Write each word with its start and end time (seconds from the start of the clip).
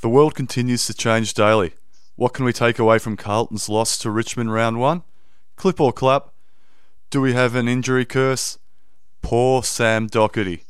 The 0.00 0.08
world 0.08 0.34
continues 0.34 0.86
to 0.86 0.94
change 0.94 1.34
daily. 1.34 1.74
What 2.16 2.32
can 2.32 2.46
we 2.46 2.54
take 2.54 2.78
away 2.78 2.98
from 2.98 3.18
Carlton's 3.18 3.68
loss 3.68 3.98
to 3.98 4.10
Richmond 4.10 4.50
round 4.50 4.80
one? 4.80 5.02
Clip 5.56 5.78
or 5.78 5.92
clap? 5.92 6.30
Do 7.10 7.20
we 7.20 7.34
have 7.34 7.54
an 7.54 7.68
injury 7.68 8.06
curse? 8.06 8.58
Poor 9.20 9.62
Sam 9.62 10.08
Docherty. 10.08 10.62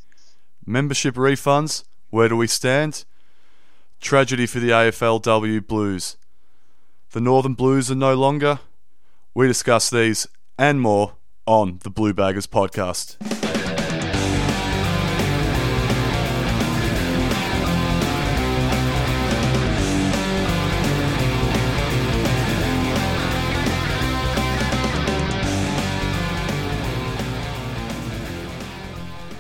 Membership 0.67 1.15
refunds? 1.15 1.85
Where 2.11 2.29
do 2.29 2.37
we 2.37 2.49
stand? 2.49 3.05
Tragedy 4.01 4.47
for 4.47 4.59
the 4.59 4.71
AFLW 4.71 5.65
Blues. 5.65 6.17
The 7.13 7.21
Northern 7.21 7.55
Blues 7.55 7.89
are 7.89 7.95
no 7.95 8.15
longer. 8.15 8.59
We 9.33 9.47
discuss 9.47 9.91
these 9.91 10.27
and 10.59 10.81
more 10.81 11.13
on 11.47 11.79
the 11.85 11.91
Blue 11.91 12.13
Baggers 12.13 12.49
podcast. 12.49 13.40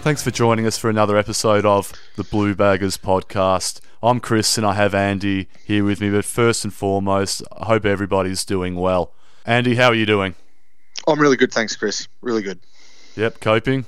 Thanks 0.02 0.22
for 0.22 0.30
joining 0.30 0.66
us 0.66 0.78
for 0.78 0.88
another 0.88 1.18
episode 1.18 1.66
of 1.66 1.92
the 2.16 2.24
Blue 2.24 2.54
Baggers 2.54 2.96
podcast. 2.96 3.82
I'm 4.02 4.18
Kris 4.18 4.56
and 4.56 4.66
I 4.66 4.73
have 4.73 4.95
Andy 4.95 5.46
here 5.66 5.84
with 5.84 6.00
me, 6.00 6.09
but 6.09 6.24
first 6.24 6.64
and 6.64 6.73
foremost, 6.73 7.42
I 7.52 7.66
hope 7.66 7.84
everybody's 7.84 8.46
doing 8.46 8.76
well. 8.76 9.12
Andy, 9.45 9.74
how 9.74 9.88
are 9.88 9.95
you 9.95 10.06
doing? 10.06 10.36
I'm 11.06 11.20
really 11.20 11.36
good, 11.36 11.52
thanks, 11.52 11.76
Kris. 11.76 12.09
Really 12.23 12.40
good. 12.40 12.59
Yep, 13.16 13.40
coping. 13.40 13.84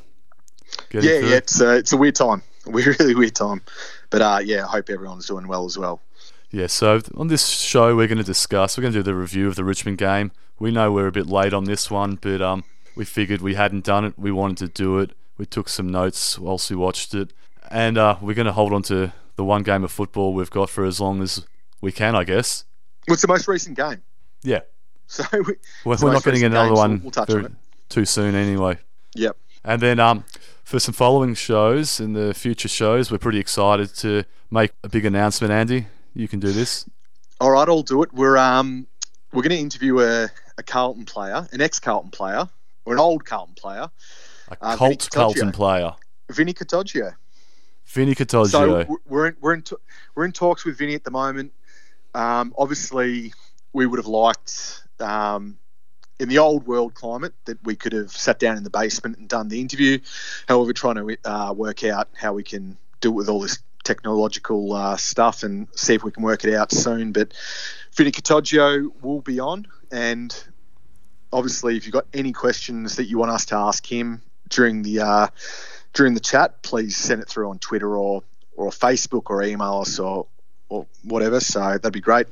Getting 0.91 1.09
yeah, 1.09 1.19
through 1.21 1.29
yeah. 1.31 1.37
It's 1.37 1.61
uh, 1.63 1.71
it's 1.71 1.95
a 1.95 1.97
weird 1.97 2.15
time, 2.15 2.43
a 2.67 2.71
really 2.71 3.15
weird 3.15 3.35
time, 3.35 3.63
but 4.11 4.21
uh, 4.21 4.41
yeah, 4.45 4.67
I 4.67 4.69
hope 4.69 4.91
everyone's 4.91 5.27
doing 5.27 5.49
well 5.49 5.65
as 5.65 5.79
well. 5.79 6.03
Yeah, 6.51 6.67
so 6.67 7.01
on 7.17 7.29
this 7.29 7.47
show, 7.47 7.97
we're 7.97 8.07
going 8.07 8.19
to 8.19 8.25
discuss, 8.25 8.77
we're 8.77 8.83
going 8.83 8.93
to 8.93 8.99
do 8.99 9.03
the 9.03 9.15
review 9.15 9.49
of 9.49 9.55
the 9.55 9.65
Richmond 9.65 9.97
game. 9.97 10.33
We 10.59 10.73
know 10.73 10.93
we're 10.93 11.07
a 11.07 11.13
bit 11.13 11.27
late 11.27 11.55
on 11.55 11.65
this 11.65 11.91
one, 11.91 12.17
but 12.17 12.43
um, 12.43 12.65
we 12.95 13.07
figured 13.07 13.41
we 13.41 13.55
hadn't 13.55 13.85
done 13.85 14.05
it. 14.05 14.19
We 14.19 14.31
wanted 14.31 14.59
to 14.59 14.69
do 14.69 14.99
it. 14.99 15.13
We 15.39 15.47
took 15.47 15.69
some 15.69 15.89
notes 15.89 16.39
whilst 16.39 16.71
we 16.71 16.77
watched 16.77 17.15
it. 17.15 17.33
And 17.71 17.97
uh, 17.99 18.17
we're 18.21 18.35
going 18.35 18.47
to 18.47 18.53
hold 18.53 18.73
on 18.73 18.83
to 18.85 19.13
the 19.37 19.45
one 19.45 19.63
game 19.63 19.83
of 19.83 19.91
football 19.91 20.35
we've 20.35 20.51
got 20.51 20.69
for 20.69 20.85
as 20.85 21.01
long 21.01 21.23
as 21.23 21.47
we 21.81 21.91
can, 21.93 22.15
I 22.15 22.25
guess. 22.25 22.65
What's 23.07 23.23
the 23.23 23.29
most 23.29 23.49
recent 23.49 23.77
game? 23.77 24.03
Yeah. 24.43 24.61
So 25.09 25.25
we, 25.33 25.55
We're, 25.85 25.97
we're 26.01 26.13
not 26.13 26.25
getting 26.25 26.43
another 26.45 26.69
game, 26.71 26.77
so 26.77 26.81
one 26.83 27.03
we'll 27.03 27.11
touch 27.11 27.29
very- 27.29 27.45
on 27.45 27.57
too 27.91 28.07
soon 28.07 28.35
anyway. 28.35 28.79
yep. 29.15 29.37
And 29.63 29.83
then 29.83 30.01
um, 30.01 30.25
for 30.65 30.81
some 30.81 30.95
following 30.95 31.35
shows 31.35 32.01
and 32.01 32.17
the 32.17 32.33
future 32.33 32.69
shows, 32.69 33.11
we're 33.13 33.19
pretty 33.19 33.39
excited 33.39 33.95
to 33.97 34.25
make 34.51 34.73
a 34.83 34.89
big 34.89 35.05
announcement, 35.05 35.53
Andy. 35.53 35.87
You 36.15 36.29
can 36.29 36.41
do 36.41 36.51
this. 36.51 36.89
All 37.43 37.51
right, 37.51 37.69
I'll 37.69 37.83
do 37.83 38.03
it. 38.03 38.13
We're 38.15 38.39
um 38.39 38.87
we're 39.33 39.43
going 39.43 39.51
to 39.51 39.59
interview 39.59 40.01
a, 40.01 40.31
a 40.57 40.63
Carlton 40.63 41.05
player, 41.05 41.47
an 41.53 41.61
ex 41.61 41.79
Carlton 41.79 42.11
player, 42.11 42.49
or 42.87 42.95
an 42.95 42.99
old 43.01 43.27
Carlton 43.27 43.55
player, 43.55 43.91
A 44.61 44.65
Uh, 44.67 44.77
cult 44.77 45.09
Carlton 45.13 45.53
player. 45.53 45.95
Vinny 46.31 46.53
Catoggio. 46.53 47.15
Vinny 47.87 48.15
Catoggio. 48.15 48.47
So 48.87 48.99
we're 49.07 49.27
in, 49.29 49.37
we're 49.41 49.55
in 49.55 49.65
we're 50.15 50.25
in 50.25 50.33
talks 50.33 50.65
with 50.65 50.79
Vinny 50.79 50.95
at 50.95 51.05
the 51.05 51.11
moment. 51.11 51.53
Um, 52.15 52.55
obviously, 52.57 53.33
we 53.73 53.87
would 53.87 53.99
have 53.99 54.07
liked 54.07 54.85
um, 55.01 55.59
in 56.21 56.29
the 56.29 56.39
old 56.39 56.67
world 56.67 56.95
climate 56.95 57.35
that 57.47 57.63
we 57.65 57.75
could 57.75 57.93
have 57.93 58.11
sat 58.11 58.39
down 58.39 58.57
in 58.57 58.65
the 58.65 58.71
basement 58.71 59.19
and 59.19 59.29
done 59.29 59.49
the 59.49 59.61
interview. 59.61 59.99
However, 60.49 60.73
trying 60.73 60.97
to 60.97 61.17
uh, 61.25 61.53
work 61.53 61.85
out 61.85 62.09
how 62.15 62.33
we 62.33 62.43
can 62.43 62.77
do 63.01 63.09
it 63.11 63.15
with 63.15 63.29
all 63.29 63.41
this 63.41 63.59
technological 63.85 64.73
uh, 64.75 64.97
stuff 64.97 65.43
and 65.43 65.67
see 65.75 65.95
if 65.95 66.05
we 66.05 66.13
can 66.13 66.23
work 66.23 66.45
it 66.45 66.55
out 66.55 66.71
soon. 66.71 67.13
But 67.13 67.33
Vinny 67.97 68.13
Catoggio 68.13 68.91
will 69.03 69.21
be 69.23 69.41
on, 69.41 69.67
and 69.91 70.33
obviously, 71.33 71.77
if 71.77 71.85
you've 71.85 71.93
got 71.93 72.07
any 72.15 72.33
questions 72.33 72.97
that 72.97 73.07
you 73.07 73.19
want 73.19 73.33
us 73.33 73.45
to 73.47 73.57
ask 73.57 73.85
him 73.85 74.23
during 74.53 74.83
the 74.83 75.01
uh, 75.01 75.27
during 75.93 76.15
the 76.15 76.21
chat, 76.21 76.63
please 76.63 76.97
send 76.97 77.21
it 77.23 77.29
through 77.29 77.51
on 77.51 77.59
Twitter 77.59 77.97
or 77.97 78.23
or 78.57 78.71
Facebook 78.71 79.25
or 79.31 79.43
email 79.43 79.79
us 79.81 79.99
or 79.99 80.27
or 80.69 80.87
whatever. 81.03 81.41
So 81.41 81.61
that'd 81.61 81.93
be 81.93 82.01
great. 82.01 82.27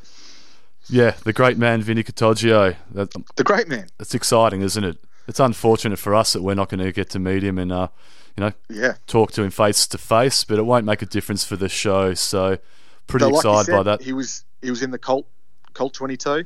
yeah, 0.88 1.14
the 1.24 1.32
great 1.32 1.58
man 1.58 1.82
Vinny 1.82 2.02
Catoggio. 2.04 2.76
That, 2.92 3.12
The 3.36 3.44
great 3.44 3.68
man. 3.68 3.88
It's 3.98 4.14
exciting, 4.14 4.62
isn't 4.62 4.84
it? 4.84 4.98
It's 5.28 5.40
unfortunate 5.40 5.98
for 5.98 6.14
us 6.14 6.32
that 6.32 6.42
we're 6.42 6.54
not 6.54 6.68
going 6.70 6.80
to 6.80 6.90
get 6.92 7.10
to 7.10 7.18
meet 7.18 7.44
him 7.44 7.58
and, 7.58 7.70
uh, 7.70 7.88
you 8.36 8.44
know, 8.44 8.52
Yeah. 8.68 8.94
talk 9.06 9.30
to 9.32 9.42
him 9.42 9.50
face 9.50 9.86
to 9.88 9.98
face, 9.98 10.42
but 10.44 10.58
it 10.58 10.62
won't 10.62 10.84
make 10.86 11.02
a 11.02 11.06
difference 11.06 11.44
for 11.44 11.56
the 11.56 11.68
show. 11.68 12.14
So, 12.14 12.58
pretty 13.06 13.24
So 13.24 13.28
like 13.30 13.36
excited 13.44 13.72
by 13.72 13.82
that. 13.84 14.02
He 14.02 14.12
was 14.12 14.44
he 14.62 14.70
was 14.70 14.82
in 14.82 14.90
the 14.90 14.98
Colt 14.98 15.26
Colt 15.74 15.92
twenty 15.94 16.16
two. 16.16 16.44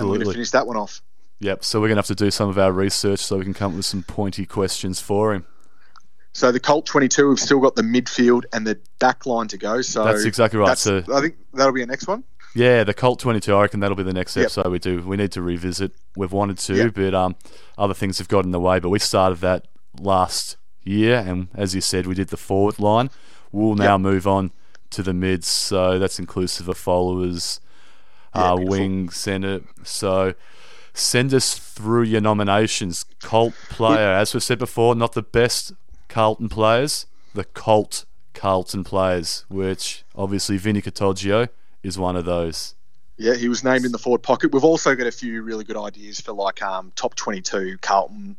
And 0.00 0.08
we're 0.08 0.16
going 0.16 0.20
to 0.20 0.32
finish 0.32 0.50
that 0.52 0.66
one 0.66 0.76
off. 0.76 1.02
Yep. 1.40 1.64
So, 1.64 1.80
we're 1.80 1.88
going 1.88 1.96
to 1.96 2.00
have 2.00 2.06
to 2.06 2.14
do 2.14 2.30
some 2.30 2.48
of 2.48 2.58
our 2.58 2.72
research 2.72 3.20
so 3.20 3.38
we 3.38 3.44
can 3.44 3.54
come 3.54 3.72
up 3.72 3.76
with 3.76 3.86
some 3.86 4.02
pointy 4.02 4.44
questions 4.46 5.00
for 5.00 5.32
him. 5.34 5.46
So 6.32 6.52
the 6.52 6.60
Colt 6.60 6.86
twenty 6.86 7.08
two, 7.08 7.28
we've 7.28 7.40
still 7.40 7.58
got 7.58 7.74
the 7.74 7.82
midfield 7.82 8.44
and 8.52 8.66
the 8.66 8.78
back 9.00 9.26
line 9.26 9.48
to 9.48 9.56
go. 9.58 9.80
So 9.82 10.04
That's 10.04 10.24
exactly 10.24 10.58
right. 10.60 10.66
that's- 10.76 10.82
So- 10.82 11.02
I 11.16 11.20
think 11.20 11.36
that'll 11.54 11.72
be 11.72 11.80
our 11.80 11.86
next 11.86 12.06
one. 12.06 12.22
Yeah, 12.54 12.82
the 12.84 12.94
Colt 12.94 13.18
22, 13.20 13.54
I 13.54 13.62
reckon 13.62 13.80
that'll 13.80 13.96
be 13.96 14.02
the 14.02 14.12
next 14.12 14.36
Yep. 14.36 14.44
episode 14.46 14.68
we 14.70 14.78
do. 14.78 15.02
We 15.02 15.16
need 15.16 15.32
to 15.32 15.42
revisit. 15.42 15.92
We've 16.16 16.32
wanted 16.32 16.58
to, 16.58 16.74
Yep. 16.74 16.94
but 16.94 17.14
um, 17.14 17.36
other 17.76 17.94
things 17.94 18.18
have 18.18 18.28
got 18.28 18.44
in 18.44 18.52
the 18.52 18.60
way. 18.60 18.78
But 18.78 18.88
we 18.90 18.98
started 18.98 19.38
that 19.40 19.66
last 20.00 20.56
year, 20.82 21.16
and 21.26 21.48
as 21.54 21.74
you 21.74 21.80
said, 21.80 22.06
we 22.06 22.14
did 22.14 22.28
the 22.28 22.36
forward 22.36 22.78
line. 22.78 23.10
We'll 23.52 23.74
now 23.74 23.94
Yep. 23.94 24.00
move 24.00 24.26
on 24.26 24.52
to 24.90 25.02
the 25.02 25.12
mids, 25.14 25.46
so 25.48 25.98
that's 25.98 26.18
inclusive 26.18 26.68
of 26.68 26.78
followers, 26.78 27.60
Yeah, 28.34 28.52
uh, 28.52 28.56
wing, 28.56 29.10
centre. 29.10 29.60
So 29.84 30.34
send 30.98 31.32
us 31.32 31.58
through 31.58 32.02
your 32.04 32.20
nominations. 32.20 33.04
Cult 33.20 33.54
player, 33.68 34.08
as 34.12 34.34
we've 34.34 34.42
said 34.42 34.58
before, 34.58 34.94
not 34.94 35.12
the 35.12 35.22
best 35.22 35.72
Carlton 36.08 36.48
players, 36.48 37.06
the 37.34 37.44
cult 37.44 38.04
Carlton 38.34 38.84
players, 38.84 39.44
which 39.48 40.04
obviously 40.14 40.56
Vinny 40.56 40.80
Catoggio 40.82 41.48
is 41.82 41.98
one 41.98 42.16
of 42.16 42.24
those. 42.24 42.74
Yeah, 43.16 43.34
he 43.34 43.48
was 43.48 43.64
named 43.64 43.84
in 43.84 43.90
the 43.92 43.98
forward 43.98 44.22
pocket. 44.22 44.52
We've 44.52 44.62
also 44.64 44.94
got 44.94 45.06
a 45.08 45.12
few 45.12 45.42
really 45.42 45.64
good 45.64 45.76
ideas 45.76 46.20
for 46.20 46.32
like 46.32 46.62
um, 46.62 46.92
top 46.94 47.14
twenty 47.16 47.40
two 47.40 47.76
Carlton 47.80 48.36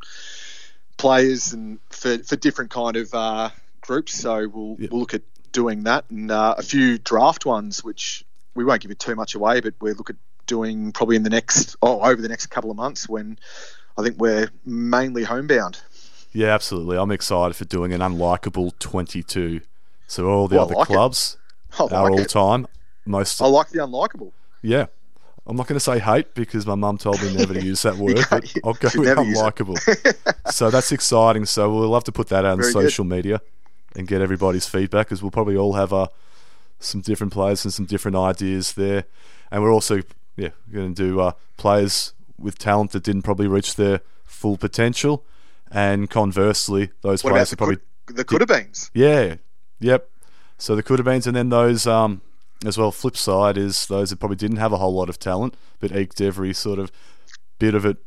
players 0.98 1.54
and 1.54 1.80
for, 1.90 2.18
for 2.20 2.36
different 2.36 2.72
kind 2.72 2.96
of 2.96 3.14
uh, 3.14 3.50
groups. 3.82 4.14
So 4.14 4.48
we'll 4.48 4.78
Yeah. 4.80 4.88
we'll 4.92 5.02
look 5.02 5.14
at 5.14 5.22
doing 5.52 5.84
that 5.84 6.06
and 6.10 6.32
uh, 6.32 6.56
a 6.58 6.64
few 6.64 6.98
draft 6.98 7.46
ones, 7.46 7.84
which 7.84 8.24
we 8.56 8.64
won't 8.64 8.82
give 8.82 8.92
it 8.92 9.00
too 9.00 9.16
much 9.16 9.36
away, 9.36 9.60
but 9.62 9.74
we'll 9.82 9.96
look 9.96 10.10
at 10.10 10.16
doing 10.50 10.92
probably 10.92 11.16
in 11.16 11.24
the 11.24 11.30
next 11.30 11.76
oh 11.82 12.02
over 12.02 12.22
the 12.22 12.28
next 12.28 12.48
couple 12.48 12.70
of 12.72 12.76
months 12.76 13.08
when 13.08 13.38
I 13.98 14.04
think 14.04 14.18
we're 14.18 14.50
mainly 14.66 15.24
homebound. 15.24 15.80
Yeah, 16.34 16.48
absolutely. 16.54 16.98
I'm 16.98 17.12
excited 17.12 17.56
for 17.56 17.66
doing 17.66 17.94
an 17.94 18.02
unlikable 18.02 18.78
22. 18.80 19.62
So 20.08 20.28
all 20.28 20.48
the 20.48 20.56
Well, 20.58 20.66
other 20.66 20.76
like 20.76 20.88
clubs 20.88 21.38
I 21.80 21.84
are 21.84 21.88
like 22.04 22.12
all 22.12 22.20
it. 22.20 22.30
time. 22.30 22.68
Most 23.06 23.42
I 23.42 23.48
like 23.48 23.70
the 23.70 23.80
unlikable. 23.80 24.32
yeah. 24.62 24.88
I'm 25.48 25.56
not 25.56 25.66
going 25.66 25.78
to 25.78 25.80
say 25.80 25.98
hate 25.98 26.36
because 26.36 26.68
my 26.68 26.76
mum 26.76 27.00
told 27.00 27.20
me 27.24 27.36
never 27.36 27.56
to 27.56 27.62
use 27.64 27.82
that 27.82 27.96
word, 28.04 28.20
but 28.30 28.54
I'll 28.64 28.74
go 28.74 28.90
with 28.96 29.08
never 29.08 29.24
use 29.24 29.40
it. 29.40 29.42
unlikable. 29.56 30.52
so 30.52 30.70
that's 30.70 30.92
exciting. 30.92 31.46
So 31.46 31.74
we'll 31.74 31.94
have 31.96 32.04
to 32.04 32.12
put 32.12 32.28
that 32.30 32.46
out 32.46 32.52
on 32.52 32.58
Very 32.60 32.72
good. 32.74 32.84
social 32.84 33.04
media 33.06 33.42
and 33.96 34.08
get 34.08 34.22
everybody's 34.22 34.68
feedback 34.68 35.08
because 35.08 35.24
we'll 35.24 35.32
probably 35.32 35.58
all 35.58 35.74
have 35.74 35.92
uh, 35.92 36.08
some 36.80 37.02
different 37.02 37.34
players 37.34 37.66
and 37.66 37.74
some 37.74 37.86
different 37.86 38.16
ideas 38.16 38.74
there. 38.74 39.06
And 39.50 39.64
we're 39.64 39.74
also 39.74 40.02
yeah 40.36 40.50
we're 40.68 40.80
going 40.80 40.94
to 40.96 41.02
do 41.04 41.20
uh, 41.20 41.32
players 41.58 42.14
with 42.38 42.58
talent 42.58 42.92
that 42.92 43.04
didn't 43.04 43.24
probably 43.24 43.48
reach 43.48 43.76
their 43.76 44.02
full 44.26 44.58
potential, 44.58 45.26
and 45.72 46.10
conversely, 46.10 46.92
those 47.02 47.24
What 47.24 47.32
players 47.32 47.50
the, 47.50 47.58
probably 47.58 47.78
could, 48.06 48.16
the 48.16 48.24
could 48.24 48.42
have 48.42 48.48
beens? 48.50 48.90
yeah, 48.94 49.36
yep. 49.80 50.10
So 50.58 50.76
the 50.76 50.84
could 50.84 51.00
have 51.00 51.06
beens, 51.06 51.28
and 51.28 51.36
then 51.36 51.50
those 51.50 51.86
um, 51.88 52.22
as 52.66 52.78
well. 52.78 52.92
Flip 52.92 53.18
side 53.18 53.58
is 53.58 53.88
those 53.88 54.10
that 54.12 54.18
probably 54.18 54.38
didn't 54.38 54.58
have 54.58 54.72
a 54.74 54.78
whole 54.78 54.94
lot 54.94 55.10
of 55.10 55.20
talent, 55.20 55.56
but 55.80 55.92
eked 55.92 56.22
every 56.22 56.54
sort 56.54 56.80
of 56.80 56.92
bit 57.60 57.76
of 57.76 57.86
it 57.86 57.98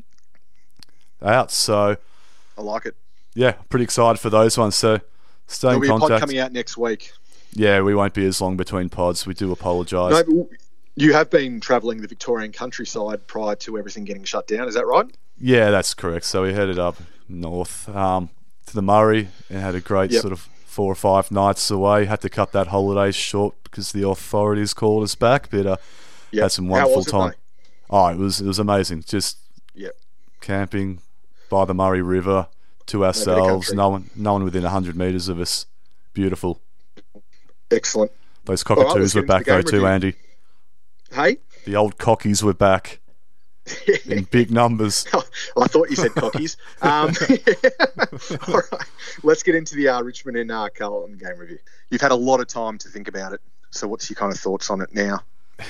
out. 1.23 1.51
So 1.51 1.97
I 2.59 2.63
like 2.63 2.87
it. 2.87 2.97
yeah, 3.35 3.53
pretty 3.69 3.85
excited 3.85 4.19
for 4.21 4.31
those 4.31 4.57
ones. 4.59 4.75
So 4.75 5.01
stay 5.47 5.69
There'll 5.69 5.77
in 5.77 5.81
be 5.83 5.89
a 5.89 5.91
pod 5.91 6.01
contact. 6.01 6.21
coming 6.21 6.39
out 6.39 6.53
next 6.53 6.77
week. 6.77 7.13
Yeah, 7.55 7.83
we 7.83 7.95
won't 7.95 8.15
be 8.15 8.25
as 8.25 8.41
long 8.41 8.57
between 8.57 8.89
pods. 8.89 9.27
We 9.27 9.35
do 9.35 9.53
apologise. 9.53 10.27
No, 10.27 10.49
you 10.97 11.13
have 11.13 11.31
been 11.31 11.61
travelling 11.61 12.01
the 12.03 12.09
Victorian 12.09 12.53
countryside 12.53 13.27
prior 13.27 13.55
to 13.57 13.79
everything 13.79 14.05
getting 14.05 14.25
shut 14.25 14.47
down. 14.47 14.69
Is 14.69 14.75
that 14.75 14.87
right? 14.87 15.07
Yeah, 15.39 15.71
that's 15.71 15.95
correct. 15.95 16.25
So 16.27 16.43
we 16.43 16.53
headed 16.53 16.79
up 16.79 16.97
north 17.29 17.89
um, 17.89 18.29
to 18.67 18.75
the 18.75 18.83
Murray 18.83 19.29
and 19.51 19.61
had 19.61 19.75
a 19.75 19.81
great 19.81 20.11
Yep. 20.11 20.21
sort 20.23 20.33
of 20.33 20.41
four 20.67 20.93
or 20.93 20.95
five 20.95 21.31
nights 21.31 21.71
away. 21.71 22.05
Had 22.05 22.21
to 22.23 22.29
cut 22.29 22.53
that 22.53 22.69
holiday 22.69 23.11
short 23.13 23.55
because 23.65 23.93
the 23.93 24.07
authorities 24.07 24.75
called 24.75 25.03
us 25.05 25.15
back, 25.15 25.49
but 25.51 25.67
uh, 25.67 25.77
Yeah. 26.31 26.43
had 26.45 26.53
some 26.53 26.69
wonderful 26.69 27.01
it, 27.03 27.09
time. 27.09 27.29
mate? 27.31 27.37
Oh, 27.91 28.07
it 28.09 28.17
was 28.19 28.41
it 28.41 28.47
was 28.47 28.59
amazing. 28.59 29.03
Just 29.07 29.39
Yep. 29.75 29.97
camping 30.41 31.01
by 31.51 31.65
the 31.65 31.75
Murray 31.75 32.03
River 32.03 32.49
to 32.87 33.05
ourselves. 33.05 33.73
No 33.73 33.89
one, 33.91 34.11
no 34.15 34.33
one 34.35 34.45
within 34.45 34.65
hundred 34.65 34.97
meters 34.97 35.29
of 35.29 35.41
us. 35.41 35.67
Beautiful. 36.15 36.61
Excellent. 37.71 38.13
Those 38.45 38.63
cockatoos 38.63 38.97
let's 38.97 39.15
were 39.15 39.23
back 39.23 39.45
the 39.45 39.53
though 39.53 39.63
game 39.63 39.81
too. 39.81 39.87
Andy. 39.87 40.15
Hey, 41.13 41.39
The 41.65 41.77
old 41.77 41.99
cockies 41.99 42.43
were 42.43 42.55
back 42.55 43.01
in 44.07 44.25
big 44.31 44.51
numbers. 44.51 45.07
I 45.57 45.67
thought 45.69 45.91
you 45.91 45.97
said 45.97 46.13
cockies. 46.13 46.57
Um, 46.83 47.15
all 48.49 48.61
right, 48.73 48.87
let's 49.23 49.43
get 49.43 49.55
into 49.55 49.77
the 49.77 49.89
uh, 49.89 50.03
Richmond 50.03 50.37
and 50.37 50.51
uh, 50.51 50.69
Carlton 50.77 51.17
game 51.19 51.39
review. 51.39 51.59
You've 51.91 52.01
had 52.01 52.11
a 52.13 52.17
lot 52.17 52.41
of 52.41 52.49
time 52.49 52.79
to 52.79 52.89
think 52.89 53.09
about 53.09 53.33
it. 53.33 53.41
So, 53.71 53.87
what's 53.89 54.11
your 54.11 54.17
kind 54.17 54.33
of 54.33 54.39
thoughts 54.39 54.69
on 54.71 54.81
it 54.81 54.93
now? 54.95 55.21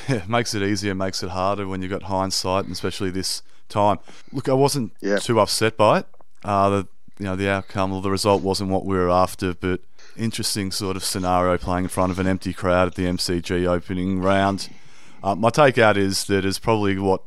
it 0.08 0.28
makes 0.28 0.54
it 0.54 0.62
easier, 0.62 0.94
makes 0.94 1.22
it 1.22 1.30
harder 1.30 1.66
when 1.66 1.82
you've 1.82 1.90
got 1.90 2.04
hindsight, 2.04 2.64
and 2.64 2.72
especially 2.72 3.10
this 3.10 3.42
time. 3.68 3.98
Look, 4.32 4.48
I 4.48 4.54
wasn't 4.54 4.92
Yeah. 5.00 5.18
too 5.18 5.38
upset 5.40 5.76
by 5.76 5.98
it. 6.00 6.06
Uh, 6.44 6.68
the 6.70 6.88
you 7.18 7.26
know 7.26 7.36
the 7.36 7.48
outcome 7.50 7.92
or 7.92 8.00
the 8.00 8.10
result 8.10 8.42
wasn't 8.42 8.70
what 8.70 8.84
we 8.86 8.96
were 8.96 9.10
after, 9.10 9.54
but 9.54 9.80
interesting 10.16 10.70
sort 10.72 10.96
of 10.96 11.04
scenario 11.04 11.58
playing 11.58 11.84
in 11.84 11.88
front 11.88 12.10
of 12.10 12.18
an 12.18 12.26
empty 12.26 12.52
crowd 12.52 12.88
at 12.88 12.94
the 12.94 13.04
MCG 13.04 13.66
opening 13.66 14.20
round. 14.20 14.70
Uh, 15.22 15.34
my 15.34 15.50
take 15.50 15.78
out 15.78 15.96
is 15.96 16.24
that 16.24 16.44
it's 16.44 16.58
probably 16.58 16.98
what 16.98 17.22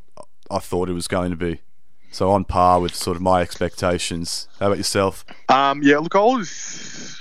I 0.51 0.59
thought 0.59 0.89
it 0.89 0.93
was 0.93 1.07
going 1.07 1.31
to 1.31 1.37
be. 1.37 1.61
So 2.11 2.31
on 2.31 2.45
par 2.45 2.79
with 2.79 2.95
sort 2.95 3.15
of 3.17 3.21
my 3.21 3.41
expectations. 3.41 4.47
How 4.59 4.67
about 4.67 4.77
yourself? 4.77 5.25
Um, 5.49 5.81
yeah, 5.83 5.97
look, 5.97 6.15
I 6.15 6.19
was. 6.19 7.19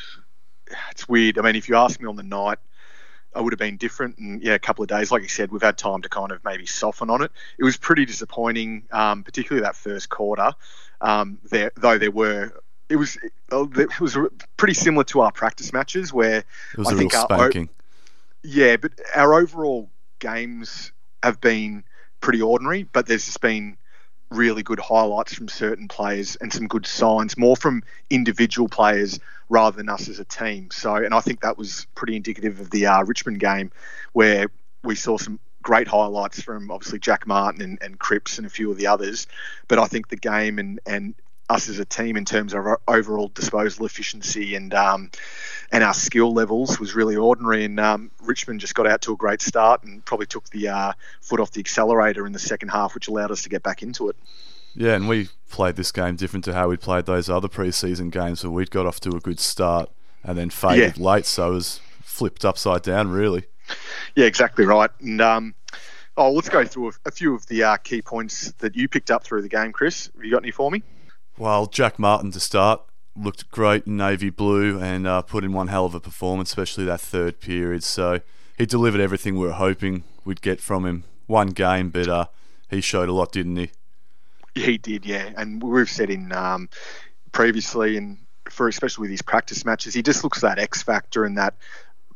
It's 0.90 1.08
weird. 1.08 1.38
I 1.38 1.42
mean, 1.42 1.56
if 1.56 1.68
you 1.68 1.76
asked 1.76 2.00
me 2.00 2.06
on 2.08 2.16
the 2.16 2.22
night, 2.22 2.58
I 3.34 3.40
would 3.40 3.52
have 3.52 3.58
been 3.58 3.76
different. 3.76 4.18
And 4.18 4.40
yeah, 4.42 4.54
a 4.54 4.58
couple 4.58 4.82
of 4.82 4.88
days, 4.88 5.10
like 5.10 5.22
you 5.22 5.28
said, 5.28 5.50
we've 5.50 5.62
had 5.62 5.76
time 5.78 6.02
to 6.02 6.08
kind 6.08 6.30
of 6.30 6.44
maybe 6.44 6.66
soften 6.66 7.10
on 7.10 7.22
it. 7.22 7.32
It 7.58 7.64
was 7.64 7.76
pretty 7.76 8.04
disappointing, 8.04 8.84
um, 8.92 9.24
particularly 9.24 9.62
that 9.64 9.74
first 9.76 10.08
quarter. 10.10 10.52
Um, 11.00 11.38
there, 11.50 11.72
though, 11.76 11.98
there 11.98 12.10
were. 12.10 12.52
It 12.88 12.96
was 12.96 13.16
it 13.50 14.00
was 14.00 14.16
pretty 14.56 14.74
similar 14.74 15.04
to 15.04 15.20
our 15.22 15.32
practice 15.32 15.72
matches 15.72 16.12
where 16.12 16.38
It 16.72 16.78
was 16.78 16.88
I 16.88 16.92
a 16.92 16.94
real 16.94 17.08
think 17.08 17.30
our- 17.30 17.52
Yeah, 18.42 18.76
but 18.76 18.92
our 19.16 19.34
overall 19.34 19.88
games 20.24 20.92
have 21.22 21.40
been 21.40 21.84
pretty 22.20 22.40
ordinary, 22.40 22.84
but 22.84 23.06
there's 23.06 23.26
just 23.26 23.40
been 23.40 23.76
really 24.30 24.62
good 24.62 24.80
highlights 24.80 25.34
from 25.34 25.48
certain 25.48 25.86
players 25.86 26.36
and 26.36 26.52
some 26.52 26.66
good 26.66 26.86
signs, 26.86 27.36
more 27.36 27.56
from 27.56 27.82
individual 28.08 28.68
players 28.68 29.20
rather 29.48 29.76
than 29.76 29.88
us 29.88 30.08
as 30.08 30.18
a 30.18 30.24
team. 30.24 30.70
So, 30.72 30.96
and 30.96 31.14
I 31.14 31.20
think 31.20 31.40
that 31.42 31.58
was 31.58 31.86
pretty 31.94 32.16
indicative 32.16 32.60
of 32.60 32.70
the 32.70 32.86
uh, 32.86 33.04
Richmond 33.04 33.38
game, 33.38 33.70
where 34.12 34.46
we 34.82 34.94
saw 34.94 35.18
some 35.18 35.38
great 35.62 35.88
highlights 35.88 36.40
from 36.42 36.70
obviously 36.70 36.98
Jack 36.98 37.26
Martin 37.26 37.60
and, 37.62 37.78
and 37.82 37.98
Cripps 37.98 38.38
and 38.38 38.46
a 38.46 38.50
few 38.50 38.70
of 38.70 38.78
the 38.78 38.86
others. 38.86 39.26
But 39.68 39.78
I 39.78 39.86
think 39.86 40.08
the 40.08 40.16
game 40.16 40.58
and 40.58 40.80
and 40.86 41.14
us 41.48 41.68
as 41.68 41.78
a 41.78 41.84
team 41.84 42.16
in 42.16 42.24
terms 42.24 42.54
of 42.54 42.66
our 42.66 42.80
overall 42.88 43.28
disposal 43.28 43.84
efficiency 43.84 44.54
and 44.54 44.72
um, 44.72 45.10
and 45.72 45.84
our 45.84 45.94
skill 45.94 46.32
levels 46.32 46.78
was 46.78 46.94
really 46.94 47.16
ordinary. 47.16 47.64
And 47.64 47.78
um, 47.80 48.10
Richmond 48.22 48.60
just 48.60 48.74
got 48.74 48.86
out 48.86 49.02
to 49.02 49.12
a 49.12 49.16
great 49.16 49.42
start 49.42 49.82
and 49.82 50.04
probably 50.04 50.26
took 50.26 50.48
the 50.50 50.68
uh, 50.68 50.92
foot 51.20 51.40
off 51.40 51.50
the 51.52 51.60
accelerator 51.60 52.26
in 52.26 52.32
the 52.32 52.38
second 52.38 52.68
half, 52.68 52.94
which 52.94 53.08
allowed 53.08 53.30
us 53.30 53.42
to 53.42 53.48
get 53.48 53.62
back 53.62 53.82
into 53.82 54.08
it. 54.08 54.16
Yeah, 54.74 54.94
and 54.94 55.08
we 55.08 55.28
played 55.50 55.76
this 55.76 55.92
game 55.92 56.16
different 56.16 56.44
to 56.46 56.54
how 56.54 56.68
we 56.68 56.76
played 56.76 57.06
those 57.06 57.30
other 57.30 57.48
preseason 57.48 58.10
games 58.10 58.42
where 58.42 58.50
we'd 58.50 58.70
got 58.70 58.86
off 58.86 58.98
to 59.00 59.10
a 59.10 59.20
good 59.20 59.38
start 59.38 59.90
and 60.24 60.36
then 60.36 60.50
faded 60.50 60.98
late, 60.98 61.26
so 61.26 61.50
it 61.50 61.54
was 61.54 61.80
flipped 62.02 62.44
upside 62.44 62.82
down, 62.82 63.10
really. 63.10 63.44
Yeah, 64.16 64.26
exactly 64.26 64.64
right. 64.64 64.90
And 65.00 65.20
um, 65.20 65.54
oh, 66.16 66.32
let's 66.32 66.48
go 66.48 66.64
through 66.64 66.88
a, 66.88 66.92
a 67.06 67.10
few 67.10 67.34
of 67.34 67.46
the 67.46 67.62
uh, 67.62 67.76
key 67.76 68.02
points 68.02 68.52
that 68.58 68.74
you 68.74 68.88
picked 68.88 69.10
up 69.10 69.22
through 69.22 69.42
the 69.42 69.48
game, 69.48 69.72
Kris. 69.72 70.10
Have 70.14 70.24
you 70.24 70.30
got 70.30 70.42
any 70.42 70.50
for 70.50 70.70
me? 70.70 70.82
Well, 71.36 71.66
Jack 71.66 71.98
Martin 71.98 72.30
to 72.32 72.40
start 72.40 72.82
looked 73.16 73.50
great 73.50 73.86
in 73.86 73.96
navy 73.96 74.30
blue 74.30 74.80
and 74.80 75.06
uh, 75.06 75.22
put 75.22 75.44
in 75.44 75.52
one 75.52 75.68
hell 75.68 75.86
of 75.86 75.94
a 75.94 76.00
performance, 76.00 76.50
especially 76.50 76.84
that 76.84 77.00
third 77.00 77.40
period. 77.40 77.82
So 77.82 78.20
he 78.56 78.66
delivered 78.66 79.00
everything 79.00 79.38
we 79.38 79.46
were 79.46 79.52
hoping 79.52 80.04
we'd 80.24 80.42
get 80.42 80.60
from 80.60 80.86
him. 80.86 81.04
One 81.26 81.48
game, 81.48 81.90
but 81.90 82.08
uh, 82.08 82.26
he 82.68 82.80
showed 82.80 83.08
a 83.08 83.12
lot, 83.12 83.32
didn't 83.32 83.56
he? 83.56 83.70
He 84.54 84.78
did, 84.78 85.04
yeah. 85.04 85.30
And 85.36 85.62
we've 85.62 85.88
said 85.88 86.10
in 86.10 86.32
um, 86.32 86.68
previously, 87.32 87.96
and 87.96 88.18
for 88.48 88.68
especially 88.68 89.02
with 89.02 89.10
his 89.10 89.22
practice 89.22 89.64
matches, 89.64 89.94
he 89.94 90.02
just 90.02 90.22
looks 90.22 90.40
that 90.42 90.58
X 90.58 90.82
factor 90.82 91.24
and 91.24 91.36
that 91.38 91.54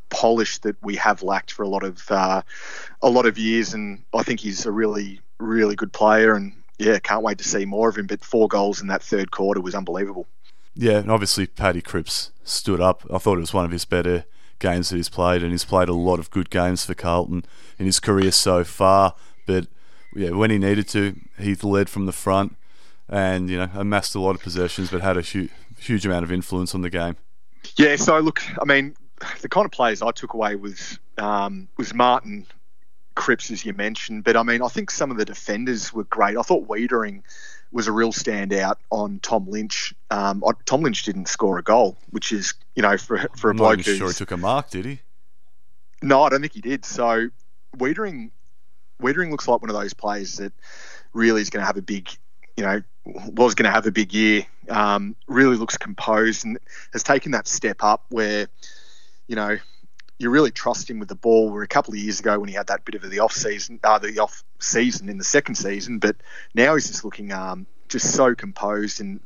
polish 0.09 0.59
that 0.59 0.75
we 0.81 0.95
have 0.95 1.23
lacked 1.23 1.51
for 1.51 1.63
a 1.63 1.67
lot 1.67 1.83
of 1.83 2.03
uh, 2.09 2.41
a 3.01 3.09
lot 3.09 3.25
of 3.25 3.37
years. 3.37 3.73
And 3.73 4.03
I 4.13 4.23
think 4.23 4.39
he's 4.39 4.65
a 4.65 4.71
really, 4.71 5.19
really 5.39 5.75
good 5.75 5.91
player. 5.91 6.35
And 6.35 6.53
yeah, 6.79 6.97
can't 6.99 7.23
wait 7.23 7.37
to 7.37 7.43
see 7.43 7.65
more 7.65 7.89
of 7.89 7.97
him. 7.97 8.07
But 8.07 8.23
four 8.23 8.47
goals 8.47 8.81
in 8.81 8.87
that 8.87 9.03
third 9.03 9.31
quarter 9.31 9.61
was 9.61 9.75
unbelievable. 9.75 10.27
Yeah, 10.73 10.99
and 10.99 11.11
obviously 11.11 11.45
Paddy 11.45 11.81
Cripps 11.81 12.31
stood 12.43 12.79
up. 12.79 13.05
I 13.13 13.17
thought 13.17 13.37
it 13.37 13.41
was 13.41 13.53
one 13.53 13.65
of 13.65 13.71
his 13.71 13.85
better 13.85 14.25
games 14.59 14.89
that 14.89 14.95
he's 14.95 15.09
played, 15.09 15.43
and 15.43 15.51
he's 15.51 15.65
played 15.65 15.89
a 15.89 15.93
lot 15.93 16.19
of 16.19 16.31
good 16.31 16.49
games 16.49 16.85
for 16.85 16.93
Carlton 16.93 17.45
in 17.77 17.85
his 17.85 17.99
career 17.99 18.31
so 18.31 18.63
far. 18.63 19.15
But 19.45 19.67
yeah, 20.15 20.31
when 20.31 20.51
he 20.51 20.57
needed 20.57 20.87
to, 20.89 21.15
he 21.37 21.55
led 21.55 21.89
from 21.89 22.05
the 22.05 22.11
front, 22.11 22.55
and 23.09 23.49
you 23.49 23.57
know 23.57 23.69
amassed 23.73 24.15
a 24.15 24.19
lot 24.19 24.35
of 24.35 24.41
possessions, 24.41 24.89
but 24.89 25.01
had 25.01 25.17
a 25.17 25.21
hu- 25.21 25.49
huge 25.77 26.05
amount 26.05 26.23
of 26.23 26.31
influence 26.31 26.73
on 26.73 26.81
the 26.81 26.89
game. 26.89 27.17
Yeah, 27.75 27.95
so 27.97 28.19
look, 28.19 28.41
I 28.61 28.65
mean, 28.65 28.95
the 29.41 29.49
kind 29.49 29.65
of 29.65 29.71
players 29.71 30.01
I 30.01 30.11
took 30.11 30.33
away 30.33 30.55
was 30.55 30.97
um, 31.17 31.67
was 31.77 31.93
Martin, 31.93 32.45
Cripps, 33.19 33.51
as 33.51 33.65
you 33.65 33.73
mentioned, 33.73 34.23
but 34.23 34.37
I 34.37 34.43
mean, 34.43 34.61
I 34.61 34.69
think 34.69 34.89
some 34.89 35.11
of 35.11 35.17
the 35.17 35.25
defenders 35.25 35.91
were 35.91 36.05
great. 36.05 36.37
I 36.37 36.41
thought 36.41 36.67
Weitering 36.67 37.23
was 37.71 37.87
a 37.87 37.91
real 37.91 38.13
standout 38.13 38.77
on 38.89 39.19
Tom 39.19 39.45
Lynch. 39.47 39.93
Um, 40.09 40.41
Tom 40.65 40.81
Lynch 40.81 41.03
didn't 41.03 41.27
score 41.27 41.57
a 41.59 41.63
goal, 41.63 41.97
which 42.11 42.31
is 42.31 42.53
you 42.75 42.81
know 42.81 42.97
for 42.97 43.27
for 43.35 43.49
a 43.49 43.51
I'm 43.51 43.57
bloke 43.57 43.77
not 43.77 43.85
sure 43.85 44.07
he 44.07 44.13
took 44.13 44.31
a 44.31 44.37
mark, 44.37 44.69
did 44.69 44.85
he? 44.85 44.99
no, 46.01 46.23
I 46.23 46.29
don't 46.29 46.41
think 46.41 46.53
he 46.53 46.61
did. 46.61 46.85
So 46.85 47.29
Weitering, 47.77 48.31
Weitering 49.01 49.31
looks 49.31 49.47
like 49.47 49.61
one 49.61 49.69
of 49.69 49.75
those 49.75 49.93
players 49.93 50.37
that 50.37 50.53
really 51.13 51.41
is 51.41 51.49
going 51.49 51.61
to 51.61 51.67
have 51.67 51.77
a 51.77 51.81
big, 51.81 52.09
you 52.55 52.63
know, 52.63 52.81
was 53.05 53.55
going 53.55 53.65
to 53.65 53.71
have 53.71 53.85
a 53.85 53.91
big 53.91 54.13
year. 54.13 54.45
Um, 54.69 55.15
really 55.27 55.57
looks 55.57 55.77
composed 55.77 56.45
and 56.45 56.59
has 56.93 57.03
taken 57.03 57.31
that 57.31 57.47
step 57.47 57.83
up 57.83 58.05
where, 58.09 58.47
you 59.27 59.35
know, 59.35 59.57
you 60.19 60.29
really 60.29 60.51
trust 60.51 60.89
him 60.89 60.99
with 60.99 61.09
the 61.09 61.15
ball. 61.15 61.49
Where 61.49 61.63
a 61.63 61.67
couple 61.67 61.93
of 61.93 61.99
years 61.99 62.19
ago 62.19 62.39
when 62.39 62.49
he 62.49 62.55
had 62.55 62.67
that 62.67 62.85
bit 62.85 62.95
of 62.95 63.09
the 63.09 63.19
off 63.19 63.33
season, 63.33 63.79
uh, 63.83 63.97
the 63.97 64.19
off 64.19 64.43
season 64.59 65.09
in 65.09 65.17
the 65.17 65.23
second 65.23 65.55
season, 65.55 65.99
but 65.99 66.17
now 66.53 66.75
he's 66.75 66.87
just 66.87 67.03
looking 67.03 67.31
um, 67.31 67.65
just 67.87 68.13
so 68.13 68.35
composed 68.35 69.01
and. 69.01 69.19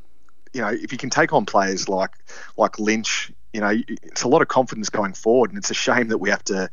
You 0.52 0.60
know, 0.60 0.68
if 0.68 0.92
you 0.92 0.98
can 0.98 1.10
take 1.10 1.32
on 1.32 1.46
players 1.46 1.88
like 1.88 2.12
like 2.56 2.78
Lynch, 2.78 3.32
you 3.52 3.60
know, 3.60 3.72
it's 3.88 4.22
a 4.22 4.28
lot 4.28 4.40
of 4.40 4.46
confidence 4.46 4.88
going 4.88 5.12
forward, 5.12 5.50
and 5.50 5.58
it's 5.58 5.72
a 5.72 5.74
shame 5.74 6.06
that 6.08 6.18
we 6.18 6.30
have 6.30 6.44
to 6.44 6.70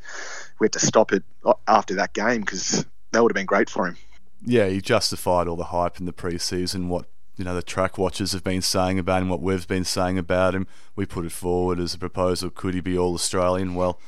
we 0.59 0.65
had 0.65 0.73
to 0.73 0.79
stop 0.79 1.13
it 1.13 1.23
after 1.67 1.95
that 1.95 2.13
game 2.13 2.41
because 2.41 2.85
that 3.11 3.23
would 3.23 3.31
have 3.31 3.35
been 3.35 3.47
great 3.47 3.71
for 3.71 3.87
him. 3.87 3.97
Yeah, 4.45 4.67
he 4.67 4.81
justified 4.81 5.47
all 5.47 5.55
the 5.55 5.65
hype 5.65 5.99
in 5.99 6.05
the 6.05 6.13
preseason. 6.13 6.87
What 6.87 7.05
you 7.41 7.45
know, 7.45 7.55
the 7.55 7.63
track 7.63 7.97
watchers 7.97 8.33
have 8.33 8.43
been 8.43 8.61
saying 8.61 8.99
about 8.99 9.23
him, 9.23 9.29
what 9.29 9.41
we've 9.41 9.67
been 9.67 9.83
saying 9.83 10.19
about 10.19 10.53
him. 10.53 10.67
We 10.95 11.07
put 11.07 11.25
it 11.25 11.31
forward 11.31 11.79
as 11.79 11.95
a 11.95 11.97
proposal: 11.97 12.51
could 12.51 12.75
he 12.75 12.81
be 12.81 12.95
all 12.95 13.15
Australian? 13.15 13.73
Well, 13.73 13.99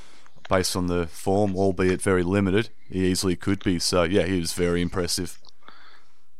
based 0.48 0.76
on 0.76 0.86
the 0.86 1.08
form, 1.08 1.56
albeit 1.56 2.00
very 2.00 2.22
limited, 2.22 2.70
he 2.92 3.08
easily 3.08 3.36
could 3.36 3.64
be. 3.64 3.80
So 3.80 4.04
yeah, 4.04 4.28
he 4.28 4.40
was 4.40 4.54
very 4.54 4.84
impressive. 4.84 5.40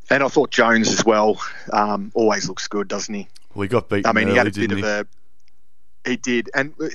And 0.08 0.22
I 0.22 0.28
thought 0.28 0.52
Jones 0.52 0.88
as 0.88 1.04
well 1.04 1.40
um, 1.72 2.12
always 2.14 2.46
looks 2.48 2.68
good, 2.68 2.86
doesn't 2.86 3.12
he? 3.12 3.26
We 3.56 3.66
got 3.66 3.88
beaten 3.88 4.08
I 4.08 4.12
mean, 4.12 4.26
early, 4.26 4.32
he 4.32 4.38
had 4.38 4.46
a 4.46 4.50
bit 4.50 4.68
didn't 4.68 4.84
of 4.84 4.84
he? 4.84 6.10
a. 6.10 6.10
He 6.10 6.16
did, 6.16 6.48
and 6.54 6.74
uh, 6.80 6.90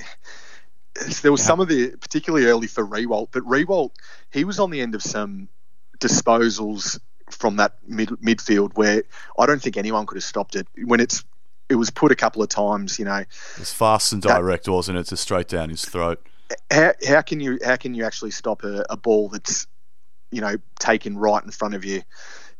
there 1.20 1.32
was 1.32 1.42
some 1.42 1.60
of 1.60 1.68
the 1.68 1.90
particularly 2.00 2.46
early 2.46 2.68
for 2.68 2.86
Riewoldt, 2.86 3.28
but 3.32 3.42
Riewoldt 3.42 3.90
he 4.32 4.44
was 4.44 4.58
on 4.58 4.70
the 4.70 4.80
end 4.80 4.94
of 4.94 5.02
some 5.02 5.50
disposals 5.98 6.98
from 7.30 7.56
that 7.56 7.76
mid, 7.86 8.08
midfield 8.24 8.76
where 8.76 9.02
I 9.38 9.46
don't 9.46 9.62
think 9.62 9.76
anyone 9.76 10.06
could 10.06 10.16
have 10.16 10.24
stopped 10.24 10.56
it 10.56 10.66
when 10.84 11.00
it's 11.00 11.24
it 11.68 11.76
was 11.76 11.90
put 11.90 12.10
a 12.12 12.16
couple 12.16 12.42
of 12.42 12.48
times. 12.48 12.98
You 12.98 13.04
know, 13.04 13.24
it's 13.56 13.72
fast 13.72 14.12
and 14.12 14.22
That- 14.22 14.38
direct, 14.38 14.68
wasn't 14.68 14.98
it? 14.98 15.06
Just 15.08 15.22
straight 15.22 15.48
down 15.48 15.70
his 15.70 15.84
throat. 15.84 16.20
how, 16.70 16.92
how 17.06 17.22
can 17.22 17.40
you 17.40 17.58
how 17.64 17.76
can 17.76 17.94
you 17.94 18.04
actually 18.04 18.32
stop 18.32 18.64
a, 18.64 18.84
a 18.90 18.96
ball 18.96 19.28
that's 19.28 19.66
you 20.32 20.40
know 20.40 20.56
taken 20.78 21.16
right 21.16 21.42
in 21.44 21.50
front 21.50 21.74
of 21.74 21.84
you? 21.84 22.02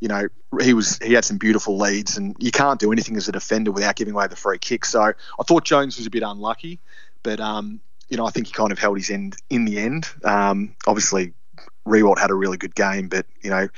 You 0.00 0.09
know, 0.09 0.29
he 0.62 0.73
was 0.73 0.97
he 0.99 1.12
had 1.12 1.25
some 1.27 1.37
beautiful 1.37 1.77
leads, 1.77 2.17
and 2.17 2.35
you 2.39 2.50
can't 2.50 2.81
do 2.81 2.91
anything 2.93 3.17
as 3.17 3.29
a 3.29 3.33
defender 3.33 3.71
without 3.71 3.97
giving 3.97 4.15
away 4.15 4.29
the 4.29 4.37
free 4.37 4.59
kick. 4.59 4.85
So 4.87 5.03
I 5.03 5.43
thought 5.47 5.65
Jones 5.65 5.99
was 5.99 6.07
a 6.07 6.11
bit 6.11 6.23
unlucky, 6.23 6.81
but 7.23 7.39
um, 7.39 7.81
you 8.09 8.17
know 8.17 8.25
I 8.27 8.31
think 8.31 8.47
he 8.47 8.53
kind 8.53 8.73
of 8.73 8.79
held 8.79 8.97
his 8.97 9.11
end 9.11 9.37
in 9.50 9.67
the 9.67 9.79
end. 9.79 10.09
Um, 10.25 10.75
obviously, 10.87 11.35
Riewoldt 11.90 12.18
had 12.18 12.30
a 12.30 12.35
really 12.35 12.56
good 12.56 12.75
game, 12.75 13.09
but 13.09 13.26
you 13.42 13.50
know 13.50 13.68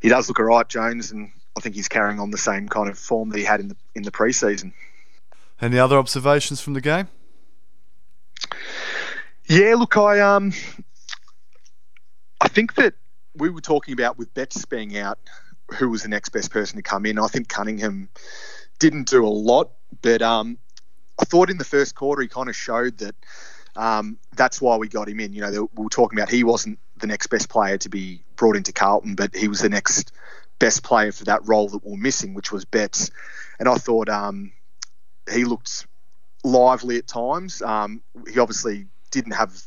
he 0.00 0.08
does 0.08 0.28
look 0.28 0.38
alright, 0.38 0.68
Jones, 0.68 1.10
and 1.10 1.30
I 1.56 1.60
think 1.60 1.74
he's 1.74 1.88
carrying 1.88 2.20
on 2.20 2.30
the 2.30 2.38
same 2.38 2.68
kind 2.68 2.88
of 2.88 2.98
form 2.98 3.30
that 3.30 3.38
he 3.38 3.44
had 3.44 3.60
in 3.60 3.68
the 3.68 3.76
in 3.94 4.02
the 4.02 4.10
preseason. 4.10 4.72
Any 5.60 5.78
other 5.78 5.98
observations 5.98 6.60
from 6.60 6.74
the 6.74 6.80
game? 6.80 7.08
Yeah, 9.46 9.74
look, 9.76 9.96
I 9.96 10.20
um, 10.20 10.52
I 12.40 12.48
think 12.48 12.74
that 12.76 12.94
we 13.34 13.50
were 13.50 13.60
talking 13.60 13.92
about 13.92 14.18
with 14.18 14.32
Betts 14.34 14.64
being 14.64 14.96
out, 14.96 15.18
who 15.78 15.88
was 15.88 16.02
the 16.02 16.08
next 16.08 16.30
best 16.30 16.50
person 16.50 16.76
to 16.76 16.82
come 16.82 17.06
in. 17.06 17.18
I 17.18 17.26
think 17.26 17.48
Cunningham 17.48 18.08
didn't 18.78 19.08
do 19.08 19.26
a 19.26 19.28
lot, 19.28 19.72
but 20.02 20.22
um, 20.22 20.58
I 21.20 21.24
thought 21.24 21.50
in 21.50 21.58
the 21.58 21.64
first 21.64 21.94
quarter 21.94 22.22
he 22.22 22.28
kind 22.28 22.48
of 22.48 22.56
showed 22.56 22.98
that 22.98 23.14
um, 23.74 24.18
that's 24.36 24.60
why 24.60 24.76
we 24.76 24.88
got 24.88 25.08
him 25.08 25.20
in. 25.20 25.32
You 25.32 25.42
know, 25.42 25.68
we 25.74 25.84
were 25.84 25.90
talking 25.90 26.18
about 26.18 26.30
he 26.30 26.44
wasn't 26.44 26.78
the 26.98 27.06
next 27.06 27.28
best 27.28 27.48
player 27.48 27.78
to 27.78 27.88
be 27.88 28.22
brought 28.36 28.56
into 28.56 28.72
Carlton, 28.72 29.14
but 29.14 29.34
he 29.34 29.48
was 29.48 29.60
the 29.60 29.68
next 29.68 30.12
best 30.58 30.82
player 30.82 31.12
for 31.12 31.24
that 31.24 31.46
role 31.46 31.68
that 31.68 31.84
we 31.84 31.94
are 31.94 31.96
missing, 31.96 32.34
which 32.34 32.52
was 32.52 32.64
Betts. 32.64 33.10
And 33.58 33.68
I 33.68 33.76
thought 33.76 34.08
um, 34.08 34.52
he 35.32 35.44
looked 35.44 35.86
lively 36.44 36.98
at 36.98 37.06
times. 37.06 37.62
Um, 37.62 38.02
he 38.32 38.38
obviously 38.38 38.86
didn't 39.10 39.32
have 39.32 39.60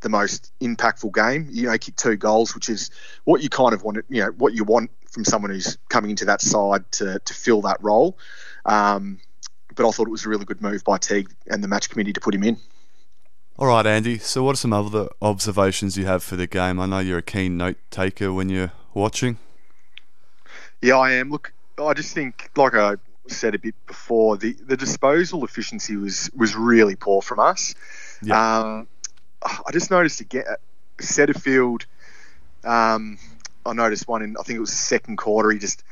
the 0.00 0.08
most 0.08 0.52
impactful 0.60 1.14
game. 1.14 1.48
You 1.50 1.68
know, 1.68 1.78
kicked 1.78 1.98
two 1.98 2.16
goals, 2.16 2.54
which 2.54 2.68
is 2.68 2.90
what 3.24 3.42
you 3.42 3.48
kind 3.48 3.72
of 3.72 3.82
want. 3.82 3.98
You 4.08 4.24
know, 4.24 4.30
what 4.32 4.54
you 4.54 4.64
want 4.64 4.90
from 5.10 5.24
someone 5.24 5.50
who's 5.50 5.78
coming 5.88 6.10
into 6.10 6.26
that 6.26 6.40
side 6.40 6.90
to 6.92 7.18
to 7.18 7.34
fill 7.34 7.62
that 7.62 7.82
role. 7.82 8.18
Um, 8.64 9.20
but 9.74 9.86
I 9.86 9.90
thought 9.90 10.06
it 10.06 10.10
was 10.10 10.26
a 10.26 10.28
really 10.28 10.44
good 10.44 10.60
move 10.60 10.84
by 10.84 10.98
Teague 10.98 11.30
and 11.46 11.62
the 11.64 11.68
match 11.68 11.88
committee 11.88 12.12
to 12.12 12.20
put 12.20 12.34
him 12.34 12.42
in. 12.42 12.58
All 13.58 13.68
right, 13.68 13.86
Andy. 13.86 14.18
So, 14.18 14.42
what 14.42 14.54
are 14.54 14.56
some 14.56 14.72
other 14.72 15.08
observations 15.20 15.96
you 15.96 16.06
have 16.06 16.22
for 16.22 16.36
the 16.36 16.46
game? 16.46 16.80
I 16.80 16.86
know 16.86 17.00
you're 17.00 17.18
a 17.18 17.22
keen 17.22 17.58
note 17.58 17.76
taker 17.90 18.32
when 18.32 18.48
you're 18.48 18.72
watching. 18.94 19.38
Yeah, 20.80 20.96
I 20.96 21.12
am. 21.12 21.30
Look, 21.30 21.52
I 21.78 21.92
just 21.92 22.14
think, 22.14 22.50
like 22.56 22.74
I 22.74 22.96
said 23.28 23.54
a 23.54 23.58
bit 23.58 23.74
before, 23.86 24.36
the, 24.36 24.54
the 24.66 24.76
disposal 24.76 25.44
efficiency 25.44 25.96
was 25.96 26.30
was 26.34 26.56
really 26.56 26.96
poor 26.96 27.20
from 27.20 27.40
us. 27.40 27.74
Yeah. 28.22 28.60
Um, 28.60 28.88
I 29.42 29.70
just 29.72 29.90
noticed 29.90 30.20
again, 30.20 30.44
Setterfield. 30.98 31.84
Um, 32.64 33.18
I 33.66 33.74
noticed 33.74 34.08
one 34.08 34.22
in 34.22 34.36
I 34.38 34.42
think 34.44 34.56
it 34.56 34.60
was 34.60 34.70
the 34.70 34.76
second 34.76 35.18
quarter. 35.18 35.50
He 35.50 35.58
just 35.58 35.84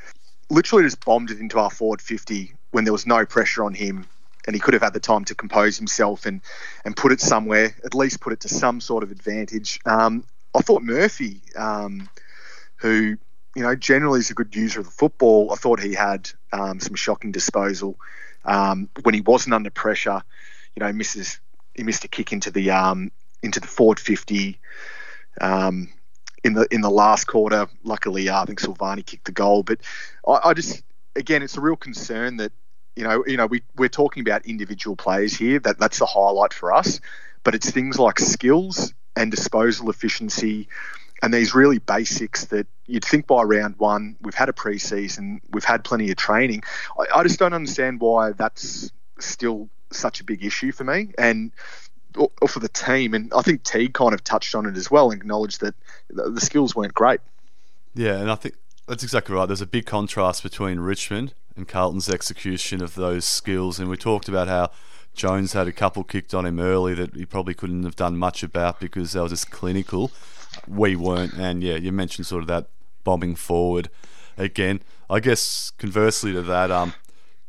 literally 0.49 0.83
just 0.83 1.03
bombed 1.05 1.29
it 1.29 1.39
into 1.39 1.59
our 1.59 1.69
forward 1.69 2.01
fifty 2.01 2.53
when 2.71 2.85
there 2.85 2.93
was 2.93 3.05
no 3.05 3.25
pressure 3.25 3.63
on 3.63 3.73
him, 3.73 4.07
and 4.45 4.55
he 4.55 4.59
could 4.59 4.73
have 4.73 4.83
had 4.83 4.93
the 4.93 4.99
time 4.99 5.25
to 5.25 5.35
compose 5.35 5.77
himself 5.77 6.25
and 6.25 6.41
and 6.85 6.95
put 6.95 7.11
it 7.11 7.21
somewhere, 7.21 7.75
at 7.83 7.93
least 7.93 8.21
put 8.21 8.33
it 8.33 8.41
to 8.41 8.49
some 8.49 8.81
sort 8.81 9.03
of 9.03 9.11
advantage. 9.11 9.79
Um, 9.85 10.25
I 10.55 10.61
thought 10.61 10.83
Murphy, 10.83 11.41
um, 11.55 12.09
who 12.77 13.17
you 13.55 13.63
know 13.63 13.75
generally 13.75 14.19
is 14.19 14.29
a 14.29 14.33
good 14.33 14.55
user 14.55 14.79
of 14.79 14.85
the 14.85 14.91
football, 14.91 15.51
I 15.51 15.55
thought 15.55 15.79
he 15.79 15.93
had 15.93 16.29
um, 16.51 16.79
some 16.79 16.95
shocking 16.95 17.31
disposal 17.31 17.97
um, 18.45 18.89
when 19.03 19.13
he 19.13 19.21
wasn't 19.21 19.53
under 19.53 19.69
pressure. 19.69 20.23
You 20.75 20.85
know, 20.85 20.93
misses 20.93 21.39
he 21.73 21.83
missed 21.83 22.03
a 22.03 22.07
kick 22.07 22.33
into 22.33 22.51
the 22.51 22.71
um, 22.71 23.11
into 23.43 23.59
the 23.59 23.67
forward 23.67 23.99
fifty. 23.99 24.59
Um, 25.39 25.89
in 26.43 26.53
the 26.53 26.67
in 26.71 26.81
the 26.81 26.89
last 26.89 27.25
quarter. 27.25 27.67
Luckily, 27.83 28.29
uh, 28.29 28.41
I 28.41 28.45
think 28.45 28.59
Silvagni 28.59 29.05
kicked 29.05 29.25
the 29.25 29.31
goal. 29.31 29.63
But 29.63 29.79
I, 30.27 30.39
I, 30.45 30.53
just 30.53 30.83
again, 31.15 31.43
it's 31.43 31.57
a 31.57 31.61
real 31.61 31.75
concern 31.75 32.37
that 32.37 32.51
you 32.95 33.03
know 33.03 33.23
you 33.25 33.37
know 33.37 33.45
we 33.45 33.63
we're 33.77 33.89
talking 33.89 34.21
about 34.21 34.45
individual 34.45 34.95
players 34.95 35.33
here. 35.33 35.59
That 35.59 35.79
that's 35.79 35.99
the 35.99 36.05
highlight 36.05 36.53
for 36.53 36.73
us. 36.73 36.99
But 37.43 37.55
it's 37.55 37.71
things 37.71 37.97
like 37.97 38.19
skills 38.19 38.93
and 39.15 39.31
disposal 39.31 39.89
efficiency. 39.89 40.67
And 41.23 41.33
these 41.33 41.53
really 41.53 41.77
basics 41.77 42.45
that 42.45 42.65
you'd 42.87 43.05
think 43.05 43.27
by 43.27 43.43
round 43.43 43.75
one, 43.77 44.15
we've 44.21 44.33
had 44.33 44.49
a 44.49 44.53
preseason, 44.53 45.39
we've 45.51 45.63
had 45.63 45.83
plenty 45.83 46.09
of 46.09 46.17
training. 46.17 46.63
I, 46.99 47.19
I 47.19 47.23
just 47.23 47.37
don't 47.37 47.53
understand 47.53 47.99
why 47.99 48.31
that's 48.31 48.91
still 49.19 49.69
such 49.91 50.19
a 50.19 50.23
big 50.23 50.43
issue 50.43 50.71
for 50.71 50.83
me. 50.83 51.09
And 51.17 51.51
or, 52.17 52.29
for 52.47 52.59
the 52.59 52.69
team. 52.69 53.13
And 53.13 53.33
I 53.33 53.41
think 53.41 53.63
Teague 53.63 53.93
kind 53.93 54.13
of 54.13 54.23
touched 54.23 54.55
on 54.55 54.65
it 54.65 54.77
as 54.77 54.89
well 54.91 55.11
and 55.11 55.21
acknowledged 55.21 55.61
that 55.61 55.75
the 56.09 56.41
skills 56.41 56.75
weren't 56.75 56.93
great. 56.93 57.21
Yeah, 57.93 58.17
and 58.17 58.31
I 58.31 58.35
think 58.35 58.55
that's 58.87 59.03
exactly 59.03 59.35
right. 59.35 59.45
There's 59.45 59.61
a 59.61 59.67
big 59.67 59.85
contrast 59.85 60.43
between 60.43 60.79
Richmond 60.79 61.33
and 61.55 61.67
Carlton's 61.67 62.09
execution 62.09 62.81
of 62.83 62.95
those 62.95 63.25
skills. 63.25 63.79
And 63.79 63.89
we 63.89 63.97
talked 63.97 64.27
about 64.27 64.47
how 64.47 64.71
Jones 65.13 65.53
had 65.53 65.67
a 65.67 65.71
couple 65.71 66.03
kicked 66.03 66.33
on 66.33 66.45
him 66.45 66.59
early 66.59 66.93
that 66.93 67.15
he 67.15 67.25
probably 67.25 67.53
couldn't 67.53 67.83
have 67.83 67.95
done 67.95 68.17
much 68.17 68.43
about 68.43 68.79
because 68.79 69.13
they 69.13 69.19
were 69.19 69.29
just 69.29 69.51
clinical. 69.51 70.11
We 70.67 70.95
weren't. 70.95 71.33
And 71.33 71.63
yeah, 71.63 71.75
you 71.75 71.91
mentioned 71.91 72.27
sort 72.27 72.43
of 72.43 72.47
that 72.47 72.69
bombing 73.03 73.35
forward 73.35 73.89
again. 74.37 74.81
I 75.09 75.19
guess 75.19 75.71
conversely 75.77 76.31
to 76.33 76.41
that, 76.43 76.71
um, 76.71 76.93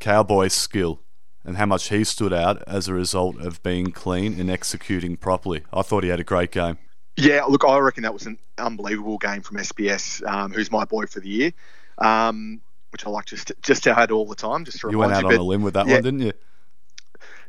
Cowboy's 0.01 0.55
skill 0.55 1.01
and 1.45 1.57
how 1.57 1.67
much 1.67 1.89
he 1.89 2.05
stood 2.05 2.33
out 2.33 2.63
as 2.67 2.89
a 2.89 2.95
result 2.95 3.41
of 3.41 3.63
being 3.63 3.91
clean 3.91 4.39
and 4.39 4.51
executing 4.51 5.17
properly. 5.17 5.63
I 5.73 5.83
thought 5.83 6.05
he 6.05 6.11
had 6.11 6.21
a 6.21 6.25
great 6.25 6.51
game. 6.51 6.79
Yeah, 7.17 7.45
look, 7.45 7.65
I 7.65 7.79
reckon 7.79 8.05
that 8.05 8.15
was 8.15 8.27
an 8.27 8.39
unbelievable 8.59 9.19
game 9.19 9.43
from 9.43 9.59
SPS, 9.59 10.27
um, 10.27 10.53
who's 10.53 10.71
my 10.71 10.85
boy 10.85 11.07
for 11.07 11.21
the 11.21 11.29
year, 11.29 11.53
um, 11.99 12.61
which 12.93 13.07
I 13.07 13.11
like 13.11 13.27
just 13.27 13.53
just 13.63 13.85
to 13.85 13.99
add 13.99 14.11
all 14.11 14.27
the 14.27 14.35
time. 14.35 14.65
Just 14.65 14.81
to 14.81 14.91
you 14.91 14.99
went 14.99 15.13
out 15.13 15.23
you, 15.23 15.29
on 15.29 15.35
but, 15.35 15.41
a 15.41 15.45
limb 15.45 15.63
with 15.63 15.75
that 15.75 15.87
yeah. 15.87 15.95
one, 15.95 16.03
didn't 16.03 16.21
you? 16.21 16.33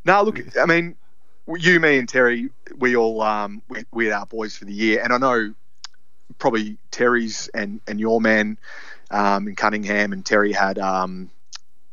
No, 0.05 0.21
look, 0.23 0.41
I 0.57 0.65
mean, 0.65 0.95
you, 1.47 1.79
me, 1.79 1.97
and 1.97 2.09
Terry, 2.09 2.49
we 2.77 2.95
all 2.95 3.21
um, 3.21 3.61
we, 3.69 3.85
we 3.91 4.05
had 4.05 4.13
our 4.13 4.25
boys 4.25 4.55
for 4.55 4.65
the 4.65 4.73
year, 4.73 5.01
and 5.03 5.13
I 5.13 5.17
know 5.17 5.53
probably 6.39 6.77
Terry's 6.91 7.49
and 7.53 7.79
and 7.87 7.99
your 7.99 8.19
man 8.19 8.57
um, 9.11 9.47
in 9.47 9.55
Cunningham 9.55 10.11
and 10.13 10.25
Terry 10.25 10.51
had 10.51 10.79
um, 10.79 11.29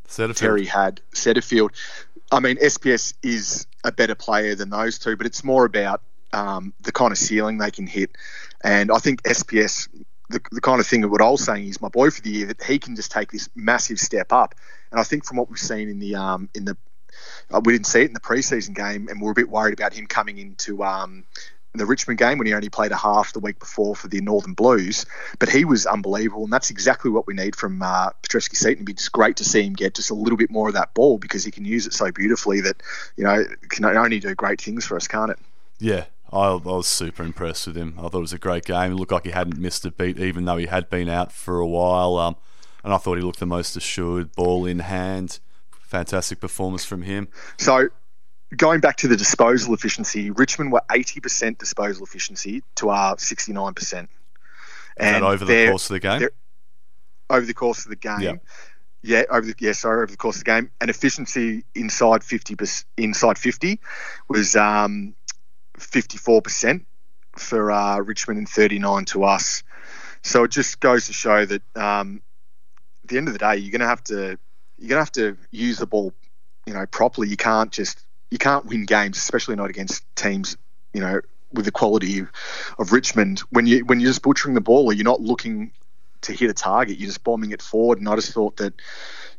Setterfield. 0.07 0.35
Terry 0.35 0.65
had 0.65 1.01
Setterfield. 1.13 1.69
I 2.31 2.39
mean, 2.39 2.57
SPS 2.57 3.13
is 3.23 3.67
a 3.83 3.91
better 3.91 4.15
player 4.15 4.55
than 4.55 4.69
those 4.69 4.99
two, 4.99 5.15
but 5.17 5.25
it's 5.25 5.43
more 5.43 5.65
about 5.65 6.01
um, 6.33 6.73
the 6.81 6.91
kind 6.91 7.11
of 7.11 7.17
ceiling 7.17 7.57
they 7.57 7.71
can 7.71 7.87
hit. 7.87 8.11
And 8.63 8.91
I 8.91 8.99
think 8.99 9.23
SPS, 9.23 9.89
the, 10.31 10.41
the 10.51 10.61
kind 10.61 10.79
of 10.79 10.87
thing 10.87 11.01
that 11.01 11.09
what 11.09 11.21
I 11.21 11.29
was 11.29 11.43
saying 11.43 11.67
is 11.67 11.81
my 11.81 11.89
boy 11.89 12.09
for 12.09 12.21
the 12.21 12.29
year, 12.29 12.47
that 12.47 12.63
he 12.63 12.79
can 12.79 12.95
just 12.95 13.11
take 13.11 13.31
this 13.31 13.49
massive 13.55 13.99
step 13.99 14.31
up. 14.31 14.55
And 14.91 14.99
I 14.99 15.03
think 15.03 15.25
from 15.25 15.37
what 15.37 15.49
we've 15.49 15.59
seen 15.59 15.89
in 15.89 15.99
the 15.99 16.15
um, 16.15 16.49
in 16.53 16.65
the 16.65 16.77
uh, 17.53 17.61
we 17.63 17.73
didn't 17.73 17.87
see 17.87 18.01
it 18.01 18.07
in 18.07 18.13
the 18.13 18.19
preseason 18.19 18.73
game, 18.73 19.07
and 19.09 19.21
we're 19.21 19.31
a 19.31 19.35
bit 19.35 19.49
worried 19.49 19.73
about 19.73 19.93
him 19.93 20.07
coming 20.07 20.37
into 20.37 20.83
um, 20.83 21.25
the 21.73 21.85
Richmond 21.85 22.19
game 22.19 22.37
when 22.37 22.47
he 22.47 22.53
only 22.53 22.69
played 22.69 22.91
a 22.91 22.97
half 22.97 23.33
the 23.33 23.39
week 23.39 23.59
before 23.59 23.95
for 23.95 24.07
the 24.07 24.21
Northern 24.21 24.53
Blues. 24.53 25.05
But 25.39 25.49
he 25.49 25.65
was 25.65 25.85
unbelievable, 25.85 26.43
and 26.43 26.53
that's 26.53 26.69
exactly 26.69 27.11
what 27.11 27.27
we 27.27 27.33
need 27.33 27.55
from 27.55 27.81
uh, 27.81 28.09
Petrevski-Seton. 28.23 28.85
It's 28.89 29.09
great 29.09 29.37
to 29.37 29.43
see 29.43 29.63
him 29.63 29.73
get 29.73 29.95
just 29.95 30.09
a 30.09 30.13
little 30.13 30.37
bit 30.37 30.51
more 30.51 30.67
of 30.67 30.73
that 30.73 30.93
ball 30.93 31.17
because 31.17 31.43
he 31.43 31.51
can 31.51 31.65
use 31.65 31.87
it 31.87 31.93
so 31.93 32.11
beautifully 32.11 32.61
that 32.61 32.81
you 33.15 33.23
know 33.23 33.45
can 33.69 33.85
only 33.85 34.19
do 34.19 34.35
great 34.35 34.61
things 34.61 34.85
for 34.85 34.95
us, 34.95 35.07
can't 35.07 35.31
it? 35.31 35.39
Yeah. 35.79 36.05
I, 36.31 36.47
I 36.47 36.55
was 36.55 36.87
super 36.87 37.23
impressed 37.23 37.67
with 37.67 37.75
him. 37.75 37.95
I 37.97 38.03
thought 38.03 38.15
it 38.15 38.19
was 38.19 38.33
a 38.33 38.39
great 38.39 38.65
game. 38.65 38.91
It 38.91 38.95
looked 38.95 39.11
like 39.11 39.25
he 39.25 39.31
hadn't 39.31 39.59
missed 39.59 39.85
a 39.85 39.91
beat, 39.91 40.17
even 40.17 40.45
though 40.45 40.57
he 40.57 40.67
had 40.67 40.89
been 40.89 41.09
out 41.09 41.31
for 41.31 41.59
a 41.59 41.67
while. 41.67 42.17
Um, 42.17 42.37
and 42.83 42.93
I 42.93 42.97
thought 42.97 43.17
he 43.17 43.23
looked 43.23 43.39
the 43.39 43.45
most 43.45 43.75
assured, 43.75 44.33
ball 44.33 44.65
in 44.65 44.79
hand. 44.79 45.39
Fantastic 45.81 46.39
performance 46.39 46.85
from 46.85 47.01
him. 47.01 47.27
So 47.57 47.89
going 48.55 48.79
back 48.79 48.97
to 48.97 49.07
the 49.07 49.17
disposal 49.17 49.73
efficiency, 49.73 50.31
Richmond 50.31 50.71
were 50.71 50.81
80% 50.89 51.57
disposal 51.57 52.05
efficiency 52.05 52.63
to 52.75 52.89
our 52.89 53.15
69%. 53.17 54.07
And 54.97 55.23
over 55.23 55.45
the 55.45 55.67
course 55.67 55.89
of 55.89 55.93
the 55.95 55.99
game? 55.99 56.29
Over 57.29 57.45
the 57.45 57.53
course 57.53 57.85
of 57.85 57.89
the 57.89 57.95
game. 57.95 58.21
Yeah. 58.21 58.33
Yeah, 59.03 59.23
over 59.31 59.47
the 59.47 59.55
yeah, 59.57 59.71
sorry, 59.71 60.03
over 60.03 60.11
the 60.11 60.17
course 60.17 60.37
of 60.37 60.43
the 60.43 60.51
game, 60.51 60.69
and 60.79 60.87
efficiency 60.87 61.65
inside 61.73 62.23
fifty 62.23 62.55
inside 62.97 63.39
fifty 63.39 63.79
was 64.29 64.55
um, 64.55 65.15
fifty 65.81 66.17
four 66.17 66.41
percent 66.41 66.85
for 67.37 67.71
uh, 67.71 67.97
Richmond 67.99 68.37
and 68.37 68.49
thirty 68.49 68.79
nine 68.79 69.05
to 69.05 69.23
us. 69.23 69.63
So 70.23 70.43
it 70.43 70.51
just 70.51 70.79
goes 70.79 71.07
to 71.07 71.13
show 71.13 71.45
that 71.45 71.61
um, 71.75 72.21
at 73.03 73.09
the 73.09 73.17
end 73.17 73.27
of 73.27 73.33
the 73.33 73.39
day, 73.39 73.57
you're 73.57 73.71
going 73.71 73.81
to 73.81 73.87
have 73.87 74.03
to 74.05 74.37
you're 74.77 74.89
going 74.89 74.97
to 74.97 75.05
have 75.05 75.11
to 75.13 75.37
use 75.51 75.77
the 75.77 75.87
ball, 75.87 76.13
you 76.65 76.73
know, 76.73 76.85
properly. 76.85 77.27
You 77.27 77.37
can't 77.37 77.71
just 77.71 78.03
you 78.29 78.37
can't 78.37 78.65
win 78.65 78.85
games, 78.85 79.17
especially 79.17 79.55
not 79.55 79.69
against 79.69 80.03
teams, 80.15 80.57
you 80.93 81.01
know, 81.01 81.21
with 81.51 81.65
the 81.65 81.71
quality 81.71 82.25
of 82.79 82.91
Richmond. 82.91 83.39
When 83.49 83.65
you 83.65 83.85
when 83.85 83.99
you're 83.99 84.09
just 84.09 84.21
butchering 84.21 84.55
the 84.55 84.61
ball, 84.61 84.85
or 84.85 84.93
you're 84.93 85.03
not 85.03 85.21
looking 85.21 85.71
to 86.21 86.33
hit 86.33 86.49
a 86.49 86.53
target, 86.53 86.97
you're 86.97 87.07
just 87.07 87.23
bombing 87.23 87.51
it 87.51 87.61
forward. 87.61 87.97
And 87.97 88.07
I 88.07 88.15
just 88.15 88.33
thought 88.33 88.57
that, 88.57 88.73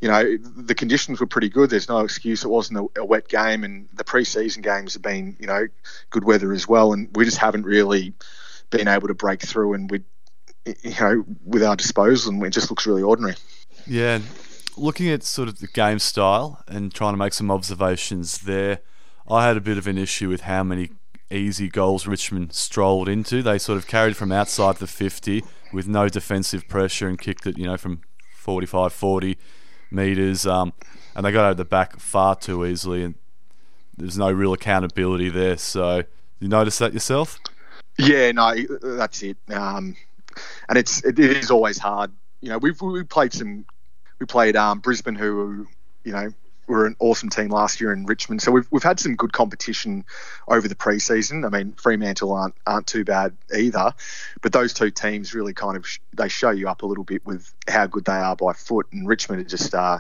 you 0.03 0.09
know, 0.09 0.37
the 0.37 0.75
conditions 0.75 1.21
were 1.21 1.29
pretty 1.29 1.49
good. 1.49 1.71
There's 1.71 1.89
no 1.89 2.01
excuse. 2.01 2.43
It 2.43 2.49
wasn't 2.49 2.81
a, 2.81 3.01
a 3.01 3.05
wet 3.05 3.29
game, 3.29 3.63
and 3.63 3.89
the 3.95 4.03
preseason 4.03 4.61
games 4.61 4.95
have 4.95 5.03
been, 5.03 5.37
you 5.39 5.47
know, 5.47 5.69
good 6.11 6.25
weather 6.25 6.53
as 6.53 6.67
well. 6.67 6.93
And 6.93 7.09
we 7.15 7.25
just 7.25 7.39
haven't 7.39 7.63
really 7.63 8.13
been 8.71 8.89
able 8.89 9.07
to 9.07 9.15
break 9.15 9.43
through, 9.43 9.75
and 9.75 9.89
we, 9.89 10.03
you 10.67 10.95
know, 11.01 11.25
with 11.47 11.63
our 11.63 11.77
disposal, 11.77 12.33
and 12.33 12.45
it 12.45 12.51
just 12.51 12.69
looks 12.69 12.85
really 12.85 13.01
ordinary. 13.01 13.37
Yeah, 13.87 14.19
looking 14.77 15.09
at 15.09 15.23
sort 15.23 15.49
of 15.49 15.61
the 15.61 15.69
game 15.69 16.01
style 16.01 16.65
and 16.67 16.93
trying 16.93 17.13
to 17.13 17.19
make 17.19 17.33
some 17.33 17.53
observations 17.53 18.39
there, 18.39 18.81
I 19.31 19.47
had 19.47 19.57
a 19.57 19.61
bit 19.61 19.79
of 19.79 19.87
an 19.87 19.99
issue 19.99 20.29
with 20.29 20.43
how 20.43 20.65
many 20.65 20.91
easy 21.31 21.69
goals 21.69 22.09
Richmond 22.09 22.55
strolled 22.55 23.09
into. 23.09 23.41
They 23.41 23.57
sort 23.57 23.79
of 23.79 23.87
carried 23.87 24.17
from 24.17 24.33
outside 24.33 24.79
the 24.79 24.89
50 24.89 25.45
with 25.73 25.87
no 25.87 26.09
defensive 26.09 26.67
pressure 26.67 27.07
and 27.07 27.21
kicked 27.21 27.47
it, 27.47 27.57
you 27.57 27.67
know, 27.67 27.77
from 27.77 28.01
45, 28.35 28.93
40 28.93 29.39
metres. 29.93 30.47
Um, 30.47 30.73
and 31.15 31.25
they 31.25 31.33
got 31.33 31.45
out 31.45 31.57
the 31.57 31.65
back 31.65 31.99
far 31.99 32.37
too 32.37 32.65
easily, 32.65 33.05
and 33.05 33.15
there's 33.97 34.19
no 34.19 34.31
real 34.31 34.53
accountability 34.53 35.29
there. 35.29 35.59
So, 35.59 36.05
you 36.41 36.49
notice 36.49 36.79
that 36.79 36.95
yourself? 36.95 37.39
Yeah, 37.99 38.33
no, 38.33 38.55
that's 38.83 39.23
it. 39.23 39.37
Um, 39.53 39.97
and 40.69 40.79
it's 40.79 41.05
it 41.05 41.19
is 41.19 41.51
always 41.51 41.79
hard. 41.79 42.11
You 42.41 42.51
know, 42.51 42.59
we've 42.59 42.81
we 42.81 43.03
played 43.05 43.33
some 43.33 43.65
we 44.19 44.27
played 44.27 44.57
um, 44.57 44.81
Brisbane, 44.81 45.15
who 45.15 45.67
you 46.05 46.13
know 46.13 46.33
were 46.67 46.87
an 46.87 46.97
awesome 47.01 47.29
team 47.29 47.49
last 47.49 47.81
year 47.81 47.93
in 47.93 48.07
Richmond. 48.07 48.43
So 48.43 48.53
we've, 48.53 48.67
we've 48.71 48.83
had 48.83 49.01
some 49.01 49.17
good 49.17 49.33
competition 49.33 50.05
over 50.49 50.69
the 50.69 50.75
preseason. 50.75 51.45
I 51.47 51.57
mean, 51.57 51.73
Fremantle 51.73 52.33
aren't 52.33 52.55
aren't 52.67 52.87
too 52.87 53.05
bad 53.05 53.37
either, 53.55 53.93
but 54.41 54.53
those 54.53 54.73
two 54.73 54.91
teams 54.91 55.35
really 55.35 55.55
kind 55.55 55.77
of 55.77 55.87
sh- 55.87 55.99
they 56.15 56.29
show 56.29 56.51
you 56.51 56.69
up 56.69 56.83
a 56.83 56.87
little 56.87 57.05
bit 57.05 57.25
with 57.27 57.53
how 57.69 57.87
good 57.87 58.05
they 58.05 58.13
are 58.13 58.37
by 58.37 58.53
foot. 58.53 58.87
And 58.93 59.07
Richmond 59.09 59.43
are 59.43 59.49
just 59.49 59.75
uh, 59.75 59.99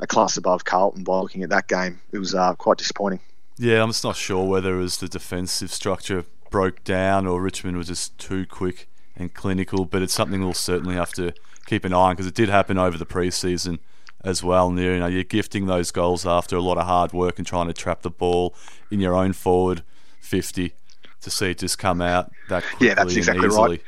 a 0.00 0.06
class 0.06 0.36
above 0.36 0.64
Carlton 0.64 1.04
by 1.04 1.18
looking 1.18 1.42
at 1.42 1.50
that 1.50 1.68
game. 1.68 2.00
It 2.12 2.18
was 2.18 2.34
uh, 2.34 2.54
quite 2.54 2.78
disappointing. 2.78 3.20
Yeah, 3.58 3.82
I'm 3.82 3.90
just 3.90 4.04
not 4.04 4.16
sure 4.16 4.46
whether 4.46 4.74
it 4.74 4.82
was 4.82 4.98
the 4.98 5.08
defensive 5.08 5.72
structure 5.72 6.24
broke 6.50 6.84
down 6.84 7.26
or 7.26 7.40
Richmond 7.40 7.76
was 7.76 7.88
just 7.88 8.16
too 8.18 8.46
quick 8.46 8.88
and 9.16 9.32
clinical, 9.32 9.84
but 9.84 10.02
it's 10.02 10.14
something 10.14 10.40
we'll 10.40 10.54
certainly 10.54 10.94
have 10.94 11.12
to 11.14 11.32
keep 11.66 11.84
an 11.84 11.92
eye 11.92 11.96
on 11.96 12.12
because 12.14 12.26
it 12.26 12.34
did 12.34 12.48
happen 12.48 12.78
over 12.78 12.98
the 12.98 13.06
preseason 13.06 13.78
as 14.24 14.42
well. 14.42 14.68
And 14.68 14.78
you 14.78 14.98
know, 14.98 15.06
you're 15.06 15.24
gifting 15.24 15.66
those 15.66 15.90
goals 15.90 16.26
after 16.26 16.56
a 16.56 16.60
lot 16.60 16.78
of 16.78 16.86
hard 16.86 17.12
work 17.12 17.38
and 17.38 17.46
trying 17.46 17.66
to 17.66 17.72
trap 17.72 18.02
the 18.02 18.10
ball 18.10 18.54
in 18.90 19.00
your 19.00 19.14
own 19.14 19.32
forward 19.32 19.82
50 20.20 20.72
to 21.20 21.30
see 21.30 21.50
it 21.50 21.58
just 21.58 21.78
come 21.78 22.00
out 22.00 22.30
that 22.48 22.64
quickly 22.64 22.88
Yeah, 22.88 22.94
that's 22.94 23.16
exactly 23.16 23.44
and 23.44 23.52
easily. 23.52 23.68
right. 23.70 23.82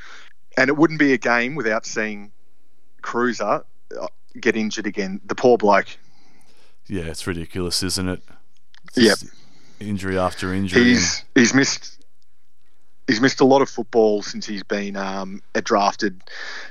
And 0.57 0.69
it 0.69 0.76
wouldn't 0.76 1.00
be 1.00 1.12
a 1.12 1.19
game 1.19 1.57
without 1.57 1.85
seeing 1.85 2.31
Kreuzer 3.03 3.64
uh, 4.00 4.07
get 4.41 4.57
injured 4.57 4.87
again. 4.87 5.21
The 5.25 5.35
poor 5.35 5.59
bloke. 5.59 5.88
Yeah, 6.87 7.05
it's 7.05 7.26
ridiculous, 7.26 7.83
isn't 7.83 8.09
it? 8.09 8.23
Yep. 8.95 9.19
Injury 9.81 10.19
after 10.19 10.55
injury. 10.55 10.85
He's 10.85 11.25
he's 11.35 11.55
missed 11.55 12.05
he's 13.07 13.21
missed 13.21 13.41
a 13.41 13.45
lot 13.45 13.62
of 13.62 13.69
football 13.69 14.23
since 14.23 14.47
he's 14.47 14.62
been 14.62 14.97
um, 14.97 15.43
drafted, 15.62 16.23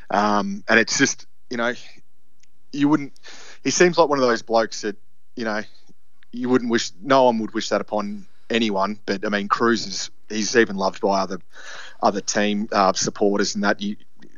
um, 0.10 0.64
and 0.68 0.80
it's 0.80 0.98
just 0.98 1.26
you 1.50 1.58
know 1.58 1.74
you 2.72 2.88
wouldn't. 2.88 3.14
He 3.64 3.72
seems 3.72 3.98
like 3.98 4.10
one 4.10 4.20
of 4.20 4.28
those 4.28 4.42
blokes 4.42 4.82
that 4.82 4.98
you 5.36 5.46
know 5.46 5.62
you 6.32 6.50
wouldn't 6.50 6.72
wish. 6.72 6.92
No 7.02 7.26
one 7.26 7.40
would 7.40 7.54
wish 7.54 7.70
that 7.70 7.82
upon 7.82 8.28
anyone. 8.50 9.00
But 9.06 9.26
I 9.26 9.30
mean, 9.30 9.48
Cruz 9.48 9.86
is 9.86 10.10
he's 10.30 10.56
even 10.56 10.76
loved 10.76 11.02
by 11.02 11.22
other 11.22 11.40
other 12.02 12.22
team 12.22 12.68
uh, 12.72 12.94
supporters 12.94 13.56
and 13.56 13.64
that. 13.64 13.82
You, 13.82 13.96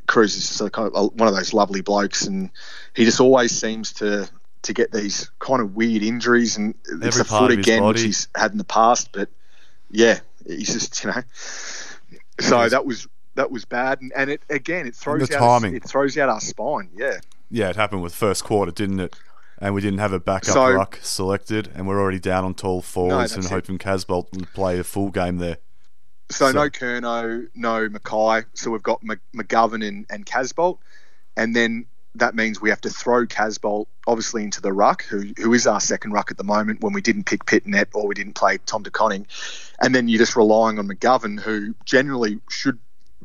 Cruz 0.07 0.35
is 0.35 0.47
just 0.47 0.61
a 0.61 0.69
kind 0.69 0.91
of 0.93 1.13
one 1.15 1.27
of 1.27 1.35
those 1.35 1.53
lovely 1.53 1.81
blokes, 1.81 2.27
and 2.27 2.51
he 2.95 3.05
just 3.05 3.19
always 3.19 3.51
seems 3.51 3.93
to 3.93 4.29
to 4.61 4.73
get 4.73 4.91
these 4.91 5.31
kind 5.39 5.61
of 5.61 5.75
weird 5.75 6.03
injuries, 6.03 6.57
and 6.57 6.75
it's 6.85 7.05
Every 7.05 7.21
a 7.21 7.25
part 7.25 7.51
foot 7.51 7.59
again, 7.59 7.83
which 7.83 8.01
he's 8.01 8.27
had 8.35 8.51
in 8.51 8.57
the 8.57 8.63
past. 8.63 9.11
But 9.11 9.29
yeah, 9.89 10.19
he's 10.45 10.73
just 10.73 11.03
you 11.03 11.11
know. 11.11 11.23
So 12.39 12.67
that 12.69 12.85
was 12.85 13.07
that 13.35 13.51
was 13.51 13.65
bad, 13.65 14.01
and, 14.01 14.11
and 14.15 14.29
it 14.29 14.41
again 14.49 14.87
it 14.87 14.95
throws 14.95 15.27
the 15.27 15.37
out 15.37 15.39
timing. 15.39 15.75
it 15.75 15.83
throws 15.83 16.17
out 16.17 16.29
our 16.29 16.41
spine. 16.41 16.89
Yeah, 16.95 17.19
yeah, 17.55 17.69
it 17.69 17.77
happened 17.77 18.03
with 18.03 18.13
first 18.13 18.43
quarter, 18.43 18.71
didn't 18.71 18.99
it? 18.99 19.15
And 19.59 19.73
we 19.73 19.79
didn't 19.79 19.99
have 19.99 20.11
a 20.11 20.19
backup 20.19 20.53
So- 20.53 20.71
ruck 20.73 20.99
selected, 21.01 21.71
and 21.73 21.87
we're 21.87 21.99
already 22.01 22.19
down 22.19 22.43
on 22.43 22.53
tall 22.53 22.81
forwards 22.81 23.33
and 23.33 23.45
it. 23.45 23.49
hoping 23.49 23.77
Casboult 23.77 24.33
will 24.33 24.45
play 24.53 24.77
a 24.77 24.83
full 24.83 25.09
game 25.09 25.37
there. 25.37 25.57
So, 26.29 26.51
So- 26.51 26.51
no 26.51 26.69
Curnow, 26.69 27.47
no 27.55 27.87
McKay. 27.87 28.45
So 28.55 28.71
we've 28.71 28.83
got 28.83 29.01
McGovern 29.33 29.87
and, 29.87 30.05
and 30.09 30.25
Casboult. 30.25 30.79
And 31.37 31.55
then 31.55 31.85
that 32.15 32.35
means 32.35 32.59
we 32.61 32.69
have 32.69 32.81
to 32.81 32.89
throw 32.89 33.25
Casboult 33.25 33.85
obviously 34.05 34.43
into 34.43 34.59
the 34.59 34.73
ruck, 34.73 35.03
who 35.03 35.31
who 35.37 35.53
is 35.53 35.65
our 35.65 35.79
second 35.79 36.11
ruck 36.11 36.31
at 36.31 36.37
the 36.37 36.43
moment 36.43 36.81
when 36.81 36.91
we 36.91 37.01
didn't 37.01 37.25
pick 37.25 37.45
Pittonet 37.45 37.87
or 37.93 38.05
we 38.07 38.15
didn't 38.15 38.33
play 38.35 38.57
Tom 38.65 38.83
De 38.83 38.91
Koning. 38.91 39.27
And 39.79 39.95
then 39.95 40.09
you're 40.09 40.19
just 40.19 40.35
relying 40.35 40.77
on 40.79 40.87
McGovern, 40.89 41.39
who 41.39 41.73
generally 41.85 42.39
should 42.49 42.79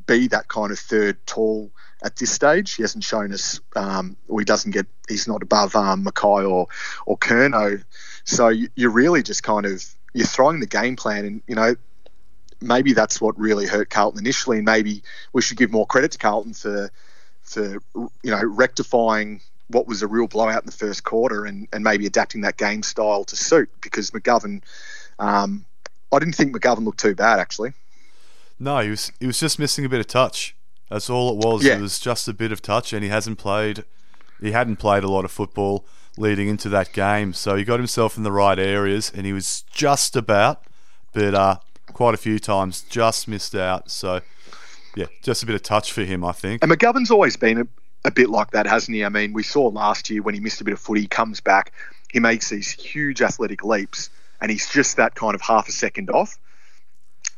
be 0.07 0.29
that 0.29 0.47
kind 0.47 0.71
of 0.71 0.79
third 0.79 1.25
tall 1.27 1.73
at 2.03 2.17
this 2.17 2.31
stage. 2.31 2.75
He 2.75 2.83
hasn't 2.83 3.05
shown 3.05 3.33
us, 3.33 3.61
um, 3.77 4.17
or 4.29 4.41
he 4.41 4.45
doesn't 4.45 4.71
get, 4.71 4.87
he's 5.09 5.29
not 5.29 5.43
above 5.43 5.75
um, 5.77 6.05
McKay 6.05 6.49
or, 6.49 6.69
or 7.07 7.19
Curnow. 7.19 7.83
So 8.25 8.49
you, 8.49 8.69
you're 8.75 8.91
really 8.91 9.23
just 9.23 9.43
kind 9.43 9.67
of, 9.67 9.85
you're 10.15 10.27
throwing 10.27 10.61
the 10.61 10.67
game 10.67 10.97
plan 10.97 11.25
and, 11.25 11.43
you 11.47 11.55
know, 11.55 11.75
maybe 12.61 12.93
that's 12.93 13.21
what 13.21 13.39
really 13.39 13.67
hurt 13.67 13.91
Carlton 13.91 14.21
initially, 14.21 14.59
and 14.59 14.67
maybe 14.67 15.03
we 15.33 15.43
should 15.43 15.57
give 15.57 15.71
more 15.71 15.87
credit 15.87 16.13
to 16.13 16.19
Carlton 16.19 16.55
for 16.55 16.91
for 17.43 17.79
you 18.23 18.31
know 18.31 18.43
rectifying 18.45 19.41
what 19.69 19.87
was 19.87 20.03
a 20.03 20.07
real 20.07 20.27
blowout 20.27 20.63
in 20.63 20.67
the 20.67 20.73
first 20.73 21.05
quarter 21.05 21.45
and, 21.45 21.69
and 21.73 21.83
maybe 21.85 22.07
adapting 22.07 22.43
that 22.43 22.57
game 22.57 22.83
style 22.83 23.25
to 23.25 23.37
suit 23.37 23.71
because 23.81 24.11
McGovern. 24.11 24.63
Um, 25.19 25.65
I 26.13 26.19
didn't 26.19 26.35
think 26.35 26.55
McGovern 26.55 26.85
looked 26.85 27.01
too 27.01 27.15
bad 27.15 27.39
actually. 27.39 27.73
No, 28.59 28.81
he 28.81 28.91
was 28.91 29.13
he 29.21 29.27
was 29.27 29.39
just 29.39 29.59
missing 29.59 29.85
a 29.85 29.89
bit 29.89 30.01
of 30.01 30.07
touch. 30.07 30.55
That's 30.91 31.09
all 31.09 31.31
it 31.31 31.47
was. 31.47 31.65
Yeah. 31.65 31.77
It 31.77 31.81
was 31.81 31.99
just 31.99 32.29
a 32.29 32.35
bit 32.35 32.53
of 32.53 32.61
touch, 32.61 32.93
and 32.93 33.03
he 33.03 33.09
hasn't 33.09 33.39
played. 33.39 33.85
He 34.41 34.53
hadn't 34.53 34.77
played 34.77 35.05
a 35.05 35.09
lot 35.09 35.25
of 35.25 35.31
football 35.31 35.87
leading 36.19 36.49
into 36.49 36.69
that 36.69 36.93
game, 36.93 37.33
so 37.33 37.57
he 37.57 37.65
got 37.65 37.79
himself 37.79 38.17
in 38.17 38.25
the 38.25 38.33
right 38.33 38.59
areas, 38.59 39.11
and 39.15 39.25
he 39.25 39.33
was 39.33 39.65
just 39.71 40.17
about, 40.17 40.65
but 41.13 41.35
uh, 41.35 41.57
quite 41.93 42.15
a 42.15 42.19
few 42.19 42.39
times 42.39 42.83
just 42.83 43.29
missed 43.29 43.55
out. 43.55 43.91
So, 43.91 44.21
yeah, 44.97 45.07
just 45.23 45.43
a 45.43 45.47
bit 45.47 45.55
of 45.55 45.63
touch 45.63 45.93
for 45.93 46.03
him, 46.03 46.25
I 46.25 46.33
think. 46.33 46.63
And 46.63 46.73
McGovern's 46.73 47.11
always 47.11 47.37
been 47.37 47.61
a, 47.61 47.67
a 48.05 48.11
bit 48.11 48.29
like 48.29 48.51
that, 48.51 48.67
hasn't 48.67 48.95
he? 48.95 49.05
I 49.05 49.09
mean, 49.09 49.33
we 49.33 49.43
saw 49.43 49.69
last 49.69 50.11
year 50.11 50.23
when 50.23 50.35
he 50.35 50.41
missed 50.41 50.61
a 50.61 50.65
bit 50.65 50.75
of 50.75 50.81
footy, 50.81 51.03
he 51.03 51.07
comes 51.07 51.41
back, 51.41 51.73
he 52.11 52.19
makes 52.19 52.51
these 52.51 52.71
huge 52.71 53.23
athletic 53.23 53.65
leaps, 53.65 54.11
and 54.41 54.51
he's 54.51 54.69
just 54.71 54.97
that 54.97 55.15
kind 55.15 55.35
of 55.35 55.41
half 55.41 55.69
a 55.69 55.73
second 55.73 56.11
off. 56.11 56.39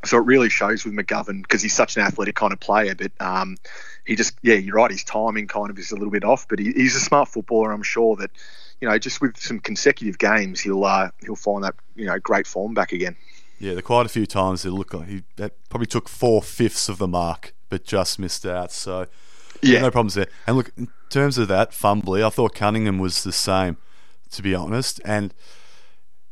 So 0.04 0.18
it 0.18 0.24
really 0.24 0.48
shows 0.48 0.84
with 0.84 0.94
McGovern 0.94 1.42
because 1.42 1.62
he's 1.62 1.74
such 1.74 1.96
an 1.96 2.02
athletic 2.02 2.34
kind 2.34 2.52
of 2.52 2.58
player. 2.58 2.94
But 2.94 3.12
um, 3.20 3.56
he 4.04 4.16
just, 4.16 4.36
yeah, 4.42 4.54
you're 4.54 4.74
right. 4.74 4.90
His 4.90 5.04
timing 5.04 5.46
kind 5.46 5.70
of 5.70 5.78
is 5.78 5.92
a 5.92 5.94
little 5.94 6.10
bit 6.10 6.24
off, 6.24 6.48
but 6.48 6.58
he, 6.58 6.72
he's 6.72 6.96
a 6.96 7.00
smart 7.00 7.28
footballer. 7.28 7.70
I'm 7.70 7.84
sure 7.84 8.16
that, 8.16 8.30
you 8.80 8.88
know, 8.88 8.98
just 8.98 9.20
with 9.20 9.36
some 9.36 9.60
consecutive 9.60 10.18
games, 10.18 10.60
he'll 10.60 10.84
uh, 10.84 11.10
he'll 11.20 11.36
find 11.36 11.62
that 11.62 11.74
you 11.94 12.06
know 12.06 12.18
great 12.18 12.48
form 12.48 12.74
back 12.74 12.92
again. 12.92 13.16
Yeah, 13.60 13.74
there 13.74 13.82
quite 13.82 14.06
a 14.06 14.08
few 14.08 14.26
times 14.26 14.64
it 14.64 14.72
looked 14.72 14.92
like 14.92 15.06
he 15.06 15.22
that 15.36 15.52
probably 15.68 15.86
took 15.86 16.08
four 16.08 16.42
fifths 16.42 16.88
of 16.88 16.98
the 16.98 17.06
mark, 17.06 17.54
but 17.68 17.84
just 17.84 18.18
missed 18.18 18.44
out. 18.44 18.72
So, 18.72 19.06
Yeah, 19.62 19.82
no 19.82 19.92
problems 19.92 20.14
there. 20.14 20.26
And 20.48 20.56
look, 20.56 20.72
in 20.76 20.88
terms 21.10 21.38
of 21.38 21.46
that 21.46 21.70
fumbly, 21.70 22.26
I 22.26 22.30
thought 22.30 22.56
Cunningham 22.56 22.98
was 22.98 23.22
the 23.22 23.30
same, 23.30 23.76
to 24.32 24.42
be 24.42 24.52
honest. 24.52 25.00
And 25.04 25.32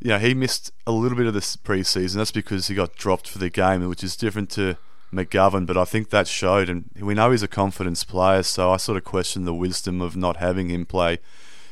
you 0.00 0.08
know, 0.08 0.18
he 0.18 0.32
missed 0.32 0.72
a 0.86 0.92
little 0.92 1.16
bit 1.16 1.26
of 1.26 1.34
this 1.34 1.56
preseason. 1.56 2.14
That's 2.14 2.32
because 2.32 2.68
he 2.68 2.74
got 2.74 2.96
dropped 2.96 3.28
for 3.28 3.38
the 3.38 3.50
game, 3.50 3.86
which 3.86 4.02
is 4.02 4.16
different 4.16 4.50
to 4.50 4.76
McGovern. 5.12 5.66
But 5.66 5.76
I 5.76 5.84
think 5.84 6.08
that 6.10 6.26
showed, 6.26 6.70
and 6.70 6.88
we 6.98 7.14
know 7.14 7.30
he's 7.30 7.42
a 7.42 7.48
confidence 7.48 8.02
player. 8.02 8.42
So 8.42 8.70
I 8.70 8.78
sort 8.78 8.96
of 8.96 9.04
question 9.04 9.44
the 9.44 9.54
wisdom 9.54 10.00
of 10.00 10.16
not 10.16 10.38
having 10.38 10.70
him 10.70 10.86
play, 10.86 11.18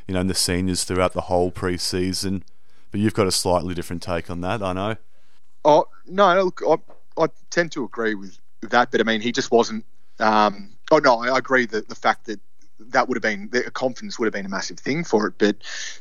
you 0.07 0.15
know, 0.15 0.21
in 0.21 0.27
the 0.27 0.35
seniors 0.35 0.85
throughout 0.85 1.15
the 1.15 1.23
whole 1.23 1.51
preseason. 1.51 2.43
But 2.91 3.01
you've 3.01 3.15
got 3.15 3.27
a 3.27 3.33
slightly 3.33 3.75
different 3.75 4.03
take 4.03 4.31
on 4.31 4.43
that, 4.43 4.63
I 4.63 4.73
know. 4.75 4.97
Oh 5.65 5.87
no, 6.07 6.45
look, 6.45 6.63
I, 6.67 7.23
I 7.23 7.29
tend 7.51 7.73
to 7.73 7.85
agree 7.85 8.15
with 8.15 8.39
that, 8.63 8.91
but 8.91 9.01
I 9.01 9.05
mean, 9.05 9.21
he 9.21 9.33
just 9.33 9.51
wasn't. 9.51 9.85
Um, 10.21 10.71
oh 10.91 10.99
no, 10.99 11.21
I 11.21 11.39
agree 11.39 11.67
that 11.67 11.89
the 11.89 11.95
fact 11.95 12.27
that 12.27 12.41
that 12.81 13.09
would 13.09 13.17
have 13.17 13.23
been 13.23 13.49
the 13.51 13.71
confidence 13.71 14.19
would 14.19 14.27
have 14.27 14.33
been 14.33 14.47
a 14.47 14.51
massive 14.51 14.79
thing 14.79 15.05
for 15.05 15.27
it, 15.27 15.35
but 15.39 15.57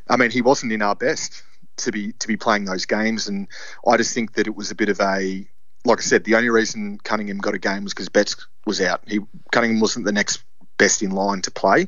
I 0.09 0.17
mean, 0.17 0.29
he 0.29 0.41
wasn't 0.41 0.71
in 0.71 0.81
our 0.81 0.95
best 0.95 1.43
to 1.77 1.91
be 1.91 2.11
to 2.13 2.27
be 2.27 2.37
playing 2.37 2.65
those 2.65 2.85
games, 2.85 3.27
and 3.27 3.47
I 3.87 3.97
just 3.97 4.13
think 4.13 4.33
that 4.33 4.47
it 4.47 4.55
was 4.55 4.71
a 4.71 4.75
bit 4.75 4.89
of 4.89 4.99
a. 4.99 5.47
Like 5.85 5.99
I 5.99 6.01
said, 6.01 6.25
the 6.25 6.35
only 6.35 6.49
reason 6.49 6.97
Cunningham 7.03 7.37
got 7.37 7.53
a 7.53 7.59
game 7.59 7.83
was 7.83 7.93
because 7.93 8.09
Betts 8.09 8.35
was 8.65 8.81
out. 8.81 9.01
He 9.07 9.19
Cunningham 9.51 9.79
wasn't 9.79 10.05
the 10.05 10.11
next 10.11 10.43
best 10.77 11.01
in 11.01 11.11
line 11.11 11.41
to 11.43 11.51
play. 11.51 11.87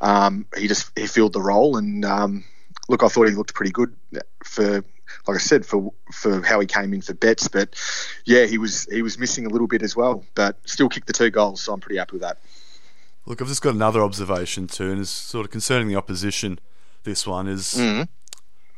Um, 0.00 0.46
he 0.56 0.68
just 0.68 0.90
he 0.98 1.06
filled 1.06 1.32
the 1.32 1.40
role, 1.40 1.76
and 1.76 2.04
um, 2.04 2.44
look, 2.88 3.02
I 3.02 3.08
thought 3.08 3.28
he 3.28 3.34
looked 3.34 3.54
pretty 3.54 3.72
good 3.72 3.94
for 4.44 4.84
like 5.26 5.36
I 5.36 5.38
said, 5.38 5.64
for 5.64 5.92
for 6.12 6.42
how 6.42 6.60
he 6.60 6.66
came 6.66 6.92
in 6.92 7.00
for 7.00 7.14
Betts. 7.14 7.48
But 7.48 7.74
yeah, 8.26 8.44
he 8.46 8.58
was 8.58 8.86
he 8.90 9.00
was 9.00 9.16
missing 9.18 9.46
a 9.46 9.48
little 9.48 9.68
bit 9.68 9.82
as 9.82 9.96
well, 9.96 10.24
but 10.34 10.58
still 10.66 10.88
kicked 10.88 11.06
the 11.06 11.12
two 11.12 11.30
goals, 11.30 11.62
so 11.62 11.72
I'm 11.72 11.80
pretty 11.80 11.98
happy 11.98 12.12
with 12.14 12.22
that. 12.22 12.38
Look, 13.26 13.40
I've 13.40 13.48
just 13.48 13.62
got 13.62 13.74
another 13.74 14.02
observation 14.02 14.66
too, 14.66 14.90
and 14.90 15.00
it's 15.00 15.08
sort 15.10 15.46
of 15.46 15.50
concerning 15.52 15.88
the 15.88 15.96
opposition. 15.96 16.58
This 17.04 17.26
one 17.26 17.48
is 17.48 17.74
Mhm. 17.74 18.08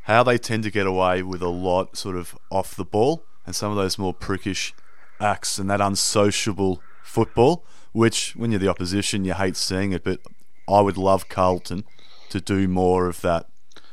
How 0.06 0.22
they 0.22 0.38
tend 0.38 0.62
to 0.64 0.70
get 0.70 0.86
away 0.86 1.22
with 1.22 1.42
a 1.42 1.48
lot 1.48 1.96
sort 1.96 2.16
of 2.16 2.36
off 2.50 2.74
the 2.74 2.84
ball 2.84 3.24
and 3.44 3.54
some 3.54 3.70
of 3.70 3.76
those 3.76 3.98
more 3.98 4.14
prickish 4.14 4.72
acts 5.20 5.58
and 5.58 5.68
that 5.70 5.80
unsociable 5.80 6.80
football, 7.02 7.64
which 7.92 8.34
when 8.36 8.50
you're 8.50 8.60
the 8.60 8.68
opposition, 8.68 9.24
you 9.24 9.34
hate 9.34 9.56
seeing 9.56 9.92
it. 9.92 10.04
But 10.04 10.20
I 10.68 10.80
would 10.80 10.96
love 10.96 11.28
Carlton 11.28 11.84
to 12.30 12.40
do 12.40 12.68
more 12.68 13.08
of 13.08 13.20
that. 13.22 13.46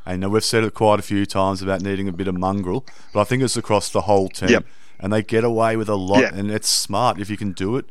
I 0.06 0.15
know 0.15 0.30
we've 0.30 0.43
said 0.43 0.63
it 0.63 0.73
quite 0.73 0.99
a 0.99 1.04
few 1.04 1.26
times 1.26 1.62
about 1.62 1.82
needing 1.82 2.08
a 2.08 2.12
bit 2.12 2.28
of 2.28 2.36
mongrel, 2.36 2.86
but 3.13 3.21
I 3.21 3.23
think 3.23 3.41
it's 3.41 3.56
across 3.56 3.89
the 3.89 4.02
whole 4.02 4.28
team. 4.30 4.49
Yep. 4.49 4.65
And 4.99 5.13
they 5.13 5.23
get 5.23 5.43
away 5.43 5.78
with 5.78 5.89
a 5.89 5.95
lot, 5.95 6.21
Yeah. 6.21 6.34
and 6.34 6.52
it's 6.52 6.67
smart. 6.69 7.19
If 7.19 7.30
you 7.30 7.38
can 7.38 7.54
do 7.54 7.78
it, 7.78 7.86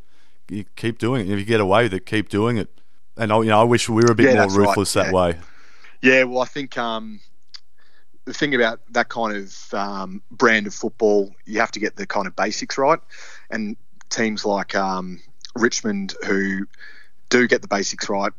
you 0.48 0.64
keep 0.76 0.98
doing 0.98 1.26
it. 1.26 1.32
If 1.32 1.38
you 1.38 1.44
get 1.44 1.61
away 1.61 1.85
with 1.85 1.94
it, 1.94 2.06
keep 2.06 2.28
doing 2.28 2.56
it. 2.56 2.68
And 3.16 3.32
I, 3.32 3.38
you 3.38 3.46
know, 3.46 3.61
I 3.61 3.64
wish 3.64 3.88
we 3.88 4.02
were 4.02 4.12
a 4.12 4.14
bit 4.14 4.26
Yeah, 4.26 4.35
more 4.35 4.42
that's 4.42 4.56
right, 4.56 4.68
ruthless 4.68 4.92
that 4.94 5.06
yeah. 5.06 5.12
way. 5.12 5.38
Yeah, 6.02 6.24
well, 6.24 6.42
I 6.42 6.46
think 6.46 6.76
um, 6.78 7.20
the 8.24 8.35
thing 8.35 8.54
about 8.54 8.80
that 8.90 9.08
kind 9.08 9.37
of 9.37 9.74
um, 9.74 10.22
brand 10.30 10.66
of 10.66 10.74
football, 10.74 11.35
you 11.44 11.61
have 11.61 11.72
to 11.72 11.80
get 11.80 11.96
the 11.96 12.06
kind 12.06 12.26
of 12.26 12.37
basics 12.37 12.78
right, 12.78 13.00
and 13.50 13.76
teams 14.11 14.44
like 14.44 14.74
um, 14.74 15.20
Richmond 15.56 16.14
who 16.26 16.66
do 17.28 17.48
get 17.48 17.62
the 17.62 17.68
basics 17.68 18.08
right 18.08 18.32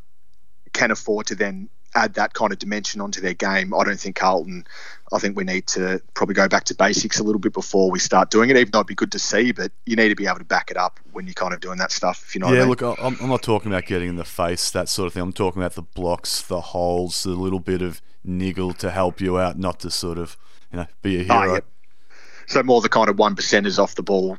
can 0.71 0.91
afford 0.91 1.27
to 1.27 1.35
then 1.35 1.69
add 1.95 2.15
that 2.15 2.33
kind 2.33 2.51
of 2.51 2.59
dimension 2.59 3.01
onto 3.01 3.21
their 3.21 3.33
game. 3.33 3.73
I 3.73 3.83
don't 3.83 3.99
think 3.99 4.15
Carlton. 4.15 4.65
I 5.11 5.19
think 5.19 5.37
we 5.37 5.43
need 5.43 5.67
to 5.67 6.01
probably 6.15 6.33
go 6.33 6.47
back 6.47 6.63
to 6.65 6.75
basics 6.75 7.19
a 7.19 7.23
little 7.23 7.39
bit 7.39 7.53
before 7.53 7.91
we 7.91 7.99
start 7.99 8.31
doing 8.31 8.49
it. 8.49 8.57
Even 8.57 8.71
though 8.71 8.79
it'd 8.79 8.87
be 8.87 8.95
good 8.95 9.11
to 9.11 9.19
see, 9.19 9.51
but 9.51 9.71
you 9.85 9.95
need 9.95 10.09
to 10.09 10.15
be 10.15 10.25
able 10.25 10.39
to 10.39 10.43
back 10.45 10.71
it 10.71 10.77
up 10.77 10.99
when 11.11 11.27
you're 11.27 11.35
kind 11.35 11.53
of 11.53 11.59
doing 11.59 11.77
that 11.77 11.91
stuff. 11.91 12.23
If 12.25 12.35
you 12.35 12.41
know. 12.41 12.47
Yeah, 12.47 12.57
I 12.57 12.59
mean. 12.61 12.69
look, 12.69 12.81
I'm, 12.81 13.17
I'm 13.21 13.29
not 13.29 13.43
talking 13.43 13.71
about 13.71 13.85
getting 13.85 14.09
in 14.09 14.15
the 14.15 14.25
face, 14.25 14.71
that 14.71 14.89
sort 14.89 15.07
of 15.07 15.13
thing. 15.13 15.21
I'm 15.21 15.33
talking 15.33 15.61
about 15.61 15.73
the 15.73 15.83
blocks, 15.83 16.41
the 16.41 16.61
holes, 16.61 17.23
the 17.23 17.31
little 17.31 17.59
bit 17.59 17.81
of 17.81 18.01
niggle 18.23 18.73
to 18.75 18.91
help 18.91 19.19
you 19.21 19.37
out, 19.39 19.57
not 19.57 19.79
to 19.81 19.91
sort 19.91 20.17
of, 20.17 20.37
you 20.71 20.77
know, 20.77 20.87
be 21.01 21.17
a 21.27 21.33
Oh, 21.33 21.41
hero. 21.41 21.53
yeah. 21.55 21.59
So 22.47 22.61
more 22.63 22.81
the 22.81 22.89
kind 22.89 23.09
of 23.09 23.17
one 23.17 23.35
percenters 23.35 23.79
off 23.79 23.95
the 23.95 24.03
ball. 24.03 24.37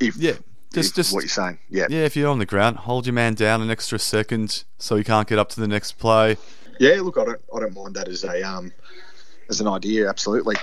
If 0.00 0.16
Yeah, 0.16 0.34
just 0.72 0.94
just 0.94 1.12
what 1.12 1.22
you're 1.22 1.28
saying. 1.28 1.58
Yeah. 1.68 1.86
yeah. 1.90 2.00
If 2.04 2.16
you're 2.16 2.28
on 2.30 2.38
the 2.38 2.46
ground, 2.46 2.76
hold 2.78 3.06
your 3.06 3.12
man 3.14 3.34
down 3.34 3.60
an 3.62 3.70
extra 3.70 3.98
second 3.98 4.64
so 4.78 4.96
he 4.96 5.04
can't 5.04 5.26
get 5.28 5.38
up 5.38 5.48
to 5.50 5.60
the 5.60 5.68
next 5.68 5.92
play. 5.98 6.36
Yeah, 6.80 7.00
look, 7.02 7.18
I 7.18 7.24
don't, 7.24 7.40
I 7.54 7.60
don't 7.60 7.74
mind 7.74 7.94
that 7.94 8.08
as 8.08 8.24
a, 8.24 8.42
um, 8.42 8.72
as 9.48 9.60
an 9.60 9.68
idea. 9.68 10.08
Absolutely. 10.08 10.56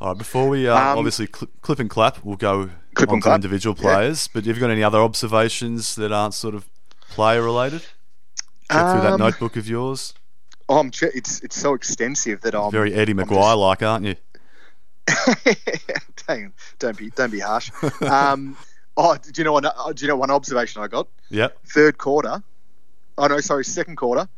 All 0.00 0.08
right, 0.08 0.18
before 0.18 0.48
we 0.48 0.68
uh, 0.68 0.74
Um, 0.76 0.98
obviously 0.98 1.26
cl- 1.26 1.50
clip 1.62 1.78
and 1.78 1.90
clap, 1.90 2.24
we'll 2.24 2.36
go 2.36 2.70
Clip 2.94 3.08
on 3.08 3.14
and 3.16 3.22
to 3.22 3.28
clap, 3.28 3.34
individual 3.36 3.76
yeah. 3.76 3.82
players. 3.82 4.28
But 4.28 4.46
have 4.46 4.56
you 4.56 4.60
got 4.60 4.70
any 4.70 4.82
other 4.82 4.98
observations 5.00 5.94
that 5.96 6.10
aren't 6.12 6.34
sort 6.34 6.54
of 6.54 6.66
player 7.10 7.42
related? 7.42 7.82
Check 8.70 8.80
through 8.92 9.00
that 9.02 9.12
Um, 9.14 9.18
notebook 9.20 9.56
of 9.56 9.68
yours. 9.68 10.14
Oh, 10.70 10.78
I'm, 10.78 10.92
it's 11.02 11.40
it's 11.40 11.60
so 11.60 11.74
extensive 11.74 12.42
that 12.42 12.54
I'm 12.54 12.70
Very 12.70 12.94
Eddie 12.94 13.10
I'm 13.10 13.16
Maguire 13.16 13.56
like, 13.56 13.82
aren't 13.82 14.04
you? 14.06 14.14
Dang, 16.28 16.52
don't 16.78 16.96
be 16.96 17.10
don't 17.10 17.32
be 17.32 17.40
harsh. 17.40 17.70
Um, 18.02 18.56
oh, 18.96 19.16
do 19.16 19.32
you 19.40 19.44
know 19.44 19.52
one? 19.52 19.66
uh, 19.66 19.92
Do 19.92 20.04
you 20.04 20.08
know 20.08 20.16
one 20.16 20.30
observation 20.30 20.80
I 20.80 20.86
got? 20.86 21.08
Yep. 21.30 21.58
Third 21.66 21.98
quarter. 21.98 22.42
Oh 23.18 23.26
no, 23.26 23.40
sorry, 23.40 23.64
second 23.64 23.96
quarter. 23.96 24.28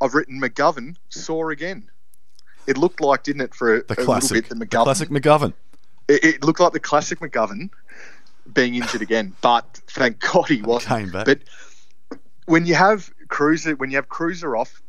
I've 0.00 0.14
written 0.14 0.40
McGovern 0.40 0.96
saw 1.08 1.48
again. 1.48 1.88
It 2.66 2.76
looked 2.76 3.00
like, 3.00 3.22
didn't 3.22 3.40
it, 3.40 3.54
for 3.54 3.76
a, 3.76 3.82
The 3.82 3.94
a 3.94 4.04
classic, 4.04 4.30
little 4.32 4.42
bit, 4.42 4.48
the 4.50 4.54
the 4.56 4.66
McGovern. 4.66 4.84
classic 4.84 5.08
McGovern. 5.08 5.54
It, 6.06 6.24
it 6.24 6.44
looked 6.44 6.60
like 6.60 6.72
the 6.74 6.80
classic 6.80 7.20
McGovern 7.20 7.70
being 8.52 8.74
injured 8.74 9.00
again, 9.00 9.34
but 9.40 9.80
thank 9.88 10.20
God 10.20 10.48
he 10.48 10.60
wasn't. 10.60 10.98
Came 10.98 11.10
back. 11.10 11.24
But 11.24 11.40
when 12.44 12.66
you 12.66 12.74
have 12.74 13.10
Kreuzer, 13.28 13.78
when 13.78 13.90
you 13.90 13.96
have 13.96 14.08
Kreuzer 14.08 14.58
off, 14.58 14.82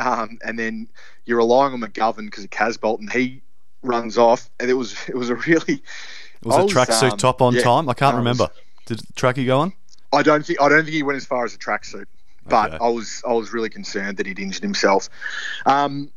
um, 0.00 0.38
and 0.44 0.58
then 0.58 0.88
you're 1.26 1.38
relying 1.38 1.72
on 1.72 1.80
McGovern 1.80 2.24
because 2.26 2.44
of 2.44 2.50
Casboult, 2.50 2.98
and 2.98 3.12
he 3.12 3.42
runs 3.82 4.18
off, 4.18 4.50
and 4.58 4.70
it 4.70 4.74
was 4.74 4.96
it 5.08 5.14
was 5.14 5.30
a 5.30 5.36
really 5.36 5.82
Was 6.42 6.56
I 6.56 6.60
a 6.60 6.64
was, 6.64 6.72
tracksuit 6.72 7.12
um, 7.12 7.18
top 7.18 7.42
on 7.42 7.54
yeah, 7.54 7.62
time? 7.62 7.88
I 7.88 7.94
can't 7.94 8.14
it 8.14 8.18
was- 8.18 8.38
remember. 8.38 8.48
Did 8.86 9.00
Tracky 9.14 9.46
go 9.46 9.60
on? 9.60 9.72
I 10.12 10.22
don't 10.22 10.44
think 10.44 10.60
I 10.60 10.68
don't 10.68 10.82
think 10.82 10.94
he 10.94 11.02
went 11.02 11.16
as 11.16 11.24
far 11.26 11.44
as 11.44 11.54
a 11.54 11.58
tracksuit, 11.58 12.06
but 12.48 12.74
Okay. 12.74 12.84
I 12.84 12.88
was 12.88 13.22
I 13.28 13.32
was 13.32 13.52
really 13.52 13.68
concerned 13.68 14.16
that 14.16 14.26
he'd 14.26 14.38
injured 14.38 14.62
himself. 14.62 15.08
Um, 15.66 16.10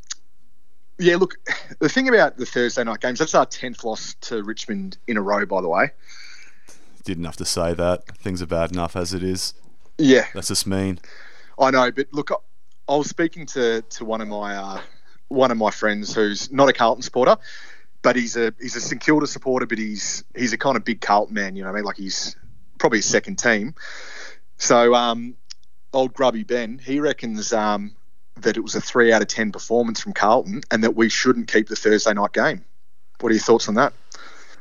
yeah, 0.98 1.18
look, 1.18 1.36
the 1.80 1.90
thing 1.90 2.08
about 2.10 2.38
the 2.38 2.46
Thursday 2.46 2.84
night 2.84 3.02
games, 3.02 3.20
that's 3.20 3.36
our 3.36 3.46
tenth 3.46 3.84
loss 3.84 4.16
to 4.22 4.42
Richmond 4.44 4.98
in 5.08 5.18
a 5.18 5.22
row, 5.22 5.46
by 5.46 5.62
the 5.62 5.68
way. 5.70 5.92
Didn't 7.04 7.26
have 7.26 7.36
to 7.38 7.46
say 7.46 7.74
that. 7.74 8.08
Things 8.18 8.42
are 8.42 8.48
bad 8.48 8.72
enough 8.72 8.96
as 8.96 9.14
it 9.14 9.24
is. 9.24 9.54
Yeah, 9.98 10.26
That's 10.34 10.48
just 10.48 10.66
mean. 10.66 11.00
I 11.60 11.70
know, 11.70 11.92
but 11.92 12.08
look, 12.12 12.32
I, 12.88 12.96
was 12.96 13.10
speaking 13.10 13.46
to, 13.48 13.82
to 13.82 14.06
one 14.06 14.22
of 14.22 14.28
my 14.28 14.56
uh, 14.56 14.82
one 15.28 15.52
of 15.52 15.58
my 15.58 15.72
friends 15.72 16.14
who's 16.14 16.52
not 16.52 16.70
a 16.70 16.74
Carlton 16.74 17.02
supporter, 17.02 17.38
but 18.02 18.16
he's 18.16 18.38
a 18.38 18.54
he's 18.60 18.76
a 18.76 18.82
St 18.82 19.02
Kilda 19.02 19.28
supporter, 19.28 19.66
but 19.66 19.78
he's 19.78 20.24
he's 20.36 20.54
a 20.54 20.58
kind 20.58 20.78
of 20.78 20.84
big 20.84 21.02
Carlton 21.02 21.34
man. 21.34 21.56
You 21.56 21.64
know 21.64 21.70
what 21.70 21.76
I 21.76 21.80
mean? 21.80 21.86
Like 21.86 21.98
he's 21.98 22.36
probably 22.78 23.00
his 23.00 23.06
second 23.06 23.40
team. 23.40 23.76
So, 24.58 24.94
um, 24.94 25.36
old 25.94 26.14
Grubby 26.14 26.44
Ben, 26.44 26.80
he 26.80 27.00
reckons 27.00 27.54
um, 27.54 27.96
that 28.38 28.58
it 28.58 28.62
was 28.62 28.76
a 28.76 28.82
three 28.82 29.12
out 29.12 29.22
of 29.22 29.28
ten 29.28 29.52
performance 29.52 30.00
from 30.00 30.14
Carlton, 30.14 30.62
and 30.72 30.84
that 30.84 30.96
we 30.96 31.10
shouldn't 31.10 31.48
keep 31.48 31.68
the 31.70 31.76
Thursday 31.76 32.14
night 32.14 32.34
game. 32.34 32.64
What 33.20 33.32
are 33.32 33.36
your 33.36 33.44
thoughts 33.44 33.68
on 33.68 33.76
that? 33.76 33.94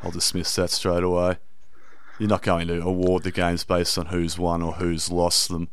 I'll 0.02 0.10
dismiss 0.10 0.54
that 0.56 0.70
straight 0.70 1.02
away. 1.02 1.38
You're 2.18 2.28
not 2.28 2.42
going 2.42 2.68
to 2.68 2.80
award 2.82 3.24
the 3.24 3.30
games 3.30 3.64
based 3.64 3.98
on 3.98 4.06
who's 4.06 4.38
won 4.38 4.62
or 4.62 4.74
who's 4.74 5.10
lost 5.10 5.48
them. 5.48 5.68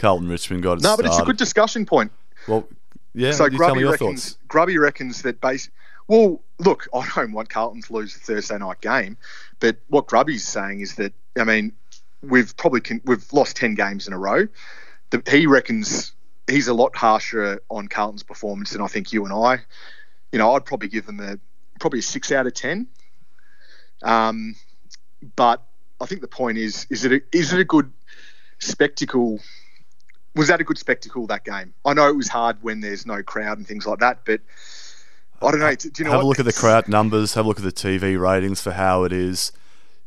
Carlton 0.00 0.28
Richmond 0.28 0.62
got 0.62 0.78
it 0.78 0.82
No, 0.82 0.96
but 0.96 1.04
it's 1.04 1.18
a 1.18 1.24
good 1.24 1.36
discussion 1.36 1.84
point. 1.84 2.10
Well, 2.48 2.66
yeah, 3.14 3.32
so 3.32 3.44
you 3.44 3.50
tell 3.50 3.50
me 3.50 3.56
Grubby 3.58 3.80
your 3.80 3.90
reckons, 3.92 4.30
thoughts. 4.30 4.38
Grubby 4.48 4.78
reckons 4.78 5.22
that 5.22 5.42
base. 5.42 5.68
Well, 6.08 6.40
look, 6.58 6.88
I 6.94 7.06
don't 7.14 7.32
want 7.32 7.50
Carlton 7.50 7.82
to 7.82 7.92
lose 7.92 8.14
the 8.14 8.20
Thursday 8.20 8.56
night 8.56 8.80
game, 8.80 9.18
but 9.60 9.76
what 9.88 10.06
Grubby's 10.06 10.44
saying 10.44 10.80
is 10.80 10.94
that 10.94 11.12
I 11.38 11.44
mean 11.44 11.72
we've 12.22 12.56
probably 12.56 12.80
con- 12.80 13.02
we've 13.04 13.30
lost 13.30 13.56
ten 13.56 13.74
games 13.74 14.06
in 14.06 14.14
a 14.14 14.18
row. 14.18 14.48
The, 15.10 15.22
he 15.30 15.46
reckons 15.46 16.12
he's 16.48 16.68
a 16.68 16.74
lot 16.74 16.96
harsher 16.96 17.60
on 17.68 17.88
Carlton's 17.88 18.22
performance 18.22 18.70
than 18.70 18.80
I 18.80 18.86
think 18.86 19.12
you 19.12 19.24
and 19.24 19.34
I. 19.34 19.58
You 20.32 20.38
know, 20.38 20.54
I'd 20.54 20.64
probably 20.64 20.88
give 20.88 21.04
them 21.04 21.20
a 21.20 21.38
probably 21.78 21.98
a 21.98 22.02
six 22.02 22.32
out 22.32 22.46
of 22.46 22.54
ten. 22.54 22.86
Um, 24.02 24.56
but 25.36 25.62
I 26.00 26.06
think 26.06 26.22
the 26.22 26.28
point 26.28 26.56
is 26.56 26.86
is 26.88 27.04
it 27.04 27.12
a, 27.12 27.20
is 27.32 27.52
it 27.52 27.60
a 27.60 27.64
good 27.64 27.92
spectacle 28.60 29.40
was 30.40 30.48
that 30.48 30.58
a 30.58 30.64
good 30.64 30.78
spectacle 30.78 31.26
that 31.26 31.44
game? 31.44 31.74
I 31.84 31.92
know 31.92 32.08
it 32.08 32.16
was 32.16 32.28
hard 32.28 32.56
when 32.62 32.80
there's 32.80 33.04
no 33.04 33.22
crowd 33.22 33.58
and 33.58 33.66
things 33.66 33.86
like 33.86 33.98
that, 33.98 34.20
but 34.24 34.40
I 35.42 35.50
don't 35.50 35.60
know. 35.60 35.74
Do 35.74 35.90
you 35.98 36.04
know 36.04 36.12
have 36.12 36.18
what? 36.20 36.24
a 36.24 36.28
look 36.28 36.38
at 36.38 36.46
the 36.46 36.52
crowd 36.54 36.88
numbers. 36.88 37.34
Have 37.34 37.44
a 37.44 37.48
look 37.48 37.58
at 37.58 37.64
the 37.64 37.70
TV 37.72 38.18
ratings 38.18 38.62
for 38.62 38.72
how 38.72 39.04
it 39.04 39.12
is. 39.12 39.52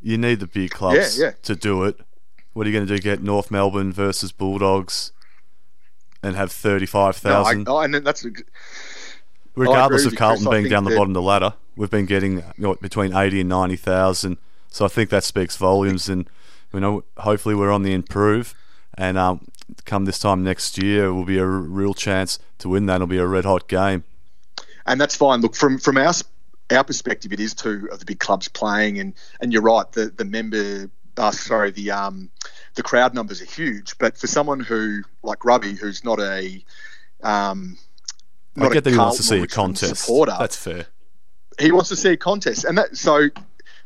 You 0.02 0.18
need 0.18 0.40
the 0.40 0.48
big 0.48 0.72
clubs 0.72 1.16
Yeah, 1.18 1.26
yeah. 1.26 1.32
to 1.44 1.54
do 1.54 1.84
it. 1.84 2.00
What 2.52 2.66
are 2.66 2.70
you 2.70 2.76
going 2.76 2.86
to 2.88 2.96
do? 2.96 3.00
Get 3.00 3.22
North 3.22 3.52
Melbourne 3.52 3.92
versus 3.92 4.32
Bulldogs 4.32 5.12
and 6.20 6.34
have 6.34 6.50
thirty-five 6.50 7.22
No, 7.24 7.30
I, 7.30 7.32
thousand? 7.44 7.68
oh, 7.68 7.78
and 7.78 7.94
then 7.94 8.02
that's 8.02 8.26
regardless 9.54 10.04
of 10.04 10.16
Carlton. 10.16 10.50
Being 10.50 10.68
down 10.68 10.82
the 10.84 10.90
that- 10.90 10.96
bottom 10.96 11.10
of 11.10 11.14
the 11.14 11.22
ladder, 11.22 11.54
we've 11.76 11.90
been 11.90 12.06
getting 12.06 12.38
you 12.38 12.42
know, 12.58 12.74
between 12.74 13.14
eighty 13.14 13.40
and 13.40 13.48
ninety 13.48 13.76
thousand. 13.76 14.38
So 14.68 14.84
I 14.84 14.88
think 14.88 15.10
that 15.10 15.22
speaks 15.22 15.56
volumes, 15.56 16.08
and 16.08 16.28
you 16.72 16.80
know, 16.80 17.04
hopefully 17.18 17.54
we're 17.54 17.70
on 17.70 17.82
the 17.84 17.92
improve. 17.92 18.54
And 18.96 19.18
um, 19.18 19.48
come 19.84 20.04
this 20.04 20.18
time 20.18 20.42
next 20.42 20.82
year, 20.82 21.12
will 21.12 21.24
be 21.24 21.38
a 21.38 21.42
r- 21.44 21.48
real 21.48 21.94
chance 21.94 22.38
to 22.58 22.68
win 22.68 22.86
that. 22.86 22.96
It'll 22.96 23.06
be 23.06 23.18
a 23.18 23.26
red 23.26 23.44
hot 23.44 23.68
game. 23.68 24.04
and 24.86 25.00
that's 25.00 25.16
fine. 25.16 25.40
Look, 25.40 25.54
from 25.56 25.78
from 25.78 25.96
our 25.98 26.12
our 26.70 26.84
perspective, 26.84 27.32
it 27.32 27.40
is 27.40 27.54
two 27.54 27.88
of 27.92 27.98
the 27.98 28.04
big 28.04 28.18
clubs 28.20 28.48
playing, 28.48 28.98
and 28.98 29.14
and 29.40 29.52
you're 29.52 29.62
right. 29.62 29.90
The 29.92 30.06
the 30.06 30.24
member, 30.24 30.90
uh, 31.16 31.30
sorry, 31.30 31.70
the 31.70 31.90
um 31.90 32.30
the 32.74 32.82
crowd 32.82 33.14
numbers 33.14 33.40
are 33.42 33.46
huge. 33.46 33.96
But 33.98 34.16
for 34.18 34.26
someone 34.26 34.60
who 34.60 35.02
like 35.22 35.38
Grubby, 35.40 35.74
who's 35.74 36.04
not 36.04 36.20
a 36.20 36.64
um 37.22 37.78
I 38.56 38.68
get 38.68 38.84
that 38.84 38.90
he 38.90 38.98
wants 38.98 39.16
to 39.18 39.22
see 39.22 39.40
a 39.42 39.46
contest. 39.46 40.02
supporter, 40.02 40.36
That's 40.38 40.56
fair. 40.56 40.86
he 41.58 41.72
wants 41.72 41.88
to 41.88 41.96
see 41.96 42.10
a 42.10 42.16
contest, 42.16 42.64
and 42.64 42.78
that 42.78 42.96
so 42.96 43.28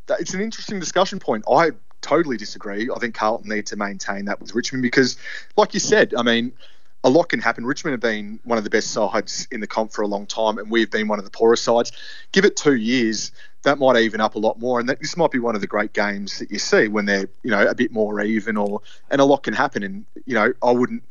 that, 0.06 0.20
it's 0.20 0.34
an 0.34 0.40
interesting 0.40 0.78
discussion 0.78 1.18
point. 1.18 1.44
I 1.50 1.70
totally 2.02 2.36
disagree. 2.36 2.88
I 2.94 2.98
think 2.98 3.14
Carlton 3.14 3.48
need 3.50 3.66
to 3.66 3.76
maintain 3.76 4.24
that 4.26 4.40
with 4.40 4.54
Richmond 4.54 4.82
because, 4.82 5.16
like 5.56 5.74
you 5.74 5.80
said, 5.80 6.14
I 6.16 6.22
mean, 6.22 6.52
a 7.04 7.10
lot 7.10 7.28
can 7.28 7.40
happen. 7.40 7.64
Richmond 7.64 7.92
have 7.92 8.00
been 8.00 8.40
one 8.44 8.58
of 8.58 8.64
the 8.64 8.70
best 8.70 8.90
sides 8.92 9.46
in 9.50 9.60
the 9.60 9.66
comp 9.66 9.92
for 9.92 10.02
a 10.02 10.06
long 10.06 10.26
time, 10.26 10.58
and 10.58 10.70
we've 10.70 10.90
been 10.90 11.08
one 11.08 11.18
of 11.18 11.24
the 11.24 11.30
poorest 11.30 11.62
sides. 11.64 11.92
Give 12.32 12.44
it 12.44 12.56
two 12.56 12.74
years, 12.74 13.30
that 13.62 13.78
might 13.78 13.96
even 13.96 14.20
up 14.20 14.34
a 14.34 14.38
lot 14.38 14.58
more, 14.58 14.80
and 14.80 14.88
that, 14.88 15.00
this 15.00 15.16
might 15.16 15.30
be 15.30 15.38
one 15.38 15.54
of 15.54 15.60
the 15.60 15.66
great 15.66 15.92
games 15.92 16.38
that 16.40 16.50
you 16.50 16.58
see 16.58 16.88
when 16.88 17.04
they're 17.06 17.28
you 17.42 17.50
know 17.50 17.66
a 17.66 17.74
bit 17.74 17.92
more 17.92 18.20
even, 18.20 18.56
or 18.56 18.80
and 19.10 19.20
a 19.20 19.24
lot 19.24 19.44
can 19.44 19.54
happen. 19.54 19.82
And 19.82 20.04
you 20.26 20.34
know, 20.34 20.52
I 20.62 20.70
wouldn't 20.72 21.02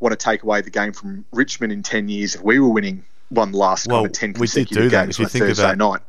want 0.00 0.18
to 0.18 0.22
take 0.22 0.42
away 0.42 0.60
the 0.60 0.70
game 0.70 0.92
from 0.92 1.24
Richmond 1.32 1.72
in 1.72 1.82
ten 1.82 2.08
years 2.08 2.34
if 2.34 2.42
we 2.42 2.58
were 2.58 2.68
winning 2.68 3.04
one 3.30 3.52
last 3.52 3.86
Well, 3.86 3.98
kind 3.98 4.06
of 4.06 4.12
ten 4.12 4.28
we 4.34 4.46
did 4.46 4.68
consecutive 4.68 4.82
do 4.84 4.88
that. 4.90 5.04
games 5.06 5.14
If 5.16 5.18
you 5.20 5.26
think 5.28 5.44
Thursday 5.46 5.64
about- 5.64 5.78
night. 5.78 6.00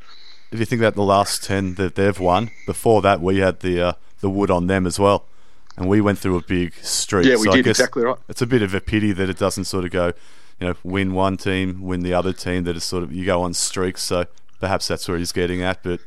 If 0.52 0.60
you 0.60 0.65
think 0.65 0.82
about 0.82 0.95
the 0.95 1.02
last 1.04 1.43
ten 1.43 1.74
that 1.76 1.95
they've 1.95 2.17
won, 2.19 2.52
before 2.65 3.02
that 3.02 3.19
we 3.19 3.39
had 3.39 3.60
the 3.60 3.82
uh, 3.82 3.93
the 4.25 4.29
wood 4.31 4.49
on 4.49 4.65
them 4.65 4.88
as 4.88 4.97
well, 4.97 5.27
and 5.77 5.88
we 5.88 6.01
went 6.01 6.17
through 6.17 6.35
a 6.35 6.41
big 6.41 6.73
streak. 6.81 7.27
Yeah, 7.27 7.35
we 7.35 7.43
so 7.43 7.51
did 7.51 7.67
exactly 7.67 8.03
right. 8.03 8.17
It's 8.27 8.41
a 8.41 8.47
bit 8.47 8.63
of 8.63 8.73
a 8.73 8.81
pity 8.81 9.11
that 9.11 9.29
it 9.29 9.38
doesn't 9.38 9.65
sort 9.65 9.85
of 9.85 9.91
go, 9.91 10.07
you 10.59 10.67
know, 10.67 10.73
win 10.83 11.13
one 11.13 11.38
team, 11.38 11.83
win 11.83 11.99
the 11.99 12.15
other 12.15 12.33
team. 12.33 12.63
That 12.63 12.75
is 12.75 12.83
sort 12.83 13.03
of 13.03 13.13
you 13.13 13.23
go 13.23 13.43
on 13.43 13.53
streaks. 13.53 14.01
So 14.01 14.25
perhaps 14.59 14.88
that's 14.88 15.07
where 15.07 15.19
he's 15.19 15.31
getting 15.31 15.61
at, 15.61 15.83
but 15.83 15.99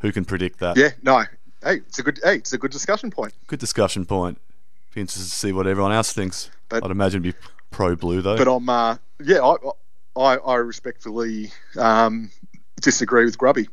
who 0.00 0.10
can 0.10 0.24
predict 0.24 0.58
that? 0.58 0.76
Yeah, 0.76 0.90
no. 1.00 1.22
Hey, 1.62 1.76
it's 1.76 2.00
a 2.00 2.02
good. 2.02 2.18
Hey, 2.24 2.36
it's 2.36 2.52
a 2.52 2.58
good 2.58 2.72
discussion 2.72 3.12
point. 3.12 3.34
Good 3.46 3.60
discussion 3.60 4.04
point. 4.04 4.40
Be 4.92 5.02
interested 5.02 5.30
to 5.30 5.36
see 5.36 5.52
what 5.52 5.68
everyone 5.68 5.92
else 5.92 6.12
thinks. 6.12 6.50
But- 6.68 6.84
I'd 6.84 6.90
imagine 6.90 7.22
it'd 7.24 7.36
be 7.36 7.48
pro 7.70 7.94
blue 7.94 8.20
though. 8.20 8.36
But 8.36 8.48
I'm. 8.48 8.68
Uh, 8.68 8.96
yeah, 9.22 9.44
I, 9.46 9.54
I, 10.20 10.36
I 10.38 10.54
respectfully 10.56 11.52
um, 11.78 12.32
disagree 12.80 13.24
with 13.24 13.38
Grubby. 13.38 13.68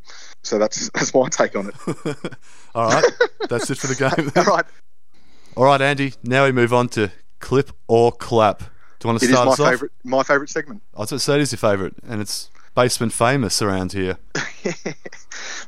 So 0.48 0.58
that's 0.58 0.90
that's 0.94 1.14
my 1.14 1.28
take 1.30 1.56
on 1.58 1.68
it. 1.70 1.76
All 2.76 2.90
right, 2.90 3.04
that's 3.50 3.70
it 3.70 3.78
for 3.78 3.88
the 3.88 3.96
game. 4.16 4.32
All 4.36 4.44
right, 4.46 4.66
All 5.58 5.66
right, 5.66 5.82
Andy. 5.82 6.14
Now 6.24 6.46
we 6.46 6.52
move 6.54 6.74
on 6.74 6.88
to 6.90 7.12
clip 7.40 7.72
or 7.88 8.12
clap. 8.14 8.60
Do 8.60 8.66
you 9.04 9.08
want 9.10 9.20
to 9.20 9.26
it 9.26 9.30
is 9.30 9.36
start 9.36 9.46
my 9.48 9.52
us 9.54 9.60
off? 9.60 9.70
favorite. 9.72 9.92
My 10.06 10.24
favorite 10.24 10.50
segment. 10.50 10.82
I 10.96 11.02
was 11.02 11.10
going 11.10 11.18
to 11.20 11.24
say 11.24 11.36
it 11.36 11.42
is 11.42 11.52
your 11.52 11.58
favourite, 11.58 11.94
and 12.08 12.22
it's 12.22 12.50
basement 12.76 13.12
famous 13.14 13.62
around 13.62 13.92
here. 13.92 14.18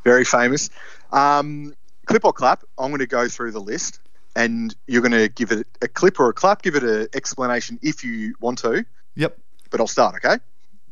Very 0.04 0.24
famous. 0.24 0.70
Um, 1.12 1.74
clip 2.06 2.24
or 2.24 2.32
clap. 2.34 2.64
I'm 2.78 2.90
going 2.90 3.00
to 3.00 3.06
go 3.08 3.28
through 3.28 3.52
the 3.52 3.60
list, 3.62 4.00
and 4.36 4.74
you're 4.88 5.02
going 5.02 5.12
to 5.12 5.28
give 5.30 5.52
it 5.52 5.68
a 5.82 5.88
clip 5.90 6.20
or 6.20 6.30
a 6.30 6.34
clap. 6.34 6.62
Give 6.62 6.76
it 6.76 6.84
an 6.84 7.08
explanation 7.14 7.78
if 7.82 8.04
you 8.04 8.34
want 8.40 8.60
to. 8.60 8.86
Yep. 9.16 9.38
But 9.70 9.80
I'll 9.82 9.88
start. 9.88 10.16
Okay. 10.16 10.38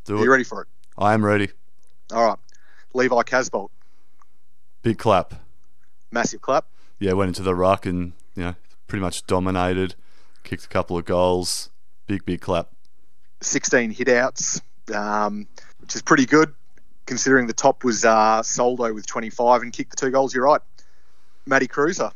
Do 0.05 0.15
Are 0.17 0.19
it. 0.19 0.23
you 0.25 0.31
ready 0.31 0.43
for 0.43 0.61
it? 0.63 0.67
I 0.97 1.13
am 1.13 1.23
ready. 1.25 1.49
All 2.11 2.25
right. 2.25 2.37
Levi 2.93 3.21
Casbolt, 3.23 3.69
Big 4.87 4.97
clap. 4.97 5.33
massive 6.11 6.39
clap. 6.39 6.65
Yeah, 6.97 7.11
went 7.11 7.27
into 7.27 7.43
the 7.43 7.53
ruck 7.53 7.85
and 7.85 8.13
you 8.37 8.43
know 8.43 8.55
pretty 8.87 9.01
much 9.01 9.27
dominated. 9.27 9.95
Kicked 10.45 10.63
a 10.63 10.69
couple 10.69 10.97
of 10.97 11.03
goals. 11.03 11.69
Big 12.07 12.23
big 12.25 12.39
clap. 12.39 12.69
16 13.41 13.91
hit 13.91 14.07
outs, 14.07 14.61
um, 14.95 15.45
which 15.81 15.93
is 15.93 16.01
pretty 16.01 16.25
good 16.25 16.53
considering 17.05 17.47
the 17.47 17.53
top 17.53 17.83
was 17.83 18.05
uh, 18.05 18.41
Soldo 18.41 18.93
with 18.93 19.05
25 19.05 19.63
and 19.63 19.73
kicked 19.73 19.91
the 19.91 19.97
two 19.97 20.09
goals. 20.09 20.33
You're 20.33 20.45
right. 20.45 20.61
Matty 21.45 21.67
Kreuzer. 21.67 22.13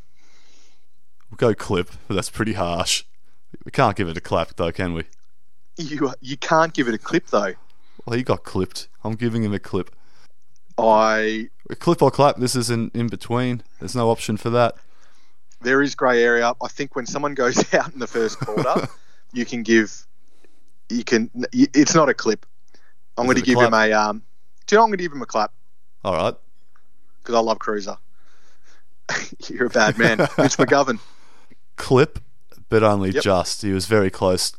We'll 1.29 1.35
go 1.35 1.53
clip, 1.53 1.89
but 2.07 2.13
that's 2.13 2.29
pretty 2.29 2.53
harsh. 2.53 3.03
We 3.65 3.71
can't 3.71 3.97
give 3.97 4.07
it 4.07 4.15
a 4.15 4.21
clap 4.21 4.55
though, 4.55 4.71
can 4.71 4.93
we? 4.93 5.03
You 5.75 6.13
you 6.21 6.37
can't 6.37 6.73
give 6.73 6.87
it 6.87 6.93
a 6.93 6.97
clip 6.97 7.27
though. 7.31 7.53
Well, 8.05 8.15
he 8.15 8.23
got 8.23 8.45
clipped. 8.45 8.87
I'm 9.03 9.15
giving 9.15 9.43
him 9.43 9.53
a 9.53 9.59
clip. 9.59 9.93
I 10.77 11.49
Clip 11.79 12.01
or 12.01 12.11
clap. 12.11 12.37
This 12.37 12.55
isn't 12.55 12.95
in 12.95 13.07
between. 13.07 13.63
There's 13.79 13.95
no 13.95 14.09
option 14.09 14.37
for 14.37 14.49
that. 14.51 14.75
there 15.61 15.81
is 15.81 15.95
grey 15.95 16.23
area. 16.23 16.53
I 16.61 16.67
think 16.67 16.95
when 16.95 17.05
someone 17.05 17.33
goes 17.33 17.73
out 17.73 17.93
in 17.93 17.99
the 17.99 18.07
first 18.07 18.39
quarter, 18.39 18.87
you 19.33 19.45
can 19.45 19.63
give 19.63 20.05
you 20.89 21.03
can. 21.03 21.29
It's 21.53 21.95
not 21.95 22.09
a 22.09 22.13
clip. 22.13 22.45
I'm 23.17 23.25
Is 23.25 23.27
going 23.33 23.37
to 23.37 23.43
give 23.43 23.59
him 23.59 23.69
clap? 23.69 23.89
a. 23.89 23.93
Um, 23.93 24.21
do 24.67 24.75
you 24.75 24.77
know 24.79 24.83
I'm 24.83 24.89
going 24.89 24.97
to 24.97 25.03
give 25.03 25.11
him 25.11 25.21
a 25.21 25.25
clap 25.25 25.51
All 26.03 26.13
right. 26.13 26.35
because 27.21 27.35
I 27.35 27.39
love 27.39 27.59
Kreuzer. 27.59 27.97
You're 29.49 29.67
a 29.67 29.69
bad 29.69 29.97
man, 29.97 30.17
Mitch 30.17 30.57
McGovern. 30.57 30.99
Clip, 31.77 32.19
but 32.69 32.83
only 32.83 33.11
Yep. 33.11 33.23
just. 33.23 33.61
He 33.61 33.71
was 33.71 33.85
very 33.85 34.09
close 34.09 34.53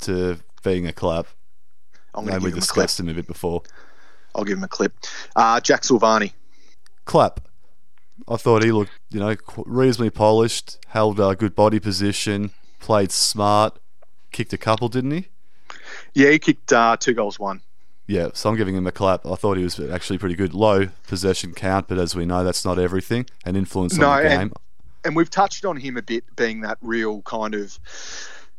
to 0.00 0.38
being 0.62 0.86
a 0.86 0.92
clap. 0.92 1.26
I'm 2.14 2.24
going 2.24 2.38
to 2.38 2.44
we 2.44 2.50
give 2.50 2.54
him 2.54 2.58
a 2.58 2.60
discussed 2.60 2.98
him 3.00 3.08
a 3.08 3.14
bit 3.14 3.26
before. 3.26 3.62
I'll 4.34 4.44
give 4.44 4.58
him 4.58 4.64
a 4.64 4.68
clip. 4.68 4.92
Uh, 5.36 5.60
Jack 5.60 5.82
Silvagni. 5.82 6.32
Clap. 7.08 7.40
I 8.28 8.36
thought 8.36 8.62
he 8.62 8.70
looked, 8.70 8.90
you 9.10 9.18
know, 9.18 9.34
reasonably 9.64 10.10
polished, 10.10 10.78
held 10.88 11.18
a 11.18 11.34
good 11.34 11.54
body 11.54 11.80
position, 11.80 12.50
played 12.80 13.10
smart, 13.10 13.78
kicked 14.30 14.52
a 14.52 14.58
couple, 14.58 14.88
didn't 14.90 15.12
he? 15.12 15.28
Yeah, 16.12 16.30
he 16.30 16.38
kicked 16.38 16.70
uh, 16.72 16.98
two 16.98 17.14
goals, 17.14 17.38
one. 17.38 17.62
Yeah, 18.06 18.28
so 18.34 18.50
I'm 18.50 18.56
giving 18.56 18.74
him 18.76 18.86
a 18.86 18.92
clap. 18.92 19.24
I 19.24 19.34
thought 19.36 19.56
he 19.56 19.64
was 19.64 19.80
actually 19.80 20.18
pretty 20.18 20.34
good. 20.34 20.52
Low 20.52 20.88
possession 21.06 21.54
count, 21.54 21.88
but 21.88 21.96
as 21.98 22.14
we 22.14 22.26
know, 22.26 22.44
that's 22.44 22.64
not 22.64 22.78
everything. 22.78 23.24
And 23.44 23.56
influence 23.56 23.96
No, 23.96 24.10
on 24.10 24.22
the 24.22 24.28
and- 24.30 24.50
game. 24.50 24.52
and 25.04 25.16
we've 25.16 25.30
touched 25.30 25.64
on 25.64 25.78
him 25.78 25.96
a 25.96 26.02
bit 26.02 26.24
being 26.36 26.60
that 26.62 26.76
real 26.82 27.22
kind 27.22 27.54
of 27.54 27.78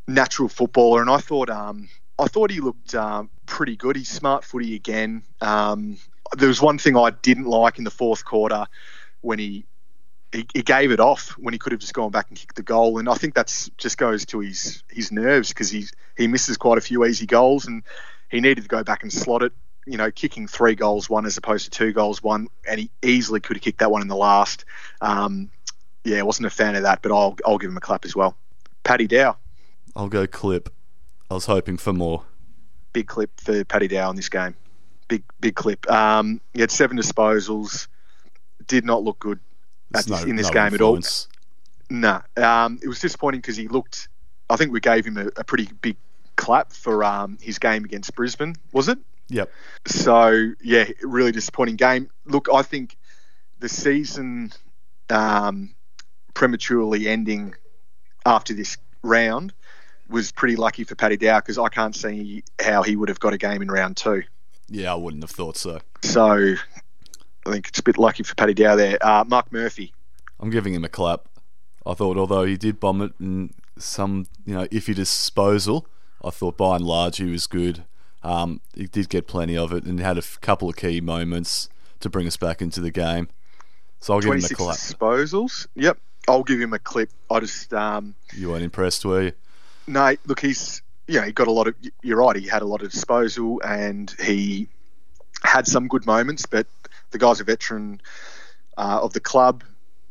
natural 0.08 0.50
footballer 0.50 1.02
and 1.02 1.10
I 1.12 1.18
thought 1.20 1.52
um 1.52 1.88
I 2.18 2.26
thought 2.28 2.50
he 2.50 2.60
looked 2.62 2.96
um, 2.96 3.30
pretty 3.46 3.76
good 3.76 3.96
he's 3.96 4.10
smart 4.10 4.44
footy 4.44 4.74
again 4.74 5.22
um, 5.42 5.98
there 6.38 6.48
was 6.48 6.62
one 6.62 6.78
thing 6.78 6.98
I 6.98 7.12
didn't 7.12 7.46
like 7.46 7.78
in 7.78 7.84
the 7.84 7.92
fourth 7.92 8.26
quarter 8.26 8.66
when 9.22 9.40
he, 9.40 9.66
he 10.32 10.46
he 10.54 10.62
gave 10.62 10.92
it 10.92 11.00
off 11.00 11.30
when 11.32 11.54
he 11.54 11.58
could 11.58 11.72
have 11.72 11.82
just 11.82 11.94
gone 11.94 12.12
back 12.12 12.28
and 12.30 12.38
kicked 12.38 12.56
the 12.56 12.64
goal 12.64 13.00
and 13.00 13.10
I 13.10 13.16
think 13.16 13.34
that's 13.34 13.70
just 13.78 13.98
goes 13.98 14.26
to 14.28 14.40
his 14.40 14.84
his 14.90 15.12
nerves 15.12 15.50
because 15.50 15.70
he 15.70 15.86
he 16.18 16.28
misses 16.28 16.58
quite 16.58 16.78
a 16.78 16.82
few 16.82 17.06
easy 17.06 17.26
goals 17.26 17.66
and 17.66 17.84
he 18.30 18.40
needed 18.42 18.62
to 18.62 18.68
go 18.68 18.84
back 18.84 19.04
and 19.04 19.12
slot 19.12 19.44
it 19.44 19.54
you 19.86 19.98
know 19.98 20.12
kicking 20.12 20.48
three 20.48 20.76
goals 20.76 21.10
one 21.10 21.26
as 21.26 21.38
opposed 21.38 21.66
to 21.66 21.72
two 21.72 21.92
goals 21.92 22.22
one 22.22 22.48
and 22.68 22.80
he 22.80 22.92
easily 23.02 23.40
could 23.40 23.58
have 23.58 23.64
kicked 23.64 23.80
that 23.80 23.92
one 23.92 24.02
in 24.02 24.08
the 24.08 24.16
last 24.16 24.66
um, 25.02 25.50
yeah, 26.04 26.22
wasn't 26.22 26.48
a 26.48 26.50
fan 26.50 26.76
of 26.76 26.84
that, 26.84 27.02
but 27.02 27.12
I'll 27.12 27.38
I'll 27.46 27.58
give 27.58 27.70
him 27.70 27.78
a 27.78 27.82
clap 27.82 28.06
as 28.06 28.16
well. 28.16 28.36
Paddy 28.84 29.08
Dow, 29.08 29.38
I'll 29.96 30.10
go 30.10 30.26
clip. 30.28 30.74
I 31.30 31.36
was 31.36 31.46
hoping 31.46 31.78
for 31.78 31.94
more. 31.94 32.24
big 32.94 33.08
clip 33.08 33.40
for 33.40 33.64
Paddy 33.64 33.88
Dow 33.88 34.10
in 34.10 34.16
this 34.16 34.30
game. 34.30 34.56
Big 35.10 35.24
big 35.42 35.56
clip. 35.56 35.90
Um, 35.92 36.40
he 36.54 36.62
had 36.62 36.72
seven 36.72 36.98
disposals. 36.98 37.88
Did 38.68 38.86
not 38.86 39.04
look 39.04 39.20
good 39.20 39.40
this, 39.92 40.08
in 40.24 40.38
this 40.38 40.50
game 40.50 40.74
at 40.74 40.82
all. 40.82 40.96
influence. 40.96 41.28
Nah, 41.90 42.22
um, 42.38 42.80
it 42.82 42.88
was 42.88 43.00
disappointing 43.00 43.42
because 43.42 43.58
he 43.58 43.68
looked. 43.68 44.08
I 44.50 44.56
think 44.56 44.72
we 44.72 44.80
gave 44.80 45.06
him 45.06 45.18
a, 45.18 45.28
a 45.36 45.44
pretty 45.44 45.68
big 45.82 45.98
clap 46.38 46.72
for 46.72 47.04
um, 47.04 47.38
his 47.42 47.60
game 47.60 47.84
against 47.84 48.16
Brisbane. 48.16 48.56
Was 48.72 48.88
it? 48.88 48.98
Yep. 49.30 49.52
So 49.88 50.52
yeah, 50.62 50.86
really 51.02 51.32
disappointing 51.32 51.76
game. 51.76 52.10
Look, 52.26 52.48
I 52.54 52.62
think 52.62 52.96
the 53.60 53.70
season 53.70 54.52
um, 55.10 55.74
prematurely 56.34 57.08
ending 57.08 57.56
after 58.26 58.54
this 58.54 58.78
round 59.04 59.54
was 60.10 60.32
pretty 60.32 60.56
lucky 60.56 60.84
for 60.84 60.96
Paddy 60.96 61.18
Dow 61.18 61.40
because 61.40 61.58
I 61.58 61.70
can't 61.70 61.96
see 61.96 62.44
how 62.60 62.82
he 62.84 62.96
would 62.96 63.10
have 63.10 63.20
got 63.20 63.34
a 63.34 63.38
game 63.38 63.62
in 63.62 63.70
round 63.70 63.98
two. 63.98 64.24
Yeah, 64.70 64.92
I 64.92 64.96
wouldn't 64.96 65.24
have 65.24 65.32
thought 65.32 65.58
so. 65.58 65.80
So 66.04 66.56
I 67.46 67.52
think 67.52 67.68
it's 67.70 67.80
a 67.80 67.84
bit 67.84 67.98
lucky 67.98 68.24
for 68.24 68.36
Paddy 68.36 68.54
Dow 68.54 68.76
there. 68.76 68.98
Uh, 69.02 69.24
Mark 69.28 69.52
Murphy, 69.52 69.94
I'm 70.40 70.50
giving 70.50 70.74
him 70.74 70.84
a 70.86 70.90
clap. 70.90 71.28
I 71.86 71.94
thought, 71.94 72.18
although 72.18 72.44
he 72.46 72.58
did 72.58 72.80
bomb 72.80 73.02
it 73.02 73.14
in 73.20 73.54
some, 73.78 74.28
you 74.46 74.54
know, 74.54 74.66
iffy 74.68 74.94
disposal, 74.94 75.88
I 76.24 76.30
thought 76.30 76.58
by 76.58 76.76
and 76.76 76.86
large 76.86 77.18
he 77.18 77.26
was 77.32 77.48
good. 77.48 77.86
Um, 78.22 78.60
he 78.76 78.86
did 78.86 79.10
get 79.10 79.28
plenty 79.28 79.58
of 79.58 79.72
it 79.74 79.86
and 79.86 80.00
had 80.00 80.18
a 80.18 80.20
f- 80.20 80.40
couple 80.42 80.70
of 80.70 80.76
key 80.76 81.00
moments 81.02 81.70
to 82.02 82.10
bring 82.10 82.28
us 82.28 82.36
back 82.38 82.62
into 82.62 82.82
the 82.82 82.92
game. 82.92 83.30
So 84.02 84.14
I'll 84.14 84.20
give 84.20 84.32
him 84.32 84.38
a 84.38 84.48
26 84.48 84.56
clap. 84.58 84.76
disposals. 84.76 85.68
Yep, 85.76 85.98
I'll 86.28 86.44
give 86.44 86.60
him 86.60 86.74
a 86.74 86.80
clip. 86.80 87.10
I 87.32 87.40
just 87.40 87.74
um, 87.74 88.14
You 88.36 88.50
weren't 88.50 88.64
impressed, 88.64 89.06
were 89.06 89.22
you? 89.24 89.32
No, 89.88 90.16
look, 90.26 90.42
he's 90.42 90.82
yeah, 91.10 91.26
he 91.26 91.32
got 91.32 91.48
a 91.48 91.52
lot 91.52 91.68
of. 91.68 91.76
You're 92.04 92.18
right. 92.18 92.36
He 92.36 92.48
had 92.48 92.62
a 92.62 92.66
lot 92.66 92.84
of 92.84 92.92
disposal, 92.92 93.62
and 93.66 94.14
he 94.22 94.68
had 95.44 95.68
some 95.68 95.88
good 95.88 96.06
moments. 96.06 96.46
But 96.46 96.68
the 97.12 97.18
guy's 97.18 97.40
a 97.40 97.44
veteran 97.44 98.00
uh, 98.78 99.00
of 99.02 99.14
the 99.14 99.20
club. 99.20 99.64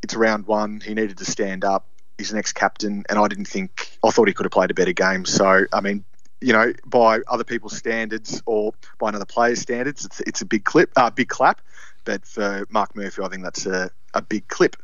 It's 0.02 0.14
round 0.14 0.46
one. 0.46 0.80
He 0.80 0.94
needed 0.94 1.16
to 1.18 1.24
stand 1.24 1.64
up. 1.64 1.86
He's 2.18 2.32
an 2.32 2.38
ex-captain, 2.38 3.04
and 3.08 3.18
I 3.18 3.28
didn't 3.28 3.46
think. 3.46 3.96
I 4.04 4.10
thought 4.10 4.26
he 4.26 4.34
could 4.34 4.44
have 4.44 4.52
played 4.52 4.72
a 4.72 4.74
better 4.74 4.92
game. 4.92 5.24
So, 5.24 5.66
I 5.72 5.80
mean, 5.80 6.04
you 6.40 6.52
know, 6.52 6.72
by 6.84 7.20
other 7.28 7.44
people's 7.44 7.76
standards 7.76 8.42
or 8.44 8.74
by 8.98 9.10
another 9.10 9.24
player's 9.24 9.60
standards, 9.60 10.04
it's, 10.04 10.20
it's 10.20 10.40
a 10.40 10.44
big 10.44 10.64
clip, 10.64 10.90
uh, 10.96 11.10
big 11.10 11.28
clap. 11.28 11.60
But 12.04 12.26
for 12.26 12.66
Mark 12.70 12.96
Murphy, 12.96 13.22
I 13.22 13.28
think 13.28 13.44
that's 13.44 13.66
a, 13.66 13.90
a 14.14 14.22
big 14.22 14.48
clip. 14.48 14.76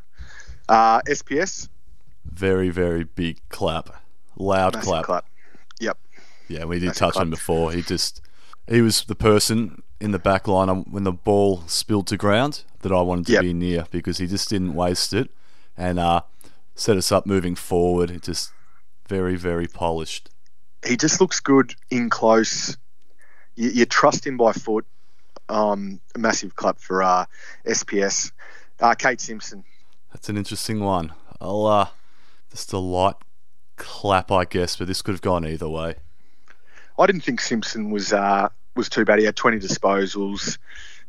Uh, 0.69 1.01
SPS, 1.03 1.69
Very, 2.25 2.71
very 2.71 3.03
big 3.03 3.41
clap. 3.49 4.03
Loud 4.37 4.81
clap. 4.81 5.05
clap. 5.05 5.27
Yeah, 6.49 6.65
we 6.65 6.79
did 6.79 6.87
Massive 6.87 6.99
touch 6.99 7.17
on 7.17 7.23
him 7.23 7.31
before. 7.31 7.73
He 7.73 7.83
just 7.83 8.21
he 8.69 8.81
was 8.81 9.05
the 9.05 9.15
person 9.15 9.83
in 10.01 10.11
the 10.11 10.19
back 10.19 10.47
line 10.49 10.69
when 10.91 11.05
the 11.05 11.13
ball 11.13 11.63
spilled 11.67 12.07
to 12.09 12.17
ground 12.17 12.63
that 12.81 12.93
I 12.93 13.01
wanted 13.01 13.27
to 13.27 13.33
Yep. 13.33 13.43
be 13.43 13.53
near 13.55 13.87
because 13.91 14.19
he 14.19 14.27
just 14.27 14.49
didn't 14.51 14.75
waste 14.75 15.13
it 15.15 15.31
and 15.77 15.99
uh, 15.99 16.23
set 16.75 16.97
us 16.97 17.11
up 17.13 17.27
moving 17.27 17.55
forward. 17.55 18.11
It 18.11 18.23
just 18.23 18.53
very, 19.09 19.37
very 19.37 19.67
polished. 19.67 20.31
he 20.87 20.97
just 20.97 21.21
looks 21.21 21.41
good 21.41 21.75
in 21.91 22.11
close. 22.11 22.77
You, 23.55 23.71
you 23.71 23.87
trust 23.87 24.27
him 24.27 24.37
by 24.37 24.53
foot. 24.53 24.85
Um, 25.49 26.01
a 26.15 26.19
massive 26.19 26.57
clap 26.57 26.79
for 26.79 27.03
uh, 27.03 27.27
SPS. 27.67 28.33
Uh, 28.81 28.95
Kade 28.95 29.21
Simpson. 29.21 29.63
That's 30.13 30.29
an 30.31 30.37
interesting 30.39 30.81
one. 30.81 31.13
I'll 31.41 31.67
uh, 31.67 31.89
just 32.51 32.73
a 32.73 32.79
light 32.79 33.17
clap, 33.77 34.31
I 34.33 34.45
guess, 34.47 34.77
but 34.77 34.87
this 34.89 35.03
could 35.03 35.13
have 35.13 35.21
gone 35.23 35.47
either 35.47 35.69
way. 35.69 35.97
I 36.99 37.07
didn't 37.07 37.23
think 37.23 37.41
Simpson 37.41 37.91
was 37.91 38.13
uh, 38.13 38.49
was 38.77 38.89
too 38.89 39.05
bad. 39.05 39.19
He 39.19 39.25
had 39.25 39.37
20 39.37 39.59
disposals. 39.59 40.59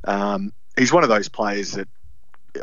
Um, 0.03 0.51
he's 0.77 0.91
one 0.93 1.03
of 1.03 1.09
those 1.09 1.29
players 1.29 1.71
that 1.73 1.87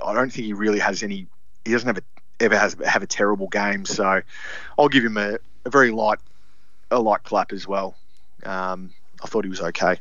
I 0.04 0.12
don't 0.14 0.32
think 0.32 0.46
he 0.46 0.52
really 0.52 0.78
has 0.78 1.02
any. 1.02 1.26
He 1.64 1.72
doesn't 1.72 1.86
have 1.86 1.98
a, 1.98 2.02
ever 2.44 2.58
has 2.58 2.76
have 2.86 3.02
a 3.02 3.06
terrible 3.06 3.48
game. 3.48 3.84
So 3.84 4.20
I'll 4.78 4.88
give 4.88 5.04
him 5.04 5.16
a, 5.16 5.38
a 5.64 5.70
very 5.70 5.90
light 5.90 6.18
a 6.90 6.98
light 7.00 7.22
clap 7.24 7.52
as 7.52 7.66
well. 7.66 7.94
Um, 8.44 8.92
I 9.22 9.26
thought 9.28 9.44
he 9.44 9.50
was 9.50 9.60
okay. 9.60 9.96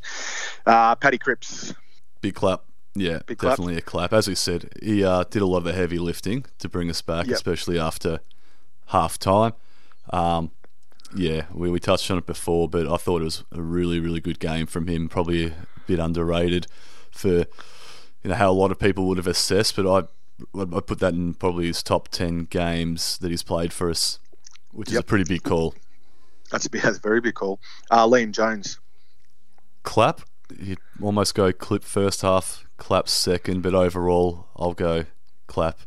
Uh, 0.66 0.96
Paddy 0.96 1.18
Cripps. 1.20 1.74
Big 2.22 2.34
clap. 2.36 2.64
Yeah, 2.96 3.20
Big 3.26 3.38
clap. 3.38 3.52
definitely 3.54 3.78
a 3.78 3.82
clap. 3.82 4.12
As 4.14 4.28
we 4.28 4.36
said, 4.36 4.70
he 4.82 5.04
uh, 5.04 5.24
did 5.30 5.42
a 5.42 5.46
lot 5.46 5.60
of 5.60 5.64
the 5.64 5.74
heavy 5.74 5.98
lifting 6.00 6.46
to 6.60 6.68
bring 6.68 6.90
us 6.90 7.02
back, 7.02 7.28
Yep. 7.28 7.36
especially 7.36 7.80
after 7.80 8.20
half 8.88 9.18
time. 9.18 9.54
Um, 10.10 10.52
yeah, 11.16 11.46
we, 11.54 11.70
we 11.70 11.80
touched 11.80 12.10
on 12.12 12.18
it 12.18 12.26
before, 12.26 12.70
but 12.70 12.88
I 12.88 12.98
thought 12.98 13.22
it 13.22 13.26
was 13.26 13.44
a 13.52 13.62
really, 13.62 14.00
really 14.00 14.22
good 14.22 14.40
game 14.40 14.66
from 14.66 14.88
him. 14.88 15.10
Probably 15.10 15.48
a 15.48 15.54
bit 15.88 16.00
underrated 16.00 16.68
for 17.12 17.46
you 18.24 18.30
know 18.30 18.36
how 18.36 18.52
a 18.52 18.54
lot 18.54 18.72
of 18.72 18.80
people 18.80 19.06
would 19.08 19.18
have 19.18 19.28
assessed, 19.28 19.76
but 19.76 19.88
I 19.88 20.08
I'd 20.60 20.88
put 20.88 21.00
that 21.00 21.14
in 21.14 21.34
probably 21.34 21.68
his 21.68 21.84
top 21.84 22.10
ten 22.10 22.46
games 22.46 23.18
that 23.20 23.32
he's 23.32 23.44
played 23.44 23.74
for 23.74 23.90
us, 23.90 24.20
which 24.72 24.90
is 24.90 24.98
a 24.98 25.04
pretty 25.04 25.26
big 25.26 25.44
call. 25.44 25.76
That's 26.52 26.66
a, 26.66 26.70
that's 26.70 26.98
a 26.98 27.02
very 27.02 27.22
big 27.22 27.36
call. 27.36 27.60
Uh, 27.90 28.08
Liam 28.08 28.32
Jones. 28.32 28.80
Clap, 29.84 30.22
you 30.60 30.78
almost 31.02 31.34
go 31.34 31.52
clip 31.52 31.84
first 31.84 32.22
half, 32.22 32.66
clap 32.78 33.08
second, 33.08 33.62
but 33.62 33.74
overall 33.74 34.48
I'll 34.56 34.74
go 34.74 35.06
clap. 35.48 35.80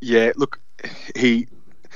Yeah, 0.00 0.32
look, 0.36 0.60
he, 1.14 1.48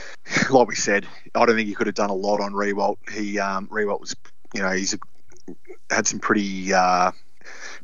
like 0.51 0.69
we 0.69 0.75
said, 0.75 1.07
I 1.35 1.47
don't 1.47 1.57
think 1.57 1.69
he 1.69 1.75
could 1.75 1.87
have 1.87 1.97
done 1.97 2.11
a 2.11 2.15
lot 2.15 2.41
on 2.41 2.53
Riewoldt. 2.53 2.97
He, 3.13 3.39
um, 3.39 3.67
Riewoldt 3.69 4.01
was, 4.01 4.17
you 4.55 4.63
know, 4.63 4.71
he's 4.71 4.95
a 4.95 4.99
had 5.91 6.07
some 6.07 6.21
pretty 6.21 6.73
uh, 6.73 7.11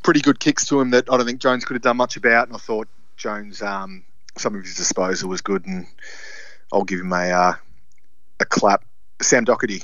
pretty 0.02 0.20
good 0.20 0.40
kicks 0.40 0.64
to 0.66 0.80
him 0.80 0.90
that 0.90 1.10
I 1.10 1.16
don't 1.16 1.26
think 1.26 1.40
Jones 1.40 1.64
could 1.64 1.74
have 1.74 1.82
done 1.82 1.96
much 1.96 2.16
about. 2.16 2.48
And 2.48 2.56
I 2.56 2.58
thought 2.60 2.88
Jones, 3.16 3.62
um, 3.62 4.04
some 4.36 4.54
of 4.54 4.62
his 4.62 4.76
disposal 4.76 5.28
was 5.28 5.40
good, 5.40 5.66
and 5.66 5.86
I'll 6.72 6.84
give 6.84 7.00
him 7.00 7.12
a 7.12 7.30
uh, 7.30 7.54
a 8.40 8.44
clap. 8.44 8.84
Sam 9.22 9.44
Docherty. 9.44 9.82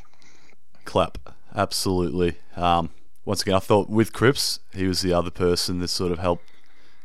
Clap, 0.84 1.18
absolutely. 1.54 2.36
Um, 2.54 2.90
once 3.24 3.42
again, 3.42 3.54
I 3.54 3.60
thought 3.60 3.88
with 3.88 4.12
Cripps, 4.12 4.60
he 4.74 4.86
was 4.86 5.00
the 5.00 5.12
other 5.12 5.30
person 5.30 5.78
that 5.78 5.88
sort 5.88 6.12
of 6.12 6.18
helped, 6.18 6.44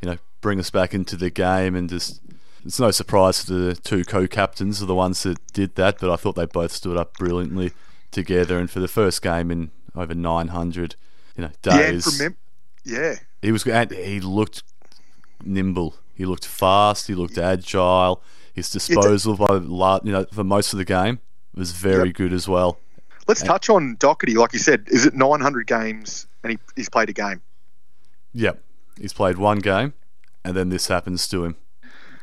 you 0.01 0.09
know, 0.09 0.17
bring 0.41 0.59
us 0.59 0.69
back 0.69 0.93
into 0.93 1.15
the 1.15 1.29
game 1.29 1.75
and 1.75 1.89
just. 1.89 2.21
It's 2.67 2.81
no 2.81 2.91
surprise 2.91 3.45
the 3.45 3.75
two 3.75 4.03
co-captains 4.03 4.81
are 4.83 4.85
the 4.85 4.93
ones 4.93 5.23
that 5.23 5.37
did 5.53 5.75
that, 5.75 5.99
but 6.01 6.11
I 6.11 6.17
thought 6.17 6.35
they 6.35 6.45
both 6.45 6.73
stood 6.73 6.97
up 6.97 7.13
brilliantly 7.17 7.71
together. 8.11 8.59
And 8.59 8.69
for 8.69 8.81
the 8.81 8.89
first 8.89 9.21
game 9.21 9.49
in 9.51 9.71
over 9.95 10.13
900, 10.13 10.95
you 11.37 11.43
know, 11.45 11.51
days, 11.61 12.05
Yeah, 12.05 12.11
from 12.11 12.17
mem- 12.25 12.37
yeah, 12.83 13.15
he 13.41 13.53
was 13.53 13.65
and 13.65 13.89
he 13.91 14.19
looked 14.19 14.63
nimble. 15.43 15.95
He 16.13 16.25
looked 16.25 16.45
fast. 16.45 17.07
He 17.07 17.15
looked 17.15 17.37
agile. 17.37 18.21
His 18.53 18.69
disposal 18.69 19.37
by 19.37 19.99
you 20.03 20.11
know 20.11 20.25
for 20.33 20.43
most 20.43 20.73
of 20.73 20.77
the 20.77 20.85
game 20.85 21.19
was 21.55 21.71
very 21.71 22.07
Yep. 22.07 22.15
good 22.15 22.33
as 22.33 22.49
well. 22.49 22.79
Let's 23.29 23.43
touch 23.43 23.69
on 23.69 23.95
Doherty. 23.97 24.35
Like 24.35 24.51
you 24.51 24.59
said, 24.59 24.87
is 24.87 25.05
it 25.05 25.13
900 25.13 25.67
games 25.67 26.27
and 26.43 26.51
he, 26.51 26.59
he's 26.75 26.89
played 26.89 27.07
a 27.09 27.13
game? 27.13 27.41
Yep, 28.33 28.61
he's 28.99 29.13
played 29.13 29.37
one 29.37 29.59
game, 29.59 29.93
and 30.43 30.55
then 30.55 30.67
this 30.69 30.87
happens 30.87 31.27
to 31.29 31.45
him. 31.45 31.55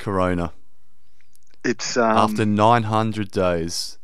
Corona. 0.04 0.52
It's 1.64 1.96
um, 1.96 2.18
After 2.18 2.44
900 2.44 3.30
days, 3.30 3.96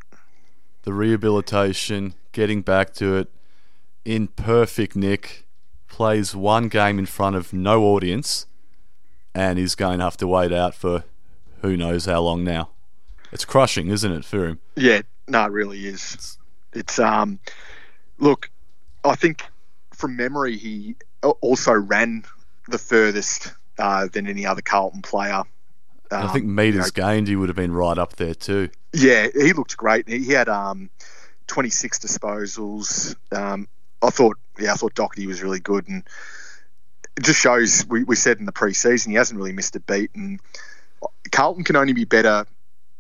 the 0.84 0.94
rehabilitation, 0.94 2.14
getting 2.32 2.62
back 2.62 2.94
to 2.94 3.16
it, 3.18 3.28
in 4.06 4.28
perfect 4.28 4.96
nick, 4.96 5.46
plays 5.88 6.34
one 6.34 6.68
game 6.68 6.98
in 6.98 7.04
front 7.04 7.36
of 7.36 7.52
no 7.52 7.84
audience, 7.84 8.46
and 9.34 9.58
he's 9.58 9.74
going 9.74 9.98
to 9.98 10.04
have 10.04 10.16
to 10.16 10.26
wait 10.26 10.54
out 10.54 10.74
for 10.74 11.04
who 11.60 11.76
knows 11.76 12.06
how 12.06 12.22
long 12.22 12.44
now. 12.44 12.70
It's 13.30 13.44
crushing, 13.44 13.88
isn't 13.88 14.10
it, 14.10 14.24
for 14.24 14.46
him? 14.46 14.58
yeah, 14.76 15.02
no, 15.28 15.44
it 15.44 15.52
really 15.52 15.86
is. 15.86 16.38
It's 16.72 16.98
um, 16.98 17.38
look, 18.18 18.48
I 19.04 19.16
think 19.16 19.42
from 19.92 20.16
memory 20.16 20.56
he 20.56 20.96
also 21.42 21.74
ran 21.74 22.24
the 22.68 22.78
furthest 22.78 23.52
uh, 23.78 24.08
than 24.10 24.26
any 24.26 24.46
other 24.46 24.62
Carlton 24.62 25.02
player. 25.02 25.42
And 26.10 26.22
I 26.22 26.26
Um, 26.26 26.32
think 26.32 26.46
meters 26.46 26.90
gained, 26.90 27.28
he 27.28 27.36
would 27.36 27.48
have 27.48 27.56
been 27.56 27.72
right 27.72 27.96
up 27.98 28.16
there 28.16 28.34
too. 28.34 28.70
Yeah, 28.92 29.28
he 29.32 29.52
looked 29.52 29.76
great. 29.76 30.08
He 30.08 30.24
he 30.24 30.32
had 30.32 30.48
um, 30.48 30.90
26 31.46 31.98
disposals. 31.98 33.14
Um, 33.32 33.68
I 34.02 34.10
thought, 34.10 34.38
yeah, 34.58 34.72
I 34.72 34.76
thought 34.76 34.94
Doherty 34.94 35.26
was 35.26 35.42
really 35.42 35.60
good, 35.60 35.86
and 35.88 36.02
it 37.16 37.24
just 37.24 37.40
shows. 37.40 37.86
We, 37.86 38.04
we 38.04 38.16
said 38.16 38.38
in 38.38 38.46
the 38.46 38.52
preseason 38.52 39.08
he 39.08 39.14
hasn't 39.14 39.38
really 39.38 39.52
missed 39.52 39.76
a 39.76 39.80
beat, 39.80 40.10
and 40.14 40.40
Carlton 41.30 41.64
can 41.64 41.76
only 41.76 41.92
be 41.92 42.04
better, 42.04 42.46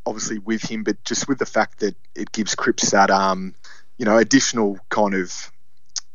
obviously 0.06 0.38
with 0.38 0.62
him, 0.62 0.84
but 0.84 1.02
just 1.04 1.28
with 1.28 1.38
the 1.38 1.46
fact 1.46 1.80
that 1.80 1.96
it 2.14 2.30
gives 2.32 2.54
Cripps 2.54 2.90
that 2.90 3.10
um, 3.10 3.54
you 3.98 4.04
know, 4.04 4.16
additional 4.16 4.78
kind 4.88 5.14
of, 5.14 5.50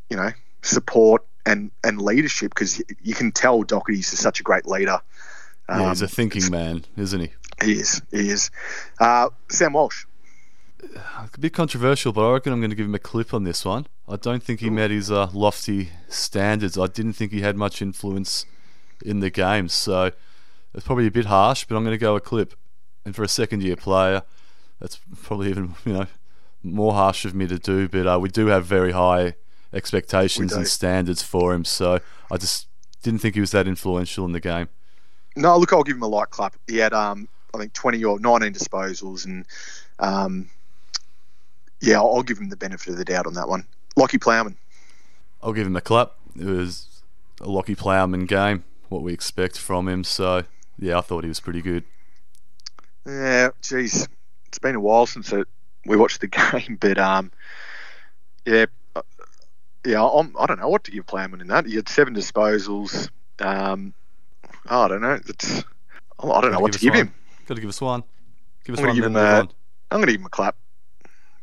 you 0.10 0.18
know, 0.18 0.32
support 0.62 1.24
and 1.46 1.72
and 1.84 2.02
leadership 2.02 2.52
because 2.52 2.82
you 3.02 3.14
can 3.14 3.32
tell 3.32 3.64
Doherty's 3.64 4.14
is 4.14 4.20
such 4.20 4.40
a 4.40 4.44
great 4.44 4.66
leader. 4.66 5.00
Yeah, 5.70 5.90
he's 5.90 6.02
Um, 6.02 6.06
a 6.06 6.08
thinking 6.08 6.52
man, 6.52 6.86
isn't 6.98 7.20
he? 7.22 7.32
he 7.64 7.74
is. 7.80 8.02
He 8.12 8.30
is. 8.30 8.52
Uh, 9.00 9.30
Sam 9.50 9.74
Walsh. 9.74 10.06
A 11.18 11.40
bit 11.40 11.54
controversial, 11.54 12.14
but 12.14 12.28
I 12.30 12.34
reckon 12.34 12.54
I'm 12.54 12.60
going 12.60 12.70
to 12.70 12.76
give 12.76 12.86
him 12.86 12.94
a 12.96 13.00
clip 13.00 13.34
on 13.34 13.44
this 13.44 13.66
one. 13.66 13.88
I 14.08 14.18
don't 14.18 14.44
think 14.44 14.60
he 14.60 14.70
met 14.70 14.92
his 14.92 15.10
uh, 15.10 15.30
lofty 15.34 15.90
standards. 16.10 16.78
I 16.78 16.86
didn't 16.88 17.14
think 17.14 17.32
he 17.32 17.42
had 17.42 17.56
much 17.56 17.82
influence 17.82 18.46
in 19.04 19.20
the 19.20 19.32
game, 19.32 19.68
so 19.70 20.12
it's 20.76 20.86
probably 20.86 21.08
a 21.08 21.12
bit 21.12 21.26
harsh. 21.26 21.66
But 21.66 21.76
I'm 21.78 21.84
going 21.84 21.96
to 21.96 21.98
go 21.98 22.16
a 22.16 22.22
clip. 22.22 22.54
And 23.04 23.16
for 23.16 23.24
a 23.24 23.28
second-year 23.28 23.76
player, 23.78 24.24
that's 24.80 25.00
probably 25.24 25.50
even 25.50 25.76
you 25.86 25.94
know 25.94 26.08
more 26.62 26.94
harsh 26.94 27.26
of 27.26 27.34
me 27.34 27.48
to 27.48 27.58
do. 27.58 27.88
But 27.88 28.06
uh, 28.06 28.20
we 28.20 28.30
do 28.30 28.48
have 28.48 28.66
very 28.66 28.92
high 28.92 29.36
expectations 29.74 30.54
and 30.54 30.68
standards 30.68 31.24
for 31.24 31.54
him, 31.54 31.66
so 31.66 32.00
I 32.32 32.38
just 32.38 32.68
didn't 33.02 33.20
think 33.20 33.34
he 33.36 33.42
was 33.42 33.52
that 33.52 33.68
influential 33.68 34.26
in 34.26 34.32
the 34.34 34.40
game. 34.40 34.70
No, 35.36 35.58
look, 35.58 35.74
I'll 35.74 35.84
give 35.84 35.98
him 35.98 36.04
a 36.04 36.08
light 36.08 36.30
clap. 36.30 36.56
He 36.68 36.78
had, 36.78 36.94
um, 36.94 37.28
I 37.54 37.58
think, 37.58 37.74
20 37.74 38.04
or 38.04 38.20
19 38.20 38.54
disposals, 38.54 39.26
and 39.26 39.46
um, 40.00 40.50
yeah, 41.82 41.98
I'll, 41.98 42.16
I'll 42.16 42.24
give 42.24 42.38
him 42.38 42.50
the 42.50 42.58
benefit 42.58 42.90
of 42.90 42.98
the 42.98 43.06
doubt 43.06 43.28
on 43.28 43.34
that 43.34 43.50
one. 43.50 43.66
Lachie 43.98 44.22
Plowman. 44.22 44.56
I'll 45.42 45.54
give 45.54 45.68
him 45.68 45.76
a 45.76 45.82
clap. 45.82 46.14
It 46.40 46.46
was 46.46 46.88
a 47.42 47.48
Lachie 47.48 47.78
Plowman 47.78 48.26
game, 48.28 48.64
what 48.90 49.02
we 49.02 49.14
expect 49.14 49.58
from 49.58 49.88
him. 49.88 50.04
So, 50.04 50.44
yeah, 50.80 50.98
I 50.98 51.02
thought 51.02 51.24
he 51.24 51.28
was 51.28 51.40
pretty 51.40 51.62
good. 51.62 51.84
Yeah, 53.06 53.50
geez, 53.62 54.08
it's 54.48 54.60
been 54.60 54.76
a 54.76 54.80
while 54.80 55.06
since 55.06 55.32
it, 55.32 55.48
we 55.86 55.96
watched 55.96 56.22
the 56.22 56.28
game, 56.52 56.78
but 56.80 56.98
um, 56.98 57.32
yeah, 58.46 58.66
uh, 58.96 59.02
yeah, 59.86 60.04
I'm, 60.04 60.36
I 60.40 60.46
don't 60.48 60.60
know 60.60 60.70
what 60.70 60.84
to 60.86 60.92
give 60.92 61.06
Plowman 61.06 61.42
in 61.42 61.48
that. 61.48 61.66
He 61.66 61.76
had 61.76 61.88
seven 61.88 62.16
disposals. 62.16 63.10
Um, 63.40 63.94
I 64.68 64.88
don't 64.88 65.02
know. 65.02 65.20
It's, 65.28 65.64
I 66.20 66.42
don't 66.42 66.52
know 66.52 66.60
what 66.60 66.74
to 66.74 66.80
give 66.80 66.92
one. 66.94 67.08
him. 67.08 67.14
Got 67.48 67.56
to 67.56 67.62
give 67.62 67.70
us 67.70 67.82
one. 67.82 68.04
Give 68.64 68.74
us 68.76 68.80
I'm 68.80 68.88
one. 68.88 68.96
give 68.96 69.06
him 69.06 69.16
a-. 69.16 69.20
I'm 69.92 70.00
going 70.00 70.06
to 70.08 70.12
give 70.14 70.22
him 70.22 70.26
a 70.26 70.30
clap. 70.30 70.56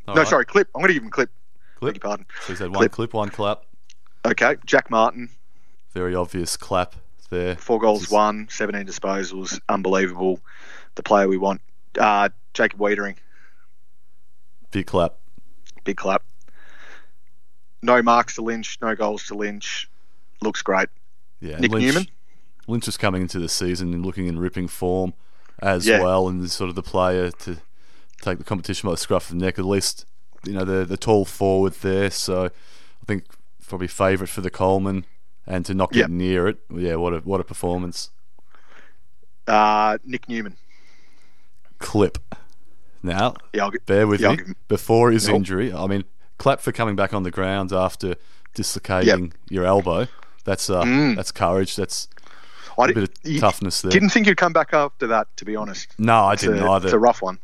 All 0.09 0.15
no, 0.15 0.23
right. 0.23 0.29
sorry, 0.29 0.45
clip. 0.45 0.69
I'm 0.75 0.81
going 0.81 0.89
to 0.89 0.95
give 0.95 1.03
him 1.03 1.09
a 1.09 1.13
clip. 1.13 1.31
Clip. 1.77 1.95
Beg 1.95 2.03
your 2.03 2.09
pardon. 2.09 2.27
So 2.43 2.53
he's 2.53 2.59
had 2.59 2.71
one 2.71 2.79
Clip. 2.79 2.93
clip, 2.93 3.15
one 3.15 3.29
clap. 3.29 3.63
Okay, 4.25 4.57
Jack 4.67 4.91
Martin, 4.91 5.29
Very 5.93 6.15
obvious 6.15 6.57
clap 6.57 6.95
there. 7.31 7.57
Four 7.57 7.79
goals, 7.81 8.01
Just- 8.03 8.13
one, 8.13 8.47
17 8.51 8.87
disposals, 8.87 9.61
unbelievable. 9.69 10.41
The 10.95 11.03
player 11.03 11.27
we 11.29 11.39
want. 11.39 11.61
Uh, 11.99 12.29
Jacob 12.55 12.79
Weitering, 12.81 13.17
Big 14.71 14.87
clap. 14.87 15.17
big 15.85 15.97
clap. 15.97 16.23
No 17.83 18.01
marks 18.03 18.37
to 18.37 18.43
Lynch, 18.43 18.79
no 18.81 18.95
goals 18.95 19.27
to 19.27 19.35
Lynch. 19.35 19.89
Looks 20.41 20.63
great. 20.63 20.89
Yeah. 21.41 21.59
Nick 21.59 21.73
Lynch, 21.73 21.85
Newman? 21.87 22.07
Lynch 22.69 22.87
was 22.87 22.97
coming 22.97 23.23
into 23.23 23.39
the 23.39 23.49
season 23.49 23.93
and 23.95 24.05
looking 24.07 24.27
in 24.27 24.39
ripping 24.39 24.69
form 24.69 25.15
as 25.61 25.87
Yeah. 25.87 26.01
well, 26.03 26.29
and 26.29 26.49
sort 26.51 26.69
of 26.71 26.77
the 26.77 26.83
player 26.83 27.31
to 27.31 27.59
take 28.21 28.39
the 28.39 28.45
competition 28.45 28.87
by 28.89 28.93
the 28.93 28.97
scruff 28.99 29.31
of 29.31 29.39
the 29.39 29.45
neck. 29.45 29.59
At 29.59 29.65
least, 29.65 30.07
you 30.45 30.53
know, 30.53 30.65
the 30.65 30.85
the 30.85 30.97
tall 30.97 31.25
forward 31.25 31.75
there. 31.83 32.11
So 32.11 32.47
I 32.47 32.51
think 33.07 33.25
probably 33.67 33.89
favourite 33.89 34.31
for 34.31 34.41
the 34.43 34.51
Coleman, 34.51 35.07
and 35.47 35.65
to 35.67 35.75
not 35.75 35.93
get 35.93 36.01
Yep. 36.01 36.11
near 36.11 36.49
it. 36.49 36.59
Yeah, 36.73 36.97
what 36.97 37.13
a 37.15 37.19
what 37.19 37.41
a 37.41 37.45
performance. 37.45 38.11
Uh, 39.47 39.99
Nick 40.05 40.29
Newman. 40.29 40.57
Clip. 41.79 42.19
Now, 43.03 43.35
Yeah, 43.53 43.69
get, 43.73 43.85
bear 43.87 44.07
with 44.07 44.21
Yeah, 44.21 44.31
me. 44.31 44.37
him- 44.37 44.57
Before 44.69 45.11
his 45.11 45.27
Nope. 45.27 45.37
injury, 45.39 45.73
I 45.73 45.87
mean, 45.89 46.05
clap 46.39 46.61
for 46.61 46.71
coming 46.71 46.95
back 46.95 47.13
on 47.13 47.25
the 47.25 47.33
ground 47.33 47.73
after 47.73 48.15
dislocating 48.55 49.33
your 49.49 49.65
elbow. 49.65 50.07
That's 50.45 50.71
uh, 50.71 50.83
Mm. 50.85 51.17
that's 51.17 51.33
courage. 51.33 51.75
That's 51.75 52.07
I 52.79 52.85
a 52.87 52.95
bit 52.95 53.03
of 53.05 53.11
you- 53.25 53.41
toughness 53.41 53.83
there. 53.83 53.91
Didn't 53.93 54.11
think 54.11 54.27
he'd 54.27 54.37
come 54.37 54.53
back 54.53 54.73
after 54.73 55.07
that, 55.09 55.29
to 55.37 55.45
be 55.45 55.57
honest. 55.57 55.89
no, 55.99 56.25
I 56.25 56.33
It's 56.35 56.43
didn't 56.43 56.61
a, 56.63 56.71
either. 56.71 56.87
It's 56.89 56.95
a 56.95 56.99
rough 56.99 57.23
one. 57.23 57.39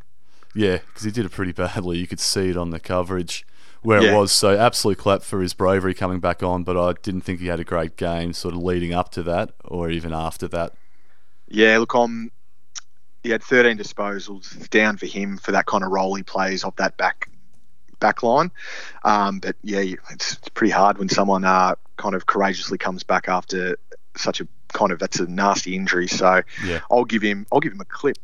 Yeah, 0.55 0.79
because 0.79 1.03
he 1.05 1.11
did 1.11 1.25
it 1.27 1.31
pretty 1.33 1.53
badly. 1.53 1.99
You 1.99 2.07
could 2.07 2.21
see 2.21 2.49
it 2.51 2.57
on 2.57 2.71
the 2.71 2.81
coverage 2.81 3.47
where 3.83 4.03
Yeah. 4.03 4.13
it 4.13 4.17
was. 4.17 4.33
So 4.33 4.59
absolute 4.59 4.99
clap 4.99 5.23
for 5.23 5.41
his 5.41 5.55
bravery 5.55 5.95
coming 5.95 6.19
back 6.21 6.43
on. 6.43 6.65
But 6.65 6.77
I 6.77 6.95
didn't 7.03 7.21
think 7.21 7.41
he 7.41 7.47
had 7.47 7.61
a 7.61 7.65
great 7.65 7.97
game, 7.97 8.33
sort 8.33 8.55
of 8.55 8.63
leading 8.63 8.93
up 8.93 9.11
to 9.13 9.23
that, 9.25 9.53
or 9.65 9.89
even 9.91 10.13
after 10.13 10.49
that. 10.49 10.73
Yeah, 11.49 11.79
look, 11.79 11.95
um, 11.95 12.31
he 13.23 13.31
had 13.31 13.43
13 13.43 13.79
disposals 13.79 14.69
down 14.71 14.97
for 14.97 15.07
him 15.07 15.39
for 15.39 15.53
that 15.53 15.67
kind 15.67 15.85
of 15.85 15.91
role 15.91 16.15
he 16.15 16.23
plays 16.23 16.65
off 16.65 16.77
that 16.77 16.97
back 16.97 17.29
back 18.01 18.23
line. 18.23 18.51
Um, 19.05 19.41
but 19.41 19.57
yeah, 19.63 19.81
it's, 20.11 20.35
it's 20.35 20.49
pretty 20.51 20.71
hard 20.71 20.99
when 20.99 21.09
someone 21.09 21.45
uh, 21.45 21.75
kind 21.97 22.15
of 22.15 22.27
courageously 22.27 22.79
comes 22.79 23.03
back 23.03 23.29
after 23.29 23.77
such 24.17 24.41
a 24.41 24.47
kind 24.73 24.93
of 24.93 24.99
that's 24.99 25.19
a 25.21 25.27
nasty 25.27 25.75
injury. 25.77 26.09
So 26.09 26.43
Yeah. 26.65 26.81
I'll 26.91 27.05
give 27.05 27.23
him 27.23 27.47
I'll 27.53 27.61
give 27.61 27.73
him 27.73 27.81
a 27.81 27.85
clip. 27.87 28.17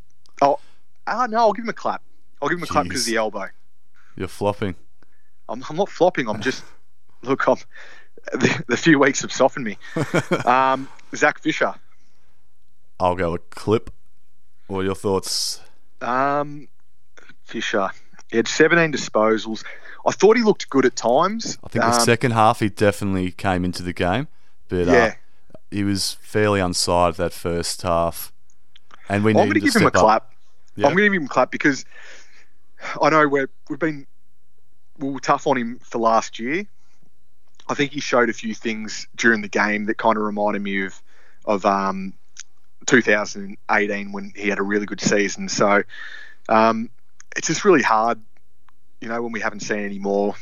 Oh, 0.42 0.58
ah, 1.06 1.26
no, 1.28 1.38
I'll 1.38 1.52
give 1.52 1.64
him 1.64 1.68
a 1.70 1.74
clap. 1.74 2.02
I'll 2.42 2.48
give 2.48 2.58
him 2.58 2.64
a 2.64 2.66
clap 2.66 2.84
because 2.84 3.02
of 3.02 3.06
the 3.06 3.16
elbow. 3.16 3.46
You're 4.16 4.28
flopping. 4.28 4.74
I'm, 5.48 5.62
I'm 5.68 5.76
not 5.76 5.88
flopping. 5.88 6.28
I'm 6.28 6.40
just 6.40 6.64
look. 7.22 7.46
I'm, 7.48 7.56
the, 8.32 8.64
the 8.68 8.76
few 8.76 8.98
weeks 8.98 9.20
have 9.22 9.32
softened 9.32 9.64
me. 9.66 9.78
Um, 10.46 10.88
Zach 11.14 11.38
Fisher. 11.40 11.74
I'll 13.00 13.16
go 13.16 13.34
a 13.34 13.38
clip. 13.38 13.90
What 14.66 14.80
are 14.80 14.84
your 14.84 14.94
thoughts? 14.94 15.60
Um, 16.00 16.68
Fisher. 17.44 17.90
He 18.30 18.36
had 18.38 18.48
17 18.48 18.92
disposals. 18.92 19.64
I 20.06 20.12
thought 20.12 20.36
he 20.36 20.42
looked 20.42 20.68
good 20.70 20.84
at 20.86 20.96
times. 20.96 21.58
I 21.64 21.68
think 21.68 21.84
the 21.84 21.90
Um, 21.94 22.00
second 22.00 22.30
half 22.32 22.60
he 22.60 22.68
definitely 22.68 23.30
came 23.30 23.64
into 23.64 23.82
the 23.82 23.92
game, 23.92 24.28
but 24.68 24.88
uh, 24.88 24.92
Yeah. 24.92 25.14
He 25.74 25.84
was 25.84 26.12
fairly 26.20 26.60
unsighted 26.60 27.16
that 27.16 27.32
first 27.32 27.82
half. 27.82 28.32
And 29.08 29.24
we 29.24 29.32
I'm 29.32 29.36
going 29.36 29.54
to 29.54 29.60
give 29.60 29.74
him 29.74 29.86
a 29.86 29.90
clap. 29.90 30.30
Yeah. 30.76 30.86
I'm 30.86 30.94
going 30.94 31.10
to 31.10 31.12
give 31.12 31.22
him 31.22 31.26
a 31.26 31.28
clap 31.28 31.50
because 31.50 31.84
I 33.02 33.10
know 33.10 33.26
we're, 33.28 33.50
we've 33.68 33.78
been 33.78 34.06
we 34.98 35.10
were 35.10 35.20
tough 35.20 35.46
on 35.46 35.58
him 35.58 35.78
for 35.80 35.98
last 35.98 36.38
year, 36.38 36.66
I 37.68 37.74
think 37.74 37.92
he 37.92 38.00
showed 38.00 38.28
a 38.28 38.32
few 38.32 38.54
things 38.54 39.08
during 39.16 39.40
the 39.40 39.48
game 39.48 39.86
that 39.86 39.98
kind 39.98 40.16
of 40.16 40.22
reminded 40.22 40.62
me 40.62 40.84
of 40.84 41.02
of 41.44 41.66
um, 41.66 42.14
2018 42.86 44.12
when 44.12 44.32
he 44.34 44.48
had 44.48 44.58
a 44.58 44.62
really 44.62 44.86
good 44.86 45.00
season. 45.00 45.48
So 45.48 45.82
um, 46.48 46.88
it's 47.36 47.48
just 47.48 47.64
really 47.64 47.82
hard, 47.82 48.20
you 49.00 49.08
know, 49.08 49.20
when 49.20 49.32
we 49.32 49.40
haven't 49.40 49.60
seen 49.60 49.80
any 49.80 49.98
more 49.98 50.34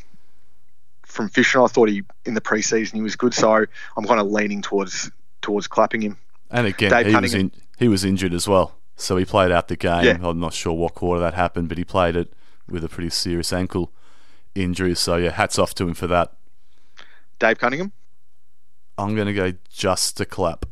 from 1.07 1.29
Fisher. 1.29 1.63
I 1.63 1.67
thought 1.67 1.89
he 1.89 2.03
in 2.25 2.35
the 2.35 2.41
preseason 2.41 2.95
he 2.95 3.03
was 3.03 3.17
good, 3.17 3.35
so 3.35 3.65
I'm 3.97 4.05
kind 4.05 4.21
of 4.21 4.27
leaning 4.29 4.63
towards 4.63 5.11
towards 5.43 5.67
clapping 5.67 6.03
him. 6.03 6.19
And 6.51 6.67
again, 6.67 6.91
Dave 6.91 7.07
he 7.07 7.17
was 7.17 7.35
in, 7.35 7.53
he 7.79 7.89
was 7.89 8.05
injured 8.05 8.33
as 8.33 8.49
well, 8.49 8.77
so 8.97 9.17
he 9.17 9.25
played 9.25 9.51
out 9.51 9.69
the 9.69 9.77
game. 9.77 10.05
Yeah. 10.05 10.19
I'm 10.23 10.41
not 10.41 10.55
sure 10.55 10.73
what 10.73 10.95
quarter 10.95 11.21
that 11.21 11.35
happened, 11.35 11.69
but 11.69 11.79
he 11.79 11.85
played 11.85 12.17
it 12.17 12.33
with 12.69 12.85
a 12.85 12.89
pretty 12.89 13.11
serious 13.11 13.53
ankle 13.53 13.93
injury. 14.55 14.95
So 14.95 15.17
yeah, 15.17 15.31
hats 15.31 15.59
off 15.59 15.75
to 15.75 15.89
him 15.89 15.95
for 15.95 16.07
that. 16.07 16.33
Dave 17.39 17.59
Cuningham. 17.59 17.93
I'm 18.99 19.15
going 19.15 19.27
to 19.27 19.33
go 19.33 19.53
just 19.71 20.21
a 20.21 20.25
clap. 20.25 20.67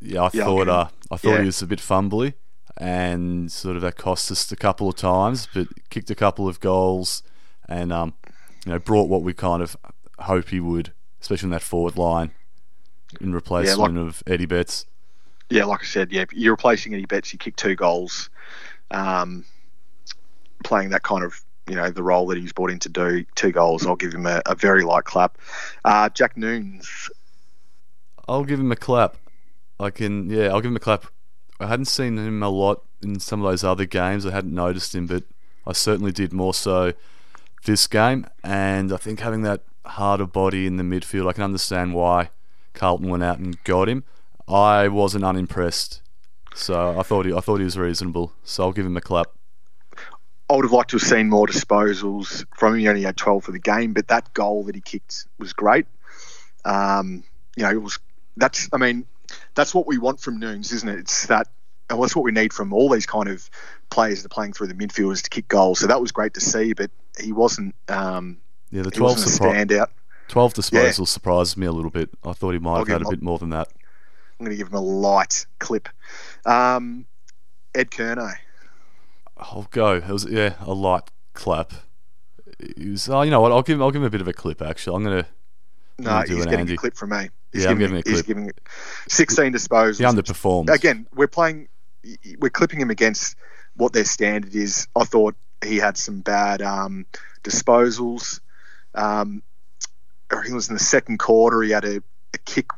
Yeah, 0.00 0.22
I 0.22 0.30
yeah, 0.32 0.44
thought 0.44 0.68
uh, 0.68 0.88
I 1.10 1.16
thought 1.16 1.32
yeah. 1.32 1.40
he 1.40 1.46
was 1.46 1.60
a 1.60 1.66
bit 1.66 1.80
fumbly, 1.80 2.34
and 2.78 3.52
sort 3.52 3.76
of 3.76 3.82
that 3.82 3.96
cost 3.96 4.30
us 4.30 4.50
a 4.50 4.56
couple 4.56 4.88
of 4.88 4.96
times, 4.96 5.46
but 5.52 5.68
kicked 5.90 6.10
a 6.10 6.14
couple 6.14 6.48
of 6.48 6.60
goals, 6.60 7.22
and 7.68 7.92
um, 7.92 8.14
you 8.64 8.72
know, 8.72 8.78
brought 8.78 9.08
what 9.08 9.22
we 9.22 9.34
kind 9.34 9.62
of 9.62 9.76
hope 10.20 10.48
he 10.48 10.60
would, 10.60 10.92
especially 11.20 11.48
in 11.48 11.50
that 11.50 11.62
forward 11.62 11.98
line, 11.98 12.30
in 13.20 13.32
replacement 13.32 13.94
yeah, 13.94 14.00
like, 14.00 14.08
of 14.08 14.22
Eddie 14.26 14.46
Betts. 14.46 14.86
Yeah, 15.48 15.64
like 15.64 15.82
I 15.82 15.86
said, 15.86 16.12
yeah, 16.12 16.24
you're 16.32 16.52
replacing 16.52 16.94
Eddie 16.94 17.06
Betts. 17.06 17.32
You 17.32 17.38
kicked 17.38 17.58
two 17.58 17.74
goals, 17.74 18.30
um, 18.90 19.44
playing 20.62 20.90
that 20.90 21.02
kind 21.02 21.24
of 21.24 21.42
you 21.68 21.76
know 21.76 21.90
the 21.90 22.02
role 22.02 22.26
that 22.28 22.38
he's 22.38 22.52
brought 22.52 22.70
in 22.70 22.78
to 22.80 22.88
do 22.88 23.24
two 23.34 23.52
goals. 23.52 23.86
I'll 23.86 23.96
give 23.96 24.12
him 24.12 24.26
a, 24.26 24.42
a 24.46 24.54
very 24.54 24.84
light 24.84 25.04
clap. 25.04 25.38
Uh, 25.84 26.08
Jack 26.08 26.36
Newnes. 26.36 27.10
I'll 28.28 28.44
give 28.44 28.60
him 28.60 28.70
a 28.70 28.76
clap. 28.76 29.16
I 29.80 29.90
can, 29.90 30.28
yeah, 30.30 30.48
I'll 30.48 30.60
give 30.60 30.70
him 30.70 30.76
a 30.76 30.80
clap. 30.80 31.06
I 31.58 31.66
hadn't 31.66 31.86
seen 31.86 32.16
him 32.16 32.42
a 32.42 32.48
lot 32.48 32.84
in 33.02 33.18
some 33.18 33.42
of 33.42 33.50
those 33.50 33.64
other 33.64 33.86
games. 33.86 34.26
I 34.26 34.30
hadn't 34.30 34.54
noticed 34.54 34.94
him, 34.94 35.06
but 35.06 35.24
I 35.66 35.72
certainly 35.72 36.12
did 36.12 36.32
more 36.32 36.54
so 36.54 36.92
this 37.64 37.86
game. 37.86 38.26
And 38.44 38.92
I 38.92 38.98
think 38.98 39.20
having 39.20 39.42
that 39.42 39.62
harder 39.84 40.26
body 40.26 40.66
in 40.66 40.76
the 40.76 40.82
midfield, 40.82 41.28
I 41.28 41.32
can 41.32 41.42
understand 41.42 41.94
why 41.94 42.30
Carlton 42.74 43.08
went 43.08 43.22
out 43.22 43.38
and 43.38 43.62
got 43.64 43.88
him. 43.88 44.04
I 44.48 44.88
wasn't 44.88 45.24
unimpressed, 45.24 46.02
so 46.54 46.98
I 46.98 47.02
thought 47.02 47.26
he, 47.26 47.32
I 47.32 47.40
thought 47.40 47.58
he 47.58 47.64
was 47.64 47.78
reasonable. 47.78 48.32
So 48.44 48.64
I'll 48.64 48.72
give 48.72 48.86
him 48.86 48.96
a 48.96 49.00
clap. 49.00 49.28
I 50.48 50.56
would 50.56 50.64
have 50.64 50.72
liked 50.72 50.90
to 50.90 50.96
have 50.96 51.06
seen 51.06 51.28
more 51.28 51.46
disposals 51.46 52.44
from 52.56 52.74
him. 52.74 52.80
He 52.80 52.88
only 52.88 53.02
had 53.02 53.16
12 53.16 53.44
for 53.44 53.52
the 53.52 53.60
game, 53.60 53.92
but 53.92 54.08
that 54.08 54.34
goal 54.34 54.64
that 54.64 54.74
he 54.74 54.80
kicked 54.80 55.26
was 55.38 55.52
great. 55.52 55.86
Um, 56.64 57.22
you 57.56 57.62
know, 57.62 57.70
it 57.70 57.80
was 57.80 57.98
that's. 58.36 58.68
I 58.72 58.78
mean, 58.78 59.06
that's 59.54 59.74
what 59.74 59.86
we 59.86 59.98
want 59.98 60.20
from 60.20 60.40
Newnes, 60.40 60.72
isn't 60.72 60.88
it? 60.88 60.98
It's 60.98 61.26
that, 61.26 61.46
and 61.88 62.02
that's 62.02 62.16
what 62.16 62.24
we 62.24 62.32
need 62.32 62.52
from 62.52 62.72
all 62.72 62.88
these 62.88 63.06
kind 63.06 63.28
of 63.28 63.48
players 63.90 64.22
that 64.22 64.32
are 64.32 64.34
playing 64.34 64.52
through 64.52 64.66
the 64.68 64.74
midfield 64.74 65.12
is 65.12 65.22
to 65.22 65.30
kick 65.30 65.46
goals. 65.46 65.78
So 65.78 65.86
that 65.86 66.00
was 66.00 66.10
great 66.10 66.34
to 66.34 66.40
see, 66.40 66.72
but 66.72 66.90
he 67.18 67.32
wasn't. 67.32 67.74
Um, 67.88 68.38
yeah, 68.70 68.82
the 68.82 68.90
twelve 68.90 69.18
surpri- 69.18 69.66
standout. 69.66 69.88
Twelve 70.30 70.54
disposals 70.54 70.98
yeah. 71.00 71.04
surprised 71.06 71.56
me 71.56 71.66
a 71.66 71.72
little 71.72 71.90
bit. 71.90 72.08
I 72.24 72.32
thought 72.34 72.52
he 72.52 72.60
might 72.60 72.70
I'll 72.70 72.78
have 72.84 72.88
had 72.88 73.02
a 73.02 73.10
bit 73.10 73.20
more 73.20 73.36
than 73.40 73.50
that. 73.50 73.66
I'm 74.38 74.46
going 74.46 74.52
to 74.52 74.56
give 74.56 74.68
him 74.68 74.74
a 74.74 74.80
light 74.80 75.44
clip. 75.58 75.88
Um, 76.46 77.06
Ed 77.74 77.90
Curnow. 77.90 78.34
I'll 79.36 79.66
go. 79.72 79.96
It 79.96 80.06
was 80.06 80.26
yeah, 80.30 80.54
a 80.60 80.72
light 80.72 81.10
clap. 81.34 81.72
He 82.76 82.90
was. 82.90 83.08
Oh, 83.08 83.22
you 83.22 83.32
know 83.32 83.40
what? 83.40 83.50
I'll 83.50 83.62
give 83.62 83.74
him. 83.74 83.82
I'll 83.82 83.90
give 83.90 84.02
him 84.02 84.06
a 84.06 84.10
bit 84.10 84.20
of 84.20 84.28
a 84.28 84.32
clip. 84.32 84.62
Actually, 84.62 84.98
I'm 84.98 85.02
going 85.02 85.24
to. 85.24 85.28
No, 85.98 86.20
he's 86.20 86.44
getting 86.44 86.60
Andy. 86.60 86.74
a 86.74 86.76
clip 86.76 86.94
from 86.94 87.10
me. 87.10 87.30
He's 87.52 87.64
yeah, 87.64 87.70
giving, 87.70 87.72
I'm 87.72 87.78
giving 87.78 87.98
a 87.98 88.02
clip. 88.04 88.14
He's 88.14 88.22
giving 88.22 88.50
16 89.08 89.52
disposals. 89.52 89.98
He 89.98 90.04
underperformed. 90.04 90.72
Again, 90.72 91.08
we're 91.12 91.26
playing. 91.26 91.66
We're 92.38 92.50
clipping 92.50 92.80
him 92.80 92.90
against 92.90 93.34
what 93.74 93.92
their 93.94 94.04
standard 94.04 94.54
is. 94.54 94.86
I 94.94 95.02
thought 95.02 95.34
he 95.64 95.78
had 95.78 95.96
some 95.96 96.20
bad 96.20 96.62
um, 96.62 97.06
disposals. 97.42 98.38
Um, 98.94 99.42
I 100.30 100.36
think 100.36 100.50
it 100.50 100.54
was 100.54 100.68
in 100.68 100.74
the 100.74 100.80
second 100.80 101.18
quarter. 101.18 101.62
He 101.62 101.70
had 101.70 101.84
a, 101.84 102.02
a, 102.34 102.38
kick 102.44 102.70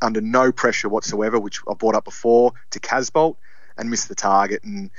under 0.00 0.20
no 0.20 0.52
pressure 0.52 0.88
whatsoever, 0.88 1.38
which 1.38 1.60
I 1.68 1.74
brought 1.74 1.94
up 1.94 2.04
before, 2.04 2.52
to 2.70 2.80
Casboult 2.80 3.36
and 3.76 3.90
missed 3.90 4.08
the 4.08 4.14
target. 4.14 4.62
And 4.64 4.90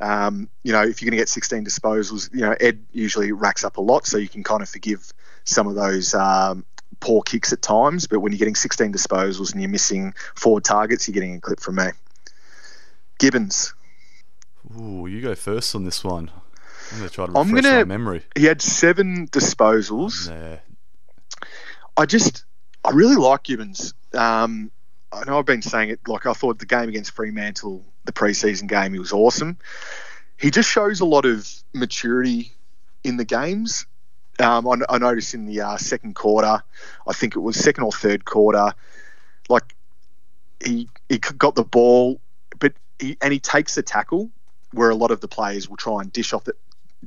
um, 0.00 0.48
you 0.62 0.72
know, 0.72 0.82
if 0.82 1.00
you're 1.00 1.10
going 1.10 1.18
to 1.18 1.22
get 1.22 1.28
16 1.28 1.64
disposals, 1.64 2.32
you 2.32 2.40
know 2.40 2.54
Ed 2.60 2.84
usually 2.92 3.32
racks 3.32 3.64
up 3.64 3.76
a 3.76 3.80
lot, 3.80 4.06
so 4.06 4.18
you 4.18 4.28
can 4.28 4.42
kind 4.42 4.62
of 4.62 4.68
forgive 4.68 5.12
some 5.44 5.66
of 5.66 5.74
those 5.74 6.14
um, 6.14 6.64
poor 7.00 7.22
kicks 7.22 7.52
at 7.52 7.62
times, 7.62 8.06
but 8.06 8.20
when 8.20 8.32
you're 8.32 8.38
getting 8.38 8.54
16 8.54 8.92
disposals 8.92 9.52
and 9.52 9.60
you're 9.60 9.70
missing 9.70 10.14
four 10.34 10.60
targets, 10.60 11.06
you're 11.06 11.14
getting 11.14 11.36
a 11.36 11.40
clip 11.40 11.60
from 11.60 11.76
me. 11.76 11.88
Gibbons. 13.18 13.74
Ooh, 14.78 15.06
you 15.06 15.22
go 15.22 15.34
first 15.34 15.74
on 15.74 15.84
this 15.84 16.02
one. 16.04 16.30
I'm 16.92 16.98
going 16.98 17.08
to 17.08 17.14
try 17.14 17.26
to 17.26 17.32
refresh 17.32 17.62
gonna, 17.62 17.78
my 17.78 17.84
memory. 17.84 18.22
He 18.36 18.44
had 18.44 18.60
seven 18.60 19.28
disposals. 19.28 20.28
I 21.96 22.06
just, 22.06 22.44
I 22.84 22.90
really 22.90 23.16
like 23.16 23.44
Gibbons. 23.44 23.94
Um, 24.14 24.70
I 25.12 25.24
know 25.24 25.38
I've 25.38 25.46
been 25.46 25.62
saying 25.62 25.90
it. 25.90 26.00
Like 26.06 26.26
I 26.26 26.32
thought 26.32 26.58
the 26.58 26.66
game 26.66 26.88
against 26.88 27.12
Fremantle, 27.12 27.84
the 28.04 28.12
preseason 28.12 28.68
game, 28.68 28.92
he 28.92 28.98
was 28.98 29.12
awesome. 29.12 29.58
He 30.36 30.50
just 30.50 30.68
shows 30.68 31.00
a 31.00 31.06
lot 31.06 31.24
of 31.24 31.48
maturity 31.72 32.52
in 33.04 33.16
the 33.16 33.24
games. 33.24 33.86
Um, 34.38 34.68
I, 34.68 34.76
I, 34.90 34.98
noticed 34.98 35.32
in 35.32 35.46
the 35.46 35.62
uh, 35.62 35.76
second 35.78 36.14
quarter, 36.14 36.62
I 37.06 37.12
think 37.14 37.36
it 37.36 37.38
was 37.38 37.56
second 37.56 37.84
or 37.84 37.92
third 37.92 38.26
quarter, 38.26 38.74
like 39.48 39.74
he 40.62 40.90
he 41.08 41.18
got 41.18 41.54
the 41.54 41.64
ball, 41.64 42.20
but 42.58 42.74
he, 42.98 43.16
and 43.22 43.32
he 43.32 43.38
takes 43.38 43.76
the 43.76 43.82
tackle 43.82 44.30
where 44.72 44.90
a 44.90 44.94
lot 44.94 45.10
of 45.10 45.22
the 45.22 45.28
players 45.28 45.70
will 45.70 45.78
try 45.78 46.02
and 46.02 46.12
dish 46.12 46.34
off 46.34 46.44
the, 46.44 46.52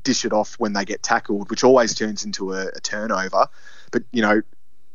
dish 0.01 0.25
it 0.25 0.33
off 0.33 0.55
when 0.55 0.73
they 0.73 0.85
get 0.85 1.03
tackled, 1.03 1.51
which 1.51 1.63
always 1.63 1.93
turns 1.93 2.25
into 2.25 2.53
a, 2.53 2.65
a 2.67 2.79
turnover. 2.79 3.47
But 3.91 4.03
you 4.11 4.23
know, 4.23 4.41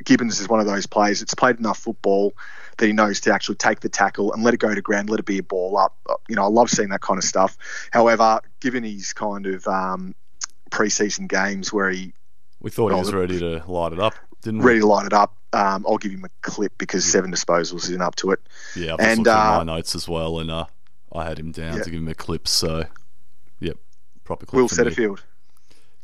Gibbons 0.05 0.41
is 0.41 0.49
one 0.49 0.61
of 0.61 0.67
those 0.67 0.87
players 0.87 1.21
that's 1.21 1.35
played 1.35 1.59
enough 1.59 1.79
football 1.79 2.35
that 2.79 2.87
he 2.87 2.93
knows 2.93 3.21
to 3.21 3.33
actually 3.33 3.57
take 3.57 3.81
the 3.81 3.89
tackle 3.89 4.33
and 4.33 4.43
let 4.43 4.55
it 4.55 4.59
go 4.59 4.75
to 4.75 4.83
ground, 4.83 5.11
let 5.11 5.21
it 5.21 5.27
be 5.27 5.39
a 5.39 5.43
ball 5.43 5.77
up. 5.77 5.97
You 6.29 6.37
know, 6.37 6.45
I 6.45 6.49
love 6.49 6.71
seeing 6.71 6.89
that 6.89 7.01
kind 7.01 7.19
of 7.19 7.25
stuff. 7.25 7.57
However, 7.91 8.41
given 8.61 8.85
his 8.85 9.13
kind 9.13 9.47
of 9.47 9.67
um, 9.67 10.15
preseason 10.71 11.29
games 11.29 11.73
where 11.73 11.91
he 11.91 12.13
we 12.61 12.71
thought 12.71 12.93
he 12.93 12.99
was 12.99 13.13
ready 13.13 13.39
to 13.39 13.63
light 13.67 13.93
it 13.93 14.01
up, 14.01 14.15
didn't 14.43 14.61
we? 14.61 14.67
Ready 14.67 14.81
to 14.81 14.87
light 14.87 15.07
it 15.07 15.13
up. 15.13 15.37
Um, 15.53 15.85
I'll 15.87 15.99
give 15.99 16.13
him 16.13 16.25
a 16.25 16.31
clip 16.41 16.73
because 16.79 17.05
seven 17.05 17.31
disposals 17.31 17.85
isn't 17.85 18.01
up 18.01 18.17
to 18.17 18.33
it. 18.33 18.41
Yeah, 18.75 18.95
I've 18.95 19.01
and 19.01 19.29
uh, 19.29 19.59
my 19.59 19.75
notes 19.75 19.95
as 19.95 20.09
well, 20.09 20.41
and 20.41 20.51
uh, 20.51 20.67
I 21.13 21.25
had 21.25 21.39
him 21.39 21.53
down 21.53 21.77
yeah. 21.77 21.83
to 21.83 21.91
give 21.91 22.01
him 22.01 22.09
a 22.09 22.15
clip. 22.15 22.49
So, 22.49 22.87
yep, 23.61 23.77
proper 24.25 24.47
clip. 24.47 24.63
Will 24.63 24.69
Setterfield. 24.69 25.21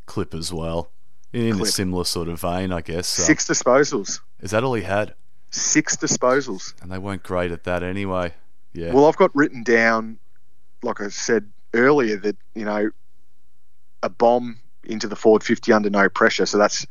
Clip 0.07 0.35
as 0.35 0.53
well, 0.53 0.91
in 1.33 1.57
clip. 1.57 1.69
a 1.69 1.71
similar 1.71 2.05
sort 2.05 2.29
of 2.29 2.41
vein, 2.41 2.73
I 2.73 2.81
guess. 2.81 3.07
Six 3.07 3.49
uh, 3.49 3.55
disposals. 3.55 4.21
Is 4.41 4.51
that 4.51 4.65
all 4.65 4.75
he 4.75 4.83
had? 4.83 5.15
Six 5.51 5.97
disposals. 5.97 6.81
And 6.83 6.91
they 6.91 6.99
weren't 6.99 7.23
great 7.23 7.51
at 7.51 7.65
that 7.65 7.83
anyway. 7.83 8.35
Yeah. 8.73 8.93
Well, 8.93 9.07
I've 9.07 9.17
got 9.17 9.35
written 9.35 9.63
down, 9.63 10.19
like 10.83 11.01
I 11.01 11.09
said 11.09 11.51
earlier, 11.75 12.17
that 12.19 12.37
you 12.55 12.65
know, 12.65 12.91
a 14.03 14.09
bomb 14.09 14.59
into 14.85 15.09
the 15.09 15.17
forward 15.17 15.43
50 15.43 15.73
under 15.73 15.91
no 15.91 16.09
pressure. 16.09 16.47
So 16.47 16.59
that's 16.59 16.87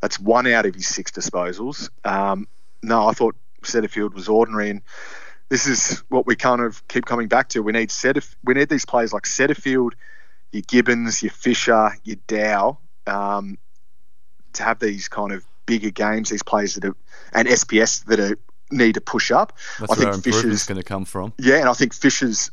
that's 0.00 0.20
one 0.20 0.46
out 0.46 0.66
of 0.66 0.74
his 0.74 0.86
six 0.86 1.10
disposals. 1.10 1.88
Um, 2.04 2.46
no, 2.82 3.08
I 3.08 3.12
thought 3.12 3.34
Setterfield 3.62 4.14
was 4.14 4.28
ordinary, 4.28 4.70
and 4.70 4.82
this 5.48 5.66
is 5.66 6.02
what 6.08 6.26
we 6.26 6.36
kind 6.36 6.60
of 6.60 6.86
keep 6.88 7.06
coming 7.06 7.28
back 7.28 7.48
to. 7.50 7.62
We 7.62 7.72
need 7.72 7.88
Setterf- 7.88 8.36
we 8.44 8.54
need 8.54 8.68
these 8.68 8.84
players 8.84 9.12
like 9.12 9.24
Setterfield, 9.24 9.92
your 10.52 10.62
Gibbons, 10.66 11.22
your 11.22 11.32
Fisher, 11.32 11.92
your 12.04 12.16
Dow, 12.26 12.78
um, 13.06 13.58
to 14.56 14.64
have 14.64 14.78
these 14.78 15.08
kind 15.08 15.32
of 15.32 15.44
bigger 15.66 15.90
games. 15.90 16.30
These 16.30 16.42
players 16.42 16.74
that 16.74 16.84
are 16.84 16.96
and 17.32 17.48
SPS 17.48 18.04
that 18.06 18.20
are 18.20 18.38
need 18.70 18.94
to 18.94 19.00
push 19.00 19.30
up. 19.30 19.52
That's 19.78 19.92
I 19.92 19.94
think 19.96 20.24
Fisher's 20.24 20.64
going 20.64 20.78
to 20.78 20.84
come 20.84 21.04
from. 21.04 21.32
Yeah, 21.38 21.56
and 21.56 21.68
I 21.68 21.72
think 21.72 21.94
Fisher's. 21.94 22.50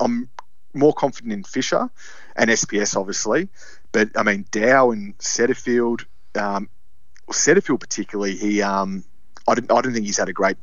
I'm 0.00 0.28
more 0.74 0.92
confident 0.92 1.32
in 1.32 1.42
Fisher 1.42 1.88
and 2.36 2.50
SPS, 2.50 2.96
obviously. 2.96 3.48
But 3.92 4.10
I 4.16 4.22
mean, 4.22 4.44
Dow 4.50 4.90
and 4.90 5.16
Setterfield, 5.18 6.04
um, 6.34 6.68
Setterfield 7.30 7.80
particularly, 7.80 8.36
he 8.36 8.62
um, 8.62 9.04
I 9.48 9.54
didn't 9.54 9.72
I 9.72 9.80
don't 9.80 9.92
think 9.92 10.06
he's 10.06 10.18
had 10.18 10.28
a 10.28 10.32
great 10.32 10.56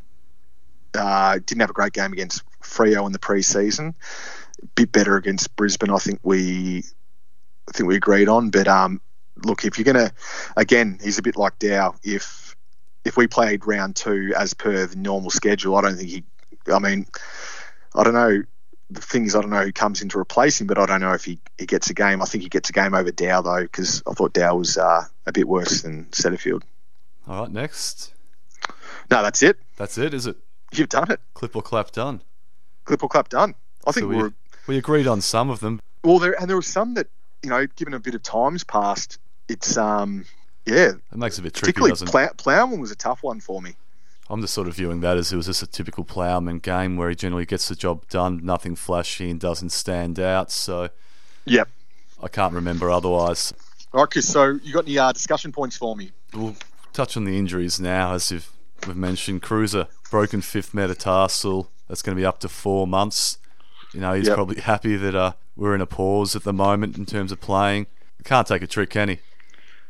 uh, 0.94 1.40
didn't 1.46 1.62
have 1.62 1.70
a 1.70 1.74
great 1.74 1.94
game 1.94 2.14
against 2.14 2.44
Freo 2.62 3.06
in 3.06 3.12
the 3.12 3.20
preseason. 3.20 3.96
Bit 4.76 4.92
better 4.92 5.18
against 5.18 5.56
Brisbane, 5.56 5.90
I 5.90 5.98
think 5.98 6.20
we 6.24 6.84
I 7.68 7.72
think 7.72 7.88
we 7.88 7.96
agreed 7.96 8.30
on. 8.30 8.50
But 8.50 8.68
um, 8.68 9.02
look, 9.44 9.66
if 9.66 9.78
you're 9.78 9.86
gonna 9.86 10.12
again, 10.58 11.00
he's 11.04 11.18
a 11.18 11.22
bit 11.22 11.38
like 11.38 11.58
Dow. 11.60 11.96
If 12.04 12.56
if 13.06 13.18
we 13.18 13.28
played 13.28 13.66
round 13.66 13.96
two 13.96 14.34
as 14.38 14.54
per 14.54 14.86
the 14.86 14.96
normal 14.96 15.30
schedule, 15.30 15.76
I 15.76 15.82
don't 15.82 15.98
think 15.98 16.10
he. 16.10 16.24
I 16.72 16.80
mean, 16.80 17.06
I 17.96 18.04
don't 18.04 18.14
know 18.14 18.44
the 18.90 19.02
thing 19.02 19.26
is, 19.26 19.36
I 19.36 19.42
don't 19.42 19.50
know 19.50 19.64
who 19.64 19.72
comes 19.72 20.02
in 20.02 20.10
to 20.10 20.20
replace 20.20 20.62
him, 20.62 20.68
but 20.68 20.78
I 20.78 20.86
don't 20.86 21.02
know 21.02 21.14
if 21.14 21.26
he, 21.26 21.40
he 21.58 21.66
gets 21.66 21.90
a 21.90 21.94
game. 21.94 22.22
I 22.22 22.26
think 22.26 22.44
he 22.44 22.50
gets 22.50 22.70
a 22.70 22.74
game 22.74 22.94
over 22.94 23.12
Dow 23.12 23.42
though, 23.42 23.64
because 23.64 24.04
I 24.08 24.14
thought 24.14 24.34
Dow 24.34 24.56
was 24.56 24.78
uh, 24.78 25.06
a 25.26 25.32
bit 25.32 25.48
worse 25.48 25.82
than 25.82 26.06
Setterfield. 26.12 26.62
All 27.28 27.42
right, 27.42 27.52
next. 27.52 28.14
No, 29.10 29.24
that's 29.24 29.42
it. 29.42 29.58
That's 29.78 29.98
it, 29.98 30.14
is 30.14 30.28
it? 30.28 30.38
You've 30.72 30.90
done 30.90 31.12
it. 31.12 31.20
Clip 31.34 31.56
or 31.56 31.62
clap 31.62 31.92
done. 31.92 32.22
Clip 32.86 33.02
or 33.02 33.10
clap 33.10 33.30
done. 33.30 33.56
I 33.86 33.92
think 33.92 34.04
So 34.04 34.08
we, 34.08 34.18
we're 34.18 34.34
we 34.68 34.78
agreed 34.78 35.08
on 35.08 35.22
some 35.22 35.50
of 35.50 35.60
them. 35.60 35.80
well 36.04 36.20
there, 36.20 36.40
and 36.40 36.50
there 36.50 36.56
were 36.56 36.62
some 36.62 36.94
that 36.96 37.08
you 37.44 37.50
know, 37.50 37.66
given 37.76 37.94
a 37.94 38.00
bit 38.00 38.16
of 38.16 38.24
time's 38.24 38.64
passed, 38.64 39.20
it's 39.50 39.78
um, 39.78 40.26
yeah. 40.66 40.92
It 41.12 41.18
makes 41.18 41.38
it 41.38 41.42
a 41.42 41.44
bit 41.44 41.54
tricky, 41.54 41.74
Particularly, 41.80 42.12
plow, 42.12 42.30
plowman 42.38 42.80
was 42.80 42.92
a 42.92 42.96
tough 42.96 43.22
one 43.24 43.40
for 43.40 43.62
me. 43.62 43.76
I'm 44.30 44.40
just 44.42 44.54
sort 44.54 44.68
of 44.70 44.76
viewing 44.76 45.02
that 45.02 45.18
as 45.18 45.34
it 45.34 45.36
was 45.36 45.48
just 45.48 45.62
a 45.62 45.68
typical 45.68 46.06
Plowman 46.06 46.60
game 46.60 46.96
where 46.96 47.10
he 47.10 47.16
generally 47.16 47.46
gets 47.46 47.68
the 47.68 47.76
job 47.76 48.08
done, 48.08 48.40
nothing 48.44 48.74
flashy 48.76 49.30
and 49.30 49.38
doesn't 49.40 49.72
stand 49.72 50.18
out. 50.20 50.50
So 50.50 50.90
Yep. 51.46 51.68
I 52.22 52.30
can't 52.30 52.54
remember 52.54 52.90
otherwise. 52.90 53.54
All 53.94 54.00
right, 54.02 54.10
Kris. 54.10 54.28
So 54.28 54.58
you 54.64 54.74
got 54.74 54.86
any 54.86 54.98
uh, 54.98 55.12
discussion 55.12 55.52
points 55.52 55.76
for 55.76 55.96
me? 55.98 56.12
We'll 56.34 56.56
touch 56.94 57.18
on 57.18 57.26
the 57.26 57.38
injuries 57.38 57.82
now, 57.82 58.14
as 58.14 58.32
you've, 58.32 58.50
we've 58.88 58.96
mentioned. 58.96 59.42
Kreuzer, 59.42 59.88
broken 60.10 60.42
fifth 60.42 60.74
metatarsal. 60.74 61.70
That's 61.90 62.02
going 62.02 62.16
to 62.16 62.20
be 62.22 62.26
up 62.26 62.40
to 62.40 62.50
four 62.50 62.88
months. 62.88 63.38
You 63.94 64.00
know, 64.00 64.14
he's 64.14 64.28
Yep. 64.28 64.36
probably 64.36 64.62
happy 64.62 64.96
that 64.96 65.14
uh, 65.16 65.34
we're 65.56 65.76
in 65.76 65.82
a 65.82 65.86
pause 65.86 66.36
at 66.36 66.44
the 66.44 66.54
moment 66.54 66.98
in 66.98 67.06
terms 67.06 67.32
of 67.32 67.40
playing. 67.42 67.88
Can't 68.24 68.48
take 68.48 68.62
a 68.62 68.68
trick, 68.68 68.90
can 68.90 69.10
he? 69.10 69.20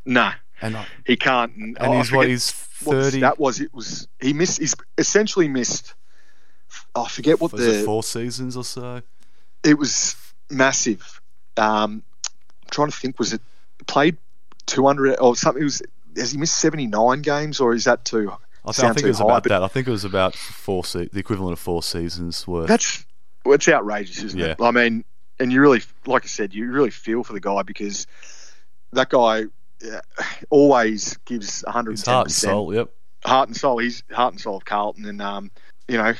Nah, 0.05 0.33
And, 0.61 0.75
I- 0.77 0.87
he 1.05 1.15
can't. 1.15 1.55
And, 1.55 1.77
oh, 1.79 1.97
he's 1.97 2.11
what 2.11 2.27
he's 2.27 2.51
thirty. 2.51 3.19
stat 3.19 3.39
was. 3.39 3.59
It 3.61 3.73
was 3.73 4.07
he 4.19 4.33
missed. 4.33 4.59
He's 4.59 4.75
essentially 4.97 5.47
missed. 5.47 5.93
I 6.95 7.07
forget 7.07 7.39
what 7.39 7.51
was 7.53 7.65
the 7.65 7.79
it 7.81 7.85
four 7.85 8.03
seasons 8.03 8.57
or 8.57 8.63
so? 8.63 9.01
it 9.63 9.77
was 9.77 10.15
massive. 10.49 11.21
Um, 11.57 12.03
I'm 12.63 12.69
trying 12.71 12.89
to 12.89 12.97
think, 12.97 13.17
was 13.19 13.31
it 13.33 13.41
played 13.87 14.17
200 14.65 15.19
or 15.19 15.35
something? 15.35 15.61
It 15.61 15.65
was 15.65 15.81
has 16.17 16.31
he 16.31 16.37
missed 16.37 16.57
79 16.57 17.21
games 17.21 17.59
or 17.59 17.73
is 17.73 17.85
that 17.85 18.03
too? 18.05 18.31
I, 18.65 18.71
th- 18.71 18.85
I 18.85 18.93
think 18.93 19.05
it 19.05 19.09
was 19.09 19.17
high, 19.19 19.25
about 19.25 19.43
that. 19.45 19.63
I 19.63 19.67
think 19.67 19.87
it 19.87 19.91
was 19.91 20.05
about 20.05 20.35
four 20.35 20.83
se- 20.85 21.09
the 21.11 21.19
equivalent 21.19 21.53
of 21.53 21.59
four 21.59 21.81
seasons 21.83 22.47
worth. 22.47 22.67
That's 22.67 23.05
well, 23.45 23.55
it's 23.55 23.67
outrageous, 23.67 24.23
isn't 24.23 24.39
it? 24.39 24.57
I 24.61 24.71
mean, 24.71 25.03
and 25.43 25.51
you 25.51 25.61
really, 25.61 25.81
like 26.05 26.23
I 26.23 26.27
said, 26.27 26.53
you 26.53 26.71
really 26.71 26.89
feel 26.89 27.23
for 27.23 27.33
the 27.33 27.39
guy 27.39 27.61
because 27.63 28.07
that 28.93 29.09
guy 29.09 29.43
uh, 29.85 29.99
always 30.49 31.17
gives 31.25 31.61
110 31.63 31.91
His 31.91 32.05
heart 32.05 32.25
and 32.27 32.31
soul. 32.31 32.73
Yep. 32.73 32.89
heart 33.25 33.49
and 33.49 33.57
soul. 33.57 33.77
He's 33.79 34.03
heart 34.11 34.33
and 34.33 34.41
soul 34.41 34.57
of 34.57 34.65
Carlton, 34.65 35.05
and 35.05 35.21
um, 35.21 35.51
you 35.87 35.97
know, 35.97 36.13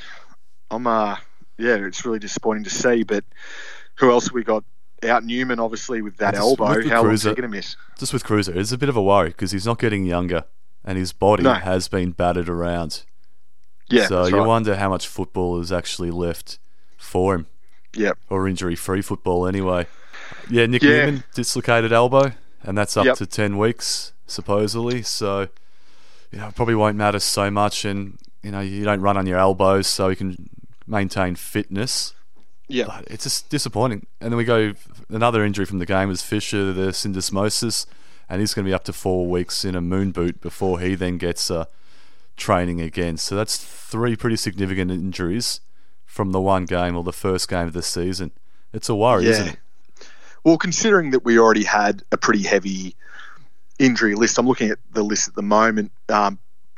I'm 0.69 0.85
uh, 0.85 1.15
yeah, 1.57 1.75
it's 1.75 2.05
really 2.05 2.19
disappointing 2.19 2.65
to 2.65 2.69
see. 2.69 3.03
But 3.03 3.23
who 3.95 4.11
else 4.11 4.25
have 4.25 4.33
we 4.33 4.43
got? 4.43 4.63
Out 5.03 5.25
Newman, 5.25 5.59
obviously, 5.59 6.01
with 6.01 6.15
that 6.17 6.33
Just 6.35 6.41
elbow. 6.41 6.77
with 6.77 6.87
How 6.87 7.03
long 7.03 7.11
is 7.11 7.23
he 7.23 7.29
going 7.31 7.41
to 7.41 7.47
miss? 7.49 7.75
Just 7.99 8.13
with 8.13 8.23
Kreuzer, 8.23 8.55
it's 8.55 8.71
a 8.71 8.77
bit 8.77 8.87
of 8.87 8.95
a 8.95 9.03
worry 9.03 9.29
because 9.29 9.51
he's 9.51 9.65
not 9.65 9.77
getting 9.77 10.05
younger, 10.05 10.45
and 10.85 10.97
his 10.97 11.11
body 11.11 11.43
No. 11.43 11.55
has 11.55 11.89
been 11.89 12.11
battered 12.11 12.47
around. 12.47 13.03
Yeah, 13.89 14.07
so 14.07 14.25
you 14.27 14.37
right. 14.37 14.47
wonder 14.47 14.77
how 14.77 14.89
much 14.89 15.05
football 15.07 15.59
is 15.59 15.73
actually 15.73 16.09
left 16.09 16.57
for 16.97 17.35
him, 17.35 17.47
Yep. 17.95 18.17
or 18.29 18.47
injury-free 18.47 19.01
football 19.01 19.45
anyway. 19.47 19.87
Yeah, 20.49 20.65
Nick 20.65 20.81
Yeah. 20.83 21.05
Newman 21.05 21.23
dislocated 21.33 21.91
elbow, 21.91 22.33
and 22.63 22.77
that's 22.77 22.97
up 22.97 23.05
Yep. 23.05 23.17
to 23.17 23.25
ten 23.25 23.57
weeks 23.57 24.13
supposedly. 24.27 25.01
So 25.03 25.47
you 26.31 26.39
know, 26.39 26.47
it 26.47 26.55
probably 26.55 26.75
won't 26.75 26.97
matter 26.97 27.19
so 27.19 27.51
much, 27.51 27.85
and 27.85 28.17
you 28.41 28.51
know 28.51 28.59
you 28.61 28.83
don't 28.83 29.01
run 29.01 29.17
on 29.17 29.25
your 29.27 29.37
elbows, 29.37 29.87
so 29.87 30.09
you 30.09 30.15
can 30.15 30.49
maintain 30.87 31.35
fitness. 31.35 32.13
Yeah. 32.67 32.85
But 32.87 33.05
it's 33.07 33.23
just 33.25 33.49
disappointing. 33.49 34.07
And 34.19 34.31
then 34.31 34.37
we 34.37 34.43
go 34.45 34.73
another 35.09 35.43
injury 35.45 35.65
from 35.65 35.79
the 35.79 35.85
game 35.85 36.09
is 36.09 36.21
Fisher, 36.23 36.73
the 36.73 36.87
syndesmosis, 36.91 37.85
and 38.29 38.39
he's 38.41 38.53
going 38.53 38.65
to 38.65 38.69
be 38.69 38.73
up 38.73 38.85
to 38.85 38.93
four 38.93 39.27
weeks 39.27 39.63
in 39.63 39.75
a 39.75 39.81
moon 39.81 40.11
boot 40.11 40.41
before 40.41 40.79
he 40.79 40.95
then 40.95 41.17
gets 41.17 41.51
uh, 41.51 41.65
training 42.37 42.81
again. 42.81 43.17
So 43.17 43.35
that's 43.35 43.57
three 43.57 44.15
pretty 44.15 44.37
significant 44.37 44.89
injuries 44.91 45.59
from 46.13 46.31
the 46.31 46.39
one 46.39 46.65
game 46.65 46.95
or 46.95 47.03
the 47.03 47.11
first 47.11 47.49
game 47.49 47.65
of 47.65 47.73
the 47.73 47.81
season. 47.81 48.29
It's 48.71 48.87
a 48.87 48.93
worry, 48.93 49.25
isn't 49.25 49.47
it? 49.47 49.57
Well, 50.43 50.59
considering 50.59 51.09
that 51.09 51.25
we 51.25 51.39
already 51.39 51.63
had 51.63 52.03
a 52.11 52.17
pretty 52.17 52.43
heavy 52.43 52.95
injury 53.79 54.13
list, 54.13 54.37
I'm 54.37 54.47
looking 54.47 54.69
at 54.69 54.77
the 54.91 55.01
list 55.01 55.27
at 55.27 55.33
the 55.33 55.41
moment. 55.41 55.91
Um, 56.09 56.37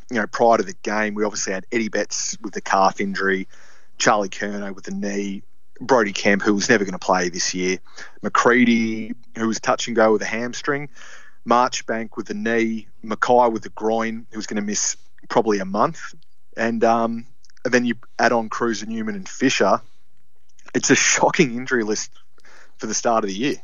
you 0.10 0.22
know, 0.22 0.28
prior 0.28 0.58
to 0.58 0.64
the 0.64 0.76
game, 0.84 1.16
we 1.16 1.26
obviously 1.26 1.52
had 1.52 1.66
Eddie 1.74 1.90
Betts 1.90 2.38
with 2.42 2.54
the 2.54 2.62
calf 2.62 3.02
injury, 3.02 3.50
Charlie 3.98 4.30
Curnow 4.30 4.74
with 4.74 4.86
the 4.86 4.92
knee, 4.92 5.44
Brody 5.82 6.14
Kemp, 6.14 6.42
who 6.42 6.54
was 6.54 6.70
never 6.70 6.86
going 6.86 6.94
to 6.94 7.00
play 7.00 7.28
this 7.28 7.54
year, 7.54 7.80
Macreadie, 8.24 9.16
who 9.38 9.48
was 9.48 9.60
touch 9.60 9.88
and 9.88 9.98
go 9.98 10.14
with 10.14 10.22
a 10.22 10.26
hamstring, 10.26 10.88
Marchbank 11.46 12.12
with 12.16 12.28
the 12.28 12.34
knee, 12.34 12.88
McKay 13.04 13.52
with 13.52 13.64
the 13.64 13.70
groin, 13.70 14.28
who 14.32 14.38
was 14.38 14.48
going 14.48 14.62
to 14.62 14.66
miss 14.66 14.96
probably 15.28 15.60
a 15.60 15.66
month, 15.66 16.16
and 16.56 16.86
um, 16.86 17.26
and 17.66 17.74
then 17.74 17.84
you 17.84 17.96
add 18.18 18.32
on 18.32 18.48
Cruz 18.48 18.84
and 18.84 18.92
Newman, 18.92 19.16
and 19.16 19.28
Fisher. 19.28 19.82
It's 20.74 20.92
a 20.92 20.96
shocking 20.96 21.56
injury 21.56 21.84
list 21.84 22.12
for 22.78 22.88
the 22.88 22.94
start 22.94 23.24
of 23.24 23.30
the 23.30 23.36
year. 23.36 23.56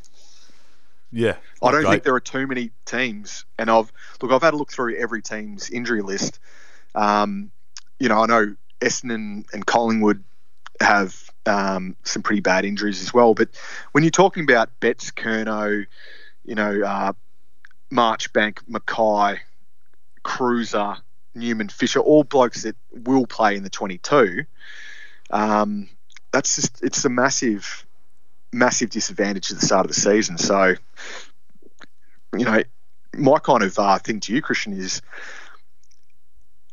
Yeah. 1.12 1.36
I 1.62 1.70
don't 1.70 1.82
great. 1.82 1.90
think 1.90 2.02
there 2.04 2.14
are 2.14 2.20
too 2.20 2.46
many 2.46 2.72
teams, 2.84 3.44
and 3.58 3.70
I've 3.70 3.92
look. 4.20 4.32
I've 4.32 4.42
had 4.42 4.54
a 4.54 4.56
look 4.56 4.72
through 4.72 4.96
every 4.96 5.22
team's 5.22 5.70
injury 5.70 6.02
list. 6.02 6.40
Um, 6.94 7.50
you 7.98 8.08
know, 8.08 8.22
I 8.22 8.26
know 8.26 8.56
Essendon 8.80 9.44
and 9.52 9.64
Collingwood 9.64 10.24
have 10.80 11.30
um, 11.46 11.96
some 12.02 12.22
pretty 12.22 12.40
bad 12.40 12.64
injuries 12.64 13.02
as 13.02 13.14
well. 13.14 13.34
But 13.34 13.50
when 13.92 14.02
you're 14.04 14.10
talking 14.10 14.42
about 14.42 14.80
Betts, 14.80 15.10
Curnow, 15.12 15.86
you 16.44 16.54
know, 16.54 16.82
uh, 16.82 17.12
Marchbank, 17.92 18.58
McKay, 18.68 19.38
Kreuzer, 20.24 20.98
Newman, 21.34 21.68
Fisher, 21.68 22.00
all 22.00 22.24
blokes 22.24 22.62
that 22.62 22.76
will 22.92 23.26
play 23.26 23.56
in 23.56 23.62
the 23.62 23.70
22. 23.70 24.44
Um, 25.30 25.88
that's 26.32 26.56
just 26.56 26.82
it's 26.82 27.04
a 27.04 27.08
massive, 27.08 27.86
massive 28.52 28.90
disadvantage 28.90 29.50
at 29.50 29.58
the 29.60 29.66
start 29.66 29.86
of 29.86 29.88
the 29.94 30.00
season. 30.00 30.38
So, 30.38 30.74
you 32.36 32.44
know, 32.44 32.62
my 33.16 33.38
kind 33.38 33.62
of 33.62 33.78
uh, 33.78 33.98
thing 33.98 34.20
to 34.20 34.34
you, 34.34 34.42
Christian, 34.42 34.72
is 34.72 35.02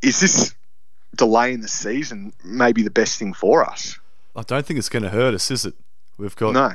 is 0.02 0.20
this 0.20 0.56
delay 1.16 1.54
in 1.54 1.62
the 1.62 1.68
season 1.68 2.32
maybe 2.44 2.84
the 2.84 2.92
best 2.92 3.20
thing 3.20 3.34
for 3.34 3.70
us? 3.70 4.00
I 4.36 4.44
don't 4.44 4.66
think 4.66 4.78
it's 4.78 4.90
going 4.90 5.04
to 5.04 5.10
hurt 5.10 5.34
us, 5.34 5.52
is 5.52 5.66
it? 5.66 5.74
We've 6.18 6.36
got 6.36 6.54
No. 6.54 6.74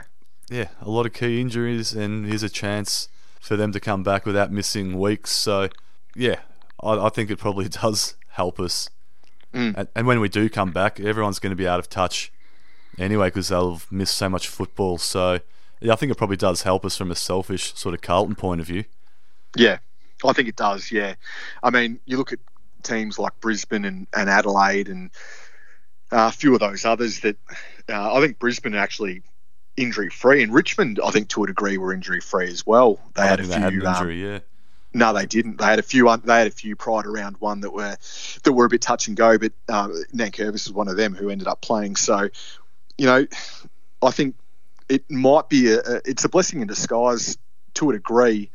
yeah, 0.51 0.69
a 0.83 0.91
lot 0.91 1.07
of 1.07 1.13
key 1.13 1.41
injuries, 1.41 1.93
and 1.95 2.27
here's 2.27 2.43
a 2.43 2.49
chance 2.49 3.09
for 3.41 3.57
them 3.57 3.73
to 3.73 3.81
come 3.81 4.03
back 4.03 4.27
without 4.27 4.51
missing 4.51 4.99
weeks. 4.99 5.31
So, 5.31 5.69
yeah, 6.15 6.41
I, 6.85 7.07
I 7.07 7.09
think 7.09 7.31
it 7.31 7.39
probably 7.39 7.69
does 7.83 8.17
help 8.29 8.61
us. 8.61 8.91
Mm. 9.53 9.75
And, 9.77 9.89
and 9.95 10.07
when 10.07 10.21
we 10.21 10.29
do 10.29 10.49
come 10.49 10.73
back, 10.73 11.01
everyone's 11.01 11.39
going 11.39 11.51
to 11.51 11.57
be 11.57 11.67
out 11.67 11.79
of 11.79 11.89
touch 11.89 12.33
anyway 12.99 13.29
because 13.29 13.49
they'll 13.49 13.73
have 13.73 13.91
missed 13.91 14.17
so 14.17 14.29
much 14.29 14.49
football. 14.49 14.99
So, 14.99 15.41
yeah, 15.81 15.93
I 15.93 15.97
think 15.97 16.11
it 16.13 16.19
probably 16.19 16.37
does 16.37 16.63
help 16.63 16.85
us 16.85 16.97
from 16.97 17.11
a 17.11 17.15
selfish 17.15 17.75
sort 17.75 17.95
of 17.95 18.03
Carlton 18.03 18.35
point 18.35 18.61
of 18.61 18.67
view. 18.67 18.85
Yeah, 19.57 19.79
I 20.25 20.33
think 20.33 20.49
it 20.49 20.57
does. 20.57 20.91
Yeah, 20.91 21.15
I 21.63 21.71
mean, 21.71 22.01
you 22.07 22.17
look 22.17 22.33
at 22.33 22.41
teams 22.83 23.19
like 23.19 23.39
Brisbane 23.41 23.85
and, 23.85 24.07
and 24.15 24.29
Adelaide 24.29 24.89
and 24.89 25.11
uh, 26.13 26.29
a 26.29 26.33
few 26.33 26.55
of 26.55 26.61
those 26.61 26.85
others 26.85 27.21
that 27.21 27.37
uh, 27.89 28.15
I 28.15 28.21
think 28.21 28.39
Brisbane 28.39 28.75
actually 28.75 29.23
injury 29.77 30.11
free, 30.11 30.43
and 30.43 30.53
Richmond, 30.53 31.01
I 31.05 31.11
think 31.11 31.29
to 31.31 31.45
a 31.45 31.47
degree, 31.47 31.79
were 31.79 31.93
injury 31.93 32.21
free 32.21 32.49
as 32.49 32.67
well. 32.67 33.01
They 33.15 33.23
I 33.23 33.27
had 33.27 33.41
a 33.41 33.47
they 33.47 33.59
had 33.59 33.73
few. 33.73 33.87
um, 33.87 34.11
yeah. 34.11 34.39
No, 34.95 35.13
they 35.13 35.27
didn't. 35.27 35.59
They 35.59 35.65
had 35.65 35.81
a 35.81 35.83
few. 35.83 36.17
They 36.25 36.39
had 36.39 36.47
a 36.47 36.53
few 36.53 36.77
prior 36.77 37.03
to 37.03 37.11
round 37.11 37.37
one 37.39 37.61
that 37.63 37.73
were 37.73 37.97
that 38.45 38.53
were 38.53 38.65
a 38.65 38.69
bit 38.69 38.81
touch 38.81 39.09
and 39.09 39.17
go. 39.17 39.37
But 39.37 39.53
uh, 39.69 39.89
Nankervis 40.15 40.53
was 40.53 40.73
one 40.73 40.89
of 40.89 40.97
them 40.97 41.15
who 41.15 41.31
ended 41.31 41.49
up 41.49 41.61
playing. 41.61 41.97
So, 41.97 42.29
you 42.97 43.07
know, 43.07 43.27
I 44.01 44.11
think 44.13 44.37
it 44.89 45.11
might 45.11 45.49
be 45.49 45.73
a, 45.73 45.81
a 45.81 46.01
it's 46.05 46.25
a 46.25 46.29
blessing 46.29 46.61
in 46.61 46.69
disguise 46.69 47.37
to 47.75 47.91
a 47.91 47.95
degree, 47.95 48.51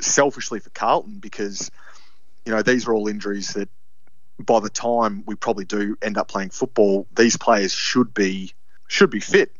selfishly 0.00 0.60
for 0.60 0.70
Carlton 0.70 1.18
because 1.18 1.70
you 2.46 2.52
know 2.52 2.62
these 2.62 2.88
are 2.88 2.94
all 2.94 3.06
injuries 3.06 3.52
that 3.52 3.68
by 4.38 4.60
the 4.60 4.70
time 4.70 5.24
we 5.26 5.34
probably 5.34 5.66
do 5.66 5.96
end 6.00 6.16
up 6.16 6.28
playing 6.28 6.50
football, 6.50 7.06
these 7.14 7.36
players 7.36 7.72
should 7.72 8.14
be 8.14 8.54
should 8.88 9.10
be 9.10 9.20
fit 9.20 9.54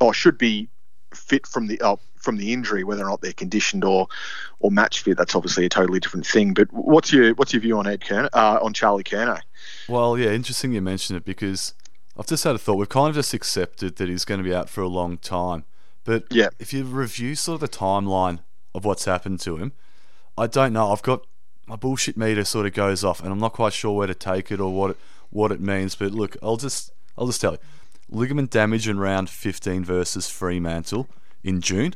or 0.00 0.12
should 0.12 0.38
be 0.38 0.68
fit 1.14 1.46
from 1.46 1.68
the 1.68 1.80
uh, 1.80 1.96
from 2.22 2.36
the 2.38 2.52
injury, 2.52 2.84
whether 2.84 3.02
or 3.02 3.08
not 3.10 3.20
they're 3.20 3.32
conditioned 3.32 3.84
or 3.84 4.06
or 4.60 4.70
match 4.70 5.02
fit. 5.02 5.16
That's 5.18 5.34
obviously 5.34 5.66
a 5.66 5.68
totally 5.68 6.00
different 6.00 6.26
thing. 6.26 6.54
But 6.54 6.72
what's 6.72 7.12
your 7.12 7.34
what's 7.34 7.52
your 7.52 7.60
view 7.60 7.78
on 7.78 7.86
Ed 7.86 8.00
Curnow, 8.00 8.28
uh, 8.32 8.58
on 8.62 8.72
Charlie 8.72 9.04
Curnow? 9.04 9.40
Well, 9.88 10.16
yeah, 10.18 10.30
interesting 10.30 10.72
you 10.72 10.80
mention 10.80 11.16
it 11.16 11.24
because 11.24 11.74
I've 12.18 12.26
just 12.26 12.44
had 12.44 12.54
a 12.54 12.58
thought. 12.58 12.76
We've 12.76 12.88
kind 12.88 13.08
of 13.10 13.14
just 13.14 13.34
accepted 13.34 13.96
that 13.96 14.08
he's 14.08 14.24
going 14.24 14.38
to 14.38 14.44
be 14.44 14.54
out 14.54 14.68
for 14.70 14.80
a 14.82 14.88
long 14.88 15.18
time. 15.18 15.64
But 16.04 16.24
Yeah. 16.30 16.48
if 16.58 16.72
you 16.72 16.84
review 16.84 17.34
sort 17.34 17.62
of 17.62 17.70
the 17.70 17.76
timeline 17.76 18.40
of 18.74 18.84
what's 18.84 19.04
happened 19.04 19.38
to 19.40 19.56
him, 19.56 19.72
I 20.36 20.46
don't 20.46 20.72
know. 20.72 20.90
I've 20.90 21.02
got 21.02 21.26
my 21.66 21.76
bullshit 21.76 22.16
meter 22.16 22.44
sort 22.44 22.66
of 22.66 22.72
goes 22.74 23.04
off, 23.04 23.20
and 23.22 23.30
I'm 23.32 23.38
not 23.38 23.52
quite 23.52 23.72
sure 23.72 23.96
where 23.96 24.08
to 24.08 24.14
take 24.14 24.50
it 24.50 24.58
or 24.60 24.72
what 24.72 24.90
it, 24.92 24.96
what 25.30 25.52
it 25.52 25.60
means. 25.60 25.94
But 25.94 26.12
look, 26.12 26.36
I'll 26.42 26.56
just 26.56 26.90
I'll 27.16 27.26
just 27.26 27.40
tell 27.40 27.52
you, 27.52 27.58
ligament 28.10 28.50
damage 28.50 28.88
in 28.88 28.98
round 28.98 29.30
15 29.30 29.84
versus 29.84 30.28
Fremantle 30.28 31.08
in 31.44 31.60
June, 31.60 31.94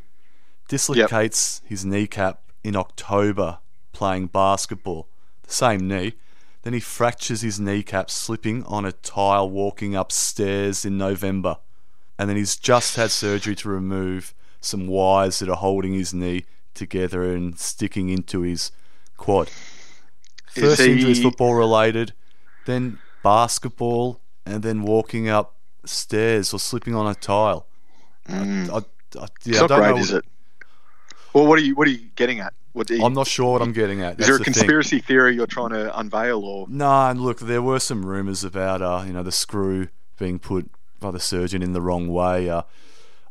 dislocates 0.69 1.63
his 1.65 1.85
kneecap 1.85 2.43
in 2.63 2.77
October 2.77 3.59
playing 3.93 4.27
basketball. 4.27 5.09
The 5.45 5.53
same 5.53 5.89
knee. 5.89 6.15
Then 6.63 6.73
he 6.73 6.81
fractures 6.81 7.43
his 7.43 7.61
kneecap 7.61 8.11
slipping 8.11 8.65
on 8.65 8.85
a 8.85 8.93
tile 8.93 9.49
walking 9.49 9.95
upstairs 9.95 10.85
in 10.85 10.99
November. 10.99 11.59
And 12.19 12.29
then 12.29 12.37
he's 12.37 12.57
just 12.57 12.97
had 12.97 13.11
surgery 13.11 13.55
to 13.57 13.69
remove 13.69 14.35
some 14.61 14.87
wires 14.87 15.39
that 15.39 15.49
are 15.49 15.57
holding 15.57 15.95
his 15.95 16.13
knee 16.13 16.45
together 16.75 17.23
and 17.33 17.59
sticking 17.59 18.09
into 18.09 18.41
his 18.41 18.73
quad. 19.17 19.51
First 20.49 20.83
he- 20.83 20.93
injury 20.93 21.13
is 21.13 21.23
football 21.23 21.55
related, 21.55 22.13
then 22.65 22.99
basketball, 23.23 24.21
and 24.45 24.63
then 24.63 24.83
walking 24.83 25.29
upstairs 25.29 26.53
or 26.53 26.59
slipping 26.59 26.95
on 26.95 27.07
a 27.07 27.15
tile. 27.15 27.67
Mm. 28.29 28.71
I, 28.71 28.77
I, 28.77 28.79
I, 29.25 29.29
yeah, 29.45 29.61
it's 29.61 29.69
don't 29.69 29.79
great, 29.79 29.91
know. 29.91 29.99
is 29.99 30.13
it? 30.13 30.25
Well, 31.37 31.47
what 31.47 31.59
are 31.59 31.63
you 31.63 31.75
what 31.75 31.87
are 31.87 31.91
you 31.91 32.09
getting 32.17 32.41
at? 32.41 32.55
What 32.73 32.89
you, 32.89 33.05
I'm 33.05 33.13
not 33.13 33.27
sure 33.27 33.53
what 33.53 33.61
I'm 33.61 33.75
getting 33.75 34.01
at. 34.01 34.19
is 34.19 34.27
there 34.27 34.37
a 34.37 34.39
That's 34.39 34.49
the 34.49 34.53
thing. 34.55 34.55
conspiracy 34.55 35.01
theory 35.01 35.35
you're 35.35 35.47
trying 35.47 35.69
to 35.69 35.99
unveil, 35.99 36.43
or 36.43 36.67
No, 36.67 37.11
and 37.11 37.21
look, 37.21 37.41
there 37.41 37.61
were 37.61 37.79
some 37.79 38.07
rumours 38.07 38.43
about 38.43 38.81
uh, 38.81 39.05
you 39.07 39.13
know 39.13 39.23
the 39.23 39.31
screw 39.31 39.89
being 40.19 40.39
put 40.39 40.71
by 40.99 41.11
the 41.11 41.21
surgeon 41.21 41.63
in 41.63 41.75
the 41.75 41.83
wrong 41.83 42.09
way. 42.09 42.49
Uh, 42.49 42.63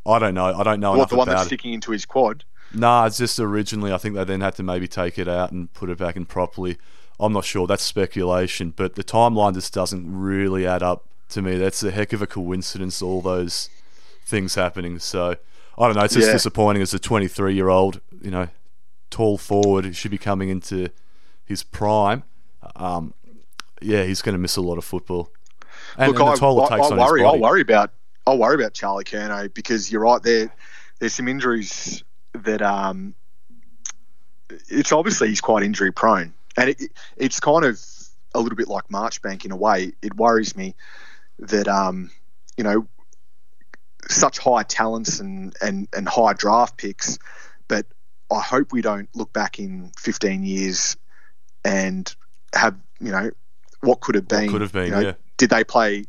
I 0.06 0.20
don't 0.20 0.34
know. 0.34 0.54
I 0.54 0.62
don't 0.62 0.78
know 0.78 0.92
what 0.96 1.10
the 1.10 1.16
one 1.16 1.26
that's 1.26 1.42
it. 1.42 1.46
sticking 1.46 1.72
into 1.72 1.90
his 1.90 2.04
quad? 2.06 2.44
Nah, 2.72 3.06
it's 3.06 3.18
just 3.18 3.40
originally. 3.40 3.92
I 3.92 3.98
think 3.98 4.14
they 4.14 4.22
then 4.22 4.40
had 4.40 4.54
to 4.54 4.62
maybe 4.62 4.86
take 4.86 5.18
it 5.18 5.26
out 5.26 5.50
and 5.50 5.72
put 5.72 5.90
it 5.90 5.98
back 5.98 6.14
in 6.14 6.26
properly. 6.26 6.78
I'm 7.18 7.32
not 7.32 7.44
sure. 7.44 7.66
That's 7.66 7.82
speculation, 7.82 8.72
but 8.76 8.94
the 8.94 9.02
timeline 9.02 9.54
just 9.54 9.74
doesn't 9.74 10.16
really 10.16 10.64
add 10.64 10.84
up 10.84 11.06
to 11.30 11.42
me. 11.42 11.58
That's 11.58 11.82
a 11.82 11.90
heck 11.90 12.12
of 12.12 12.22
a 12.22 12.28
coincidence. 12.28 13.02
All 13.02 13.20
those 13.20 13.68
things 14.24 14.54
happening. 14.54 15.00
So 15.00 15.38
I 15.78 15.86
don't 15.86 15.96
know. 15.96 16.04
It's 16.04 16.14
just 16.14 16.28
Yeah. 16.28 16.32
disappointing 16.32 16.82
as 16.82 16.94
a 16.94 16.98
23 16.98 17.54
year 17.54 17.68
old. 17.68 18.00
You 18.22 18.30
know, 18.30 18.48
tall 19.10 19.38
forward 19.38 19.84
who 19.84 19.92
should 19.92 20.10
be 20.10 20.18
coming 20.18 20.48
into 20.48 20.88
his 21.44 21.62
prime. 21.62 22.22
Um, 22.74 23.14
yeah, 23.80 24.04
he's 24.04 24.22
going 24.22 24.32
to 24.34 24.38
miss 24.38 24.56
a 24.56 24.62
lot 24.62 24.78
of 24.78 24.84
football. 24.84 25.30
And, 25.98 26.12
Look, 26.12 26.20
and 26.20 26.28
I, 26.30 26.32
the 26.32 26.38
toll 26.38 26.64
it 26.64 26.72
I, 26.72 26.78
I 26.78 26.90
worry. 26.96 27.24
I 27.24 27.36
worry 27.36 27.60
about. 27.60 27.92
I 28.26 28.34
worry 28.34 28.56
about 28.56 28.74
Charlie 28.74 29.04
Curnow 29.04 29.52
because 29.54 29.92
you're 29.92 30.00
right. 30.00 30.20
There, 30.20 30.52
there's 30.98 31.12
some 31.12 31.28
injuries 31.28 32.02
that 32.32 32.60
um, 32.60 33.14
it's 34.68 34.90
obviously 34.92 35.28
he's 35.28 35.40
quite 35.40 35.62
injury 35.62 35.92
prone, 35.92 36.34
and 36.56 36.70
it, 36.70 36.82
it's 37.16 37.38
kind 37.38 37.64
of 37.64 37.80
a 38.34 38.40
little 38.40 38.56
bit 38.56 38.66
like 38.68 38.88
Marchbank 38.88 39.44
in 39.44 39.52
a 39.52 39.56
way. 39.56 39.92
It 40.02 40.16
worries 40.16 40.56
me 40.56 40.74
that 41.38 41.68
um, 41.68 42.10
you 42.56 42.64
know 42.64 42.88
such 44.08 44.38
high 44.38 44.62
talents 44.62 45.20
and, 45.20 45.54
and, 45.60 45.88
and 45.94 46.08
high 46.08 46.32
draft 46.32 46.76
picks, 46.76 47.18
but 47.68 47.86
I 48.30 48.40
hope 48.40 48.72
we 48.72 48.82
don't 48.82 49.08
look 49.14 49.32
back 49.32 49.58
in 49.58 49.92
15 49.98 50.44
years 50.44 50.96
and 51.64 52.12
have 52.54 52.76
you 53.00 53.10
know 53.12 53.30
what 53.80 54.00
could 54.00 54.14
have 54.14 54.24
What 54.24 54.40
been. 54.40 54.50
could 54.50 54.60
have 54.62 54.72
been, 54.72 54.86
you 54.86 54.90
know, 54.92 55.00
yeah. 55.00 55.12
Did 55.36 55.50
they 55.50 55.64
play 55.64 56.04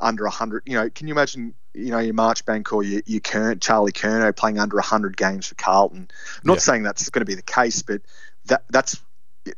under 0.00 0.24
100? 0.24 0.64
You 0.66 0.74
know, 0.74 0.90
can 0.90 1.06
you 1.06 1.14
imagine? 1.14 1.54
You 1.72 1.90
know, 1.90 1.98
your 1.98 2.14
Marchbank 2.14 2.72
or 2.72 2.82
your, 2.82 3.02
your 3.04 3.20
Kern, 3.20 3.60
Charlie 3.60 3.92
Curnow 3.92 4.34
playing 4.34 4.58
under 4.58 4.76
100 4.76 5.14
games 5.14 5.46
for 5.46 5.54
Carlton. 5.56 6.08
I'm 6.10 6.40
not 6.42 6.54
Yeah. 6.54 6.60
saying 6.60 6.82
that's 6.84 7.10
going 7.10 7.20
to 7.20 7.26
be 7.26 7.34
the 7.34 7.42
case, 7.42 7.82
but 7.82 8.00
that 8.46 8.64
that's 8.70 8.98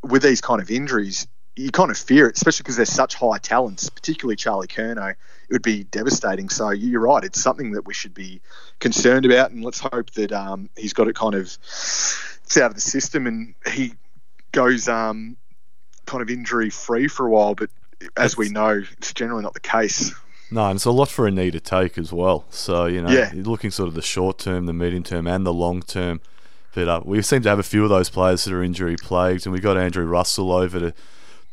with 0.03 0.23
these 0.23 0.41
kind 0.41 0.61
of 0.61 0.69
injuries, 0.71 1.29
you 1.55 1.71
kind 1.71 1.91
of 1.93 1.97
fear 1.97 2.29
it, 2.29 2.37
especially 2.37 2.65
because 2.65 2.77
they're 2.77 2.87
such 2.87 3.15
high 3.15 3.39
talents, 3.39 3.89
particularly 3.89 4.35
Charlie 4.37 4.67
Curnow. 4.67 5.15
It 5.49 5.53
would 5.55 5.63
be 5.63 5.85
devastating. 5.85 6.49
So 6.49 6.71
you're 6.71 7.01
right; 7.01 7.25
it's 7.25 7.41
something 7.41 7.73
that 7.73 7.87
we 7.87 7.95
should 7.95 8.15
be 8.15 8.41
concerned 8.81 9.25
about, 9.25 9.51
and 9.51 9.65
let's 9.65 9.81
hope 9.81 10.11
that 10.13 10.33
um, 10.33 10.69
he's 10.77 10.93
got 10.93 11.09
it 11.09 11.15
kind 11.17 11.35
of 11.35 11.45
it's 11.47 12.57
out 12.57 12.71
of 12.71 12.75
the 12.75 12.81
system 12.81 13.27
and 13.27 13.55
he 13.73 13.95
goes 14.53 14.89
um, 14.89 15.37
kind 16.07 16.23
of 16.23 16.31
injury 16.31 16.71
free 16.71 17.09
for 17.09 17.27
a 17.27 17.31
while. 17.31 17.55
But 17.55 17.71
as 18.17 18.37
we 18.37 18.49
know, 18.49 18.83
it's 18.99 19.13
generally 19.13 19.43
not 19.43 19.55
the 19.55 19.61
case. 19.61 20.15
No, 20.51 20.65
and 20.67 20.77
it's 20.77 20.87
a 20.87 20.91
lot 20.91 21.09
for 21.11 21.27
a 21.27 21.31
knee 21.31 21.51
to 21.51 21.61
take 21.61 21.99
as 21.99 22.11
well. 22.11 22.47
So, 22.49 22.87
you 22.87 23.03
know, 23.03 23.11
Yeah. 23.11 23.31
you're 23.35 23.45
looking 23.45 23.71
sort 23.71 23.89
of 23.89 23.95
the 23.95 24.01
short 24.01 24.39
term, 24.39 24.65
the 24.65 24.73
medium 24.73 25.03
term, 25.03 25.27
and 25.27 25.45
the 25.45 25.53
long 25.53 25.83
term. 25.83 26.23
But 26.75 26.89
uh, 26.89 27.01
we 27.05 27.21
seem 27.21 27.43
to 27.43 27.49
have 27.51 27.59
a 27.59 27.63
few 27.63 27.83
of 27.85 27.91
those 27.91 28.09
players 28.09 28.45
that 28.45 28.55
are 28.55 28.63
injury 28.63 28.97
plagued, 28.97 29.45
and 29.45 29.53
we 29.53 29.61
got 29.61 29.77
Andrew 29.77 30.07
Russell 30.07 30.51
over 30.53 30.79
to, 30.81 30.95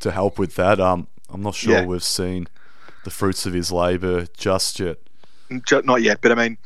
to 0.00 0.12
help 0.12 0.38
with 0.38 0.54
that. 0.54 0.80
Um, 0.80 1.08
I'm 1.28 1.42
not 1.42 1.54
sure 1.54 1.74
Yeah. 1.74 1.84
we've 1.84 2.02
seen 2.02 2.48
the 3.06 3.10
fruits 3.12 3.46
of 3.46 3.52
his 3.52 3.70
labour 3.70 4.26
just 4.36 4.80
yet. 4.80 4.98
Not 5.84 6.02
yet, 6.02 6.18
but 6.20 6.32
I 6.32 6.34
mean, 6.34 6.58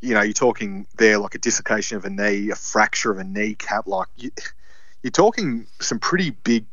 you 0.00 0.14
know, 0.14 0.22
you're 0.22 0.32
talking 0.32 0.86
there 0.98 1.18
like 1.18 1.34
a 1.34 1.38
dislocation 1.38 1.96
of 1.96 2.04
a 2.04 2.10
knee, 2.10 2.48
a 2.50 2.54
fracture 2.54 3.10
of 3.10 3.18
a 3.18 3.24
kneecap. 3.24 3.88
Like 3.88 4.06
you, 4.16 4.30
you're 5.02 5.10
talking 5.10 5.66
some 5.80 5.98
pretty 5.98 6.30
big 6.30 6.64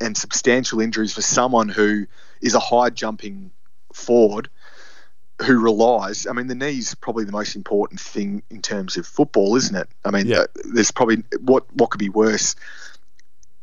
and 0.00 0.16
substantial 0.16 0.80
injuries 0.80 1.12
for 1.12 1.20
someone 1.20 1.68
who 1.68 2.06
is 2.40 2.54
a 2.54 2.60
high 2.60 2.90
jumping 2.90 3.50
forward 3.92 4.48
who 5.44 5.58
relies. 5.58 6.28
I 6.28 6.32
mean, 6.32 6.46
the 6.46 6.54
knee's 6.54 6.94
probably 6.94 7.24
the 7.24 7.32
most 7.32 7.56
important 7.56 7.98
thing 7.98 8.44
in 8.50 8.62
terms 8.62 8.96
of 8.96 9.04
football, 9.04 9.56
isn't 9.56 9.74
it? 9.74 9.88
I 10.04 10.12
mean, 10.12 10.28
Yeah. 10.28 10.38
uh, 10.42 10.46
there's 10.72 10.92
probably 10.92 11.24
what 11.40 11.64
what 11.74 11.90
could 11.90 11.98
be 11.98 12.08
worse. 12.08 12.54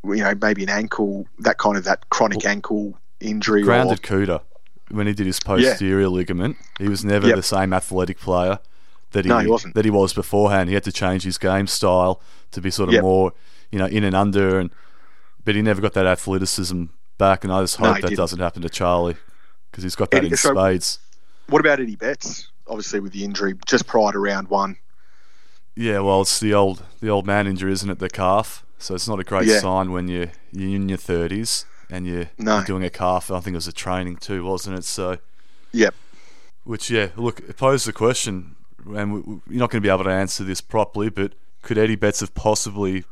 You 0.04 0.16
know, 0.16 0.34
maybe 0.38 0.62
an 0.64 0.68
ankle, 0.68 1.26
that 1.38 1.56
kind 1.56 1.78
of 1.78 1.84
that 1.84 2.10
chronic 2.10 2.44
ankle 2.44 2.98
injury, 3.20 3.62
or 3.62 3.64
Grounded 3.64 4.02
Cooter, 4.02 4.42
when 4.92 5.06
he 5.06 5.12
did 5.12 5.26
his 5.26 5.40
posterior 5.40 6.08
ligament, 6.08 6.56
he 6.78 6.88
was 6.88 7.04
never 7.04 7.26
Yep. 7.28 7.36
the 7.36 7.42
same 7.42 7.72
athletic 7.72 8.18
player 8.20 8.58
that 9.12 9.24
he, 9.24 9.28
No, 9.28 9.38
he 9.38 9.46
wasn't. 9.46 9.74
that 9.74 9.84
he 9.84 9.90
was 9.90 10.12
beforehand. 10.12 10.68
He 10.68 10.74
had 10.74 10.84
to 10.84 10.92
change 10.92 11.24
his 11.24 11.38
game 11.38 11.66
style 11.66 12.20
to 12.52 12.60
be 12.60 12.70
sort 12.70 12.88
of 12.88 12.94
Yep. 12.94 13.02
more, 13.02 13.32
you 13.70 13.78
know, 13.78 13.86
in 13.86 14.04
and 14.04 14.14
under, 14.14 14.58
and 14.58 14.70
but 15.44 15.54
he 15.54 15.62
never 15.62 15.80
got 15.82 15.92
that 15.94 16.06
athleticism 16.06 16.84
back. 17.18 17.42
And 17.44 17.52
I 17.52 17.60
just 17.62 17.76
hope 17.76 17.96
he 17.96 18.02
that 18.02 18.08
didn't. 18.08 18.16
doesn't 18.18 18.38
happen 18.40 18.62
to 18.62 18.68
Charlie 18.68 19.16
because 19.70 19.82
he's 19.84 19.96
got 19.96 20.10
that 20.12 20.18
Eddie- 20.18 20.28
in 20.28 20.36
so- 20.36 20.54
spades. 20.54 20.98
What 21.48 21.60
about 21.60 21.80
Eddie 21.80 21.96
Betts? 21.96 22.48
Obviously, 22.68 23.00
with 23.00 23.12
the 23.12 23.24
injury 23.24 23.54
just 23.66 23.86
prior 23.86 24.12
to 24.12 24.18
round 24.20 24.48
one. 24.48 24.76
Yeah, 25.74 26.00
well, 26.00 26.20
it's 26.22 26.38
the 26.38 26.54
old 26.54 26.82
the 27.00 27.08
old 27.08 27.26
man 27.26 27.46
injury, 27.46 27.72
isn't 27.72 27.88
it? 27.90 27.98
The 27.98 28.08
calf. 28.10 28.64
So 28.78 28.94
it's 28.94 29.08
not 29.08 29.18
a 29.20 29.24
great 29.24 29.46
Yeah. 29.46 29.58
sign 29.60 29.90
when 29.92 30.06
you're 30.08 30.28
you're 30.52 30.76
in 30.76 30.88
your 30.88 30.98
thirties 30.98 31.64
and 31.92 32.06
you're, 32.06 32.30
No. 32.38 32.56
you're 32.56 32.64
doing 32.64 32.84
a 32.84 32.90
calf. 32.90 33.30
I 33.30 33.40
think 33.40 33.54
it 33.54 33.58
was 33.58 33.68
a 33.68 33.72
training 33.72 34.16
too, 34.16 34.44
wasn't 34.44 34.78
it? 34.78 34.84
So. 34.84 35.18
Yep. 35.72 35.94
Which, 36.64 36.90
yeah, 36.90 37.08
look, 37.16 37.40
it 37.40 37.56
poses 37.56 37.86
the 37.86 37.92
question, 37.92 38.56
and 38.94 39.12
we, 39.14 39.20
we- 39.20 39.40
you're 39.50 39.58
not 39.58 39.70
going 39.70 39.82
to 39.82 39.86
be 39.86 39.92
able 39.92 40.04
to 40.04 40.10
answer 40.10 40.44
this 40.44 40.60
properly, 40.60 41.10
but 41.10 41.32
could 41.62 41.78
Eddie 41.78 41.96
Betts 41.96 42.20
have 42.20 42.34
possibly 42.34 43.04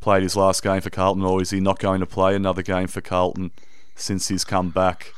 played 0.00 0.22
his 0.22 0.36
last 0.36 0.62
game 0.62 0.80
for 0.80 0.90
Carlton, 0.90 1.22
or 1.22 1.40
is 1.40 1.50
he 1.50 1.60
not 1.60 1.78
going 1.78 2.00
to 2.00 2.06
play 2.06 2.34
another 2.34 2.62
game 2.62 2.86
for 2.86 3.00
Carlton 3.00 3.50
since 3.94 4.28
he's 4.28 4.44
come 4.44 4.70
back? 4.70 5.12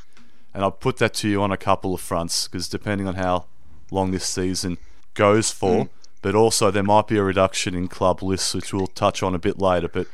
And 0.55 0.63
I'll 0.65 0.71
put 0.71 0.97
that 0.99 1.15
to 1.15 1.29
you 1.29 1.43
on 1.43 1.53
a 1.53 1.57
couple 1.57 1.95
of 1.95 2.01
fronts, 2.01 2.49
because 2.49 2.69
depending 2.69 3.07
on 3.07 3.15
how 3.17 3.47
long 3.91 4.11
this 4.11 4.25
season 4.27 4.79
goes 5.15 5.51
for, 5.51 5.85
hmm. 5.85 5.91
but 6.23 6.35
also 6.35 6.71
there 6.71 6.83
might 6.83 7.07
be 7.09 7.17
a 7.19 7.23
reduction 7.23 7.75
in 7.75 7.89
club 7.89 8.23
lists, 8.23 8.55
which 8.55 8.73
we'll 8.73 8.87
touch 8.89 9.23
on 9.23 9.35
a 9.35 9.39
bit 9.39 9.59
later, 9.59 9.89
but 9.89 10.07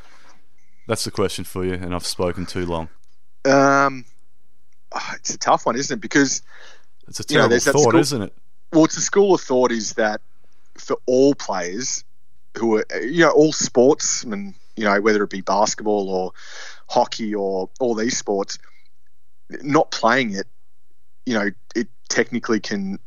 that's 0.86 1.04
the 1.04 1.10
question 1.10 1.44
for 1.44 1.64
you, 1.64 1.74
and 1.74 1.94
I've 1.94 2.06
spoken 2.06 2.46
too 2.46 2.66
long. 2.66 2.88
Um, 3.44 4.04
ah, 4.92 5.14
it's 5.16 5.34
a 5.34 5.38
tough 5.38 5.66
one, 5.66 5.76
isn't 5.76 5.98
it? 5.98 6.00
Because 6.00 6.42
It's 7.08 7.20
a 7.20 7.24
You 7.28 7.38
know, 7.38 7.48
terrible 7.48 7.58
thought, 7.60 7.88
school- 7.90 8.00
isn't 8.00 8.22
it? 8.22 8.32
well, 8.72 8.84
it's 8.84 8.96
a 8.96 9.00
school 9.02 9.34
of 9.34 9.40
thought 9.40 9.72
is 9.72 9.94
that 9.94 10.20
for 10.78 10.96
all 11.06 11.34
players 11.34 12.04
who 12.56 12.76
are, 12.78 12.84
you 13.02 13.20
know, 13.20 13.30
all 13.30 13.52
sportsmen, 13.52 14.54
you 14.76 14.84
know, 14.84 15.00
whether 15.00 15.22
it 15.24 15.30
be 15.30 15.40
basketball 15.40 16.08
or 16.08 16.32
hockey 16.88 17.34
or 17.34 17.68
all 17.80 17.94
these 17.94 18.16
sports, 18.16 18.58
not 19.62 19.90
playing 19.90 20.32
it, 20.34 20.46
you 21.26 21.34
know, 21.34 21.50
it 21.74 21.88
technically 22.08 22.60
can 22.60 22.98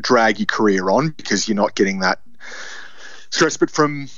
drag 0.00 0.38
your 0.38 0.46
career 0.46 0.90
on 0.90 1.10
because 1.10 1.46
you're 1.48 1.54
not 1.56 1.74
getting 1.76 2.00
that 2.00 2.20
stress. 3.30 3.56
But 3.56 3.70
from 3.70 4.08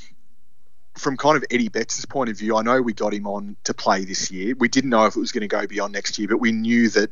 from 0.99 1.16
kind 1.16 1.36
of 1.36 1.44
Eddie 1.51 1.68
Betts' 1.68 2.05
point 2.07 2.30
of 2.30 2.38
view, 2.38 2.57
I 2.57 2.62
know 2.62 2.80
we 2.80 2.92
got 2.92 3.12
him 3.12 3.26
on 3.26 3.57
to 3.64 3.74
play 3.74 4.05
this 4.05 4.30
year. 4.30 4.55
We 4.59 4.68
didn't 4.68 4.90
know 4.90 5.07
if 5.07 5.16
it 5.16 5.20
was 5.20 5.32
going 5.32 5.42
to 5.42 5.49
go 5.49 5.66
beyond 5.66 5.92
next 5.92 6.18
year, 6.18 6.28
but 6.28 6.38
we 6.38 6.53
knew 6.53 6.88
that 6.90 7.11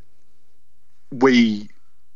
we 1.12 1.68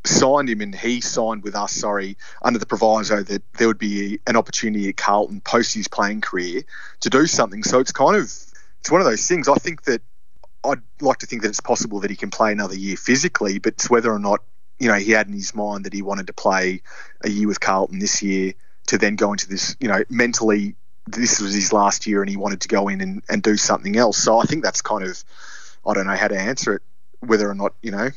signed 0.05 0.49
him 0.49 0.61
and 0.61 0.73
he 0.73 1.01
signed 1.01 1.43
with 1.43 1.55
us, 1.55 1.71
sorry, 1.71 2.17
under 2.41 2.59
the 2.59 2.65
proviso 2.65 3.21
that 3.21 3.43
there 3.53 3.67
would 3.67 3.77
be 3.77 4.19
an 4.25 4.35
opportunity 4.35 4.89
at 4.89 4.97
Carlton 4.97 5.41
post 5.41 5.73
his 5.73 5.87
playing 5.87 6.21
career 6.21 6.63
to 7.01 7.09
do 7.09 7.27
something. 7.27 7.63
So 7.63 7.79
it's 7.79 7.91
kind 7.91 8.15
of 8.15 8.23
it's 8.23 8.91
one 8.91 9.01
of 9.01 9.05
those 9.05 9.27
things. 9.27 9.47
I 9.47 9.55
think 9.55 9.83
that 9.83 10.01
I'd 10.63 10.81
like 11.01 11.17
to 11.19 11.25
think 11.25 11.43
that 11.43 11.49
it's 11.49 11.61
possible 11.61 11.99
that 12.01 12.09
he 12.09 12.15
can 12.15 12.31
play 12.31 12.51
another 12.51 12.75
year 12.75 12.97
physically, 12.97 13.59
but 13.59 13.73
it's 13.73 13.89
whether 13.89 14.11
or 14.11 14.19
not 14.19 14.41
you 14.79 14.87
know 14.87 14.95
he 14.95 15.11
had 15.11 15.27
in 15.27 15.33
his 15.33 15.53
mind 15.53 15.85
that 15.85 15.93
he 15.93 16.01
wanted 16.01 16.27
to 16.27 16.33
play 16.33 16.81
a 17.23 17.29
year 17.29 17.47
with 17.47 17.59
Carlton 17.59 17.99
this 17.99 18.23
year 18.23 18.53
to 18.87 18.97
then 18.97 19.15
go 19.15 19.31
into 19.31 19.47
this, 19.47 19.75
you 19.79 19.87
know, 19.87 20.03
mentally 20.09 20.75
this 21.11 21.39
was 21.39 21.53
his 21.53 21.73
last 21.73 22.07
year 22.07 22.21
and 22.21 22.29
he 22.29 22.37
wanted 22.37 22.61
to 22.61 22.67
go 22.67 22.87
in 22.87 23.01
and, 23.01 23.23
and 23.29 23.41
do 23.41 23.57
something 23.57 23.97
else. 23.97 24.17
So 24.17 24.39
I 24.39 24.43
think 24.43 24.63
that's 24.63 24.81
kind 24.81 25.03
of 25.03 25.23
I 25.85 25.93
don't 25.93 26.07
know 26.07 26.15
how 26.15 26.27
to 26.27 26.39
answer 26.39 26.75
it, 26.75 26.81
whether 27.19 27.49
or 27.49 27.55
not, 27.55 27.73
you 27.81 27.91
know, 27.91 28.09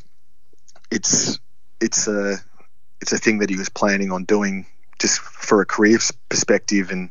it's 0.91 1.39
it's 1.81 2.07
a 2.07 2.37
it's 3.01 3.13
a 3.13 3.19
thing 3.19 3.39
that 3.39 3.51
he 3.51 3.57
was 3.57 3.69
planning 3.69 4.13
on 4.13 4.25
doing 4.25 4.67
just 4.99 5.21
for 5.21 5.61
a 5.61 5.67
career 5.67 5.99
perspective 6.29 6.91
and 6.91 7.11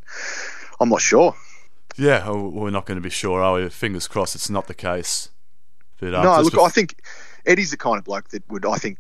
I'm 0.80 0.90
not 0.90 1.02
sure. 1.02 1.36
Yeah, 1.98 2.24
oh, 2.26 2.50
we're 2.50 2.70
not 2.70 2.86
going 2.86 2.96
to 2.96 3.02
be 3.02 3.10
sure, 3.10 3.42
are 3.42 3.56
we? 3.56 3.70
Fingers 3.70 4.08
crossed 4.08 4.36
it's 4.36 4.50
not 4.50 4.68
the 4.68 4.74
case. 4.74 5.30
But, 6.00 6.16
um, 6.16 6.24
no, 6.24 6.42
look, 6.42 6.54
bef- 6.54 6.66
I 6.66 6.70
think 6.70 7.02
Eddie's 7.46 7.72
the 7.72 7.78
kind 7.78 7.98
of 7.98 8.06
bloke 8.06 8.30
that 8.30 8.50
would, 8.50 8.66
I 8.66 8.76
think, 8.76 8.98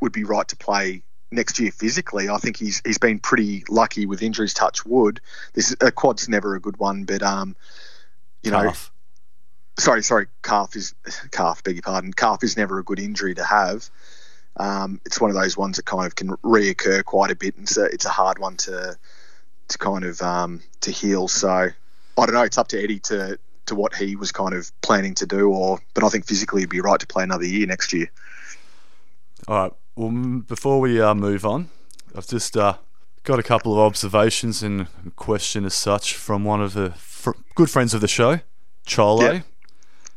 would 0.00 0.12
be 0.12 0.24
right 0.24 0.46
to 0.48 0.56
play 0.56 1.02
next 1.34 1.58
year 1.58 1.70
physically. 1.70 2.28
I 2.28 2.38
think 2.38 2.56
he's 2.56 2.80
he's 2.84 2.98
been 2.98 3.18
pretty 3.18 3.64
lucky 3.68 4.06
with 4.06 4.22
injuries. 4.22 4.54
Touch 4.54 4.84
wood. 4.84 5.20
This 5.52 5.74
a 5.80 5.90
quad's 5.90 6.28
never 6.28 6.54
a 6.54 6.60
good 6.60 6.78
one, 6.78 7.04
but 7.04 7.22
um, 7.22 7.56
you 8.42 8.50
calf. 8.50 8.92
know, 9.78 9.82
sorry, 9.82 10.02
sorry, 10.02 10.26
calf 10.42 10.76
is 10.76 10.94
calf. 11.30 11.62
Beg 11.62 11.76
your 11.76 11.82
pardon. 11.82 12.12
Calf 12.12 12.44
is 12.44 12.56
never 12.56 12.78
a 12.78 12.84
good 12.84 12.98
injury 12.98 13.34
to 13.34 13.44
have. 13.44 13.88
Um, 14.56 15.00
it's 15.04 15.20
one 15.20 15.30
of 15.30 15.36
those 15.36 15.56
ones 15.56 15.76
that 15.76 15.84
kind 15.84 16.06
of 16.06 16.14
can 16.14 16.30
reoccur 16.38 17.04
quite 17.04 17.30
a 17.30 17.36
bit, 17.36 17.56
and 17.56 17.68
so 17.68 17.84
it's 17.84 18.04
a 18.04 18.10
hard 18.10 18.38
one 18.38 18.56
to 18.58 18.96
to 19.68 19.78
kind 19.78 20.04
of 20.04 20.20
um, 20.22 20.62
to 20.82 20.90
heal. 20.90 21.28
So 21.28 21.48
I 21.48 21.72
don't 22.16 22.34
know. 22.34 22.42
It's 22.42 22.58
up 22.58 22.68
to 22.68 22.82
Eddie 22.82 23.00
to 23.00 23.38
to 23.66 23.74
what 23.74 23.94
he 23.94 24.14
was 24.16 24.30
kind 24.30 24.54
of 24.54 24.70
planning 24.82 25.14
to 25.16 25.26
do, 25.26 25.50
or 25.50 25.80
but 25.94 26.04
I 26.04 26.08
think 26.08 26.26
physically 26.26 26.62
he'd 26.62 26.70
be 26.70 26.80
right 26.80 27.00
to 27.00 27.06
play 27.06 27.24
another 27.24 27.46
year 27.46 27.66
next 27.66 27.92
year. 27.92 28.10
All 29.48 29.56
right. 29.56 29.72
Well, 29.96 30.10
before 30.46 30.80
we 30.80 31.00
uh, 31.00 31.14
move 31.14 31.44
on, 31.46 31.70
I've 32.16 32.26
just 32.26 32.56
uh, 32.56 32.76
got 33.22 33.38
a 33.38 33.42
couple 33.42 33.72
of 33.72 33.78
observations 33.78 34.62
and 34.62 34.82
a 35.06 35.10
question 35.14 35.64
as 35.64 35.74
such 35.74 36.14
from 36.14 36.44
one 36.44 36.60
of 36.60 36.74
the 36.74 36.90
fr- 36.90 37.30
good 37.54 37.70
friends 37.70 37.94
of 37.94 38.00
the 38.00 38.08
show, 38.08 38.40
Chloe. 38.86 39.24
Yep. 39.24 39.44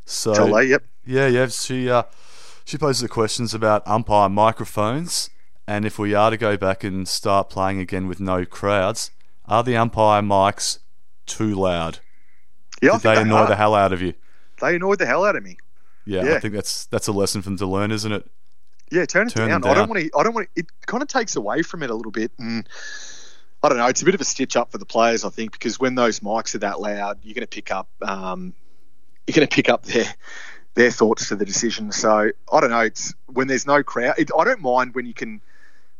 So, 0.05 0.34
Chloe, 0.34 0.67
yep. 0.69 0.84
Yeah, 1.05 1.28
yeah. 1.28 1.47
She 1.47 1.89
uh, 1.89 2.03
she 2.65 2.78
poses 2.78 3.01
the 3.03 3.07
questions 3.07 3.53
about 3.53 3.88
umpire 3.88 4.30
microphones, 4.30 5.30
and 5.67 5.86
if 5.86 5.99
we 5.99 6.13
are 6.13 6.32
to 6.32 6.38
go 6.38 6.57
back 6.57 6.84
and 6.84 7.07
start 7.07 7.49
playing 7.49 7.80
again 7.80 8.07
with 8.07 8.19
no 8.19 8.45
crowds, 8.45 9.11
are 9.45 9.63
the 9.63 9.78
umpire 9.78 10.21
mics 10.21 10.80
too 11.25 11.53
loud? 11.53 11.99
Yeah, 12.82 12.93
Did 12.93 13.01
they, 13.01 13.15
they 13.15 13.21
annoy 13.21 13.38
are. 13.38 13.47
the 13.47 13.55
hell 13.55 13.75
out 13.75 13.93
of 13.93 14.01
you? 14.01 14.13
They 14.59 14.75
annoyed 14.75 14.99
the 14.99 15.05
hell 15.05 15.23
out 15.23 15.36
of 15.36 15.43
me. 15.43 15.57
Yeah, 16.05 16.23
yeah, 16.23 16.34
I 16.36 16.39
think 16.39 16.53
that's 16.53 16.86
that's 16.88 17.07
a 17.07 17.11
lesson 17.11 17.41
for 17.41 17.49
them 17.49 17.57
to 17.57 17.67
learn, 17.67 17.91
isn't 17.91 18.11
it? 18.11 18.30
Yeah, 18.92 19.06
turn 19.06 19.28
it 19.28 19.32
turn 19.32 19.50
down. 19.50 19.62
down. 19.62 19.72
I 19.72 19.76
don't 19.76 19.90
want 19.90 20.02
to. 20.02 20.10
I 20.18 20.24
don't 20.24 20.34
want 20.34 20.48
to. 20.54 20.62
It 20.62 20.68
kind 20.86 21.04
of 21.04 21.10
takes 21.10 21.36
away 21.36 21.62
from 21.62 21.84
it 21.84 21.90
a 21.90 21.96
little 21.96 22.12
bit, 22.12 22.32
and 22.38 22.68
I 23.64 23.70
don't 23.70 23.78
know. 23.78 23.88
It's 23.88 24.02
a 24.02 24.06
bit 24.06 24.16
of 24.16 24.22
a 24.22 24.26
stitch 24.26 24.56
up 24.56 24.72
for 24.72 24.78
the 24.78 24.86
players, 24.86 25.26
I 25.26 25.30
think, 25.30 25.52
because 25.52 25.80
when 25.80 25.96
those 25.96 26.22
mics 26.22 26.56
are 26.56 26.60
that 26.60 26.80
loud, 26.80 27.20
you're 27.24 27.34
going 27.34 27.42
to 27.42 27.48
pick 27.48 27.72
up. 27.72 27.90
Um, 28.02 28.54
you're 29.26 29.36
going 29.36 29.48
to 29.48 29.54
pick 29.54 29.70
up 29.70 29.84
their 29.84 30.06
their 30.76 30.92
thoughts 30.92 31.30
to 31.30 31.36
the 31.36 31.46
decision. 31.46 31.92
So 31.92 32.32
I 32.52 32.60
don't 32.62 32.70
know. 32.70 32.82
It's 32.82 33.14
when 33.28 33.48
there's 33.48 33.68
no 33.68 33.84
crowd. 33.84 34.16
It, 34.18 34.32
I 34.38 34.44
don't 34.44 34.62
mind 34.62 34.96
when 34.96 35.06
you 35.06 35.14
can. 35.14 35.42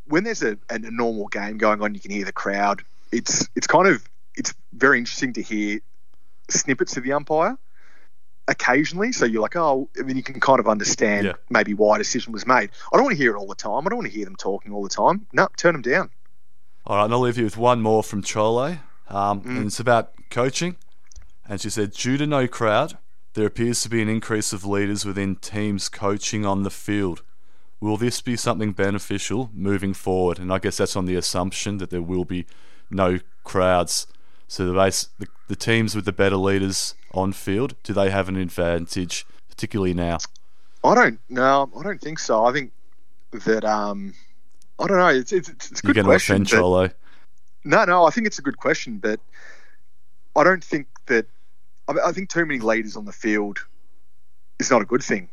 When 0.06 0.24
there's 0.24 0.44
a, 0.44 0.58
a 0.70 0.80
normal 0.80 1.28
game 1.28 1.58
going 1.58 1.82
on, 1.82 1.94
you 1.94 2.00
can 2.00 2.12
hear 2.12 2.24
the 2.24 2.32
crowd. 2.32 2.84
It's 3.12 3.50
it's 3.56 3.68
kind 3.68 3.88
of 3.88 4.08
it's 4.36 4.54
very 4.72 4.98
interesting 4.98 5.34
to 5.34 5.42
hear 5.42 5.82
snippets 6.50 6.96
of 6.96 7.04
the 7.04 7.12
umpire 7.12 7.58
occasionally. 8.48 9.12
So 9.12 9.26
you're 9.26 9.41
like, 9.41 9.56
oh, 9.56 9.89
I 10.00 10.04
mean, 10.04 10.18
you 10.18 10.24
can 10.24 10.39
kind 10.39 10.60
of 10.60 10.68
understand 10.68 11.26
yeah. 11.26 11.34
maybe 11.50 11.74
why 11.74 11.95
a 11.95 11.98
decision 12.00 12.34
was 12.34 12.45
made. 12.45 12.70
I 12.91 12.98
don't 12.98 13.04
want 13.04 13.18
to 13.18 13.22
hear 13.22 13.36
it 13.36 13.38
all 13.38 13.48
the 13.48 13.56
time. 13.56 13.86
I 13.86 13.89
don't 13.89 13.98
want 13.98 14.12
to 14.12 14.16
hear 14.16 14.26
them 14.26 14.36
talking 14.36 14.72
all 14.72 14.84
the 14.84 14.89
time. 14.89 15.28
No, 15.34 15.48
turn 15.58 15.74
them 15.74 15.82
down. 15.82 16.10
All 16.86 16.98
right, 16.98 17.06
and 17.06 17.14
I'll 17.14 17.20
leave 17.20 17.38
you 17.38 17.43
with 17.43 17.58
one 17.58 17.82
more 17.82 18.02
from 18.02 18.22
Chloe, 18.22 18.80
um, 19.10 19.41
mm. 19.41 19.45
and 19.45 19.68
it's 19.68 19.80
about 19.80 20.14
coaching. 20.30 20.78
And 21.50 21.60
she 21.60 21.70
said, 21.70 21.91
due 21.91 22.18
to 22.18 22.26
no 22.26 22.48
crowd, 22.48 22.98
there 23.34 23.45
appears 23.45 23.82
to 23.82 23.89
be 23.89 24.02
an 24.02 24.10
increase 24.10 24.54
of 24.54 24.66
leaders 24.66 25.06
within 25.06 25.36
teams 25.36 25.89
coaching 25.89 26.45
on 26.45 26.64
the 26.64 26.70
field. 26.70 27.24
Will 27.80 27.98
this 27.98 28.22
be 28.22 28.36
something 28.36 28.72
beneficial 28.72 29.52
moving 29.54 29.93
forward? 29.93 30.39
And 30.39 30.52
I 30.52 30.60
guess 30.60 30.78
that's 30.78 30.95
on 30.95 31.06
the 31.06 31.16
assumption 31.16 31.78
that 31.78 31.89
there 31.89 32.02
will 32.02 32.26
be 32.26 32.45
no 32.89 33.20
crowds. 33.43 34.08
So 34.48 34.66
the 34.66 34.74
base, 34.74 35.10
the, 35.20 35.28
the 35.48 35.56
teams 35.56 35.95
with 35.95 36.06
the 36.06 36.12
better 36.12 36.38
leaders 36.38 36.95
on 37.14 37.34
field, 37.34 37.76
do 37.84 37.93
they 37.93 38.10
have 38.10 38.30
an 38.30 38.38
advantage, 38.38 39.26
particularly 39.50 39.93
now? 39.93 40.18
I 40.84 40.95
don't. 40.95 41.20
No, 41.30 41.70
I 41.78 41.84
don't 41.84 42.02
think 42.02 42.20
so. 42.20 42.45
I 42.45 42.54
think 42.54 42.72
that 43.32 43.66
um, 43.66 44.14
I 44.80 44.88
don't 44.88 44.98
know. 44.98 45.08
It's 45.08 45.34
it's, 45.34 45.50
it's 45.50 45.80
a 45.80 45.84
good 45.84 45.95
You're 45.95 46.06
question. 46.06 46.36
Offend 46.36 46.48
Cholo. 46.48 46.89
No, 47.64 47.86
no. 47.86 48.06
I 48.06 48.10
think 48.12 48.28
it's 48.28 48.39
a 48.39 48.41
good 48.41 48.58
question, 48.58 49.00
but 49.00 49.20
I 50.36 50.43
don't 50.43 50.64
think 50.64 50.88
that 51.08 51.26
I, 51.88 52.12
think 52.12 52.30
too 52.30 52.45
many 52.45 52.60
leaders 52.60 52.95
on 52.95 53.06
the 53.06 53.12
field 53.12 53.66
is 54.60 54.70
not 54.70 54.82
a 54.82 54.86
good 54.86 55.04
thing. 55.04 55.30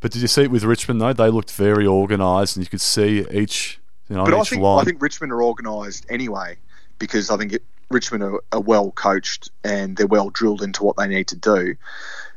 But 0.00 0.12
did 0.12 0.22
you 0.22 0.28
see 0.28 0.42
it 0.42 0.50
with 0.50 0.64
Richmond 0.64 1.00
though? 1.00 1.12
They 1.12 1.30
looked 1.30 1.52
very 1.52 1.86
organised, 1.86 2.56
and 2.56 2.64
you 2.64 2.70
could 2.70 2.80
see 2.80 3.26
each. 3.30 3.78
You 4.08 4.16
know, 4.16 4.24
but 4.24 4.34
I 4.34 4.42
think 4.42 4.62
line. 4.62 4.80
I 4.80 4.84
think 4.84 5.02
Richmond 5.02 5.32
are 5.32 5.42
organised 5.42 6.06
anyway 6.08 6.56
because 6.98 7.30
I 7.30 7.36
think 7.36 7.52
it, 7.52 7.62
Richmond 7.90 8.22
are, 8.22 8.42
are, 8.52 8.60
well 8.60 8.90
coached 8.90 9.50
and 9.64 9.96
they're 9.96 10.06
well 10.06 10.30
drilled 10.30 10.62
into 10.62 10.84
what 10.84 10.96
they 10.96 11.06
need 11.06 11.28
to 11.28 11.36
do. 11.36 11.74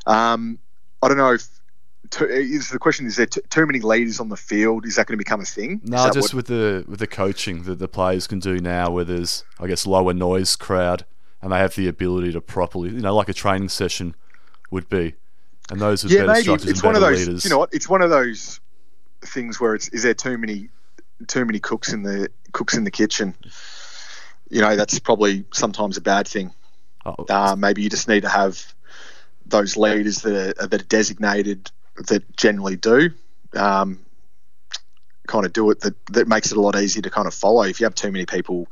Um, 0.05 0.59
I 1.01 1.07
don't 1.07 1.17
know 1.17 1.33
if 1.33 1.47
to, 2.11 2.27
is 2.27 2.69
the 2.69 2.79
question 2.79 3.05
is 3.05 3.15
there 3.15 3.25
t- 3.25 3.41
too 3.49 3.65
many 3.65 3.79
leaders 3.79 4.19
on 4.19 4.29
the 4.29 4.37
field? 4.37 4.85
Is 4.85 4.95
that 4.95 5.07
going 5.07 5.17
to 5.17 5.23
become 5.23 5.41
a 5.41 5.45
thing? 5.45 5.81
No, 5.83 6.09
just 6.11 6.33
what... 6.33 6.33
with 6.33 6.47
the 6.47 6.85
with 6.87 6.99
the 6.99 7.07
coaching 7.07 7.63
that 7.63 7.79
the 7.79 7.87
players 7.87 8.27
can 8.27 8.39
do 8.39 8.59
now, 8.59 8.91
where 8.91 9.05
there's 9.05 9.43
I 9.59 9.67
guess 9.67 9.85
lower 9.85 10.13
noise 10.13 10.55
crowd 10.55 11.05
and 11.41 11.51
they 11.51 11.57
have 11.57 11.75
the 11.75 11.87
ability 11.87 12.31
to 12.33 12.41
properly, 12.41 12.89
you 12.91 13.01
know, 13.01 13.15
like 13.15 13.29
a 13.29 13.33
training 13.33 13.69
session 13.69 14.15
would 14.69 14.87
be. 14.89 15.15
And 15.69 15.79
those 15.79 16.03
yeah, 16.03 16.25
better 16.25 16.33
maybe. 16.33 16.53
it's 16.53 16.65
and 16.65 16.81
one 16.81 16.93
better 16.93 17.05
of 17.05 17.11
those, 17.11 17.27
leaders. 17.27 17.43
You 17.45 17.49
know 17.49 17.59
what? 17.59 17.73
It's 17.73 17.89
one 17.89 18.01
of 18.01 18.09
those 18.09 18.59
things 19.21 19.59
where 19.59 19.73
it's 19.73 19.87
is 19.89 20.03
there 20.03 20.13
too 20.13 20.37
many 20.37 20.69
too 21.27 21.45
many 21.45 21.59
cooks 21.59 21.93
in 21.93 22.03
the 22.03 22.29
cooks 22.51 22.75
in 22.75 22.83
the 22.83 22.91
kitchen? 22.91 23.35
You 24.51 24.61
know, 24.61 24.75
that's 24.75 24.99
probably 24.99 25.45
sometimes 25.53 25.97
a 25.97 26.01
bad 26.01 26.27
thing. 26.27 26.53
Oh. 27.05 27.25
Uh, 27.27 27.55
maybe 27.57 27.81
you 27.81 27.89
just 27.89 28.07
need 28.07 28.21
to 28.21 28.29
have 28.29 28.73
those 29.45 29.75
leaders 29.75 30.21
that 30.21 30.59
are, 30.59 30.67
that 30.67 30.81
are 30.81 30.85
designated 30.85 31.71
that 32.07 32.35
generally 32.37 32.75
do. 32.75 33.11
Um, 33.55 34.05
kind 35.27 35.45
of 35.45 35.53
do 35.53 35.71
it 35.71 35.79
that, 35.81 35.95
that 36.07 36.27
makes 36.27 36.51
it 36.51 36.57
a 36.57 36.61
lot 36.61 36.75
easier 36.75 37.01
to 37.01 37.09
kind 37.09 37.27
of 37.27 37.33
follow. 37.33 37.63
If 37.63 37.79
you 37.79 37.85
have 37.85 37.95
too 37.95 38.11
many 38.11 38.25
people 38.25 38.67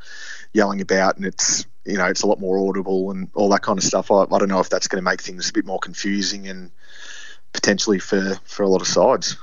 yelling 0.54 0.82
about 0.82 1.16
and 1.16 1.26
it's 1.26 1.66
you 1.86 1.98
know 1.98 2.06
it's 2.06 2.24
a 2.24 2.28
lot 2.28 2.40
more 2.40 2.60
audible 2.68 3.12
and 3.12 3.30
all 3.34 3.50
that 3.50 3.62
kind 3.62 3.78
of 3.78 3.84
stuff, 3.84 4.12
I, 4.12 4.24
I 4.24 4.40
don't 4.40 4.50
know 4.50 4.60
if 4.60 4.70
that's 4.70 4.88
going 4.88 5.02
to 5.02 5.10
make 5.10 5.22
things 5.22 5.50
a 5.50 5.54
bit 5.54 5.66
more 5.66 5.80
confusing 5.80 6.48
and 6.48 6.72
potentially 7.54 8.00
for 8.00 8.36
for 8.44 8.64
a 8.64 8.68
lot 8.68 8.82
of 8.82 8.88
sides. 8.88 9.38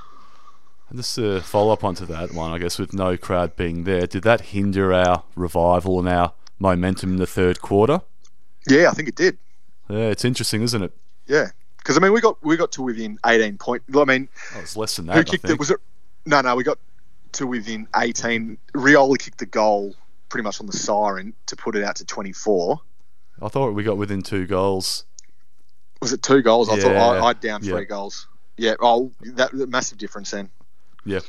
And 0.89 0.99
just 0.99 1.15
to 1.15 1.41
follow 1.41 1.73
up 1.73 1.83
onto 1.83 2.05
that 2.05 2.33
one, 2.33 2.51
I 2.51 2.59
guess 2.59 2.79
with 2.79 2.93
no 2.93 3.17
crowd 3.17 3.55
being 3.55 3.83
there, 3.83 4.07
did 4.07 4.23
that 4.23 4.41
hinder 4.41 4.93
our 4.93 5.23
revival 5.35 5.99
and 5.99 6.07
our 6.07 6.33
momentum 6.59 7.11
in 7.11 7.17
the 7.17 7.27
third 7.27 7.61
quarter? 7.61 8.01
Yeah, 8.69 8.89
I 8.89 8.93
think 8.93 9.09
it 9.09 9.15
did. 9.15 9.37
Yeah, 9.89 10.09
it's 10.09 10.25
interesting, 10.25 10.61
isn't 10.61 10.81
it? 10.81 10.93
Yeah, 11.25 11.47
because 11.77 11.97
I 11.97 11.99
mean, 11.99 12.13
we 12.13 12.21
got 12.21 12.43
we 12.43 12.55
got 12.57 12.71
to 12.73 12.81
within 12.81 13.17
eighteen 13.25 13.57
point. 13.57 13.83
I 13.95 14.05
mean, 14.05 14.29
oh, 14.55 14.59
it's 14.59 14.77
less 14.77 14.95
than 14.95 15.07
that. 15.07 15.17
Who 15.17 15.23
kicked 15.23 15.49
it? 15.49 15.59
Was 15.59 15.71
it? 15.71 15.79
No, 16.25 16.41
no, 16.41 16.55
we 16.55 16.63
got 16.63 16.77
to 17.33 17.47
within 17.47 17.87
18. 17.95 18.57
Rioli 18.73 19.17
kicked 19.17 19.37
the 19.37 19.45
goal 19.45 19.95
pretty 20.29 20.43
much 20.43 20.59
on 20.59 20.65
the 20.65 20.73
siren 20.73 21.33
to 21.45 21.55
put 21.55 21.75
it 21.75 21.83
out 21.83 21.95
to 21.97 22.05
24. 22.05 22.79
I 23.41 23.47
thought 23.47 23.71
we 23.71 23.83
got 23.83 23.97
within 23.97 24.21
two 24.21 24.45
goals. 24.45 25.05
Was 26.01 26.13
it 26.13 26.21
two 26.21 26.41
goals? 26.41 26.69
I 26.69 26.79
thought 26.79 26.95
I, 26.95 27.25
I'd 27.27 27.39
down 27.39 27.61
three 27.61 27.81
yeah. 27.81 27.83
goals. 27.83 28.27
Yeah, 28.57 28.73
oh, 28.81 29.11
that, 29.21 29.51
that, 29.51 29.69
massive 29.69 29.97
difference 29.97 30.31
then. 30.31 30.49
Yeah. 31.07 31.19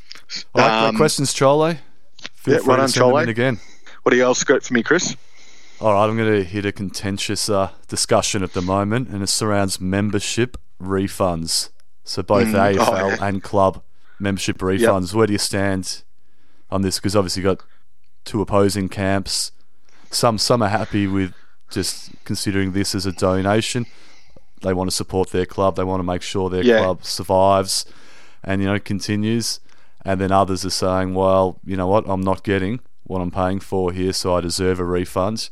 All 0.53 0.61
right, 0.61 0.87
um, 0.89 0.97
questions, 0.97 1.33
Chloe? 1.33 1.79
Feel 2.35 2.55
yeah, 2.55 2.59
free 2.59 2.75
right 2.75 2.91
them 2.91 3.17
in 3.23 3.29
again. 3.29 3.59
What 4.03 4.11
do 4.11 4.17
you 4.17 4.23
else 4.23 4.43
got 4.43 4.61
for 4.61 4.73
me, 4.73 4.83
Kris? 4.83 5.15
All 5.79 5.93
right, 5.93 6.05
I'm 6.05 6.17
going 6.17 6.33
to 6.33 6.43
hit 6.43 6.65
a 6.65 6.73
contentious 6.73 7.49
uh, 7.49 7.71
discussion 7.87 8.43
at 8.43 8.51
the 8.51 8.61
moment, 8.61 9.07
and 9.07 9.23
it 9.23 9.27
surrounds 9.27 9.79
membership 9.79 10.57
refunds. 10.81 11.69
So 12.03 12.21
both 12.21 12.47
mm, 12.47 12.75
AFL 12.75 12.87
oh, 12.87 13.07
yeah. 13.07 13.25
and 13.25 13.41
club 13.41 13.81
membership 14.19 14.57
refunds. 14.57 15.07
Yep. 15.07 15.15
Where 15.15 15.27
do 15.27 15.33
you 15.33 15.39
stand 15.39 16.03
on 16.69 16.81
this? 16.81 16.97
Because 16.97 17.15
obviously 17.15 17.43
you've 17.43 17.57
got 17.57 17.65
two 18.25 18.41
opposing 18.41 18.89
camps. 18.89 19.53
Some 20.11 20.37
some 20.37 20.61
are 20.61 20.69
happy 20.69 21.07
with 21.07 21.33
just 21.71 22.11
considering 22.25 22.73
this 22.73 22.93
as 22.93 23.05
a 23.05 23.13
donation. 23.13 23.85
They 24.61 24.73
want 24.73 24.89
to 24.89 24.95
support 24.95 25.29
their 25.29 25.45
club. 25.45 25.77
They 25.77 25.85
want 25.85 25.99
to 25.99 26.03
make 26.05 26.21
sure 26.21 26.49
their 26.49 26.63
yeah. 26.63 26.79
club 26.79 27.05
survives 27.05 27.85
and 28.43 28.61
you 28.61 28.67
know 28.67 28.79
continues. 28.79 29.61
And 30.09 30.19
then 30.19 30.31
others 30.31 30.65
are 30.65 30.71
saying, 30.71 31.13
well, 31.13 31.59
you 31.63 31.77
know 31.77 31.85
what, 31.85 32.03
I'm 32.07 32.21
not 32.21 32.43
getting 32.43 32.79
what 33.03 33.21
I'm 33.21 33.29
paying 33.29 33.59
for 33.59 33.91
here, 33.91 34.11
so 34.11 34.35
I 34.35 34.41
deserve 34.41 34.79
a 34.79 34.83
refund. 34.83 35.51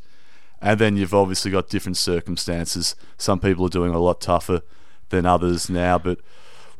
And 0.60 0.80
then 0.80 0.96
you've 0.96 1.14
obviously 1.14 1.52
got 1.52 1.68
different 1.68 1.96
circumstances. 1.96 2.96
Some 3.18 3.38
people 3.38 3.66
are 3.66 3.68
doing 3.68 3.94
a 3.94 4.00
lot 4.00 4.20
tougher 4.20 4.62
than 5.10 5.26
others 5.26 5.70
now. 5.70 5.96
But 5.98 6.18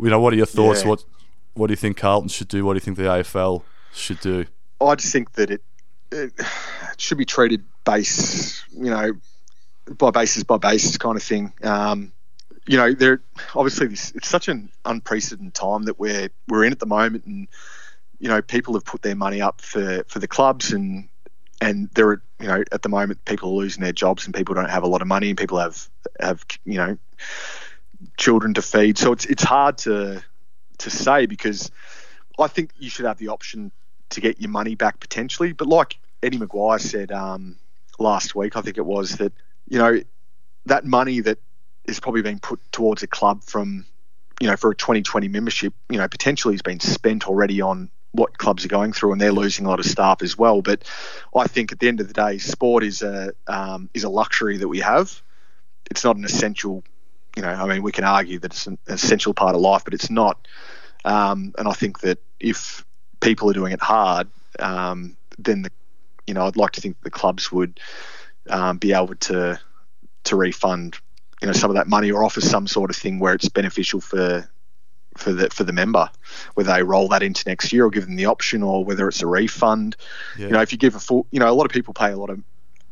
you 0.00 0.10
know, 0.10 0.18
what 0.18 0.32
are 0.32 0.36
your 0.36 0.44
thoughts? 0.46 0.82
Yeah. 0.82 0.88
What 0.88 1.04
what 1.54 1.68
do 1.68 1.72
you 1.72 1.76
think 1.76 1.96
Carlton 1.96 2.28
should 2.28 2.48
do? 2.48 2.64
What 2.64 2.72
do 2.72 2.78
you 2.78 2.80
think 2.80 2.96
the 2.96 3.04
AFL 3.04 3.62
should 3.94 4.18
do? 4.18 4.46
I 4.80 4.96
just 4.96 5.12
think 5.12 5.34
that 5.34 5.52
it, 5.52 5.62
it 6.10 6.32
should 6.96 7.18
be 7.18 7.24
treated 7.24 7.62
base, 7.84 8.60
you 8.72 8.90
know, 8.90 9.12
by 9.96 10.10
basis 10.10 10.42
by 10.42 10.56
basis 10.56 10.98
kind 10.98 11.16
of 11.16 11.22
thing. 11.22 11.52
Um, 11.62 12.10
you 12.68 12.76
know, 12.76 12.92
there 12.92 13.22
obviously 13.54 13.86
this, 13.88 14.12
it's 14.14 14.28
such 14.28 14.48
an 14.48 14.70
unprecedented 14.84 15.54
time 15.54 15.84
that 15.84 15.98
we're 15.98 16.28
we're 16.48 16.64
in 16.64 16.72
at 16.72 16.78
the 16.78 16.86
moment, 16.86 17.24
and 17.24 17.48
you 18.18 18.28
know, 18.28 18.42
people 18.42 18.74
have 18.74 18.84
put 18.84 19.02
their 19.02 19.16
money 19.16 19.40
up 19.40 19.60
for 19.62 20.04
for 20.06 20.18
the 20.18 20.28
clubs, 20.28 20.72
and 20.72 21.08
and 21.60 21.88
there 21.94 22.08
are 22.08 22.22
you 22.38 22.46
know 22.46 22.62
at 22.70 22.82
the 22.82 22.88
moment 22.90 23.24
people 23.24 23.50
are 23.50 23.54
losing 23.54 23.82
their 23.82 23.92
jobs 23.92 24.26
and 24.26 24.34
people 24.34 24.54
don't 24.54 24.68
have 24.68 24.82
a 24.82 24.86
lot 24.86 25.00
of 25.00 25.08
money 25.08 25.30
and 25.30 25.38
people 25.38 25.58
have 25.58 25.88
have 26.20 26.44
you 26.64 26.76
know 26.76 26.98
children 28.18 28.52
to 28.54 28.62
feed. 28.62 28.98
So 28.98 29.12
it's 29.12 29.24
it's 29.24 29.42
hard 29.42 29.78
to 29.78 30.22
to 30.78 30.90
say 30.90 31.24
because 31.24 31.70
I 32.38 32.48
think 32.48 32.72
you 32.78 32.90
should 32.90 33.06
have 33.06 33.18
the 33.18 33.28
option 33.28 33.72
to 34.10 34.20
get 34.20 34.40
your 34.40 34.50
money 34.50 34.74
back 34.74 35.00
potentially. 35.00 35.52
But 35.52 35.68
like 35.68 35.98
Eddie 36.22 36.38
McGuire 36.38 36.80
said 36.80 37.12
um, 37.12 37.56
last 37.98 38.34
week, 38.34 38.56
I 38.56 38.60
think 38.60 38.76
it 38.76 38.86
was 38.86 39.16
that 39.16 39.32
you 39.68 39.78
know 39.78 40.02
that 40.66 40.84
money 40.84 41.20
that 41.20 41.38
is 41.88 42.00
probably 42.00 42.22
being 42.22 42.38
put 42.38 42.60
towards 42.72 43.02
a 43.02 43.06
club 43.06 43.42
from 43.44 43.86
you 44.40 44.46
know 44.46 44.56
for 44.56 44.70
a 44.70 44.76
2020 44.76 45.28
membership, 45.28 45.74
you 45.90 45.98
know 45.98 46.08
potentially 46.08 46.54
has 46.54 46.62
been 46.62 46.80
spent 46.80 47.26
already 47.28 47.60
on 47.60 47.90
what 48.12 48.38
clubs 48.38 48.64
are 48.64 48.68
going 48.68 48.92
through, 48.92 49.12
and 49.12 49.20
they're 49.20 49.32
losing 49.32 49.66
a 49.66 49.68
lot 49.68 49.80
of 49.80 49.86
staff 49.86 50.22
as 50.22 50.36
well. 50.36 50.62
But 50.62 50.84
I 51.34 51.46
think 51.46 51.72
at 51.72 51.78
the 51.78 51.88
end 51.88 52.00
of 52.00 52.08
the 52.08 52.14
day, 52.14 52.38
sport 52.38 52.84
is 52.84 53.02
a 53.02 53.32
um, 53.46 53.90
is 53.94 54.04
a 54.04 54.08
luxury 54.08 54.58
that 54.58 54.68
we 54.68 54.80
have. 54.80 55.20
It's 55.90 56.04
not 56.04 56.16
an 56.16 56.24
essential. 56.24 56.84
You 57.36 57.42
know, 57.42 57.50
I 57.50 57.66
mean, 57.66 57.82
we 57.82 57.92
can 57.92 58.04
argue 58.04 58.38
that 58.40 58.52
it's 58.52 58.66
an 58.66 58.78
essential 58.88 59.32
part 59.32 59.54
of 59.54 59.60
life, 59.60 59.84
but 59.84 59.94
it's 59.94 60.10
not. 60.10 60.48
Um, 61.04 61.54
and 61.56 61.68
I 61.68 61.72
think 61.72 62.00
that 62.00 62.18
if 62.40 62.84
people 63.20 63.48
are 63.50 63.52
doing 63.52 63.72
it 63.72 63.80
hard, 63.80 64.28
um, 64.58 65.16
then 65.38 65.62
the, 65.62 65.70
you 66.26 66.34
know, 66.34 66.46
I'd 66.46 66.56
like 66.56 66.72
to 66.72 66.80
think 66.80 67.00
the 67.02 67.10
clubs 67.10 67.52
would 67.52 67.78
um, 68.50 68.78
be 68.78 68.92
able 68.92 69.14
to 69.14 69.60
to 70.24 70.36
refund, 70.36 70.98
you 71.40 71.46
know, 71.46 71.52
some 71.52 71.70
of 71.70 71.76
that 71.76 71.86
money 71.86 72.10
or 72.10 72.24
offer 72.24 72.40
some 72.40 72.66
sort 72.66 72.90
of 72.90 72.96
thing 72.96 73.18
where 73.18 73.34
it's 73.34 73.48
beneficial 73.48 74.00
for 74.00 74.48
for 75.16 75.32
the 75.32 75.50
for 75.50 75.64
the 75.64 75.72
member, 75.72 76.08
whether 76.54 76.72
they 76.72 76.82
roll 76.82 77.08
that 77.08 77.22
into 77.22 77.42
next 77.46 77.72
year 77.72 77.84
or 77.84 77.90
give 77.90 78.06
them 78.06 78.16
the 78.16 78.26
option, 78.26 78.62
or 78.62 78.84
whether 78.84 79.08
it's 79.08 79.22
a 79.22 79.26
refund. 79.26 79.96
Yeah. 80.36 80.46
You 80.46 80.52
know, 80.52 80.60
if 80.60 80.72
you 80.72 80.78
give 80.78 80.94
a 80.94 81.00
full, 81.00 81.26
you 81.30 81.40
know, 81.40 81.50
a 81.50 81.54
lot 81.54 81.66
of 81.66 81.72
people 81.72 81.94
pay 81.94 82.10
a 82.10 82.16
lot 82.16 82.30
of 82.30 82.40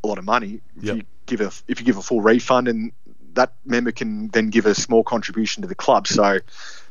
a 0.05 0.07
lot 0.07 0.19
of 0.19 0.25
money. 0.25 0.61
If 0.77 0.85
yep. 0.85 0.97
you 0.97 1.03
give 1.27 1.41
a 1.41 1.51
if 1.69 1.81
you 1.81 1.87
give 1.87 1.97
a 1.97 2.03
full 2.03 2.21
refund, 2.21 2.69
and 2.69 2.93
that 3.35 3.55
member 3.65 3.93
can 3.93 4.29
then 4.29 4.51
give 4.51 4.67
a 4.67 4.75
small 4.75 5.03
contribution 5.05 5.63
to 5.63 5.69
the 5.69 5.75
club, 5.75 6.07
so 6.07 6.25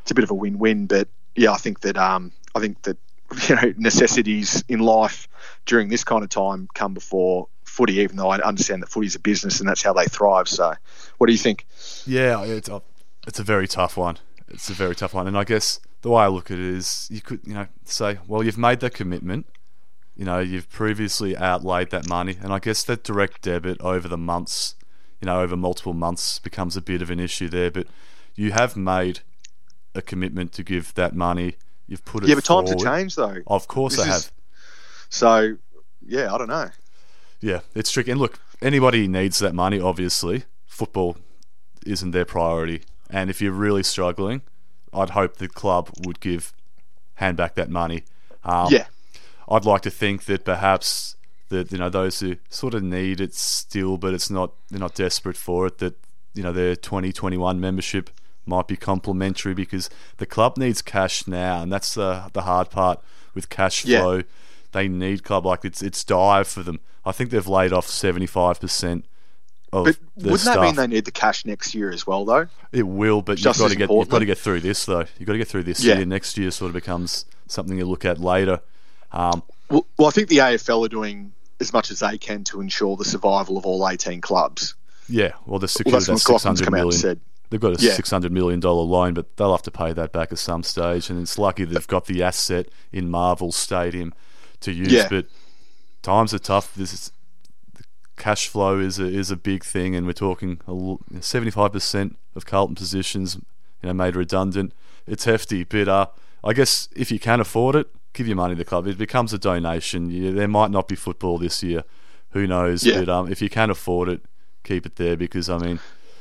it's 0.01 0.11
a 0.11 0.15
bit 0.15 0.23
of 0.23 0.31
a 0.31 0.35
win-win. 0.35 0.87
But 0.87 1.07
yeah, 1.35 1.51
I 1.51 1.57
think 1.57 1.81
that 1.81 1.97
um, 1.97 2.31
I 2.53 2.59
think 2.59 2.81
that 2.83 2.97
you 3.49 3.55
know 3.55 3.73
necessities 3.77 4.63
in 4.67 4.79
life 4.79 5.27
during 5.65 5.89
this 5.89 6.03
kind 6.03 6.23
of 6.23 6.29
time 6.29 6.67
come 6.73 6.93
before 6.93 7.47
footy, 7.75 7.95
even 7.95 8.15
though 8.15 8.29
I 8.29 8.39
understand 8.39 8.81
that 8.81 8.89
footy 8.89 9.07
is 9.07 9.15
a 9.15 9.19
business 9.19 9.59
and 9.59 9.67
that's 9.69 9.81
how 9.81 9.93
they 9.93 10.05
thrive. 10.05 10.47
So, 10.47 10.73
what 11.17 11.27
do 11.27 11.33
you 11.33 11.39
think? 11.39 11.65
Yeah, 12.05 12.43
it's 12.43 12.69
a, 12.69 12.81
it's 13.27 13.39
a 13.39 13.43
very 13.43 13.67
tough 13.67 13.97
one 13.97 14.17
it's 14.49 14.69
a 14.69 14.73
very 14.73 14.95
tough 14.95 15.13
one. 15.13 15.27
And 15.27 15.37
I 15.37 15.43
guess 15.43 15.79
the 16.01 16.09
way 16.09 16.23
I 16.23 16.27
look 16.27 16.51
at 16.51 16.57
it 16.57 16.65
is, 16.65 17.07
you 17.11 17.21
could, 17.21 17.41
you 17.43 17.53
know, 17.53 17.67
say, 17.83 18.19
well, 18.27 18.43
you've 18.43 18.57
made 18.57 18.79
the 18.79 18.89
commitment. 18.89 19.47
You 20.15 20.25
know, 20.25 20.39
you've 20.39 20.69
previously 20.69 21.35
outlaid 21.35 21.89
that 21.89 22.07
money, 22.07 22.37
and 22.41 22.53
I 22.53 22.59
guess 22.59 22.83
that 22.85 23.03
direct 23.03 23.41
debit 23.41 23.81
over 23.81 24.07
the 24.07 24.17
months, 24.17 24.75
you 25.19 25.25
know, 25.25 25.41
over 25.41 25.57
multiple 25.57 25.93
months 25.93 26.39
becomes 26.39 26.77
a 26.77 26.81
bit 26.81 27.01
of 27.01 27.09
an 27.09 27.19
issue 27.19 27.49
there. 27.49 27.69
But 27.69 27.87
you 28.33 28.53
have 28.53 28.77
made 28.77 29.19
a 29.93 30.01
commitment 30.01 30.53
to 30.53 30.63
give 30.63 30.93
that 30.93 31.13
money. 31.15 31.57
You've 31.85 32.05
put 32.05 32.23
it. 32.23 32.29
Yeah, 32.29 32.35
but 32.35 32.45
forward. 32.45 32.67
times 32.67 32.83
have 32.83 32.93
changed, 32.93 33.17
though. 33.17 33.41
Of 33.47 33.67
course, 33.67 33.97
this 33.97 34.05
I 34.05 34.07
have. 34.07 34.31
so, 35.09 35.57
yeah, 36.05 36.33
I 36.33 36.37
don't 36.37 36.47
know. 36.47 36.69
Yeah, 37.41 37.61
it's 37.73 37.91
tricky. 37.91 38.11
And 38.11 38.19
look, 38.19 38.39
anybody 38.61 39.07
needs 39.07 39.39
that 39.39 39.53
money. 39.53 39.79
Obviously, 39.79 40.43
football 40.65 41.17
isn't 41.85 42.11
their 42.11 42.25
priority 42.25 42.81
and 43.09 43.29
if 43.29 43.41
you're 43.41 43.51
really 43.51 43.83
struggling, 43.83 44.41
I'd 44.93 45.11
hope 45.11 45.37
the 45.37 45.47
club 45.47 45.89
would 46.05 46.19
give 46.19 46.53
hand 47.15 47.37
back 47.37 47.55
that 47.55 47.69
money. 47.69 48.03
Um, 48.43 48.67
yeah, 48.71 48.87
I'd 49.49 49.65
like 49.65 49.81
to 49.83 49.91
think 49.91 50.25
that 50.25 50.45
perhaps 50.45 51.15
that 51.49 51.71
you 51.71 51.77
know 51.77 51.89
those 51.89 52.19
who 52.19 52.37
sort 52.49 52.73
of 52.73 52.83
need 52.83 53.21
it 53.21 53.33
still, 53.35 53.97
but 53.97 54.13
it's 54.13 54.29
not 54.29 54.53
they're 54.69 54.79
not 54.79 54.95
desperate 54.95 55.37
for 55.37 55.67
it. 55.67 55.77
That 55.79 55.95
you 56.33 56.43
know 56.43 56.51
their 56.51 56.75
2021 56.75 57.59
membership 57.59 58.09
might 58.45 58.67
be 58.67 58.75
complimentary 58.75 59.53
because 59.53 59.89
the 60.17 60.25
club 60.25 60.57
needs 60.57 60.81
cash 60.81 61.27
now, 61.27 61.61
and 61.61 61.71
that's 61.71 61.93
the 61.93 62.29
the 62.33 62.43
hard 62.43 62.69
part 62.69 63.01
with 63.33 63.49
cash 63.49 63.83
flow. 63.83 64.17
Yeah. 64.17 64.23
They 64.75 64.89
need 64.89 65.23
club 65.23 65.45
like 65.45 65.63
it's 65.63 65.81
it's 65.81 66.03
dire 66.03 66.43
for 66.43 66.61
them. 66.61 66.81
I 67.05 67.13
think 67.13 67.29
they've 67.29 67.47
laid 67.47 67.71
off 67.71 67.87
75 67.87 68.59
percent 68.59 69.05
of. 69.71 69.85
The. 69.85 69.97
But 70.17 70.23
wouldn't 70.31 70.43
that 70.43 70.59
mean 70.59 70.75
they 70.75 70.87
need 70.87 71.05
the 71.05 71.13
cash 71.13 71.45
next 71.45 71.73
year 71.73 71.91
as 71.91 72.05
well, 72.05 72.25
though? 72.25 72.47
It 72.73 72.83
will, 72.83 73.21
but 73.21 73.37
Just 73.37 73.57
you've 73.57 73.69
got 73.69 73.71
to 73.71 73.77
get 73.77 73.89
you've 73.89 74.09
got 74.09 74.19
to 74.19 74.25
get 74.25 74.37
through 74.37 74.59
this 74.59 74.83
though. 74.83 75.05
You've 75.17 75.27
got 75.27 75.31
to 75.31 75.37
get 75.37 75.47
through 75.47 75.63
this 75.63 75.81
yeah. 75.81 75.95
year. 75.95 76.05
Next 76.05 76.37
year 76.37 76.51
sort 76.51 76.71
of 76.71 76.73
becomes 76.73 77.23
something 77.47 77.77
you 77.77 77.85
look 77.85 78.03
at 78.03 78.19
later. 78.19 78.59
Um, 79.13 79.43
well, 79.69 79.87
well, 79.97 80.09
I 80.09 80.11
think 80.11 80.27
the 80.27 80.39
AFL 80.39 80.85
are 80.85 80.89
doing 80.89 81.31
as 81.61 81.71
much 81.71 81.89
as 81.89 82.01
they 82.01 82.17
can 82.17 82.43
to 82.43 82.59
ensure 82.59 82.97
the 82.97 83.05
survival 83.05 83.57
of 83.57 83.65
all 83.65 83.87
18 83.87 84.19
clubs. 84.19 84.75
Yeah, 85.07 85.31
well, 85.45 85.59
the 85.59 85.83
well, 85.85 86.01
that 86.01 86.19
600 86.19 86.69
million. 86.69 87.21
They've 87.49 87.61
got 87.61 87.79
a 87.79 87.81
yeah. 87.81 87.93
six 87.93 88.09
hundred 88.09 88.33
million 88.33 88.59
dollar 88.59 88.83
loan, 88.83 89.13
but 89.13 89.37
they'll 89.37 89.53
have 89.53 89.61
to 89.61 89.71
pay 89.71 89.93
that 89.93 90.11
back 90.11 90.33
at 90.33 90.39
some 90.39 90.63
stage. 90.63 91.09
And 91.09 91.21
it's 91.21 91.37
lucky 91.37 91.63
they've 91.63 91.87
got 91.87 92.07
the 92.07 92.23
asset 92.23 92.67
in 92.91 93.09
Marvel 93.09 93.53
Stadium 93.53 94.13
to 94.65 94.71
use. 94.71 94.91
Yeah. 94.91 95.07
But 95.09 95.27
times 96.01 96.33
are 96.33 96.39
tough. 96.39 96.73
This 96.75 96.93
is 96.93 97.11
cash 98.17 98.47
flow 98.47 98.79
is 98.79 98.99
a, 98.99 99.05
is 99.05 99.31
a 99.31 99.35
big 99.35 99.63
thing, 99.63 99.95
and 99.95 100.05
we're 100.05 100.13
talking 100.13 100.59
seventy 101.21 101.51
five 101.51 101.71
percent 101.71 102.17
of 102.35 102.45
Carlton 102.45 102.75
positions, 102.75 103.35
you 103.81 103.87
know, 103.87 103.93
made 103.93 104.15
redundant. 104.15 104.73
It's 105.07 105.25
hefty, 105.25 105.63
but 105.63 105.87
uh, 105.87 106.07
I 106.43 106.53
guess 106.53 106.89
if 106.95 107.11
you 107.11 107.19
can 107.19 107.39
afford 107.39 107.75
it, 107.75 107.87
give 108.13 108.27
your 108.27 108.35
money 108.35 108.55
to 108.55 108.57
the 108.57 108.65
club. 108.65 108.87
It 108.87 108.97
becomes 108.97 109.33
a 109.33 109.37
donation. 109.37 110.09
Yeah, 110.09 110.31
there 110.31 110.47
might 110.47 110.71
not 110.71 110.87
be 110.87 110.95
football 110.95 111.37
this 111.37 111.61
year, 111.63 111.83
who 112.31 112.47
knows? 112.47 112.85
Yeah. 112.85 112.99
But 112.99 113.09
um, 113.09 113.31
if 113.31 113.41
you 113.41 113.49
can 113.49 113.69
afford 113.69 114.09
it, 114.09 114.21
keep 114.63 114.85
it 114.85 114.95
there 114.95 115.15
because 115.15 115.49
I 115.49 115.57
mean, 115.57 115.79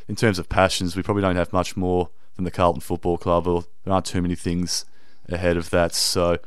in 0.08 0.16
terms 0.16 0.38
of 0.38 0.48
passions, 0.48 0.96
we 0.96 1.02
probably 1.02 1.22
don't 1.22 1.36
have 1.36 1.52
much 1.52 1.76
more 1.76 2.10
than 2.36 2.44
the 2.44 2.50
Carlton 2.50 2.80
Football 2.80 3.18
Club, 3.18 3.46
or 3.46 3.64
there 3.84 3.94
aren't 3.94 4.06
too 4.06 4.20
many 4.20 4.34
things 4.34 4.84
ahead 5.28 5.56
of 5.56 5.70
that. 5.70 5.94
So, 5.94 6.38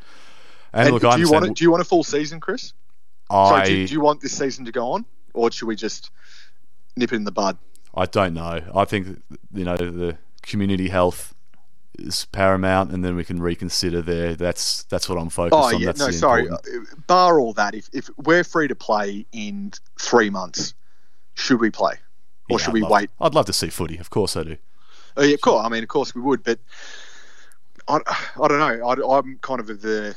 and, 0.78 0.88
and 0.88 0.93
look, 0.93 1.13
do 1.13 1.19
you 1.19 1.32
want 1.32 1.57
do 1.57 1.63
you 1.63 1.71
want 1.71 1.82
a 1.82 1.86
full 1.86 2.03
season, 2.03 2.39
Kris? 2.39 2.73
I 3.30 3.49
Sorry, 3.49 3.65
do, 3.65 3.88
do 3.88 3.93
you 3.93 4.01
want 4.01 4.21
this 4.21 4.38
season 4.38 4.63
to 4.65 4.71
go 4.71 4.91
on? 4.91 5.05
or 5.38 5.51
should 5.51 5.67
we 5.67 5.75
just 5.75 6.11
nip 6.95 7.13
it 7.13 7.15
in 7.15 7.23
the 7.23 7.32
bud? 7.32 7.57
I 7.95 8.05
don't 8.05 8.34
know. 8.34 8.61
I 8.75 8.86
think 8.86 9.21
you 9.53 9.63
know 9.63 9.78
the 9.78 10.17
community 10.41 10.89
health 10.89 11.34
is 11.97 12.25
paramount, 12.25 12.91
and 12.91 13.03
then 13.03 13.15
we 13.15 13.23
can 13.23 13.41
reconsider 13.41 14.01
there. 14.01 14.36
That's 14.36 14.84
that's 14.84 15.07
what 15.07 15.17
I'm 15.17 15.30
focused 15.30 15.53
oh, 15.53 15.75
on. 15.75 15.80
yeah, 15.80 15.88
that's 15.88 15.99
no, 15.99 16.11
sorry. 16.11 16.49
Uh, 16.49 16.57
bar 17.07 17.39
all 17.39 17.53
that, 17.53 17.73
if 17.73 17.89
if 17.93 18.09
we're 18.17 18.43
free 18.43 18.67
to 18.67 18.75
play 18.75 19.25
in 19.32 19.71
three 19.99 20.30
months, 20.30 20.73
should 21.36 21.59
we 21.61 21.69
play, 21.69 21.93
or 22.49 22.57
yeah, 22.59 22.65
should 22.65 22.69
I'd 22.69 22.73
we 22.73 22.82
love, 22.82 22.91
wait? 22.91 23.09
I'd 23.21 23.36
love 23.36 23.45
to 23.45 23.53
see 23.53 23.69
footy. 23.69 23.97
Of 23.97 24.09
course, 24.09 24.36
I 24.36 24.43
do. 24.43 24.57
Oh 25.15 25.23
yeah, 25.23 25.38
cool. 25.41 25.57
I 25.57 25.69
mean, 25.69 25.84
of 25.84 25.89
course 25.89 26.13
we 26.13 26.21
would, 26.21 26.43
but 26.43 26.59
I, 27.88 27.99
I 28.41 28.47
don't 28.47 28.59
know. 28.59 28.88
I, 28.88 29.17
I'm 29.17 29.38
kind 29.41 29.59
of 29.59 29.67
the. 29.67 30.15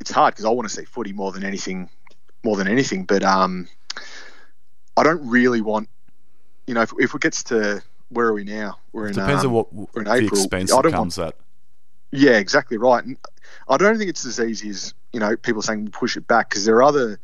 It's 0.00 0.10
hard 0.10 0.34
because 0.34 0.44
I 0.44 0.50
want 0.50 0.68
to 0.68 0.74
see 0.74 0.84
footy 0.84 1.12
more 1.12 1.32
than 1.32 1.44
anything, 1.44 1.88
more 2.42 2.56
than 2.56 2.68
anything. 2.68 3.04
But 3.04 3.22
um, 3.22 3.68
I 4.96 5.02
don't 5.02 5.26
really 5.28 5.60
want, 5.60 5.88
you 6.66 6.74
know, 6.74 6.82
if, 6.82 6.92
if 6.98 7.14
it 7.14 7.20
gets 7.20 7.42
to 7.44 7.82
where 8.10 8.26
are 8.28 8.32
we 8.32 8.44
now? 8.44 8.78
We're 8.92 9.08
in 9.08 9.14
depends 9.14 9.44
um, 9.44 9.50
on 9.50 9.54
what 9.54 9.72
we're 9.72 10.02
in 10.02 10.08
April. 10.08 10.40
expense 10.40 10.72
I 10.72 10.82
don't 10.82 10.92
comes 10.92 11.18
want, 11.18 11.34
at. 11.34 11.40
Yeah, 12.12 12.38
exactly 12.38 12.76
right. 12.76 13.04
And 13.04 13.16
I 13.68 13.76
don't 13.76 13.98
think 13.98 14.10
it's 14.10 14.24
as 14.24 14.38
easy 14.40 14.70
as 14.70 14.94
you 15.12 15.20
know 15.20 15.36
people 15.36 15.62
saying 15.62 15.88
push 15.88 16.16
it 16.16 16.26
back 16.26 16.50
because 16.50 16.64
there 16.64 16.76
are 16.76 16.82
other 16.82 17.18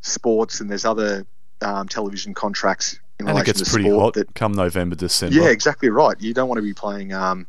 sports 0.00 0.60
and 0.60 0.70
there's 0.70 0.84
other 0.84 1.26
um, 1.60 1.88
television 1.88 2.34
contracts 2.34 2.98
in 3.18 3.28
and 3.28 3.36
relation 3.36 3.42
it 3.42 3.46
gets 3.46 3.62
to 3.62 3.70
pretty 3.70 3.88
sport 3.88 4.02
hot 4.02 4.14
that 4.14 4.34
come 4.34 4.52
November, 4.52 4.96
December. 4.96 5.36
Yeah, 5.36 5.48
exactly 5.48 5.90
right. 5.90 6.16
You 6.20 6.34
don't 6.34 6.48
want 6.48 6.58
to 6.58 6.62
be 6.62 6.74
playing. 6.74 7.12
Um, 7.12 7.46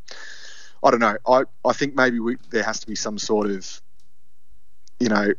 I 0.84 0.92
don't 0.92 1.00
know. 1.00 1.18
I 1.28 1.44
I 1.66 1.74
think 1.74 1.96
maybe 1.96 2.20
we, 2.20 2.38
there 2.50 2.64
has 2.64 2.80
to 2.82 2.88
be 2.88 2.96
some 2.96 3.18
sort 3.18 3.50
of 3.50 3.82
you 5.02 5.10
know 5.10 5.34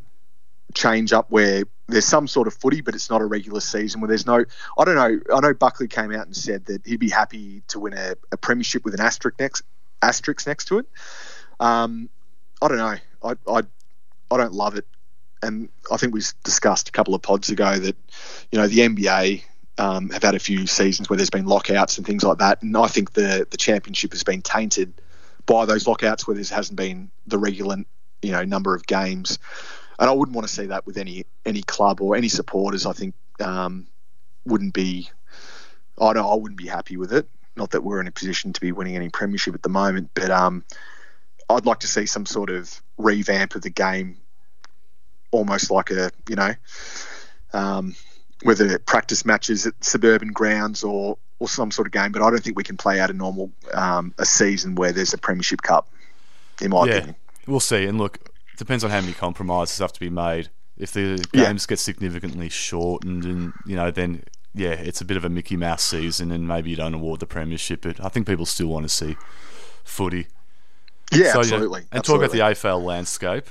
change 0.74 1.12
up 1.12 1.30
where 1.30 1.64
there's 1.88 2.04
some 2.04 2.26
sort 2.26 2.46
of 2.46 2.54
footy, 2.54 2.80
but 2.80 2.94
it's 2.94 3.10
not 3.10 3.20
a 3.20 3.24
regular 3.26 3.60
season 3.60 4.00
where 4.00 4.08
there's 4.08 4.26
no. 4.26 4.44
I 4.78 4.84
don't 4.84 4.94
know. 4.94 5.20
I 5.34 5.40
know 5.40 5.54
Buckley 5.54 5.88
came 5.88 6.12
out 6.12 6.26
and 6.26 6.36
said 6.36 6.66
that 6.66 6.86
he'd 6.86 7.00
be 7.00 7.10
happy 7.10 7.62
to 7.68 7.80
win 7.80 7.92
a, 7.92 8.14
a 8.32 8.36
premiership 8.36 8.84
with 8.84 8.94
an 8.94 9.00
asterisk 9.00 9.38
next 9.38 9.62
asterisk 10.00 10.46
next 10.46 10.66
to 10.66 10.78
it. 10.78 10.86
Um, 11.60 12.08
I 12.60 12.68
don't 12.68 12.78
know. 12.78 12.96
I, 13.22 13.34
I 13.48 13.62
I 14.30 14.36
don't 14.36 14.52
love 14.52 14.76
it, 14.76 14.86
and 15.42 15.68
I 15.90 15.96
think 15.96 16.14
we 16.14 16.22
discussed 16.44 16.88
a 16.88 16.92
couple 16.92 17.14
of 17.14 17.22
pods 17.22 17.50
ago 17.50 17.78
that 17.78 17.96
you 18.50 18.58
know 18.58 18.66
the 18.66 18.78
NBA 18.78 19.42
um, 19.78 20.10
have 20.10 20.22
had 20.22 20.34
a 20.34 20.40
few 20.40 20.66
seasons 20.66 21.08
where 21.08 21.16
there's 21.16 21.30
been 21.30 21.46
lockouts 21.46 21.98
and 21.98 22.06
things 22.06 22.24
like 22.24 22.38
that, 22.38 22.62
and 22.62 22.76
I 22.76 22.86
think 22.86 23.12
the 23.12 23.46
the 23.50 23.56
championship 23.56 24.12
has 24.12 24.24
been 24.24 24.42
tainted 24.42 24.94
by 25.44 25.66
those 25.66 25.86
lockouts 25.86 26.26
where 26.26 26.36
there 26.36 26.44
hasn't 26.56 26.76
been 26.76 27.10
the 27.26 27.36
regular 27.36 27.84
you 28.22 28.32
know 28.32 28.44
number 28.44 28.74
of 28.74 28.86
games 28.86 29.38
and 30.02 30.10
I 30.10 30.12
wouldn't 30.12 30.34
want 30.34 30.48
to 30.48 30.52
see 30.52 30.66
that 30.66 30.84
with 30.84 30.98
any 30.98 31.26
any 31.44 31.62
club 31.62 32.00
or 32.00 32.16
any 32.16 32.28
supporters. 32.28 32.86
I 32.86 32.92
think 32.92 33.14
um, 33.40 33.86
wouldn't 34.44 34.74
be. 34.74 35.08
I 36.00 36.12
know 36.14 36.28
I 36.28 36.34
wouldn't 36.34 36.58
be 36.58 36.66
happy 36.66 36.96
with 36.96 37.12
it. 37.12 37.28
Not 37.54 37.70
that 37.70 37.82
we're 37.84 38.00
in 38.00 38.08
a 38.08 38.10
position 38.10 38.52
to 38.52 38.60
be 38.60 38.72
winning 38.72 38.96
any 38.96 39.10
premiership 39.10 39.54
at 39.54 39.62
the 39.62 39.68
moment, 39.68 40.10
but 40.14 40.30
um, 40.30 40.64
I'd 41.48 41.66
like 41.66 41.80
to 41.80 41.86
see 41.86 42.06
some 42.06 42.26
sort 42.26 42.50
of 42.50 42.82
revamp 42.98 43.54
of 43.54 43.62
the 43.62 43.70
game, 43.70 44.16
almost 45.30 45.70
like 45.70 45.90
a 45.90 46.10
you 46.28 46.34
know 46.34 46.54
um, 47.52 47.94
whether 48.42 48.78
practice 48.80 49.24
matches 49.24 49.66
at 49.66 49.74
suburban 49.84 50.32
grounds 50.32 50.82
or 50.82 51.16
or 51.38 51.48
some 51.48 51.70
sort 51.70 51.86
of 51.86 51.92
game. 51.92 52.10
But 52.10 52.22
I 52.22 52.30
don't 52.30 52.42
think 52.42 52.56
we 52.56 52.64
can 52.64 52.76
play 52.76 52.98
out 52.98 53.10
a 53.10 53.14
normal 53.14 53.52
um, 53.72 54.14
a 54.18 54.24
season 54.24 54.74
where 54.74 54.90
there's 54.90 55.14
a 55.14 55.18
premiership 55.18 55.62
cup. 55.62 55.88
In 56.60 56.70
my 56.70 56.86
yeah, 56.86 56.94
opinion, 56.94 57.16
we'll 57.46 57.60
see. 57.60 57.84
And 57.86 57.98
look, 57.98 58.16
it 58.52 58.58
depends 58.58 58.84
on 58.84 58.90
how 58.90 59.00
many 59.00 59.12
compromises 59.12 59.78
have 59.78 59.92
to 59.92 60.00
be 60.00 60.10
made. 60.10 60.48
If 60.78 60.92
the 60.92 61.24
games 61.32 61.64
Yeah. 61.64 61.68
get 61.70 61.78
significantly 61.78 62.48
shortened, 62.48 63.24
and 63.24 63.52
you 63.66 63.76
know, 63.76 63.90
then 63.90 64.24
yeah, 64.54 64.70
it's 64.72 65.00
a 65.00 65.04
bit 65.04 65.16
of 65.16 65.24
a 65.24 65.28
Mickey 65.28 65.56
Mouse 65.56 65.82
season, 65.82 66.30
and 66.30 66.46
maybe 66.48 66.70
you 66.70 66.76
don't 66.76 66.94
award 66.94 67.20
the 67.20 67.26
premiership. 67.26 67.82
But 67.82 68.04
I 68.04 68.08
think 68.08 68.26
people 68.26 68.46
still 68.46 68.68
want 68.68 68.84
to 68.84 68.88
see 68.88 69.16
footy. 69.84 70.26
yeah, 71.12 71.18
So, 71.18 71.22
you 71.28 71.32
know, 71.32 71.38
absolutely. 71.40 71.80
and 71.80 71.88
absolutely. 71.98 72.28
talk 72.28 72.34
about 72.36 72.54
the 72.54 72.68
AFL 72.68 72.82
landscape. 72.84 73.46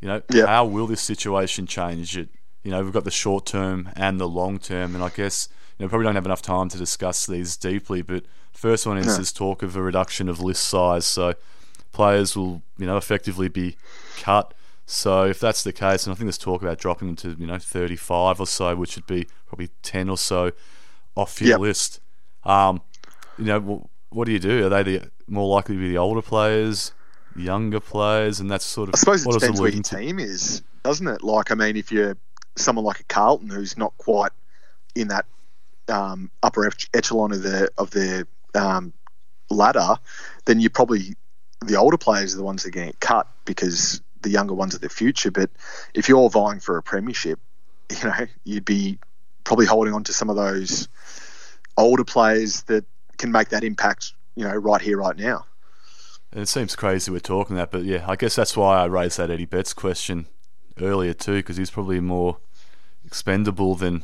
You 0.00 0.08
know, 0.08 0.22
how 0.46 0.64
will 0.64 0.86
this 0.86 1.00
situation 1.00 1.66
change 1.66 2.16
it? 2.16 2.28
You 2.62 2.70
know, 2.70 2.82
we've 2.84 2.92
got 2.92 3.04
the 3.04 3.10
short 3.10 3.46
term 3.46 3.90
and 3.96 4.20
the 4.20 4.28
long 4.28 4.58
term, 4.58 4.94
and 4.94 5.02
I 5.02 5.08
guess 5.08 5.48
you 5.78 5.84
know 5.84 5.88
probably 5.88 6.04
don't 6.06 6.14
have 6.16 6.26
enough 6.26 6.42
time 6.42 6.68
to 6.68 6.78
discuss 6.78 7.26
these 7.26 7.56
deeply. 7.56 8.02
But 8.02 8.24
first 8.52 8.86
one 8.86 8.98
is 8.98 9.06
No. 9.06 9.16
this 9.16 9.32
talk 9.32 9.62
of 9.62 9.74
a 9.76 9.82
reduction 9.82 10.28
of 10.28 10.40
list 10.40 10.64
size, 10.64 11.06
so 11.06 11.34
players 11.98 12.36
will 12.36 12.62
you 12.78 12.86
know 12.86 12.96
effectively 12.96 13.48
be 13.48 13.76
cut. 14.20 14.54
So 14.86 15.24
if 15.24 15.38
that's 15.40 15.62
the 15.64 15.72
case, 15.72 16.06
and 16.06 16.12
I 16.12 16.16
think 16.16 16.26
there's 16.26 16.38
talk 16.38 16.62
about 16.62 16.78
dropping 16.78 17.08
them 17.08 17.16
to 17.16 17.36
you 17.38 17.46
know 17.46 17.58
35 17.58 18.40
or 18.40 18.46
so, 18.46 18.76
which 18.76 18.94
would 18.96 19.06
be 19.06 19.26
probably 19.48 19.70
10 19.82 20.08
or 20.08 20.16
so 20.16 20.52
off 21.16 21.40
your 21.40 21.50
Yep. 21.50 21.60
list. 21.60 22.00
Um, 22.44 22.80
you 23.36 23.44
know, 23.46 23.88
what 24.10 24.24
do 24.26 24.32
you 24.32 24.38
do? 24.38 24.64
Are 24.66 24.68
they 24.70 24.82
the 24.84 25.10
more 25.26 25.48
likely 25.56 25.74
to 25.74 25.80
be 25.80 25.88
the 25.90 25.98
older 25.98 26.22
players, 26.22 26.92
younger 27.36 27.80
players, 27.80 28.38
and 28.40 28.48
that's 28.50 28.64
sort 28.64 28.88
of 28.88 28.94
I 28.94 28.98
suppose 28.98 29.26
it 29.26 29.32
depends 29.32 29.60
where 29.60 29.70
your 29.70 29.82
to. 29.82 29.96
team 29.96 30.18
is, 30.20 30.62
doesn't 30.84 31.06
it? 31.08 31.22
Like, 31.22 31.50
I 31.50 31.54
mean, 31.54 31.76
if 31.76 31.90
you're 31.92 32.16
someone 32.56 32.84
like 32.84 33.00
a 33.00 33.04
Carlton 33.04 33.50
who's 33.50 33.76
not 33.76 33.92
quite 33.98 34.32
in 34.94 35.08
that 35.08 35.26
um, 35.88 36.30
upper 36.42 36.70
echelon 36.94 37.32
of 37.32 37.42
the 37.42 37.68
of 37.76 37.90
the 37.90 38.26
um, 38.54 38.92
ladder, 39.50 39.96
then 40.46 40.60
you're 40.60 40.70
probably 40.70 41.14
the 41.64 41.76
older 41.76 41.96
players 41.98 42.34
are 42.34 42.36
the 42.38 42.44
ones 42.44 42.62
that 42.62 42.68
are 42.68 42.72
getting 42.72 42.94
cut 43.00 43.26
because 43.44 44.00
the 44.22 44.30
younger 44.30 44.54
ones 44.54 44.74
are 44.74 44.78
the 44.78 44.88
future. 44.88 45.30
But 45.30 45.50
if 45.94 46.08
you're 46.08 46.28
vying 46.30 46.60
for 46.60 46.76
a 46.76 46.82
premiership, 46.82 47.38
you 47.90 48.04
know, 48.04 48.26
you'd 48.44 48.64
be 48.64 48.98
probably 49.44 49.66
holding 49.66 49.94
on 49.94 50.04
to 50.04 50.12
some 50.12 50.30
of 50.30 50.36
those 50.36 50.88
older 51.76 52.04
players 52.04 52.62
that 52.64 52.84
can 53.16 53.32
make 53.32 53.48
that 53.48 53.64
impact, 53.64 54.12
you 54.36 54.44
know, 54.44 54.54
right 54.54 54.80
here, 54.80 54.98
right 54.98 55.16
now. 55.16 55.44
And 56.32 56.42
it 56.42 56.48
seems 56.48 56.76
crazy 56.76 57.10
we're 57.10 57.20
talking 57.20 57.56
that, 57.56 57.70
but 57.70 57.84
yeah, 57.84 58.04
I 58.06 58.14
guess 58.16 58.36
that's 58.36 58.56
why 58.56 58.82
I 58.82 58.84
raised 58.84 59.16
that 59.16 59.30
Eddie 59.30 59.46
Betts 59.46 59.72
question 59.72 60.26
earlier 60.80 61.14
too, 61.14 61.36
because 61.36 61.56
he's 61.56 61.70
probably 61.70 62.00
more 62.00 62.38
expendable 63.04 63.74
than 63.74 64.02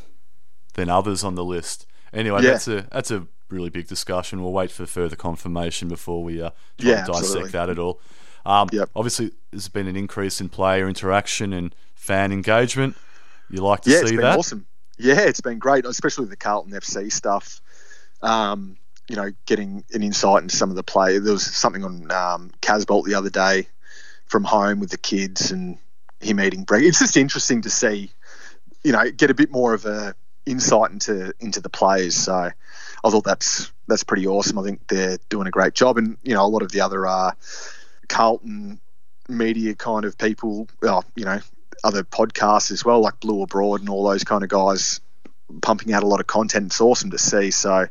than 0.72 0.88
others 0.88 1.22
on 1.22 1.34
the 1.34 1.44
list. 1.44 1.86
Anyway, 2.12 2.42
Yeah. 2.42 2.52
that's 2.52 2.68
a 2.68 2.88
that's 2.90 3.10
a 3.10 3.26
really 3.48 3.70
big 3.70 3.86
discussion. 3.88 4.42
We'll 4.42 4.52
wait 4.52 4.70
for 4.70 4.86
further 4.86 5.16
confirmation 5.16 5.88
before 5.88 6.22
we 6.22 6.40
uh, 6.42 6.50
try 6.78 6.90
Yeah, 6.90 7.00
to 7.04 7.12
dissect 7.12 7.24
absolutely. 7.24 7.50
that 7.52 7.70
at 7.70 7.78
all. 7.78 8.00
Um, 8.46 8.68
Yep. 8.72 8.90
Obviously, 8.96 9.32
there's 9.50 9.68
been 9.68 9.86
an 9.86 9.96
increase 9.96 10.40
in 10.40 10.48
player 10.48 10.88
interaction 10.88 11.52
and 11.52 11.74
fan 11.94 12.32
engagement. 12.32 12.96
You 13.50 13.62
like 13.62 13.82
to 13.82 13.90
yeah, 13.90 14.00
it's 14.00 14.10
see 14.10 14.16
been 14.16 14.22
that? 14.24 14.38
awesome. 14.38 14.66
Yeah, 14.98 15.20
it's 15.20 15.40
been 15.40 15.58
great, 15.58 15.84
especially 15.86 16.26
the 16.26 16.36
Carlton 16.36 16.72
FC 16.72 17.10
stuff. 17.12 17.60
Um, 18.22 18.76
you 19.08 19.16
know, 19.16 19.30
getting 19.46 19.84
an 19.92 20.02
insight 20.02 20.42
into 20.42 20.56
some 20.56 20.70
of 20.70 20.76
the 20.76 20.82
play. 20.82 21.18
There 21.18 21.32
was 21.32 21.44
something 21.44 21.84
on 21.84 22.10
um, 22.10 22.50
Casboult 22.62 23.04
the 23.04 23.14
other 23.14 23.28
day 23.30 23.68
from 24.26 24.44
home 24.44 24.80
with 24.80 24.90
the 24.90 24.96
kids 24.98 25.50
and 25.50 25.76
him 26.20 26.40
eating 26.40 26.64
bread. 26.64 26.82
It's 26.82 27.00
just 27.00 27.16
interesting 27.16 27.62
to 27.62 27.70
see, 27.70 28.10
you 28.82 28.92
know, 28.92 29.10
get 29.10 29.30
a 29.30 29.34
bit 29.34 29.50
more 29.50 29.74
of 29.74 29.84
a 29.84 30.14
insight 30.46 30.90
into 30.90 31.32
into 31.40 31.60
the 31.60 31.68
players. 31.68 32.14
So 32.14 32.50
I 33.04 33.10
thought 33.10 33.24
that's 33.24 33.70
that's 33.86 34.02
pretty 34.02 34.26
awesome. 34.26 34.58
I 34.58 34.62
think 34.62 34.86
they're 34.88 35.18
doing 35.28 35.46
a 35.46 35.50
great 35.50 35.74
job, 35.74 35.98
and 35.98 36.16
you 36.22 36.34
know, 36.34 36.44
a 36.44 36.48
lot 36.48 36.62
of 36.62 36.72
the 36.72 36.80
other 36.80 37.06
uh, 37.06 37.32
Carlton 38.08 38.80
media 39.28 39.74
kind 39.74 40.04
of 40.04 40.16
people, 40.16 40.68
well, 40.80 41.04
you 41.14 41.24
know, 41.24 41.38
other 41.82 42.02
podcasts 42.02 42.70
as 42.70 42.84
well, 42.84 43.00
like 43.00 43.20
Blue 43.20 43.42
Abroad 43.42 43.80
and 43.80 43.88
all 43.90 44.08
those 44.08 44.24
kind 44.24 44.42
of 44.42 44.48
guys 44.48 45.00
pumping 45.60 45.92
out 45.92 46.02
a 46.02 46.06
lot 46.06 46.20
of 46.20 46.26
content. 46.26 46.66
It's 46.66 46.80
awesome 46.80 47.10
to 47.10 47.18
see. 47.18 47.50
So 47.50 47.86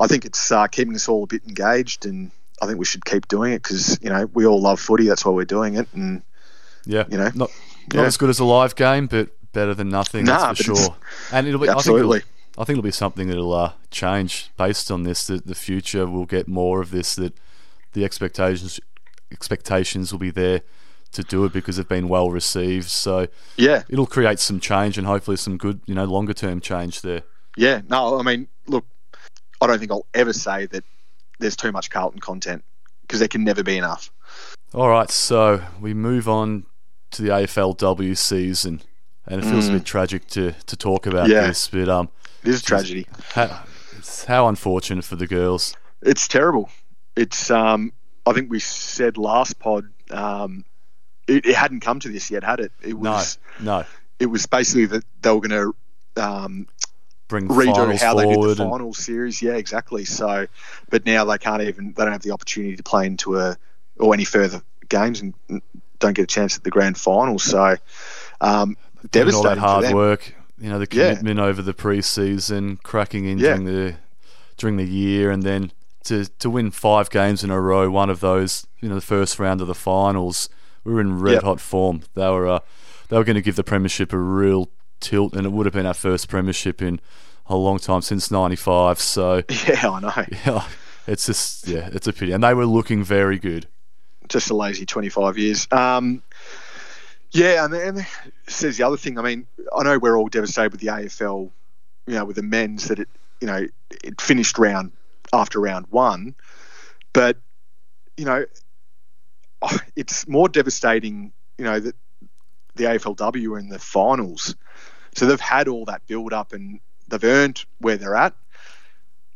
I 0.00 0.06
think 0.06 0.24
it's 0.24 0.50
uh, 0.50 0.66
keeping 0.66 0.94
us 0.94 1.08
all 1.08 1.24
a 1.24 1.26
bit 1.26 1.42
engaged, 1.46 2.06
and 2.06 2.30
I 2.60 2.66
think 2.66 2.78
we 2.78 2.86
should 2.86 3.04
keep 3.04 3.28
doing 3.28 3.52
it 3.52 3.62
because 3.62 3.98
you 4.00 4.08
know 4.08 4.26
we 4.32 4.46
all 4.46 4.60
love 4.60 4.80
footy. 4.80 5.06
That's 5.06 5.24
why 5.26 5.32
we're 5.32 5.44
doing 5.44 5.76
it, 5.76 5.88
and 5.92 6.22
Yeah, 6.86 7.04
you 7.10 7.18
know, 7.18 7.30
not 7.34 7.34
not 7.34 7.50
yeah. 7.92 8.02
as 8.04 8.16
good 8.16 8.30
as 8.30 8.38
a 8.38 8.44
live 8.44 8.76
game, 8.76 9.08
but 9.08 9.28
better 9.52 9.74
than 9.74 9.90
nothing. 9.90 10.24
Nah, 10.24 10.46
that's 10.46 10.64
for 10.64 10.74
sure. 10.74 10.96
And 11.32 11.46
it'll 11.46 11.60
be 11.60 11.68
absolutely. 11.68 12.18
I 12.18 12.20
think 12.20 12.31
I 12.58 12.64
think 12.64 12.78
it'll 12.78 12.82
be 12.82 12.90
something 12.90 13.28
that'll 13.28 13.52
uh, 13.52 13.72
change 13.90 14.50
based 14.56 14.90
on 14.90 15.02
this. 15.04 15.26
That 15.26 15.46
the 15.46 15.54
future 15.54 16.06
will 16.06 16.26
get 16.26 16.48
more 16.48 16.80
of 16.80 16.90
this. 16.90 17.14
That 17.14 17.34
the 17.94 18.04
expectations 18.04 18.78
expectations 19.30 20.12
will 20.12 20.18
be 20.18 20.30
there 20.30 20.60
to 21.12 21.22
do 21.22 21.44
it 21.44 21.52
because 21.52 21.76
they've 21.76 21.88
been 21.88 22.08
well 22.08 22.30
received. 22.30 22.88
So 22.88 23.28
Yeah, 23.56 23.82
it'll 23.88 24.06
create 24.06 24.38
some 24.38 24.60
change 24.60 24.98
and 24.98 25.06
hopefully 25.06 25.36
some 25.36 25.56
good, 25.58 25.80
you 25.86 25.94
know, 25.94 26.04
longer 26.04 26.34
term 26.34 26.60
change 26.60 27.02
there. 27.02 27.22
yeah. 27.56 27.82
No, 27.88 28.18
I 28.18 28.22
mean, 28.22 28.48
look, 28.66 28.84
I 29.60 29.66
don't 29.66 29.78
think 29.78 29.90
I'll 29.90 30.06
ever 30.14 30.32
say 30.32 30.66
that 30.66 30.84
there's 31.38 31.56
too 31.56 31.72
much 31.72 31.90
Carlton 31.90 32.20
content 32.20 32.64
because 33.02 33.18
there 33.18 33.28
can 33.28 33.44
never 33.44 33.62
be 33.62 33.76
enough. 33.76 34.10
All 34.74 34.88
right, 34.88 35.10
so 35.10 35.62
we 35.80 35.92
move 35.92 36.28
on 36.28 36.64
to 37.10 37.20
the 37.22 37.28
AFLW 37.28 38.16
season, 38.16 38.80
and 39.26 39.42
it 39.42 39.46
feels 39.46 39.68
a 39.68 39.72
bit 39.72 39.84
tragic 39.84 40.26
to, 40.28 40.52
to 40.52 40.76
talk 40.76 41.06
about 41.06 41.26
Mm. 41.26 41.32
Yeah. 41.32 41.46
this, 41.48 41.68
but 41.68 41.88
um, 41.90 42.08
It 42.44 42.48
is 42.48 42.60
a 42.62 42.64
tragedy. 42.64 43.06
how, 43.34 43.62
how 44.26 44.48
unfortunate 44.48 45.04
for 45.04 45.16
the 45.16 45.26
girls. 45.26 45.76
It's 46.02 46.26
terrible. 46.28 46.68
It's 47.16 47.50
um, 47.50 47.92
I 48.26 48.32
think 48.32 48.50
we 48.50 48.58
said 48.58 49.16
last 49.18 49.58
pod, 49.58 49.88
um, 50.10 50.64
it, 51.28 51.46
it 51.46 51.54
hadn't 51.54 51.80
come 51.80 52.00
to 52.00 52.08
this 52.08 52.30
yet, 52.30 52.42
had 52.44 52.60
it? 52.60 52.72
It 52.82 52.96
No, 52.98 53.12
was 53.12 53.38
no, 53.60 53.84
it 54.18 54.26
was 54.26 54.46
basically 54.46 54.86
that 54.86 55.04
they 55.20 55.30
were 55.30 55.40
going 55.46 55.74
to 56.16 56.22
um, 56.22 56.66
bring 57.28 57.48
redo 57.48 57.98
how 58.00 58.14
they 58.14 58.24
did 58.24 58.30
the 58.30 58.34
forward. 58.34 58.48
and- 58.60 58.70
final 58.70 58.94
series. 58.94 59.40
Yeah, 59.42 59.52
exactly. 59.52 60.04
So, 60.04 60.46
but 60.90 61.06
now 61.06 61.24
they 61.26 61.38
can't 61.38 61.62
even 61.62 61.92
they 61.96 62.02
don't 62.04 62.12
have 62.12 62.22
the 62.22 62.32
opportunity 62.32 62.76
to 62.76 62.82
play 62.82 63.06
into 63.06 63.38
a 63.38 63.56
or 63.98 64.14
any 64.14 64.24
further 64.24 64.62
games 64.88 65.20
and 65.20 65.34
don't 65.98 66.14
get 66.14 66.22
a 66.22 66.26
chance 66.26 66.56
at 66.56 66.64
the 66.64 66.70
grand 66.70 66.98
final. 66.98 67.38
So, 67.38 67.76
um, 68.40 68.76
doing 69.12 69.34
all 69.34 69.42
that 69.44 69.58
hard 69.58 69.92
work, 69.94 70.34
you 70.62 70.68
know, 70.70 70.78
the 70.78 70.86
Yeah. 70.90 71.10
commitment 71.10 71.40
over 71.40 71.60
the 71.62 71.74
preseason, 71.74 72.82
cracking 72.82 73.24
in 73.26 73.38
Yeah. 73.38 73.48
during 73.56 73.64
the 73.64 73.94
during 74.58 74.76
the 74.76 74.84
year, 74.84 75.30
and 75.30 75.42
then 75.42 75.72
to 76.04 76.26
to 76.38 76.48
win 76.50 76.70
five 76.70 77.10
games 77.10 77.42
in 77.42 77.50
a 77.50 77.60
row, 77.60 77.90
one 77.90 78.10
of 78.10 78.20
those, 78.20 78.66
you 78.80 78.88
know, 78.88 78.94
the 78.94 79.00
first 79.00 79.38
round 79.38 79.60
of 79.60 79.66
the 79.66 79.74
finals, 79.74 80.48
we 80.84 80.92
were 80.92 81.00
in 81.00 81.18
red 81.18 81.34
Yep. 81.34 81.42
hot 81.42 81.60
form. 81.60 82.02
They 82.14 82.28
were 82.28 82.46
uh, 82.46 82.58
they 83.08 83.16
were 83.18 83.24
going 83.24 83.36
to 83.36 83.42
give 83.42 83.56
the 83.56 83.64
premiership 83.64 84.12
a 84.12 84.18
real 84.18 84.68
tilt, 85.00 85.34
and 85.34 85.44
it 85.46 85.52
would 85.52 85.66
have 85.66 85.72
been 85.74 85.86
our 85.86 85.94
first 85.94 86.28
premiership 86.28 86.80
in 86.80 87.00
a 87.46 87.56
long 87.56 87.78
time 87.78 88.02
since 88.02 88.30
'95. 88.30 89.00
So 89.00 89.42
Yeah, 89.68 89.90
I 89.90 90.00
know. 90.00 90.24
yeah, 90.46 90.64
it's 91.06 91.26
just 91.26 91.66
yeah, 91.66 91.88
it's 91.92 92.06
a 92.06 92.12
pity, 92.12 92.32
and 92.32 92.42
they 92.44 92.54
were 92.54 92.66
looking 92.66 93.02
very 93.02 93.38
good. 93.38 93.66
just 94.28 94.50
a 94.50 94.54
lazy 94.56 94.86
25 94.86 95.36
years. 95.36 95.66
Um, 95.72 96.22
yeah, 97.32 97.64
and 97.64 97.72
then 97.72 98.06
says 98.46 98.76
the 98.76 98.84
other 98.84 98.96
thing. 98.96 99.18
I 99.18 99.22
mean, 99.22 99.46
I 99.76 99.82
know 99.82 99.98
we're 99.98 100.16
all 100.16 100.28
devastated 100.28 100.72
with 100.72 100.80
the 100.80 100.88
AFL, 100.88 101.50
you 102.06 102.14
know, 102.14 102.24
with 102.24 102.36
the 102.36 102.42
men's 102.42 102.88
that 102.88 102.98
it, 102.98 103.08
you 103.40 103.46
know, 103.46 103.66
it 104.04 104.20
finished 104.20 104.58
round 104.58 104.92
after 105.32 105.60
round 105.60 105.86
one, 105.90 106.34
but 107.12 107.38
you 108.16 108.24
know, 108.24 108.44
oh, 109.62 109.78
it's 109.96 110.28
more 110.28 110.48
devastating. 110.48 111.32
You 111.58 111.64
know 111.64 111.80
that 111.80 111.96
the 112.74 112.84
AFLW 112.84 113.52
are 113.52 113.58
in 113.58 113.68
the 113.68 113.78
finals, 113.78 114.54
so 115.14 115.26
they've 115.26 115.40
had 115.40 115.68
all 115.68 115.86
that 115.86 116.06
build 116.06 116.32
up 116.32 116.52
and 116.52 116.80
they've 117.08 117.24
earned 117.24 117.64
where 117.78 117.96
they're 117.96 118.16
at, 118.16 118.34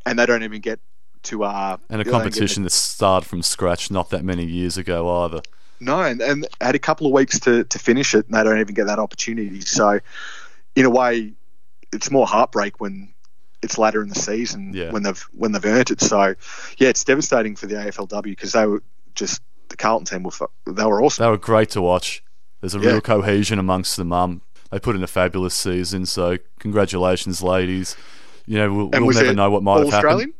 and 0.05 0.18
they 0.18 0.26
don't 0.26 0.42
even 0.42 0.61
get 0.61 0.80
to 1.24 1.44
uh 1.44 1.76
And 1.88 2.01
a 2.01 2.05
competition 2.05 2.62
that 2.62 2.70
started 2.70 3.26
from 3.26 3.42
scratch 3.42 3.90
not 3.90 4.11
that 4.11 4.24
many 4.24 4.44
years 4.44 4.76
ago 4.76 5.24
either. 5.24 5.40
No, 5.81 6.01
and, 6.03 6.20
and 6.20 6.47
had 6.61 6.74
a 6.74 6.79
couple 6.79 7.07
of 7.07 7.12
weeks 7.12 7.39
to, 7.41 7.64
to 7.64 7.79
finish 7.79 8.14
it, 8.14 8.27
and 8.27 8.35
they 8.35 8.43
don't 8.45 8.59
even 8.61 8.74
get 8.74 8.87
that 8.87 8.99
opportunity. 8.99 9.61
So, 9.61 10.01
in 10.74 10.85
a 10.85 10.91
way, 10.91 11.33
it's 11.93 12.11
more 12.11 12.27
heartbreak 12.27 12.81
when 12.81 13.12
it's 13.62 13.79
later 13.79 14.03
in 14.03 14.09
the 14.09 14.14
season 14.14 14.72
Yeah. 14.74 14.91
when 14.93 15.03
they've 15.03 15.20
when 15.33 15.53
they've 15.53 15.64
earned 15.64 15.91
it. 15.91 16.01
So, 16.01 16.35
yeah, 16.79 16.89
it's 16.89 17.05
devastating 17.05 17.57
for 17.57 17.66
the 17.66 17.74
AFLW 17.77 18.22
because 18.22 18.53
they 18.53 18.66
were 18.66 18.83
just 19.14 19.41
the 19.68 19.77
Carlton 19.77 20.05
team 20.07 20.22
were 20.22 20.49
they 20.72 20.85
were 20.85 21.03
awesome. 21.03 21.24
They 21.24 21.31
were 21.31 21.39
great 21.39 21.70
to 21.70 21.83
watch. 21.83 22.22
There's 22.61 22.74
a 22.74 22.79
Yeah. 22.81 22.91
real 22.93 23.01
cohesion 23.01 23.59
amongst 23.59 23.97
them. 23.97 24.12
Um, 24.12 24.43
they 24.70 24.79
put 24.79 24.97
in 24.97 25.03
a 25.03 25.07
fabulous 25.07 25.55
season, 25.55 26.07
so 26.07 26.39
congratulations, 26.59 27.43
ladies. 27.43 27.97
You 28.47 28.59
know, 28.59 28.72
we'll, 28.72 28.89
we'll 28.91 29.12
never 29.14 29.33
know 29.35 29.51
what 29.51 29.62
might 29.62 29.79
have 29.79 29.87
happened. 29.91 29.95
Australian? 30.07 30.35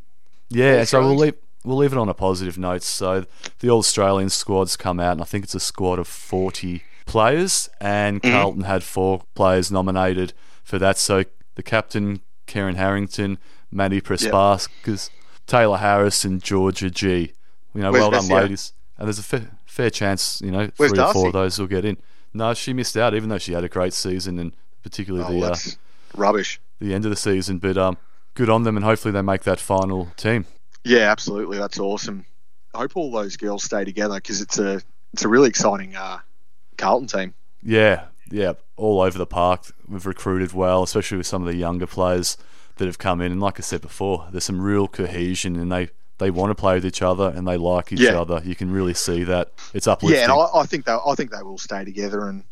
Yeah, 0.49 0.83
so 0.85 1.01
we'll 1.01 1.15
leave 1.17 1.33
we'll 1.67 1.77
leave 1.77 1.91
it 1.91 1.97
on 1.99 2.09
a 2.09 2.13
positive 2.13 2.57
note. 2.57 2.81
So 2.83 3.25
the 3.59 3.69
All 3.69 3.79
Australian 3.79 4.29
squads 4.29 4.75
come 4.77 4.99
out, 4.99 5.13
and 5.13 5.21
I 5.21 5.25
think 5.25 5.43
it's 5.43 5.55
a 5.55 5.59
squad 5.59 5.99
of 5.99 6.07
forty 6.07 6.83
players, 7.05 7.69
and 7.79 8.21
Mm-hmm. 8.21 8.31
Carlton 8.35 8.63
had 8.63 8.83
four 8.83 9.21
players 9.35 9.71
nominated 9.71 10.33
for 10.63 10.79
that. 10.79 10.97
So 10.97 11.23
the 11.55 11.63
captain, 11.63 12.21
Kerryn 12.47 12.75
Harrington, 12.75 13.37
Maddie 13.71 14.01
Prespakis, 14.01 15.09
Taylor 15.45 15.77
Harris, 15.77 16.23
and 16.25 16.41
Georgia 16.41 16.89
Gee. 16.89 17.33
You 17.73 17.81
know, 17.81 17.91
Where's 17.91 18.01
well 18.01 18.11
done, 18.11 18.27
ladies. 18.27 18.73
And 18.97 19.07
there's 19.07 19.19
a 19.19 19.23
fair, 19.23 19.51
fair 19.65 19.89
chance, 19.89 20.41
you 20.41 20.49
know, 20.51 20.69
Where's 20.77 20.91
three 20.91 20.99
or 21.01 21.13
four 21.13 21.27
of 21.27 21.33
those 21.33 21.59
will 21.59 21.67
get 21.67 21.85
in. 21.85 21.97
No, 22.33 22.53
she 22.53 22.73
missed 22.73 22.97
out, 22.97 23.13
even 23.13 23.29
though 23.29 23.37
she 23.37 23.53
had 23.53 23.63
a 23.63 23.69
great 23.69 23.93
season 23.93 24.39
and 24.39 24.53
particularly 24.83 25.25
Oh, 25.37 25.39
the 25.39 25.51
uh, 25.51 25.55
rubbish. 26.15 26.59
the 26.79 26.93
end 26.93 27.05
of 27.05 27.11
the 27.11 27.15
season. 27.17 27.59
But 27.59 27.77
um, 27.77 27.97
good 28.33 28.49
on 28.49 28.63
them, 28.63 28.75
and 28.75 28.83
hopefully 28.83 29.11
they 29.11 29.21
make 29.21 29.43
that 29.43 29.59
final 29.59 30.07
team. 30.17 30.45
Yeah, 30.87 31.11
absolutely. 31.11 31.57
That's 31.57 31.79
awesome. 31.79 32.25
I 32.73 32.79
hope 32.79 32.95
all 32.95 33.11
those 33.11 33.37
girls 33.37 33.63
stay 33.63 33.83
together 33.83 34.15
because 34.15 34.41
it's 34.41 34.57
a 34.59 34.81
it's 35.13 35.23
a 35.23 35.27
really 35.27 35.49
exciting 35.49 35.95
uh, 35.95 36.19
Carlton 36.77 37.07
team. 37.07 37.33
Yeah, 37.63 38.05
yeah, 38.31 38.53
all 38.75 39.01
over 39.01 39.17
the 39.17 39.25
park. 39.25 39.63
We've 39.87 40.05
recruited 40.05 40.53
well, 40.53 40.83
especially 40.83 41.17
with 41.17 41.27
some 41.27 41.41
of 41.41 41.47
the 41.47 41.55
younger 41.55 41.87
players 41.87 42.37
that 42.77 42.85
have 42.85 42.97
come 42.99 43.19
in. 43.21 43.31
And 43.31 43.41
like 43.41 43.59
I 43.59 43.63
said 43.63 43.81
before, 43.81 44.27
there's 44.31 44.43
some 44.45 44.61
real 44.61 44.87
cohesion, 44.87 45.55
and 45.55 45.71
they 45.71 45.89
they 46.19 46.31
want 46.31 46.51
to 46.51 46.55
play 46.55 46.75
with 46.75 46.85
each 46.85 47.01
other 47.01 47.31
and 47.35 47.47
they 47.47 47.57
like 47.57 47.91
each 47.91 47.99
Yeah. 47.99 48.19
other. 48.19 48.41
You 48.43 48.55
can 48.55 48.71
really 48.71 48.93
see 48.93 49.23
that. 49.25 49.51
It's 49.73 49.87
uplifting. 49.87 50.17
Yeah, 50.17 50.23
and 50.25 50.31
I, 50.33 50.59
I 50.61 50.65
think 50.65 50.85
they 50.85 50.93
I 50.93 51.15
think 51.15 51.31
they 51.31 51.43
will 51.43 51.57
stay 51.57 51.83
together. 51.85 52.27
And 52.29 52.43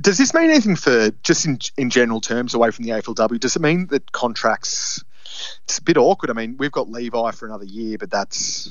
does 0.00 0.18
this 0.18 0.32
mean 0.34 0.50
anything 0.50 0.76
for 0.76 1.10
just 1.22 1.44
in 1.46 1.58
in 1.76 1.90
general 1.90 2.20
terms 2.20 2.54
away 2.54 2.70
from 2.70 2.84
the 2.84 2.90
AFLW? 2.92 3.40
Does 3.40 3.56
it 3.56 3.62
mean 3.62 3.86
that 3.88 4.12
contracts? 4.12 5.02
It's 5.64 5.78
a 5.78 5.82
bit 5.82 5.96
awkward. 5.96 6.30
I 6.30 6.34
mean, 6.34 6.56
we've 6.58 6.72
got 6.72 6.90
Levi 6.90 7.30
for 7.32 7.46
another 7.46 7.64
year, 7.64 7.98
but 7.98 8.10
that's 8.10 8.70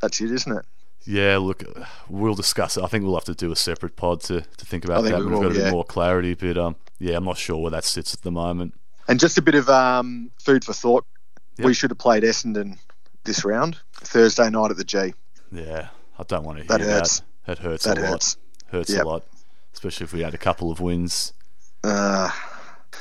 that's 0.00 0.20
it, 0.20 0.30
isn't 0.32 0.56
it? 0.56 0.64
Yeah, 1.04 1.38
look, 1.38 1.62
we'll 2.08 2.34
discuss 2.34 2.76
it. 2.76 2.84
I 2.84 2.86
think 2.86 3.04
we'll 3.04 3.14
have 3.14 3.24
to 3.24 3.34
do 3.34 3.50
a 3.50 3.56
separate 3.56 3.96
pod 3.96 4.20
to, 4.22 4.42
to 4.42 4.66
think 4.66 4.84
about 4.84 5.04
think 5.04 5.14
that. 5.16 5.24
we 5.24 5.30
We've 5.32 5.40
got 5.42 5.52
a 5.52 5.54
yeah. 5.58 5.64
bit 5.64 5.72
more 5.72 5.84
clarity, 5.84 6.34
but 6.34 6.58
um, 6.58 6.76
yeah, 6.98 7.16
I'm 7.16 7.24
not 7.24 7.38
sure 7.38 7.56
where 7.58 7.70
that 7.70 7.84
sits 7.84 8.12
at 8.12 8.22
the 8.22 8.30
moment. 8.30 8.74
And 9.08 9.18
just 9.18 9.38
a 9.38 9.42
bit 9.42 9.54
of 9.54 9.70
um, 9.70 10.30
food 10.38 10.64
for 10.64 10.74
thought. 10.74 11.06
Yep. 11.56 11.66
We 11.66 11.72
should 11.74 11.90
have 11.90 11.98
played 11.98 12.24
Essendon 12.24 12.76
this 13.24 13.44
round 13.44 13.78
Thursday 13.94 14.50
night 14.50 14.70
at 14.70 14.76
the 14.76 14.84
G. 14.84 15.14
Yeah, 15.50 15.88
I 16.18 16.22
don't 16.24 16.44
want 16.44 16.58
to 16.58 16.64
hear 16.64 16.68
That 16.78 16.84
that. 16.84 16.92
hurts. 16.92 17.22
That 17.46 17.58
hurts 17.58 17.84
That 17.84 17.96
a 17.98 18.00
lot. 18.02 18.10
hurts. 18.10 18.36
Hurts 18.70 18.90
Yep. 18.90 19.04
a 19.04 19.08
lot, 19.08 19.24
especially 19.72 20.04
if 20.04 20.12
we 20.12 20.20
had 20.20 20.34
a 20.34 20.38
couple 20.38 20.70
of 20.70 20.78
wins. 20.78 21.32
Uh, 21.82 22.30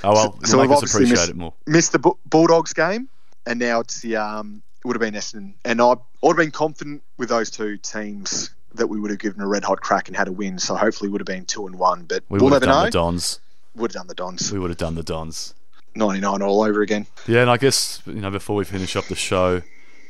Oh 0.04 0.14
well, 0.14 0.40
So- 0.44 0.52
so 0.52 0.58
make 0.58 0.70
us 0.70 0.76
obviously 0.78 0.98
appreciate 1.06 1.18
missed- 1.20 1.30
it 1.30 1.36
more. 1.36 1.54
missed 1.66 1.92
the 1.92 2.12
Bulldogs 2.26 2.74
game, 2.74 3.10
and 3.46 3.60
now 3.60 3.80
it's 3.80 4.02
the 4.02 4.16
um, 4.18 4.62
it 4.84 4.88
would 4.88 4.96
have 4.96 5.02
been 5.02 5.14
Essendon, 5.20 5.54
and 5.66 5.82
I, 5.82 5.86
would 5.88 6.00
have 6.24 6.38
been 6.38 6.52
confident 6.52 7.02
with 7.18 7.30
those 7.30 7.50
two 7.50 7.78
teams 7.78 8.52
that 8.76 8.88
we 8.88 9.00
would 9.00 9.10
have 9.12 9.20
given 9.20 9.42
a 9.42 9.48
red 9.48 9.64
hot 9.64 9.82
crack 9.82 10.08
and 10.08 10.16
had 10.16 10.28
a 10.28 10.32
win. 10.32 10.60
So 10.60 10.76
hopefully, 10.76 11.10
would 11.10 11.22
have 11.22 11.26
been 11.26 11.46
two 11.46 11.66
and 11.66 11.76
one. 11.78 12.04
But 12.04 12.24
We 12.30 12.40
would 12.40 12.54
have 12.54 12.62
done 12.62 12.70
know. 12.70 12.86
the 12.86 12.92
Dons. 12.92 13.40
would 13.76 13.92
have 13.92 14.00
done 14.02 14.08
the 14.08 14.14
Dons, 14.16 14.52
We 14.52 14.60
would 14.60 14.70
have 14.70 14.78
done 14.78 14.96
the 14.96 15.04
Dons. 15.04 15.54
ninety 15.96 16.20
nine 16.22 16.42
all 16.44 16.62
over 16.62 16.82
again. 16.82 17.08
Yeah, 17.26 17.42
and 17.42 17.50
I 17.50 17.58
guess 17.58 18.02
you 18.06 18.14
know 18.22 18.30
before 18.32 18.56
we 18.56 18.66
finish 18.66 18.96
up 18.96 19.06
the 19.06 19.16
show, 19.16 19.62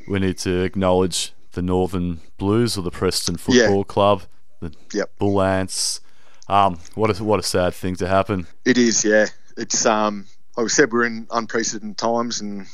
we 0.07 0.19
need 0.19 0.37
to 0.39 0.63
acknowledge 0.63 1.33
the 1.53 1.61
Northern 1.61 2.19
Blues 2.37 2.77
or 2.77 2.81
the 2.81 2.91
Preston 2.91 3.37
Football 3.37 3.83
Club, 3.85 4.23
the 4.59 4.73
Yep. 4.93 5.11
Bull 5.17 5.41
Ants. 5.41 6.01
Um, 6.49 6.79
what 6.95 7.17
a 7.17 7.23
what 7.23 7.39
a 7.39 7.43
sad 7.43 7.73
thing 7.73 7.95
to 7.97 8.07
happen. 8.07 8.47
It 8.65 8.77
is, 8.77 9.03
yeah. 9.05 9.27
It's 9.57 9.85
um, 9.85 10.25
like 10.55 10.63
we 10.65 10.69
said, 10.69 10.91
we're 10.91 11.05
in 11.05 11.27
unprecedented 11.31 11.97
times, 11.97 12.41
and 12.41 12.67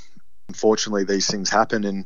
unfortunately, 0.47 1.03
these 1.03 1.29
things 1.29 1.49
happen. 1.49 1.83
And 1.83 2.05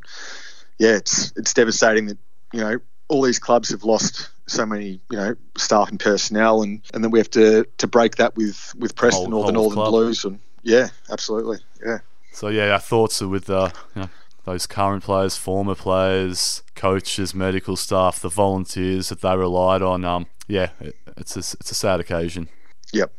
yeah, 0.78 0.94
it's 0.96 1.32
it's 1.36 1.52
devastating 1.54 2.06
that 2.06 2.18
you 2.52 2.60
know 2.60 2.78
all 3.08 3.22
these 3.22 3.38
clubs 3.38 3.70
have 3.70 3.84
lost 3.84 4.30
so 4.46 4.64
many 4.64 5.00
you 5.10 5.16
know 5.16 5.34
staff 5.56 5.90
and 5.90 6.00
personnel, 6.00 6.62
and 6.62 6.82
and 6.94 7.02
then 7.02 7.10
we 7.10 7.18
have 7.18 7.30
to 7.30 7.66
to 7.78 7.86
break 7.86 8.16
that 8.16 8.36
with 8.36 8.74
with 8.78 8.94
Preston 8.94 9.32
Whole- 9.32 9.42
or 9.42 9.46
the 9.46 9.52
Northern 9.52 9.76
club. 9.76 9.90
Blues, 9.90 10.24
and 10.24 10.38
yeah, 10.62 10.88
absolutely, 11.10 11.58
yeah. 11.84 11.98
So 12.32 12.48
yeah, 12.48 12.72
our 12.72 12.78
thoughts 12.78 13.20
are 13.22 13.28
with 13.28 13.50
uh, 13.50 13.70
you 13.94 14.02
know 14.02 14.08
those 14.44 14.66
current 14.66 15.04
players, 15.04 15.36
former 15.36 15.74
players, 15.74 16.62
coaches, 16.74 17.34
medical 17.34 17.76
staff, 17.76 18.20
the 18.20 18.28
volunteers 18.28 19.08
that 19.10 19.20
they 19.20 19.36
relied 19.36 19.82
on. 19.82 20.04
Um, 20.04 20.26
yeah, 20.46 20.70
it, 20.80 20.96
it's 21.16 21.36
a, 21.36 21.40
it's 21.40 21.70
a 21.70 21.74
sad 21.74 22.00
occasion. 22.00 22.48
Yep. 22.92 23.12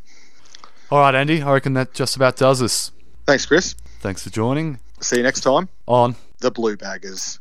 All 0.92 1.00
right, 1.00 1.14
Andy, 1.14 1.42
I 1.44 1.54
reckon 1.54 1.74
that 1.74 1.94
just 1.94 2.16
about 2.16 2.36
does 2.36 2.64
us. 2.64 2.92
Thanks, 3.28 3.46
Kris. 3.46 3.76
Thanks 4.00 4.24
for 4.24 4.32
joining. 4.32 4.80
See 5.02 5.18
you 5.18 5.24
next 5.24 5.42
time. 5.42 5.70
On. 5.88 6.16
The 6.40 6.50
Blue 6.50 6.78
Baggers. 6.78 7.38